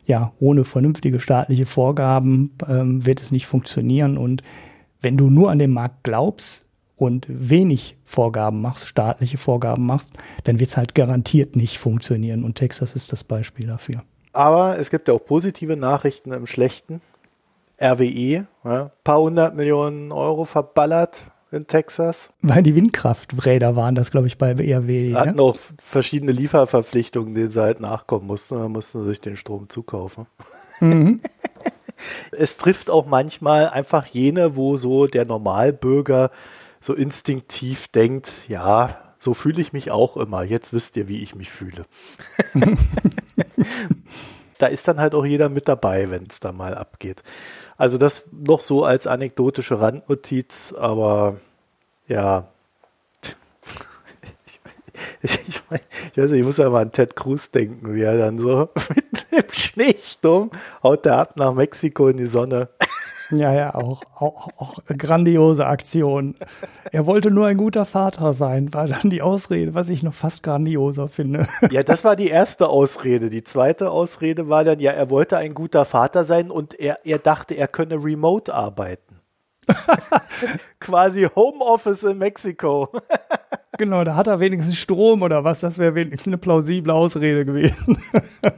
ja, 0.06 0.32
ohne 0.38 0.64
vernünftige 0.64 1.20
staatliche 1.20 1.66
Vorgaben 1.66 2.52
ähm, 2.68 3.04
wird 3.04 3.20
es 3.20 3.32
nicht 3.32 3.46
funktionieren. 3.46 4.18
Und 4.18 4.42
wenn 5.00 5.16
du 5.16 5.30
nur 5.30 5.50
an 5.50 5.58
den 5.58 5.72
Markt 5.72 6.04
glaubst 6.04 6.64
und 6.96 7.26
wenig 7.28 7.96
Vorgaben 8.04 8.60
machst, 8.60 8.86
staatliche 8.86 9.36
Vorgaben 9.36 9.84
machst, 9.84 10.14
dann 10.44 10.60
wird 10.60 10.70
es 10.70 10.76
halt 10.76 10.94
garantiert 10.94 11.56
nicht 11.56 11.78
funktionieren. 11.78 12.44
Und 12.44 12.54
Texas 12.54 12.94
ist 12.94 13.12
das 13.12 13.24
Beispiel 13.24 13.66
dafür. 13.66 14.02
Aber 14.32 14.78
es 14.78 14.90
gibt 14.90 15.08
ja 15.08 15.14
auch 15.14 15.24
positive 15.24 15.76
Nachrichten 15.76 16.32
im 16.32 16.46
Schlechten. 16.46 17.00
RWE, 17.80 18.46
ja, 18.64 18.90
paar 19.04 19.20
hundert 19.20 19.54
Millionen 19.54 20.12
Euro 20.12 20.44
verballert 20.44 21.24
in 21.50 21.66
Texas. 21.66 22.32
Weil 22.42 22.62
die 22.62 22.74
Windkrafträder 22.74 23.76
waren 23.76 23.94
das, 23.94 24.10
glaube 24.10 24.26
ich, 24.26 24.38
bei 24.38 24.54
BRW. 24.54 25.10
Ne? 25.10 25.18
Hatten 25.18 25.40
auch 25.40 25.56
verschiedene 25.78 26.32
Lieferverpflichtungen, 26.32 27.34
denen 27.34 27.50
sie 27.50 27.60
halt 27.60 27.80
nachkommen 27.80 28.26
mussten. 28.26 28.56
Da 28.56 28.68
mussten 28.68 29.00
sie 29.00 29.06
sich 29.06 29.20
den 29.20 29.36
Strom 29.36 29.68
zukaufen. 29.68 30.26
Mhm. 30.80 31.20
es 32.32 32.56
trifft 32.56 32.90
auch 32.90 33.06
manchmal 33.06 33.68
einfach 33.68 34.06
jene, 34.06 34.56
wo 34.56 34.76
so 34.76 35.06
der 35.06 35.26
Normalbürger 35.26 36.30
so 36.80 36.94
instinktiv 36.94 37.88
denkt, 37.88 38.32
ja, 38.48 38.98
so 39.18 39.34
fühle 39.34 39.60
ich 39.60 39.72
mich 39.72 39.90
auch 39.90 40.16
immer. 40.16 40.42
Jetzt 40.42 40.72
wisst 40.72 40.96
ihr, 40.96 41.08
wie 41.08 41.22
ich 41.22 41.34
mich 41.34 41.50
fühle. 41.50 41.84
da 44.58 44.66
ist 44.66 44.86
dann 44.86 45.00
halt 45.00 45.14
auch 45.14 45.24
jeder 45.24 45.48
mit 45.48 45.68
dabei, 45.68 46.10
wenn 46.10 46.26
es 46.28 46.40
da 46.40 46.52
mal 46.52 46.74
abgeht. 46.74 47.22
Also 47.76 47.98
das 47.98 48.24
noch 48.32 48.60
so 48.60 48.84
als 48.84 49.06
anekdotische 49.06 49.80
Randnotiz, 49.80 50.74
aber 50.76 51.36
ja. 52.08 52.48
Ich, 55.20 55.38
ich, 55.46 55.60
ich, 55.60 55.62
ich, 55.68 56.16
weiß 56.16 56.30
nicht, 56.30 56.40
ich 56.40 56.46
muss 56.46 56.56
ja 56.56 56.70
mal 56.70 56.82
an 56.82 56.92
Ted 56.92 57.16
Cruz 57.16 57.50
denken, 57.50 57.94
wie 57.94 58.02
er 58.02 58.16
dann 58.16 58.38
so 58.38 58.70
mit 58.94 59.30
dem 59.30 59.52
Schneesturm 59.52 60.50
haut 60.82 61.04
er 61.04 61.18
ab 61.18 61.36
nach 61.36 61.52
Mexiko 61.52 62.08
in 62.08 62.16
die 62.16 62.26
Sonne. 62.26 62.70
Ja, 63.30 63.52
ja, 63.52 63.74
auch, 63.74 64.02
auch, 64.14 64.48
auch 64.56 64.78
grandiose 64.86 65.66
Aktion. 65.66 66.34
Er 66.92 67.06
wollte 67.06 67.30
nur 67.30 67.46
ein 67.46 67.56
guter 67.56 67.84
Vater 67.84 68.32
sein, 68.32 68.72
war 68.72 68.86
dann 68.86 69.10
die 69.10 69.22
Ausrede, 69.22 69.74
was 69.74 69.88
ich 69.88 70.02
noch 70.02 70.14
fast 70.14 70.42
grandioser 70.42 71.08
finde. 71.08 71.46
Ja, 71.70 71.82
das 71.82 72.04
war 72.04 72.16
die 72.16 72.28
erste 72.28 72.68
Ausrede. 72.68 73.28
Die 73.28 73.42
zweite 73.42 73.90
Ausrede 73.90 74.48
war 74.48 74.64
dann, 74.64 74.78
ja, 74.80 74.92
er 74.92 75.10
wollte 75.10 75.36
ein 75.36 75.54
guter 75.54 75.84
Vater 75.84 76.24
sein 76.24 76.50
und 76.50 76.78
er, 76.78 77.04
er 77.04 77.18
dachte, 77.18 77.54
er 77.54 77.68
könne 77.68 77.96
remote 77.96 78.54
arbeiten. 78.54 79.20
Quasi 80.80 81.28
Homeoffice 81.34 82.04
in 82.04 82.18
Mexiko. 82.18 82.88
Genau, 83.78 84.04
da 84.04 84.16
hat 84.16 84.26
er 84.26 84.40
wenigstens 84.40 84.76
Strom 84.76 85.22
oder 85.22 85.44
was. 85.44 85.60
Das 85.60 85.78
wäre 85.78 85.94
wenigstens 85.94 86.28
eine 86.28 86.38
plausible 86.38 86.92
Ausrede 86.92 87.44
gewesen. 87.44 87.98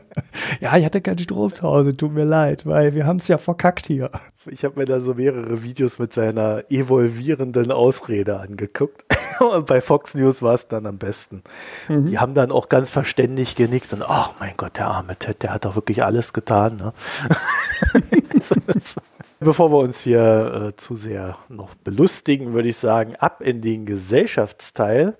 ja, 0.60 0.76
ich 0.76 0.84
hatte 0.84 1.00
keinen 1.00 1.18
Strom 1.18 1.52
zu 1.52 1.62
Hause, 1.62 1.96
tut 1.96 2.12
mir 2.12 2.24
leid, 2.24 2.66
weil 2.66 2.94
wir 2.94 3.06
haben 3.06 3.18
es 3.18 3.28
ja 3.28 3.38
verkackt 3.38 3.86
hier. 3.86 4.10
Ich 4.46 4.64
habe 4.64 4.78
mir 4.78 4.86
da 4.86 5.00
so 5.00 5.14
mehrere 5.14 5.62
Videos 5.62 5.98
mit 5.98 6.12
seiner 6.12 6.64
evolvierenden 6.70 7.72
Ausrede 7.72 8.40
angeguckt. 8.40 9.04
Und 9.40 9.66
bei 9.66 9.80
Fox 9.80 10.14
News 10.14 10.42
war 10.42 10.54
es 10.54 10.66
dann 10.68 10.86
am 10.86 10.98
besten. 10.98 11.42
Mhm. 11.88 12.06
Die 12.06 12.18
haben 12.18 12.34
dann 12.34 12.50
auch 12.50 12.68
ganz 12.68 12.90
verständig 12.90 13.54
genickt 13.54 13.92
und 13.92 14.02
ach 14.02 14.32
mein 14.40 14.54
Gott, 14.56 14.78
der 14.78 14.88
arme 14.88 15.16
Ted, 15.16 15.42
der 15.44 15.54
hat 15.54 15.64
doch 15.64 15.76
wirklich 15.76 16.02
alles 16.02 16.32
getan. 16.32 16.76
Ne? 16.76 16.92
Bevor 19.40 19.70
wir 19.70 19.78
uns 19.78 20.00
hier 20.00 20.70
äh, 20.70 20.76
zu 20.76 20.96
sehr 20.96 21.36
noch 21.48 21.74
belustigen, 21.74 22.54
würde 22.54 22.68
ich 22.68 22.76
sagen, 22.76 23.14
ab 23.16 23.40
in 23.40 23.60
den 23.60 23.86
Gesellschaftsteil. 23.86 25.16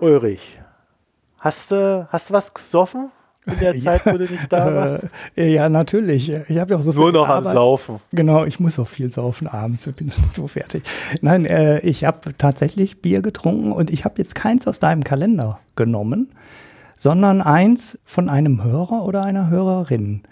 Ulrich, 0.00 0.60
hast 1.38 1.72
du 1.72 2.06
hast 2.10 2.30
was 2.30 2.54
gesoffen 2.54 3.10
in 3.44 3.58
der 3.58 3.76
Zeit, 3.80 4.06
wo 4.06 4.12
du 4.12 4.20
nicht 4.20 4.52
da 4.52 4.72
warst? 4.72 5.08
Äh, 5.36 5.52
ja, 5.52 5.68
natürlich. 5.68 6.30
Ich 6.30 6.58
habe 6.58 6.72
ja 6.72 6.78
auch 6.78 6.82
so 6.82 6.92
Nur 6.92 7.10
noch 7.10 7.28
Arbeit. 7.28 7.46
am 7.46 7.52
Saufen. 7.52 8.00
Genau, 8.12 8.44
ich 8.44 8.60
muss 8.60 8.78
auch 8.78 8.86
viel 8.86 9.10
saufen 9.10 9.48
abends. 9.48 9.84
Ich 9.88 9.96
bin 9.96 10.12
so 10.32 10.46
fertig. 10.46 10.84
Nein, 11.20 11.44
äh, 11.44 11.80
ich 11.80 12.04
habe 12.04 12.36
tatsächlich 12.38 13.02
Bier 13.02 13.20
getrunken 13.20 13.72
und 13.72 13.90
ich 13.90 14.04
habe 14.04 14.14
jetzt 14.18 14.36
keins 14.36 14.68
aus 14.68 14.78
deinem 14.78 15.02
Kalender 15.02 15.58
genommen, 15.74 16.30
sondern 16.96 17.42
eins 17.42 17.98
von 18.04 18.28
einem 18.28 18.62
Hörer 18.62 19.02
oder 19.04 19.24
einer 19.24 19.50
Hörerin. 19.50 20.22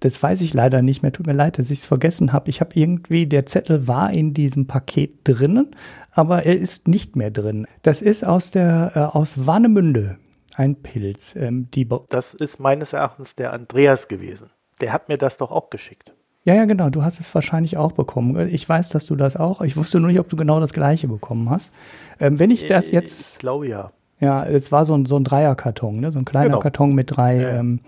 Das 0.00 0.22
weiß 0.22 0.40
ich 0.42 0.54
leider 0.54 0.82
nicht 0.82 1.02
mehr. 1.02 1.12
Tut 1.12 1.26
mir 1.26 1.32
leid, 1.32 1.58
dass 1.58 1.70
ich 1.70 1.80
es 1.80 1.86
vergessen 1.86 2.32
habe. 2.32 2.50
Ich 2.50 2.60
habe 2.60 2.70
irgendwie, 2.74 3.26
der 3.26 3.46
Zettel 3.46 3.86
war 3.86 4.12
in 4.12 4.34
diesem 4.34 4.66
Paket 4.66 5.20
drinnen, 5.24 5.74
aber 6.12 6.44
er 6.44 6.56
ist 6.56 6.88
nicht 6.88 7.16
mehr 7.16 7.30
drin. 7.30 7.66
Das 7.82 8.02
ist 8.02 8.24
aus 8.24 8.50
der 8.50 8.92
äh, 8.94 9.16
aus 9.16 9.46
Warnemünde 9.46 10.18
ein 10.56 10.76
Pilz. 10.76 11.36
Ähm, 11.36 11.70
die 11.70 11.88
das 12.08 12.34
ist 12.34 12.60
meines 12.60 12.92
Erachtens 12.92 13.36
der 13.36 13.52
Andreas 13.52 14.08
gewesen. 14.08 14.50
Der 14.80 14.92
hat 14.92 15.08
mir 15.08 15.18
das 15.18 15.38
doch 15.38 15.50
auch 15.50 15.70
geschickt. 15.70 16.12
Ja, 16.44 16.54
ja, 16.54 16.64
genau. 16.64 16.90
Du 16.90 17.02
hast 17.02 17.18
es 17.18 17.34
wahrscheinlich 17.34 17.76
auch 17.76 17.92
bekommen. 17.92 18.48
Ich 18.48 18.68
weiß, 18.68 18.90
dass 18.90 19.04
du 19.04 19.16
das 19.16 19.36
auch. 19.36 19.62
Ich 19.62 19.76
wusste 19.76 19.98
nur 19.98 20.08
nicht, 20.08 20.20
ob 20.20 20.28
du 20.28 20.36
genau 20.36 20.60
das 20.60 20.72
gleiche 20.72 21.08
bekommen 21.08 21.50
hast. 21.50 21.72
Ähm, 22.20 22.38
wenn 22.38 22.50
ich 22.50 22.68
das 22.68 22.90
äh, 22.90 22.94
jetzt. 22.94 23.32
Ich 23.32 23.38
glaube 23.38 23.66
ja. 23.66 23.90
Ja, 24.18 24.46
es 24.46 24.72
war 24.72 24.86
so 24.86 24.94
ein, 24.94 25.04
so 25.04 25.16
ein 25.16 25.24
Dreierkarton, 25.24 26.00
ne? 26.00 26.10
so 26.10 26.18
ein 26.18 26.24
kleiner 26.24 26.46
genau. 26.46 26.60
Karton 26.60 26.94
mit 26.94 27.16
drei, 27.16 27.36
ja. 27.36 27.58
ähm, 27.58 27.80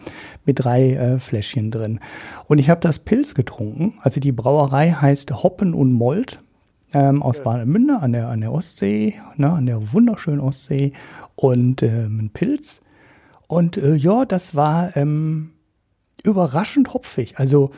mit 0.45 0.62
drei 0.62 0.93
äh, 0.93 1.18
Fläschchen 1.18 1.70
drin. 1.70 2.01
Und 2.47 2.59
ich 2.59 2.68
habe 2.68 2.81
das 2.81 2.99
Pilz 2.99 3.35
getrunken. 3.35 3.95
Also 4.03 4.20
die 4.20 4.33
Brauerei 4.33 4.91
heißt 4.91 5.43
Hoppen 5.43 5.72
und 5.72 5.93
Molt 5.93 6.41
ähm, 6.93 7.22
aus 7.22 7.39
ja. 7.39 7.47
Warnemünde 7.47 8.01
an 8.01 8.12
der, 8.12 8.29
an 8.29 8.43
der 8.43 8.53
Ostsee, 8.53 9.14
ne? 9.37 9.51
an 9.51 9.64
der 9.64 9.93
wunderschönen 9.95 10.41
Ostsee. 10.41 10.93
Und 11.35 11.83
ähm, 11.83 12.18
ein 12.18 12.31
Pilz. 12.31 12.83
Und 13.47 13.79
äh, 13.79 13.95
ja, 13.95 14.26
das 14.26 14.55
war 14.55 14.95
ähm, 14.97 15.53
überraschend 16.22 16.93
hopfig. 16.93 17.39
Also 17.39 17.70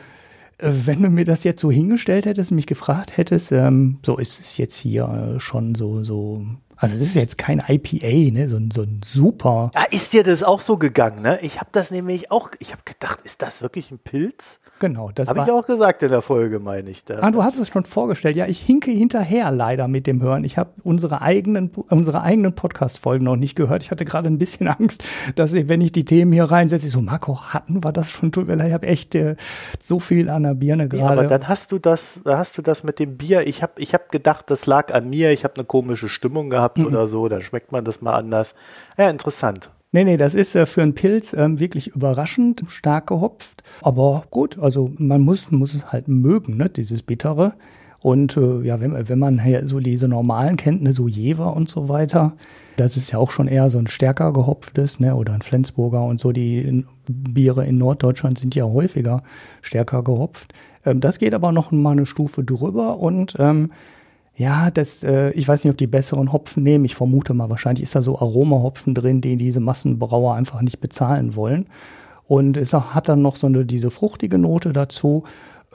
äh, 0.57 0.69
wenn 0.85 1.01
du 1.01 1.09
mir 1.09 1.23
das 1.23 1.45
jetzt 1.45 1.61
so 1.61 1.71
hingestellt 1.71 2.25
hättest, 2.25 2.51
mich 2.51 2.67
gefragt 2.67 3.15
hättest, 3.15 3.53
ähm, 3.53 3.99
so 4.05 4.17
ist 4.17 4.39
es 4.41 4.57
jetzt 4.57 4.77
hier 4.77 5.35
äh, 5.35 5.39
schon 5.39 5.75
so, 5.75 6.03
so 6.03 6.45
also 6.81 6.95
es 6.95 7.01
ist 7.01 7.13
jetzt 7.13 7.37
kein 7.37 7.59
IPA, 7.59 8.33
ne, 8.33 8.49
so, 8.49 8.59
so 8.73 8.81
ein 8.81 9.01
super. 9.05 9.69
Ja, 9.75 9.83
ist 9.91 10.13
dir 10.13 10.23
das 10.23 10.41
auch 10.41 10.59
so 10.59 10.77
gegangen, 10.77 11.21
ne? 11.21 11.39
Ich 11.43 11.59
habe 11.59 11.69
das 11.71 11.91
nämlich 11.91 12.31
auch, 12.31 12.49
ich 12.57 12.71
habe 12.71 12.81
gedacht, 12.85 13.19
ist 13.23 13.43
das 13.43 13.61
wirklich 13.61 13.91
ein 13.91 13.99
Pilz? 13.99 14.59
Genau, 14.81 15.11
das 15.13 15.29
habe 15.29 15.41
ich 15.41 15.51
auch 15.51 15.67
gesagt 15.67 16.01
in 16.01 16.09
der 16.09 16.23
Folge, 16.23 16.59
meine 16.59 16.89
ich. 16.89 17.05
Da. 17.05 17.19
Ah, 17.21 17.29
du 17.29 17.43
hast 17.43 17.59
es 17.59 17.67
schon 17.67 17.85
vorgestellt. 17.85 18.35
Ja, 18.35 18.47
ich 18.47 18.59
hinke 18.59 18.89
hinterher 18.89 19.51
leider 19.51 19.87
mit 19.87 20.07
dem 20.07 20.23
Hören. 20.23 20.43
Ich 20.43 20.57
habe 20.57 20.71
unsere 20.83 21.21
eigenen 21.21 21.69
unsere 21.89 22.23
eigenen 22.23 22.55
Podcast 22.55 22.97
Folgen 22.97 23.25
noch 23.25 23.35
nicht 23.35 23.55
gehört. 23.55 23.83
Ich 23.83 23.91
hatte 23.91 24.05
gerade 24.05 24.27
ein 24.27 24.39
bisschen 24.39 24.67
Angst, 24.79 25.03
dass 25.35 25.53
ich, 25.53 25.69
wenn 25.69 25.81
ich 25.81 25.91
die 25.91 26.03
Themen 26.03 26.33
hier 26.33 26.45
reinsetze, 26.45 26.87
ich 26.87 26.91
so 26.91 26.99
Marco, 26.99 27.39
hatten 27.39 27.83
wir 27.83 27.91
das 27.91 28.09
schon? 28.09 28.31
Tut 28.31 28.47
mir 28.47 28.55
leid, 28.55 28.69
ich 28.69 28.73
habe 28.73 28.87
echt 28.87 29.13
äh, 29.13 29.35
so 29.79 29.99
viel 29.99 30.29
an 30.29 30.41
der 30.41 30.55
Birne 30.55 30.89
gerade. 30.89 31.03
Ja, 31.03 31.11
aber 31.11 31.27
dann 31.27 31.47
hast 31.47 31.71
du 31.71 31.77
das, 31.77 32.21
da 32.25 32.39
hast 32.39 32.57
du 32.57 32.63
das 32.63 32.83
mit 32.83 32.97
dem 32.97 33.17
Bier. 33.17 33.45
Ich 33.45 33.61
habe 33.61 33.73
ich 33.77 33.93
hab 33.93 34.11
gedacht, 34.11 34.49
das 34.49 34.65
lag 34.65 34.91
an 34.91 35.11
mir. 35.11 35.29
Ich 35.29 35.43
habe 35.43 35.57
eine 35.57 35.65
komische 35.65 36.09
Stimmung 36.09 36.49
gehabt 36.49 36.79
mhm. 36.79 36.87
oder 36.87 37.07
so. 37.07 37.29
Dann 37.29 37.43
schmeckt 37.43 37.71
man 37.71 37.85
das 37.85 38.01
mal 38.01 38.15
anders. 38.15 38.55
Ja, 38.97 39.11
interessant. 39.11 39.69
Nee, 39.93 40.05
nee, 40.05 40.15
das 40.15 40.35
ist 40.35 40.55
äh, 40.55 40.65
für 40.65 40.81
einen 40.81 40.95
Pilz 40.95 41.33
ähm, 41.33 41.59
wirklich 41.59 41.87
überraschend 41.87 42.63
stark 42.67 43.07
gehopft. 43.07 43.61
Aber 43.81 44.23
gut, 44.29 44.57
also 44.57 44.91
man 44.97 45.21
muss, 45.21 45.51
muss 45.51 45.73
es 45.73 45.91
halt 45.91 46.07
mögen, 46.07 46.55
ne, 46.55 46.69
dieses 46.69 47.03
Bittere. 47.03 47.55
Und 48.01 48.37
äh, 48.37 48.61
ja, 48.61 48.79
wenn, 48.79 49.09
wenn 49.09 49.19
man 49.19 49.41
ja 49.45 49.65
so 49.67 49.81
diese 49.81 50.07
normalen 50.07 50.55
kennt, 50.55 50.81
ne, 50.81 50.93
so 50.93 51.09
Jever 51.09 51.55
und 51.55 51.69
so 51.69 51.89
weiter, 51.89 52.37
das 52.77 52.95
ist 52.95 53.11
ja 53.11 53.19
auch 53.19 53.31
schon 53.31 53.49
eher 53.49 53.69
so 53.69 53.79
ein 53.79 53.87
stärker 53.87 54.31
gehopftes, 54.31 55.01
ne, 55.01 55.13
oder 55.13 55.33
ein 55.33 55.41
Flensburger 55.41 56.05
und 56.05 56.21
so, 56.21 56.31
die 56.31 56.85
Biere 57.07 57.65
in 57.65 57.77
Norddeutschland 57.77 58.39
sind 58.39 58.55
ja 58.55 58.63
häufiger 58.63 59.23
stärker 59.61 60.03
gehopft. 60.03 60.53
Ähm, 60.85 61.01
das 61.01 61.19
geht 61.19 61.33
aber 61.33 61.51
noch 61.51 61.71
mal 61.71 61.91
eine 61.91 62.05
Stufe 62.05 62.45
drüber 62.45 62.97
und 62.97 63.35
ähm, 63.39 63.71
ja, 64.41 64.71
das, 64.71 65.03
äh, 65.03 65.29
ich 65.31 65.47
weiß 65.47 65.63
nicht, 65.63 65.69
ob 65.69 65.77
die 65.77 65.85
besseren 65.85 66.33
Hopfen 66.33 66.63
nehmen. 66.63 66.83
Ich 66.83 66.95
vermute 66.95 67.35
mal, 67.35 67.51
wahrscheinlich 67.51 67.83
ist 67.83 67.95
da 67.95 68.01
so 68.01 68.17
Aromahopfen 68.17 68.95
drin, 68.95 69.21
die 69.21 69.35
diese 69.37 69.59
Massenbrauer 69.59 70.33
einfach 70.33 70.63
nicht 70.63 70.79
bezahlen 70.79 71.35
wollen. 71.35 71.67
Und 72.27 72.57
es 72.57 72.73
hat 72.73 73.07
dann 73.07 73.21
noch 73.21 73.35
so 73.35 73.45
eine, 73.45 73.65
diese 73.65 73.91
fruchtige 73.91 74.39
Note 74.39 74.73
dazu. 74.73 75.25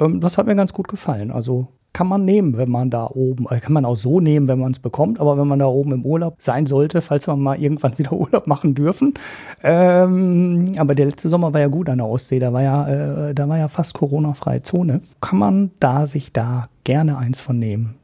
Ähm, 0.00 0.20
das 0.20 0.36
hat 0.36 0.46
mir 0.46 0.56
ganz 0.56 0.72
gut 0.72 0.88
gefallen. 0.88 1.30
Also 1.30 1.68
kann 1.92 2.08
man 2.08 2.24
nehmen, 2.24 2.56
wenn 2.56 2.68
man 2.68 2.90
da 2.90 3.06
oben, 3.06 3.46
äh, 3.48 3.60
kann 3.60 3.72
man 3.72 3.84
auch 3.84 3.94
so 3.94 4.18
nehmen, 4.18 4.48
wenn 4.48 4.58
man 4.58 4.72
es 4.72 4.80
bekommt, 4.80 5.20
aber 5.20 5.38
wenn 5.38 5.46
man 5.46 5.60
da 5.60 5.66
oben 5.66 5.92
im 5.92 6.04
Urlaub 6.04 6.34
sein 6.40 6.66
sollte, 6.66 7.02
falls 7.02 7.28
wir 7.28 7.36
mal 7.36 7.62
irgendwann 7.62 7.96
wieder 7.98 8.14
Urlaub 8.14 8.48
machen 8.48 8.74
dürfen. 8.74 9.14
Ähm, 9.62 10.72
aber 10.76 10.96
der 10.96 11.06
letzte 11.06 11.28
Sommer 11.28 11.54
war 11.54 11.60
ja 11.60 11.68
gut 11.68 11.88
an 11.88 11.98
der 11.98 12.08
Ostsee, 12.08 12.40
da 12.40 12.52
war 12.52 12.62
ja, 12.62 13.28
äh, 13.28 13.34
da 13.34 13.48
war 13.48 13.58
ja 13.58 13.68
fast 13.68 13.94
Corona-freie 13.94 14.62
Zone. 14.62 15.00
Kann 15.20 15.38
man 15.38 15.70
da 15.78 16.06
sich 16.06 16.32
da 16.32 16.66
gerne 16.82 17.16
eins 17.16 17.38
von 17.38 17.60
nehmen. 17.60 17.94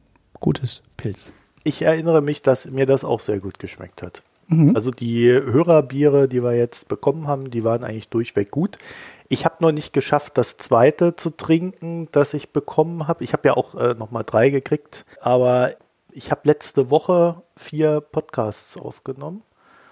Gutes 0.43 0.83
Pilz. 0.97 1.31
Ich 1.63 1.83
erinnere 1.83 2.21
mich, 2.21 2.41
dass 2.41 2.65
mir 2.65 2.85
das 2.85 3.05
auch 3.05 3.21
sehr 3.21 3.39
gut 3.39 3.59
geschmeckt 3.59 4.03
hat. 4.03 4.23
Mhm. 4.47 4.75
Also 4.75 4.91
die 4.91 5.31
Hörerbiere, 5.31 6.27
die 6.27 6.43
wir 6.43 6.53
jetzt 6.53 6.89
bekommen 6.89 7.27
haben, 7.27 7.49
die 7.49 7.63
waren 7.63 7.85
eigentlich 7.85 8.09
durchweg 8.09 8.51
gut. 8.51 8.77
Ich 9.29 9.45
habe 9.45 9.55
noch 9.61 9.71
nicht 9.71 9.93
geschafft, 9.93 10.37
das 10.37 10.57
zweite 10.57 11.15
zu 11.15 11.29
trinken, 11.29 12.09
das 12.11 12.33
ich 12.33 12.49
bekommen 12.49 13.07
habe. 13.07 13.23
Ich 13.23 13.31
habe 13.31 13.47
ja 13.47 13.53
auch 13.53 13.75
äh, 13.75 13.93
nochmal 13.93 14.25
drei 14.25 14.49
gekriegt, 14.49 15.05
aber 15.21 15.75
ich 16.11 16.29
habe 16.29 16.41
letzte 16.43 16.89
Woche 16.89 17.41
vier 17.55 18.01
Podcasts 18.01 18.75
aufgenommen. 18.75 19.43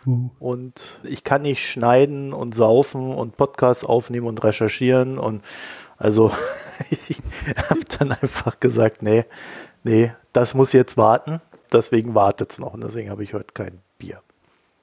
Uh. 0.05 0.31
Und 0.37 0.99
ich 1.03 1.23
kann 1.23 1.43
nicht 1.43 1.65
schneiden 1.65 2.33
und 2.33 2.53
saufen 2.53 3.15
und 3.15 3.37
Podcasts 3.37 3.85
aufnehmen 3.85 4.27
und 4.27 4.43
recherchieren. 4.43 5.17
Und 5.17 5.43
also 5.97 6.29
ich 7.07 7.21
habe 7.69 7.85
dann 7.97 8.11
einfach 8.11 8.59
gesagt, 8.59 9.01
nee, 9.01 9.23
nee, 9.83 10.13
das 10.33 10.53
muss 10.53 10.73
jetzt 10.73 10.97
warten. 10.97 11.41
Deswegen 11.71 12.15
wartet 12.15 12.51
es 12.51 12.59
noch. 12.59 12.73
Und 12.73 12.83
deswegen 12.83 13.09
habe 13.09 13.23
ich 13.23 13.33
heute 13.33 13.53
kein 13.53 13.79
Bier. 13.97 14.21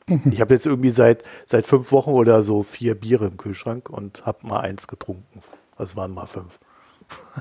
Mhm. 0.09 0.33
Ich 0.33 0.41
habe 0.41 0.55
jetzt 0.55 0.67
irgendwie 0.67 0.91
seit, 0.91 1.23
seit 1.47 1.67
fünf 1.67 1.93
Wochen 1.93 2.11
oder 2.11 2.43
so 2.43 2.63
vier 2.63 2.95
Biere 2.95 3.27
im 3.27 3.37
Kühlschrank 3.37 3.91
und 3.91 4.25
habe 4.25 4.47
mal 4.47 4.61
eins 4.61 4.89
getrunken. 4.89 5.41
Das 5.77 5.97
waren 5.97 6.13
mal 6.13 6.27
fünf. 6.27 6.59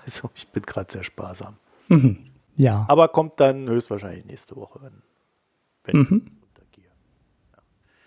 Also 0.06 0.30
ich 0.36 0.48
bin 0.50 0.64
gerade 0.64 0.92
sehr 0.92 1.04
sparsam. 1.04 1.58
Mhm. 1.88 2.28
Ja. 2.56 2.86
Aber 2.88 3.08
kommt 3.10 3.40
dann 3.40 3.68
höchstwahrscheinlich 3.68 4.26
nächste 4.26 4.56
Woche, 4.56 4.80
wenn, 4.82 5.02
wenn 5.84 6.02
mhm. 6.02 6.26
ich 6.26 6.44
runtergehe. 6.44 6.92
Ja. 7.52 7.58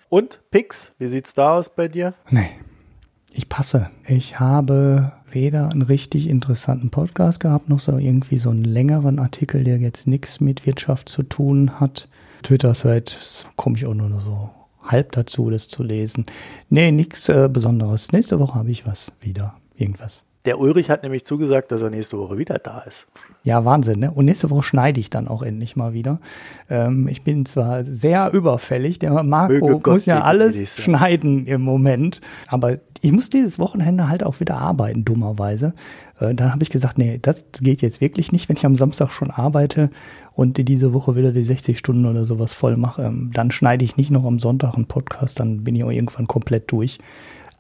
Und 0.08 0.40
Pix, 0.50 0.94
wie 0.98 1.08
sieht's 1.08 1.34
da 1.34 1.56
aus 1.56 1.68
bei 1.68 1.88
dir? 1.88 2.14
Nee. 2.30 2.58
Ich 3.32 3.48
passe. 3.48 3.90
Ich 4.06 4.40
habe 4.40 5.12
weder 5.30 5.70
einen 5.70 5.82
richtig 5.82 6.28
interessanten 6.28 6.90
Podcast 6.90 7.40
gehabt, 7.40 7.68
noch 7.68 7.80
so 7.80 7.96
irgendwie 7.96 8.38
so 8.38 8.50
einen 8.50 8.64
längeren 8.64 9.18
Artikel, 9.18 9.64
der 9.64 9.78
jetzt 9.78 10.06
nichts 10.06 10.40
mit 10.40 10.66
Wirtschaft 10.66 11.08
zu 11.08 11.22
tun 11.22 11.78
hat. 11.80 12.08
Twitter-Thread 12.42 13.46
komme 13.56 13.76
ich 13.76 13.86
auch 13.86 13.94
nur 13.94 14.20
so 14.20 14.50
halb 14.82 15.12
dazu, 15.12 15.50
das 15.50 15.68
zu 15.68 15.82
lesen. 15.82 16.24
Nee, 16.68 16.90
nichts 16.90 17.28
äh, 17.28 17.48
Besonderes. 17.52 18.12
Nächste 18.12 18.40
Woche 18.40 18.54
habe 18.54 18.70
ich 18.70 18.86
was 18.86 19.12
wieder. 19.20 19.54
Irgendwas. 19.76 20.24
Der 20.46 20.58
Ulrich 20.58 20.88
hat 20.88 21.02
nämlich 21.02 21.24
zugesagt, 21.24 21.70
dass 21.70 21.82
er 21.82 21.90
nächste 21.90 22.18
Woche 22.18 22.38
wieder 22.38 22.58
da 22.58 22.80
ist. 22.80 23.08
Ja, 23.42 23.64
Wahnsinn, 23.66 24.00
ne? 24.00 24.10
Und 24.10 24.24
nächste 24.24 24.48
Woche 24.48 24.62
schneide 24.62 24.98
ich 24.98 25.10
dann 25.10 25.28
auch 25.28 25.42
endlich 25.42 25.76
mal 25.76 25.92
wieder. 25.92 26.18
Ähm, 26.70 27.08
ich 27.08 27.22
bin 27.22 27.44
zwar 27.44 27.84
sehr 27.84 28.32
überfällig, 28.32 28.98
der 28.98 29.22
Marco 29.22 29.80
muss 29.84 30.06
ja 30.06 30.22
alles 30.22 30.76
schneiden 30.76 31.46
im 31.46 31.60
Moment, 31.60 32.22
aber 32.48 32.78
ich 33.02 33.12
muss 33.12 33.28
dieses 33.28 33.58
Wochenende 33.58 34.08
halt 34.08 34.24
auch 34.24 34.40
wieder 34.40 34.56
arbeiten, 34.56 35.04
dummerweise. 35.04 35.74
Äh, 36.18 36.34
dann 36.34 36.52
habe 36.52 36.62
ich 36.62 36.70
gesagt, 36.70 36.96
nee, 36.96 37.18
das 37.20 37.44
geht 37.60 37.82
jetzt 37.82 38.00
wirklich 38.00 38.32
nicht, 38.32 38.48
wenn 38.48 38.56
ich 38.56 38.64
am 38.64 38.76
Samstag 38.76 39.10
schon 39.10 39.30
arbeite 39.30 39.90
und 40.34 40.56
diese 40.56 40.94
Woche 40.94 41.16
wieder 41.16 41.32
die 41.32 41.44
60 41.44 41.78
Stunden 41.78 42.06
oder 42.06 42.24
sowas 42.24 42.54
voll 42.54 42.76
mache. 42.78 43.02
Ähm, 43.02 43.30
dann 43.34 43.50
schneide 43.50 43.84
ich 43.84 43.98
nicht 43.98 44.10
noch 44.10 44.24
am 44.24 44.38
Sonntag 44.38 44.74
einen 44.74 44.86
Podcast, 44.86 45.38
dann 45.38 45.64
bin 45.64 45.76
ich 45.76 45.84
auch 45.84 45.90
irgendwann 45.90 46.26
komplett 46.26 46.72
durch. 46.72 46.98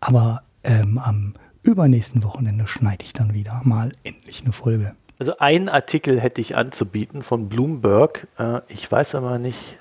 Aber 0.00 0.42
ähm, 0.64 0.98
am 0.98 1.34
übernächsten 1.62 2.22
Wochenende 2.24 2.66
schneide 2.66 3.04
ich 3.04 3.12
dann 3.12 3.34
wieder 3.34 3.60
mal 3.64 3.92
endlich 4.04 4.42
eine 4.42 4.52
Folge. 4.52 4.94
Also 5.18 5.36
einen 5.38 5.68
Artikel 5.68 6.20
hätte 6.20 6.40
ich 6.40 6.56
anzubieten 6.56 7.22
von 7.22 7.48
Bloomberg. 7.48 8.26
Äh, 8.38 8.60
ich 8.68 8.90
weiß 8.90 9.14
aber 9.16 9.38
nicht, 9.38 9.76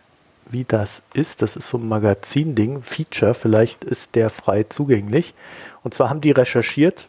wie 0.50 0.66
das 0.66 1.04
ist. 1.14 1.42
Das 1.42 1.56
ist 1.56 1.70
so 1.70 1.78
ein 1.78 1.88
Magazin-Ding, 1.88 2.82
Feature. 2.82 3.34
Vielleicht 3.34 3.84
ist 3.84 4.16
der 4.16 4.30
frei 4.30 4.64
zugänglich. 4.64 5.34
Und 5.84 5.94
zwar 5.94 6.10
haben 6.10 6.22
die 6.22 6.32
recherchiert, 6.32 7.08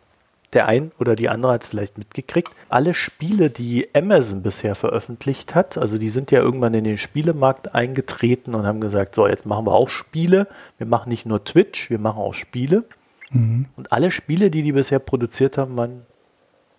der 0.52 0.66
ein 0.66 0.92
oder 0.98 1.16
die 1.16 1.28
andere 1.28 1.52
hat 1.52 1.62
es 1.62 1.68
vielleicht 1.68 1.98
mitgekriegt, 1.98 2.50
alle 2.68 2.94
Spiele, 2.94 3.50
die 3.50 3.88
Amazon 3.94 4.42
bisher 4.42 4.74
veröffentlicht 4.74 5.54
hat, 5.54 5.78
also 5.78 5.96
die 5.96 6.10
sind 6.10 6.30
ja 6.30 6.40
irgendwann 6.40 6.74
in 6.74 6.84
den 6.84 6.98
Spielemarkt 6.98 7.74
eingetreten 7.74 8.54
und 8.54 8.66
haben 8.66 8.80
gesagt, 8.80 9.14
so, 9.14 9.26
jetzt 9.26 9.46
machen 9.46 9.66
wir 9.66 9.72
auch 9.72 9.88
Spiele. 9.88 10.48
Wir 10.78 10.86
machen 10.86 11.08
nicht 11.08 11.26
nur 11.26 11.44
Twitch, 11.44 11.90
wir 11.90 11.98
machen 11.98 12.18
auch 12.18 12.34
Spiele. 12.34 12.84
Mhm. 13.30 13.66
Und 13.76 13.92
alle 13.92 14.10
Spiele, 14.10 14.50
die 14.50 14.62
die 14.62 14.72
bisher 14.72 14.98
produziert 14.98 15.58
haben, 15.58 15.76
waren 15.76 16.06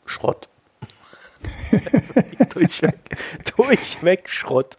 Schrott. 0.06 0.49
durchweg, 2.54 3.18
durchweg 3.56 4.30
Schrott. 4.30 4.76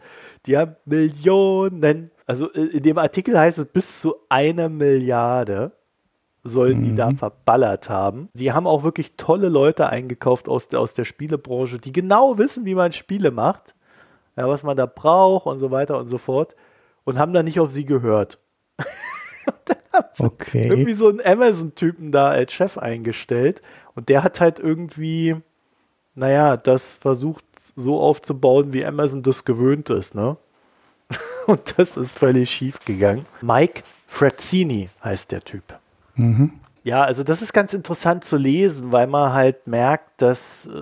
Die 0.47 0.57
haben 0.57 0.77
Millionen, 0.85 2.11
also 2.27 2.49
in 2.51 2.83
dem 2.83 2.99
Artikel 2.99 3.39
heißt 3.39 3.59
es 3.59 3.67
bis 3.67 4.01
zu 4.01 4.17
einer 4.29 4.69
Milliarde 4.69 5.73
sollen 6.45 6.81
mhm. 6.81 6.85
die 6.85 6.97
da 6.97 7.11
mhm. 7.11 7.19
verballert 7.19 7.89
haben. 7.89 8.29
Sie 8.35 8.53
haben 8.53 8.67
auch 8.67 8.83
wirklich 8.83 9.17
tolle 9.17 9.49
Leute 9.49 9.89
eingekauft 9.89 10.49
aus 10.49 10.69
der, 10.69 10.81
aus 10.81 10.95
der 10.95 11.05
Spielebranche, 11.05 11.79
die 11.79 11.93
genau 11.93 12.39
wissen, 12.39 12.65
wie 12.65 12.75
man 12.75 12.93
Spiele 12.93 13.31
macht, 13.31 13.75
ja, 14.37 14.49
was 14.49 14.63
man 14.63 14.77
da 14.77 14.87
braucht 14.87 15.47
und 15.47 15.59
so 15.59 15.71
weiter 15.71 15.99
und 15.99 16.07
so 16.07 16.19
fort 16.19 16.57
und 17.05 17.19
haben 17.19 17.33
da 17.33 17.43
nicht 17.43 17.61
auf 17.61 17.71
sie 17.71 17.85
gehört. 17.85 18.39
Okay. 20.19 20.69
irgendwie 20.69 20.95
so 20.95 21.09
einen 21.09 21.21
Amazon-Typen 21.21 22.13
da 22.13 22.29
als 22.29 22.53
Chef 22.53 22.79
eingestellt. 22.79 23.63
Und 23.95 24.09
der 24.09 24.23
hat 24.23 24.41
halt 24.41 24.59
irgendwie, 24.59 25.37
naja, 26.15 26.57
das 26.57 26.97
versucht 26.97 27.45
so 27.57 28.01
aufzubauen, 28.01 28.73
wie 28.73 28.85
Amazon 28.85 29.23
das 29.23 29.45
gewöhnt 29.45 29.91
ist, 29.91 30.15
ne? 30.15 30.37
Und 31.47 31.79
das 31.79 31.97
ist 31.97 32.19
völlig 32.19 32.51
schief 32.51 32.79
gegangen. 32.85 33.27
Mike 33.41 33.83
Frazzini 34.07 34.89
heißt 35.03 35.33
der 35.33 35.43
Typ. 35.43 35.65
Mhm. 36.15 36.53
Ja, 36.85 37.05
also 37.05 37.23
das 37.23 37.43
ist 37.43 37.53
ganz 37.53 37.75
interessant 37.75 38.25
zu 38.25 38.37
lesen, 38.37 38.93
weil 38.93 39.07
man 39.07 39.33
halt 39.33 39.67
merkt, 39.67 40.21
dass 40.21 40.67
äh, 40.67 40.81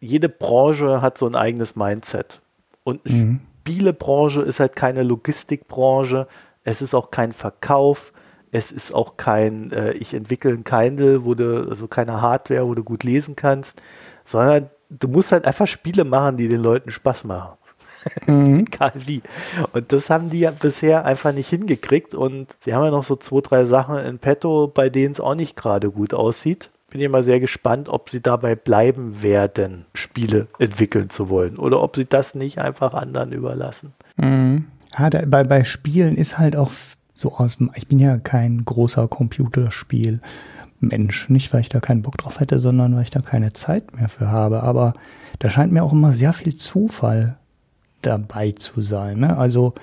jede 0.00 0.28
Branche 0.28 1.02
hat 1.02 1.18
so 1.18 1.26
ein 1.26 1.34
eigenes 1.34 1.76
Mindset. 1.76 2.40
Und 2.82 3.04
mhm. 3.08 3.40
Spielebranche 3.60 4.42
ist 4.42 4.60
halt 4.60 4.76
keine 4.76 5.02
Logistikbranche, 5.02 6.28
es 6.64 6.82
ist 6.82 6.94
auch 6.94 7.10
kein 7.10 7.32
Verkauf. 7.32 8.12
Es 8.50 8.72
ist 8.72 8.94
auch 8.94 9.16
kein, 9.16 9.72
äh, 9.72 9.92
ich 9.92 10.14
entwickle 10.14 10.52
ein 10.52 10.64
Kindle, 10.64 11.24
wo 11.24 11.34
du, 11.34 11.68
also 11.68 11.88
keine 11.88 12.20
Hardware, 12.20 12.66
wo 12.66 12.74
du 12.74 12.84
gut 12.84 13.02
lesen 13.02 13.36
kannst, 13.36 13.82
sondern 14.24 14.70
du 14.90 15.08
musst 15.08 15.32
halt 15.32 15.44
einfach 15.44 15.66
Spiele 15.66 16.04
machen, 16.04 16.36
die 16.36 16.48
den 16.48 16.62
Leuten 16.62 16.90
Spaß 16.90 17.24
machen. 17.24 17.58
Mhm. 18.26 18.66
Egal 18.70 18.92
wie. 18.96 19.22
Und 19.72 19.90
das 19.90 20.10
haben 20.10 20.28
die 20.28 20.40
ja 20.40 20.50
bisher 20.50 21.06
einfach 21.06 21.32
nicht 21.32 21.48
hingekriegt. 21.48 22.14
Und 22.14 22.54
sie 22.60 22.74
haben 22.74 22.84
ja 22.84 22.90
noch 22.90 23.02
so 23.02 23.16
zwei, 23.16 23.40
drei 23.40 23.64
Sachen 23.64 23.96
in 23.96 24.18
petto, 24.18 24.68
bei 24.68 24.90
denen 24.90 25.12
es 25.12 25.20
auch 25.20 25.34
nicht 25.34 25.56
gerade 25.56 25.90
gut 25.90 26.12
aussieht. 26.12 26.68
Bin 26.90 27.00
ich 27.00 27.08
mal 27.08 27.24
sehr 27.24 27.40
gespannt, 27.40 27.88
ob 27.88 28.10
sie 28.10 28.20
dabei 28.20 28.56
bleiben 28.56 29.22
werden, 29.22 29.86
Spiele 29.94 30.48
entwickeln 30.58 31.08
zu 31.08 31.30
wollen. 31.30 31.56
Oder 31.56 31.82
ob 31.82 31.96
sie 31.96 32.04
das 32.04 32.34
nicht 32.34 32.58
einfach 32.58 32.92
anderen 32.92 33.32
überlassen. 33.32 33.94
Mhm. 34.16 34.66
Ja, 34.98 35.10
da, 35.10 35.22
bei, 35.26 35.44
bei 35.44 35.62
Spielen 35.64 36.16
ist 36.16 36.38
halt 36.38 36.56
auch 36.56 36.70
so 37.14 37.34
aus 37.34 37.58
dem, 37.58 37.70
ich 37.74 37.86
bin 37.86 37.98
ja 37.98 38.16
kein 38.18 38.64
großer 38.64 39.08
Computerspiel-Mensch. 39.08 41.28
Nicht, 41.30 41.52
weil 41.52 41.60
ich 41.60 41.68
da 41.68 41.80
keinen 41.80 42.00
Bock 42.02 42.16
drauf 42.18 42.40
hätte, 42.40 42.58
sondern 42.58 42.96
weil 42.96 43.02
ich 43.02 43.10
da 43.10 43.20
keine 43.20 43.52
Zeit 43.52 43.94
mehr 43.96 44.08
für 44.08 44.30
habe. 44.30 44.62
Aber 44.62 44.94
da 45.38 45.50
scheint 45.50 45.72
mir 45.72 45.84
auch 45.84 45.92
immer 45.92 46.12
sehr 46.12 46.32
viel 46.32 46.56
Zufall 46.56 47.36
dabei 48.02 48.52
zu 48.52 48.82
sein. 48.82 49.20
Ne? 49.20 49.36
Also 49.36 49.74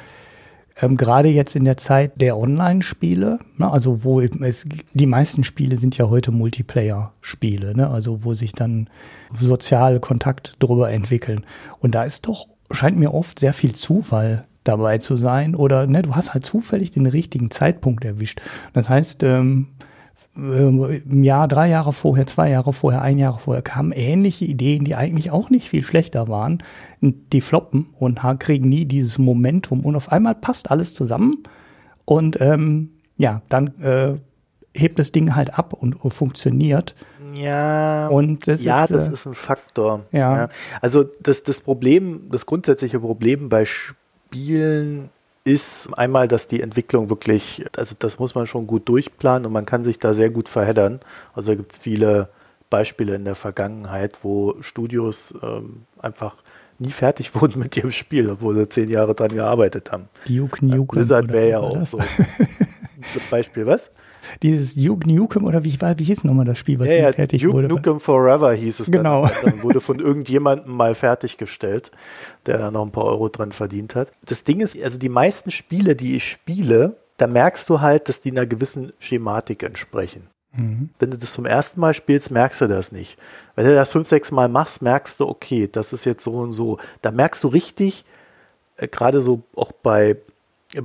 ähm, 0.81 0.97
gerade 0.97 1.29
jetzt 1.29 1.55
in 1.55 1.65
der 1.65 1.77
Zeit 1.77 2.19
der 2.19 2.37
Online-Spiele, 2.37 3.39
ne? 3.57 3.71
also 3.71 4.03
wo 4.03 4.21
es, 4.21 4.67
die 4.93 5.07
meisten 5.07 5.43
Spiele 5.43 5.77
sind 5.77 5.97
ja 5.97 6.09
heute 6.09 6.31
Multiplayer-Spiele, 6.31 7.75
ne? 7.75 7.89
also 7.89 8.23
wo 8.23 8.33
sich 8.33 8.53
dann 8.53 8.89
soziale 9.37 9.99
Kontakt 9.99 10.55
drüber 10.59 10.91
entwickeln. 10.91 11.45
Und 11.79 11.95
da 11.95 12.03
ist 12.03 12.27
doch, 12.27 12.47
scheint 12.71 12.97
mir 12.97 13.13
oft 13.13 13.39
sehr 13.39 13.53
viel 13.53 13.75
Zufall 13.75 14.45
dabei 14.63 14.99
zu 14.99 15.17
sein 15.17 15.55
oder 15.55 15.87
ne, 15.87 16.01
du 16.01 16.15
hast 16.15 16.33
halt 16.33 16.45
zufällig 16.45 16.91
den 16.91 17.05
richtigen 17.05 17.51
Zeitpunkt 17.51 18.05
erwischt. 18.05 18.41
Das 18.73 18.89
heißt, 18.89 19.23
ähm, 19.23 19.67
im 20.35 21.23
Jahr, 21.23 21.47
drei 21.49 21.67
Jahre 21.67 21.91
vorher, 21.91 22.25
zwei 22.25 22.49
Jahre 22.49 22.71
vorher, 22.71 23.01
ein 23.01 23.17
Jahr 23.17 23.37
vorher 23.37 23.61
kamen 23.61 23.91
ähnliche 23.91 24.45
Ideen, 24.45 24.85
die 24.85 24.95
eigentlich 24.95 25.29
auch 25.29 25.49
nicht 25.49 25.67
viel 25.67 25.83
schlechter 25.83 26.29
waren. 26.29 26.63
Die 27.01 27.41
floppen 27.41 27.87
und 27.99 28.19
kriegen 28.39 28.69
nie 28.69 28.85
dieses 28.85 29.17
Momentum 29.17 29.81
und 29.81 29.95
auf 29.95 30.11
einmal 30.11 30.35
passt 30.35 30.71
alles 30.71 30.93
zusammen 30.93 31.43
und 32.05 32.39
ähm, 32.39 32.91
ja, 33.17 33.41
dann 33.49 33.67
äh, 33.81 34.15
hebt 34.73 34.99
das 34.99 35.11
Ding 35.11 35.35
halt 35.35 35.57
ab 35.57 35.73
und 35.73 35.95
funktioniert. 36.11 36.95
Ja, 37.33 38.07
und 38.07 38.47
das 38.47 38.63
ja, 38.63 38.83
ist, 38.83 38.91
das 38.91 39.09
äh, 39.09 39.13
ist 39.13 39.25
ein 39.25 39.33
Faktor. 39.33 40.05
Ja. 40.11 40.37
ja. 40.37 40.49
Also 40.81 41.03
das, 41.21 41.43
das 41.43 41.59
Problem, 41.61 42.29
das 42.31 42.45
grundsätzliche 42.45 42.99
Problem 42.99 43.49
bei 43.49 43.65
Spielen 44.31 45.09
ist 45.43 45.89
einmal, 45.97 46.27
dass 46.27 46.47
die 46.47 46.61
Entwicklung 46.61 47.09
wirklich, 47.09 47.65
also 47.75 47.95
das 47.99 48.19
muss 48.19 48.35
man 48.35 48.47
schon 48.47 48.65
gut 48.65 48.87
durchplanen 48.87 49.45
und 49.45 49.51
man 49.53 49.65
kann 49.65 49.83
sich 49.83 49.99
da 49.99 50.13
sehr 50.13 50.29
gut 50.29 50.47
verheddern. 50.47 51.01
Also 51.33 51.51
da 51.51 51.57
gibt 51.57 51.73
es 51.73 51.79
viele 51.79 52.29
Beispiele 52.69 53.15
in 53.15 53.25
der 53.25 53.35
Vergangenheit, 53.35 54.19
wo 54.23 54.55
Studios 54.61 55.33
ähm, 55.43 55.83
einfach 55.99 56.35
nie 56.79 56.91
fertig 56.91 57.35
wurden 57.41 57.59
mit 57.59 57.75
ihrem 57.75 57.91
Spiel, 57.91 58.29
obwohl 58.29 58.55
sie 58.55 58.69
zehn 58.69 58.89
Jahre 58.89 59.15
dran 59.15 59.29
gearbeitet 59.29 59.91
haben. 59.91 60.07
Duke 60.27 60.65
Nukem. 60.65 60.99
Blizzard 60.99 61.31
wäre 61.31 61.49
ja 61.49 61.59
auch 61.59 61.85
so. 61.85 61.99
Beispiel, 63.29 63.65
was? 63.65 63.91
Dieses 64.43 64.75
Duke 64.75 65.11
Nukem 65.11 65.43
oder 65.43 65.63
wie, 65.63 65.79
wie 65.79 66.03
hieß 66.03 66.23
nochmal 66.23 66.45
das 66.45 66.57
Spiel, 66.57 66.79
was 66.79 66.87
ja, 66.87 66.93
ja, 66.93 67.11
fertig 67.11 67.41
Duke 67.41 67.53
wurde? 67.53 67.67
Nukem 67.67 67.99
Forever 67.99 68.53
hieß 68.53 68.79
es 68.79 68.91
genau. 68.91 69.25
dann. 69.25 69.33
Dann 69.43 69.63
wurde 69.63 69.81
von 69.81 69.99
irgendjemandem 69.99 70.75
mal 70.75 70.93
fertiggestellt, 70.93 71.91
der 72.45 72.57
da 72.57 72.71
noch 72.71 72.85
ein 72.85 72.91
paar 72.91 73.05
Euro 73.05 73.29
dran 73.29 73.51
verdient 73.51 73.95
hat. 73.95 74.11
Das 74.25 74.43
Ding 74.43 74.59
ist, 74.59 74.81
also 74.81 74.97
die 74.97 75.09
meisten 75.09 75.51
Spiele, 75.51 75.95
die 75.95 76.15
ich 76.15 76.29
spiele, 76.29 76.95
da 77.17 77.27
merkst 77.27 77.69
du 77.69 77.81
halt, 77.81 78.09
dass 78.09 78.21
die 78.21 78.31
einer 78.31 78.45
gewissen 78.45 78.93
Schematik 78.99 79.63
entsprechen. 79.63 80.27
Mhm. 80.53 80.89
Wenn 80.99 81.11
du 81.11 81.17
das 81.17 81.33
zum 81.33 81.45
ersten 81.45 81.79
Mal 81.79 81.93
spielst, 81.93 82.31
merkst 82.31 82.61
du 82.61 82.67
das 82.67 82.91
nicht. 82.91 83.17
Wenn 83.55 83.65
du 83.65 83.75
das 83.75 83.89
fünf, 83.89 84.07
sechs 84.07 84.31
Mal 84.31 84.49
machst, 84.49 84.81
merkst 84.81 85.19
du, 85.19 85.27
okay, 85.27 85.69
das 85.71 85.93
ist 85.93 86.05
jetzt 86.05 86.23
so 86.23 86.33
und 86.33 86.53
so. 86.53 86.77
Da 87.01 87.11
merkst 87.11 87.43
du 87.43 87.47
richtig, 87.49 88.05
äh, 88.77 88.87
gerade 88.87 89.21
so 89.21 89.43
auch 89.55 89.71
bei, 89.71 90.17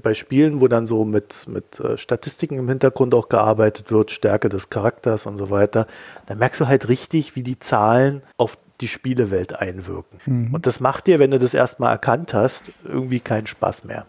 bei 0.02 0.14
Spielen, 0.14 0.60
wo 0.60 0.68
dann 0.68 0.86
so 0.86 1.04
mit, 1.04 1.46
mit 1.48 1.80
äh, 1.80 1.96
Statistiken 1.96 2.58
im 2.58 2.68
Hintergrund 2.68 3.14
auch 3.14 3.28
gearbeitet 3.28 3.90
wird, 3.90 4.10
Stärke 4.10 4.48
des 4.48 4.70
Charakters 4.70 5.26
und 5.26 5.38
so 5.38 5.50
weiter, 5.50 5.86
da 6.26 6.34
merkst 6.34 6.60
du 6.60 6.66
halt 6.66 6.88
richtig, 6.88 7.36
wie 7.36 7.42
die 7.42 7.58
Zahlen 7.58 8.22
auf 8.36 8.58
die 8.80 8.88
Spielewelt 8.88 9.54
einwirken. 9.54 10.20
Mhm. 10.26 10.54
Und 10.54 10.66
das 10.66 10.80
macht 10.80 11.06
dir, 11.06 11.18
wenn 11.18 11.30
du 11.30 11.38
das 11.38 11.54
erstmal 11.54 11.92
erkannt 11.92 12.34
hast, 12.34 12.72
irgendwie 12.84 13.20
keinen 13.20 13.46
Spaß 13.46 13.84
mehr. 13.84 14.06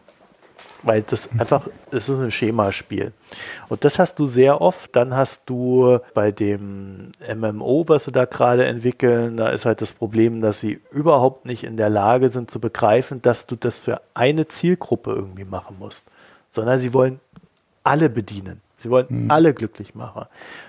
Weil 0.87 1.01
das 1.01 1.29
einfach, 1.37 1.67
es 1.91 2.07
ist 2.07 2.19
ein 2.19 2.31
Schemaspiel. 2.31 3.11
Und 3.67 3.83
das 3.83 3.99
hast 3.99 4.19
du 4.19 4.27
sehr 4.27 4.61
oft. 4.61 4.95
Dann 4.95 5.15
hast 5.15 5.49
du 5.49 5.99
bei 6.13 6.31
dem 6.31 7.11
MMO, 7.35 7.83
was 7.87 8.05
sie 8.05 8.11
da 8.11 8.25
gerade 8.25 8.65
entwickeln, 8.65 9.37
da 9.37 9.49
ist 9.49 9.65
halt 9.65 9.81
das 9.81 9.91
Problem, 9.91 10.41
dass 10.41 10.61
sie 10.61 10.79
überhaupt 10.91 11.45
nicht 11.45 11.63
in 11.63 11.77
der 11.77 11.89
Lage 11.89 12.29
sind 12.29 12.49
zu 12.49 12.59
begreifen, 12.59 13.21
dass 13.21 13.47
du 13.47 13.55
das 13.55 13.79
für 13.79 14.01
eine 14.13 14.47
Zielgruppe 14.47 15.11
irgendwie 15.11 15.45
machen 15.45 15.75
musst. 15.77 16.07
Sondern 16.49 16.79
sie 16.79 16.93
wollen 16.93 17.19
alle 17.83 18.09
bedienen. 18.09 18.61
Sie 18.77 18.89
wollen 18.89 19.07
Mhm. 19.09 19.31
alle 19.31 19.53
glücklich 19.53 19.95
machen. 19.95 20.25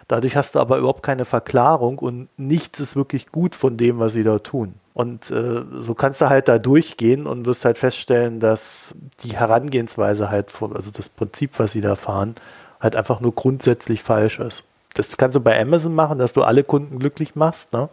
Dadurch 0.08 0.34
hast 0.36 0.54
du 0.54 0.60
aber 0.60 0.78
überhaupt 0.78 1.02
keine 1.02 1.24
Verklarung 1.24 1.98
und 1.98 2.28
nichts 2.38 2.80
ist 2.80 2.96
wirklich 2.96 3.30
gut 3.30 3.54
von 3.54 3.76
dem, 3.76 3.98
was 3.98 4.14
sie 4.14 4.24
da 4.24 4.38
tun. 4.38 4.74
Und 4.94 5.30
äh, 5.30 5.62
so 5.78 5.94
kannst 5.94 6.20
du 6.20 6.28
halt 6.28 6.48
da 6.48 6.58
durchgehen 6.58 7.26
und 7.26 7.46
wirst 7.46 7.64
halt 7.64 7.78
feststellen, 7.78 8.40
dass 8.40 8.94
die 9.22 9.36
Herangehensweise 9.36 10.30
halt, 10.30 10.50
von, 10.50 10.74
also 10.74 10.90
das 10.90 11.08
Prinzip, 11.08 11.58
was 11.58 11.72
sie 11.72 11.80
da 11.82 11.94
fahren, 11.94 12.34
halt 12.80 12.96
einfach 12.96 13.20
nur 13.20 13.32
grundsätzlich 13.34 14.02
falsch 14.02 14.38
ist. 14.40 14.64
Das 14.94 15.16
kannst 15.16 15.36
du 15.36 15.40
bei 15.40 15.60
Amazon 15.60 15.94
machen, 15.94 16.18
dass 16.18 16.32
du 16.32 16.42
alle 16.42 16.64
Kunden 16.64 16.98
glücklich 16.98 17.36
machst, 17.36 17.72
ne? 17.72 17.88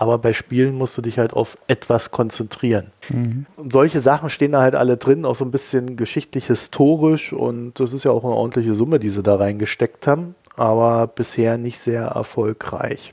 Aber 0.00 0.18
bei 0.18 0.32
Spielen 0.32 0.76
musst 0.76 0.96
du 0.96 1.02
dich 1.02 1.18
halt 1.18 1.32
auf 1.32 1.58
etwas 1.66 2.12
konzentrieren. 2.12 2.92
Mhm. 3.08 3.46
Und 3.56 3.72
solche 3.72 4.00
Sachen 4.00 4.30
stehen 4.30 4.52
da 4.52 4.60
halt 4.60 4.76
alle 4.76 4.96
drin, 4.96 5.24
auch 5.24 5.34
so 5.34 5.44
ein 5.44 5.50
bisschen 5.50 5.96
geschichtlich, 5.96 6.46
historisch 6.46 7.32
und 7.32 7.80
das 7.80 7.92
ist 7.92 8.04
ja 8.04 8.12
auch 8.12 8.22
eine 8.22 8.32
ordentliche 8.32 8.76
Summe, 8.76 9.00
die 9.00 9.08
sie 9.08 9.24
da 9.24 9.34
reingesteckt 9.34 10.06
haben, 10.06 10.36
aber 10.56 11.08
bisher 11.08 11.58
nicht 11.58 11.80
sehr 11.80 12.02
erfolgreich. 12.02 13.12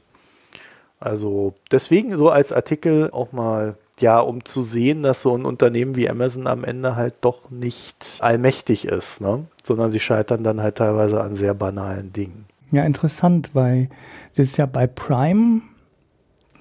Also 0.99 1.55
deswegen 1.71 2.15
so 2.17 2.29
als 2.29 2.51
Artikel 2.51 3.09
auch 3.09 3.31
mal, 3.31 3.77
ja, 3.99 4.19
um 4.19 4.45
zu 4.45 4.61
sehen, 4.61 5.01
dass 5.01 5.23
so 5.23 5.35
ein 5.35 5.45
Unternehmen 5.45 5.95
wie 5.95 6.07
Amazon 6.07 6.45
am 6.45 6.63
Ende 6.63 6.95
halt 6.95 7.15
doch 7.21 7.49
nicht 7.49 8.19
allmächtig 8.19 8.85
ist, 8.85 9.21
ne? 9.21 9.47
sondern 9.63 9.89
sie 9.89 9.99
scheitern 9.99 10.43
dann 10.43 10.61
halt 10.61 10.75
teilweise 10.75 11.19
an 11.19 11.33
sehr 11.33 11.55
banalen 11.55 12.13
Dingen. 12.13 12.45
Ja, 12.69 12.83
interessant, 12.83 13.49
weil 13.53 13.89
sie 14.29 14.43
ist 14.43 14.57
ja 14.57 14.67
bei 14.67 14.85
Prime, 14.85 15.61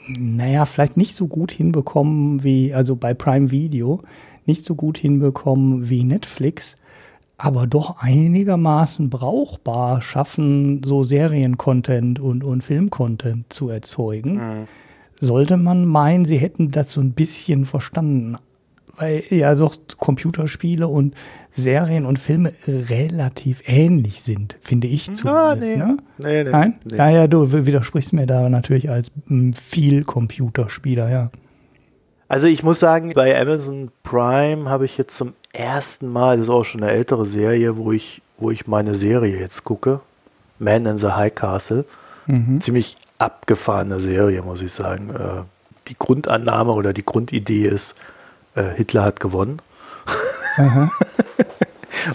naja, 0.07 0.67
vielleicht 0.67 0.97
nicht 0.97 1.15
so 1.15 1.27
gut 1.27 1.53
hinbekommen 1.53 2.45
wie, 2.45 2.75
also 2.75 2.97
bei 2.97 3.15
Prime 3.15 3.51
Video, 3.51 4.01
nicht 4.47 4.65
so 4.65 4.75
gut 4.75 4.99
hinbekommen 4.99 5.89
wie 5.89 6.05
Netflix, 6.05 6.77
aber 7.37 7.67
doch 7.67 7.97
einigermaßen 7.99 9.11
brauchbar 9.11 10.01
schaffen, 10.01 10.83
so 10.85 11.03
Seriencontent 11.03 12.21
und, 12.21 12.45
und 12.45 12.63
Filmcontent 12.63 13.53
zu 13.53 13.69
erzeugen. 13.69 14.35
Mhm. 14.35 14.65
Sollte 15.19 15.57
man 15.57 15.85
meinen, 15.85 16.25
sie 16.25 16.39
hätten 16.39 16.71
das 16.71 16.93
so 16.93 17.01
ein 17.01 17.13
bisschen 17.13 17.65
verstanden. 17.65 18.37
Weil 18.97 19.23
ja 19.31 19.55
doch 19.55 19.75
Computerspiele 19.99 20.87
und 20.87 21.15
Serien 21.51 22.07
und 22.07 22.19
Filme 22.19 22.53
relativ 22.67 23.63
ähnlich 23.67 24.23
sind, 24.23 24.57
finde 24.61 24.87
ich 24.87 25.07
zumindest. 25.07 25.27
Ah, 25.27 25.57
nee. 25.57 25.77
Ne? 25.77 25.97
Nee, 26.19 26.45
nee, 26.45 26.51
Nein? 26.51 26.75
nee. 26.85 26.97
Ja, 26.97 27.09
ja, 27.11 27.27
du 27.27 27.53
widersprichst 27.67 28.13
mir 28.13 28.27
da 28.27 28.49
natürlich 28.49 28.91
als 28.91 29.11
m, 29.29 29.55
viel 29.55 30.05
Computerspieler, 30.05 31.11
ja. 31.11 31.31
Also 32.29 32.47
ich 32.47 32.63
muss 32.63 32.81
sagen, 32.81 33.13
bei 33.15 33.39
Amazon 33.41 33.91
Prime 34.03 34.69
habe 34.69 34.85
ich 34.87 34.97
jetzt 34.99 35.17
zum 35.17 35.35
ersten 35.53 36.09
Mal, 36.09 36.39
das 36.39 36.47
ist 36.47 36.51
auch 36.51 36.65
schon 36.65 36.83
eine 36.83 36.91
ältere 36.93 37.27
Serie, 37.27 37.77
wo 37.77 37.93
ich, 37.93 38.23
wo 38.39 38.51
ich 38.51 38.67
meine 38.67 38.95
Serie 38.95 39.39
jetzt 39.39 39.65
gucke. 39.65 40.01
Man 40.59 40.87
in 40.87 40.99
the 40.99 41.09
High 41.09 41.35
Castle. 41.35 41.85
Mhm. 42.27 42.61
Ziemlich 42.61 42.97
abgefahrene 43.19 44.01
Serie, 44.01 44.43
muss 44.43 44.63
ich 44.63 44.73
sagen. 44.73 45.11
Äh, 45.11 45.43
Die 45.89 45.97
Grundannahme 45.99 46.73
oder 46.73 46.93
die 46.95 47.05
Grundidee 47.05 47.67
ist, 47.69 47.95
äh, 48.55 48.71
Hitler 48.75 49.05
hat 49.05 49.21
gewonnen. 49.21 49.61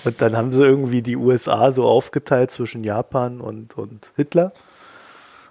Und 0.04 0.22
dann 0.22 0.36
haben 0.36 0.52
sie 0.52 0.64
irgendwie 0.64 1.02
die 1.02 1.16
USA 1.16 1.72
so 1.72 1.86
aufgeteilt 1.86 2.52
zwischen 2.52 2.84
Japan 2.84 3.42
und, 3.42 3.78
und 3.78 4.14
Hitler. 4.16 4.52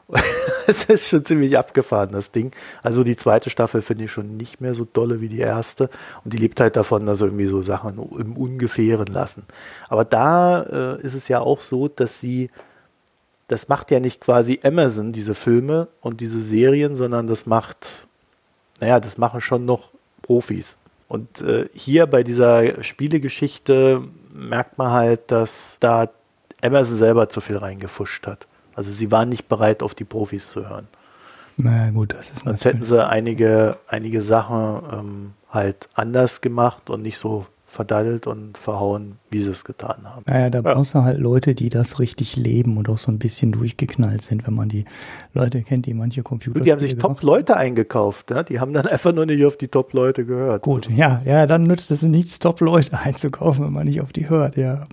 Es 0.66 0.84
ist 0.84 1.08
schon 1.08 1.24
ziemlich 1.24 1.56
abgefahren, 1.56 2.12
das 2.12 2.30
Ding. 2.30 2.52
Also 2.82 3.02
die 3.02 3.16
zweite 3.16 3.48
Staffel 3.48 3.80
finde 3.80 4.04
ich 4.04 4.12
schon 4.12 4.36
nicht 4.36 4.60
mehr 4.60 4.74
so 4.74 4.86
dolle 4.90 5.22
wie 5.22 5.30
die 5.30 5.38
erste. 5.38 5.88
Und 6.24 6.34
die 6.34 6.36
lebt 6.36 6.60
halt 6.60 6.76
davon, 6.76 7.06
dass 7.06 7.20
sie 7.20 7.24
irgendwie 7.24 7.46
so 7.46 7.62
Sachen 7.62 7.98
im 8.18 8.36
Ungefähren 8.36 9.06
lassen. 9.06 9.44
Aber 9.88 10.04
da 10.04 10.62
äh, 10.62 11.00
ist 11.00 11.14
es 11.14 11.28
ja 11.28 11.40
auch 11.40 11.62
so, 11.62 11.88
dass 11.88 12.20
sie, 12.20 12.50
das 13.46 13.68
macht 13.68 13.90
ja 13.90 13.98
nicht 13.98 14.20
quasi 14.20 14.60
Amazon, 14.62 15.12
diese 15.12 15.34
Filme 15.34 15.88
und 16.02 16.20
diese 16.20 16.42
Serien, 16.42 16.96
sondern 16.96 17.26
das 17.26 17.46
macht, 17.46 18.06
naja, 18.80 19.00
das 19.00 19.16
machen 19.16 19.40
schon 19.40 19.64
noch 19.64 19.92
Profis. 20.28 20.76
Und 21.08 21.40
äh, 21.40 21.70
hier 21.72 22.06
bei 22.06 22.22
dieser 22.22 22.82
Spielegeschichte 22.82 24.02
merkt 24.30 24.76
man 24.76 24.90
halt, 24.90 25.30
dass 25.30 25.78
da 25.80 26.10
Amazon 26.60 26.98
selber 26.98 27.30
zu 27.30 27.40
viel 27.40 27.56
reingefuscht 27.56 28.26
hat. 28.26 28.46
Also 28.74 28.92
sie 28.92 29.10
waren 29.10 29.30
nicht 29.30 29.48
bereit, 29.48 29.82
auf 29.82 29.94
die 29.94 30.04
Profis 30.04 30.48
zu 30.48 30.68
hören. 30.68 30.86
Na 31.56 31.90
gut, 31.90 32.12
das 32.12 32.30
ist 32.30 32.44
Sonst 32.44 32.66
hätten 32.66 32.84
sie 32.84 33.08
einige, 33.08 33.78
einige 33.88 34.20
Sachen 34.20 34.82
ähm, 34.92 35.34
halt 35.50 35.88
anders 35.94 36.42
gemacht 36.42 36.90
und 36.90 37.00
nicht 37.00 37.16
so 37.16 37.46
verdaddelt 37.70 38.26
und 38.26 38.56
verhauen, 38.56 39.18
wie 39.30 39.42
sie 39.42 39.50
es 39.50 39.64
getan 39.64 39.98
haben. 40.04 40.22
Naja, 40.26 40.48
da 40.48 40.60
Ja. 40.60 40.74
brauchst 40.74 40.94
du 40.94 41.02
halt 41.02 41.20
Leute, 41.20 41.54
die 41.54 41.68
das 41.68 41.98
richtig 42.00 42.34
leben 42.36 42.78
und 42.78 42.88
auch 42.88 42.96
so 42.96 43.12
ein 43.12 43.18
bisschen 43.18 43.52
durchgeknallt 43.52 44.22
sind, 44.22 44.46
wenn 44.46 44.54
man 44.54 44.70
die 44.70 44.86
Leute 45.34 45.60
kennt, 45.62 45.84
die 45.84 45.92
manche 45.92 46.22
Computer. 46.22 46.60
Die 46.60 46.72
haben 46.72 46.80
sich 46.80 46.96
Top-Leute 46.96 47.58
eingekauft, 47.58 48.30
ne? 48.30 48.42
die 48.42 48.58
haben 48.58 48.72
dann 48.72 48.86
einfach 48.86 49.12
nur 49.12 49.26
nicht 49.26 49.44
auf 49.44 49.58
die 49.58 49.68
Top-Leute 49.68 50.24
gehört. 50.24 50.62
Gut, 50.62 50.88
ja, 50.90 51.20
ja, 51.26 51.46
dann 51.46 51.64
nützt 51.64 51.90
es 51.90 52.02
nichts, 52.02 52.38
Top-Leute 52.38 52.98
einzukaufen, 53.04 53.66
wenn 53.66 53.72
man 53.72 53.86
nicht 53.86 54.00
auf 54.00 54.12
die 54.14 54.30
hört, 54.30 54.56
ja. 54.56 54.86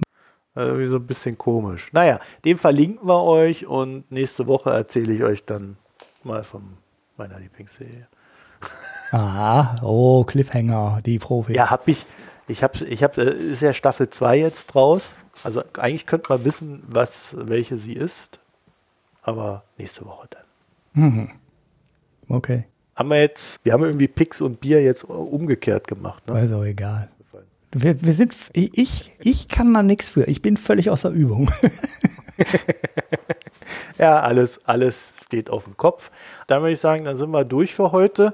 Also 0.54 0.72
irgendwie 0.72 0.88
so 0.90 0.98
ein 0.98 1.08
bisschen 1.08 1.38
komisch. 1.38 1.90
Naja, 1.94 2.20
den 2.44 2.58
verlinken 2.58 3.08
wir 3.08 3.24
euch 3.24 3.66
und 3.68 4.10
nächste 4.12 4.48
Woche 4.48 4.72
erzähle 4.72 5.14
ich 5.14 5.24
euch 5.24 5.46
dann 5.46 5.78
mal 6.24 6.44
von 6.44 6.62
meiner 7.18 7.40
Lieblingsserie. 7.40 8.08
Ah, 9.12 9.78
oh, 9.84 10.24
Cliffhanger, 10.26 11.00
die 11.06 11.20
Profi. 11.20 11.54
Ja, 11.54 11.70
hab 11.70 11.88
ich, 11.88 12.06
ich 12.48 12.64
habe, 12.64 12.86
ich 12.86 13.04
habe, 13.04 13.22
ist 13.22 13.62
ja 13.62 13.74
Staffel 13.74 14.10
2 14.10 14.38
jetzt 14.38 14.68
draus. 14.68 15.14
Also 15.44 15.64
eigentlich 15.78 16.06
könnte 16.06 16.28
man 16.30 16.46
wissen, 16.46 16.84
was, 16.88 17.36
welche 17.38 17.78
sie 17.78 17.94
ist. 17.94 18.40
Aber 19.22 19.64
nächste 19.78 20.06
Woche 20.06 20.28
dann. 20.30 21.04
Mhm. 21.04 21.32
Okay, 22.28 22.66
Haben 22.96 23.10
wir 23.10 23.20
jetzt, 23.20 23.60
wir 23.64 23.74
haben 23.74 23.84
irgendwie 23.84 24.08
Pix 24.08 24.42
und 24.42 24.60
Bier 24.60 24.82
jetzt 24.82 25.04
umgekehrt 25.04 25.88
gemacht. 25.88 26.28
Ne? 26.28 26.34
auch 26.56 26.64
egal. 26.64 27.10
Wir, 27.72 28.02
wir 28.02 28.14
sind, 28.14 28.36
ich, 28.54 29.12
ich 29.20 29.48
kann 29.48 29.74
da 29.74 29.84
nichts 29.84 30.10
für. 30.10 30.24
Ich 30.24 30.42
bin 30.42 30.56
völlig 30.56 30.90
außer 30.90 31.10
Übung. 31.10 31.52
Ja, 33.98 34.20
alles, 34.20 34.66
alles 34.66 35.22
steht 35.26 35.50
auf 35.50 35.64
dem 35.64 35.78
Kopf. 35.78 36.12
Dann 36.48 36.62
würde 36.62 36.74
ich 36.74 36.80
sagen, 36.80 37.06
dann 37.06 37.16
sind 37.16 37.32
wir 37.32 37.46
durch 37.46 37.74
für 37.74 37.92
heute. 37.92 38.34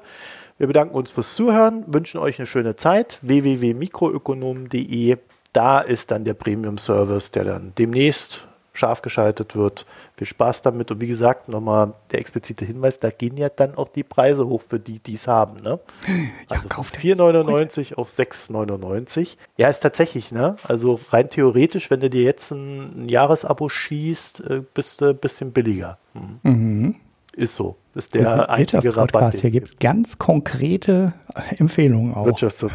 Wir 0.62 0.68
bedanken 0.68 0.94
uns 0.94 1.10
fürs 1.10 1.34
Zuhören, 1.34 1.86
wünschen 1.88 2.20
euch 2.20 2.38
eine 2.38 2.46
schöne 2.46 2.76
Zeit. 2.76 3.18
www.mikroökonom.de. 3.24 5.18
Da 5.54 5.80
ist 5.80 6.12
dann 6.12 6.24
der 6.24 6.36
Premium-Service, 6.36 7.32
der 7.32 7.46
dann 7.46 7.74
demnächst 7.80 8.48
scharf 8.72 9.02
geschaltet 9.02 9.56
wird. 9.56 9.88
Viel 10.16 10.28
Spaß 10.28 10.62
damit. 10.62 10.92
Und 10.92 11.02
wie 11.02 11.08
gesagt, 11.08 11.50
nochmal 11.50 11.96
der 12.12 12.20
explizite 12.20 12.64
Hinweis, 12.64 13.00
da 13.00 13.10
gehen 13.10 13.38
ja 13.38 13.50
dann 13.50 13.74
auch 13.74 13.90
die 13.90 14.04
Preise 14.04 14.48
hoch 14.48 14.62
für 14.62 14.80
die, 14.80 15.00
die 15.00 15.16
es 15.16 15.28
haben. 15.28 15.64
Ne? 15.64 15.80
Also 16.48 16.68
ja, 16.70 16.76
4,99 16.76 17.96
auf 17.96 18.10
6,99. 18.10 19.38
Ja, 19.58 19.68
ist 19.68 19.80
tatsächlich, 19.80 20.32
ne? 20.32 20.58
Also 20.68 21.00
rein 21.10 21.28
theoretisch, 21.32 21.90
wenn 21.90 22.02
du 22.02 22.10
dir 22.12 22.22
jetzt 22.22 22.52
ein, 22.52 23.06
ein 23.06 23.10
Jahresabo 23.10 23.68
schießt, 23.68 24.42
äh, 24.42 24.62
bist 24.76 25.02
du 25.02 25.06
ein 25.06 25.18
bisschen 25.18 25.54
billiger. 25.54 25.98
Mhm. 26.14 26.40
Mhm. 26.44 26.96
Ist 27.34 27.56
so. 27.56 27.78
Ist 27.96 28.14
der 28.14 28.24
das 28.24 28.50
einzige 28.50 28.96
Rabatt. 28.96 29.36
Hier 29.36 29.52
gibt 29.52 29.80
ganz 29.80 30.18
konkrete 30.18 31.14
Empfehlungen 31.58 32.14
auch. 32.14 32.26
Wirtschafts 32.26 32.66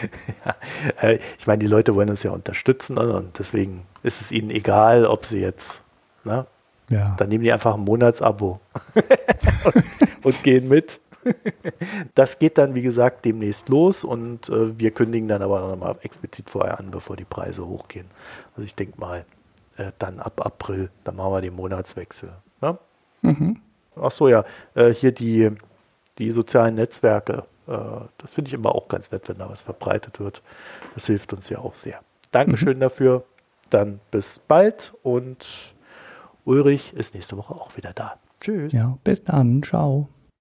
ja, 0.44 0.56
äh, 1.00 1.18
ich 1.38 1.46
meine, 1.46 1.58
die 1.58 1.66
Leute 1.66 1.94
wollen 1.94 2.10
uns 2.10 2.22
ja 2.22 2.30
unterstützen 2.30 2.96
ne? 2.96 3.14
und 3.14 3.38
deswegen 3.38 3.84
ist 4.02 4.20
es 4.20 4.32
ihnen 4.32 4.50
egal, 4.50 5.06
ob 5.06 5.24
sie 5.24 5.40
jetzt, 5.40 5.82
ne? 6.24 6.46
Ja. 6.90 7.14
Dann 7.18 7.28
nehmen 7.28 7.44
die 7.44 7.52
einfach 7.52 7.74
ein 7.74 7.80
Monatsabo 7.80 8.60
und, 9.64 9.74
und 10.24 10.42
gehen 10.42 10.68
mit. 10.68 11.00
Das 12.14 12.38
geht 12.38 12.56
dann, 12.56 12.74
wie 12.74 12.80
gesagt, 12.80 13.26
demnächst 13.26 13.68
los 13.68 14.04
und 14.04 14.48
äh, 14.48 14.78
wir 14.78 14.92
kündigen 14.92 15.28
dann 15.28 15.42
aber 15.42 15.60
nochmal 15.60 15.96
explizit 16.00 16.48
vorher 16.48 16.78
an, 16.78 16.90
bevor 16.90 17.16
die 17.16 17.24
Preise 17.24 17.66
hochgehen. 17.66 18.06
Also 18.56 18.64
ich 18.64 18.74
denke 18.74 18.98
mal, 18.98 19.26
äh, 19.78 19.92
dann 19.98 20.20
ab 20.20 20.44
April, 20.44 20.90
dann 21.04 21.16
machen 21.16 21.32
wir 21.32 21.40
den 21.40 21.54
Monatswechsel. 21.54 22.30
Ne? 22.60 22.78
Mhm. 23.22 23.60
Ach 23.96 24.10
so, 24.10 24.28
ja, 24.28 24.44
äh, 24.74 24.92
hier 24.92 25.12
die, 25.12 25.50
die 26.18 26.30
sozialen 26.32 26.74
Netzwerke. 26.74 27.44
Äh, 27.66 27.76
das 28.18 28.30
finde 28.30 28.48
ich 28.48 28.54
immer 28.54 28.74
auch 28.74 28.88
ganz 28.88 29.10
nett, 29.12 29.28
wenn 29.28 29.38
da 29.38 29.48
was 29.48 29.62
verbreitet 29.62 30.20
wird. 30.20 30.42
Das 30.94 31.06
hilft 31.06 31.32
uns 31.32 31.48
ja 31.48 31.58
auch 31.58 31.74
sehr. 31.74 32.00
Dankeschön 32.32 32.76
mhm. 32.76 32.80
dafür. 32.80 33.24
Dann 33.70 34.00
bis 34.10 34.38
bald 34.38 34.94
und 35.02 35.74
Ulrich 36.44 36.94
ist 36.94 37.14
nächste 37.14 37.36
Woche 37.36 37.54
auch 37.54 37.76
wieder 37.76 37.92
da. 37.92 38.18
Tschüss. 38.40 38.72
Ja, 38.72 38.98
bis 39.04 39.24
dann. 39.24 39.62
Ciao. 39.62 40.08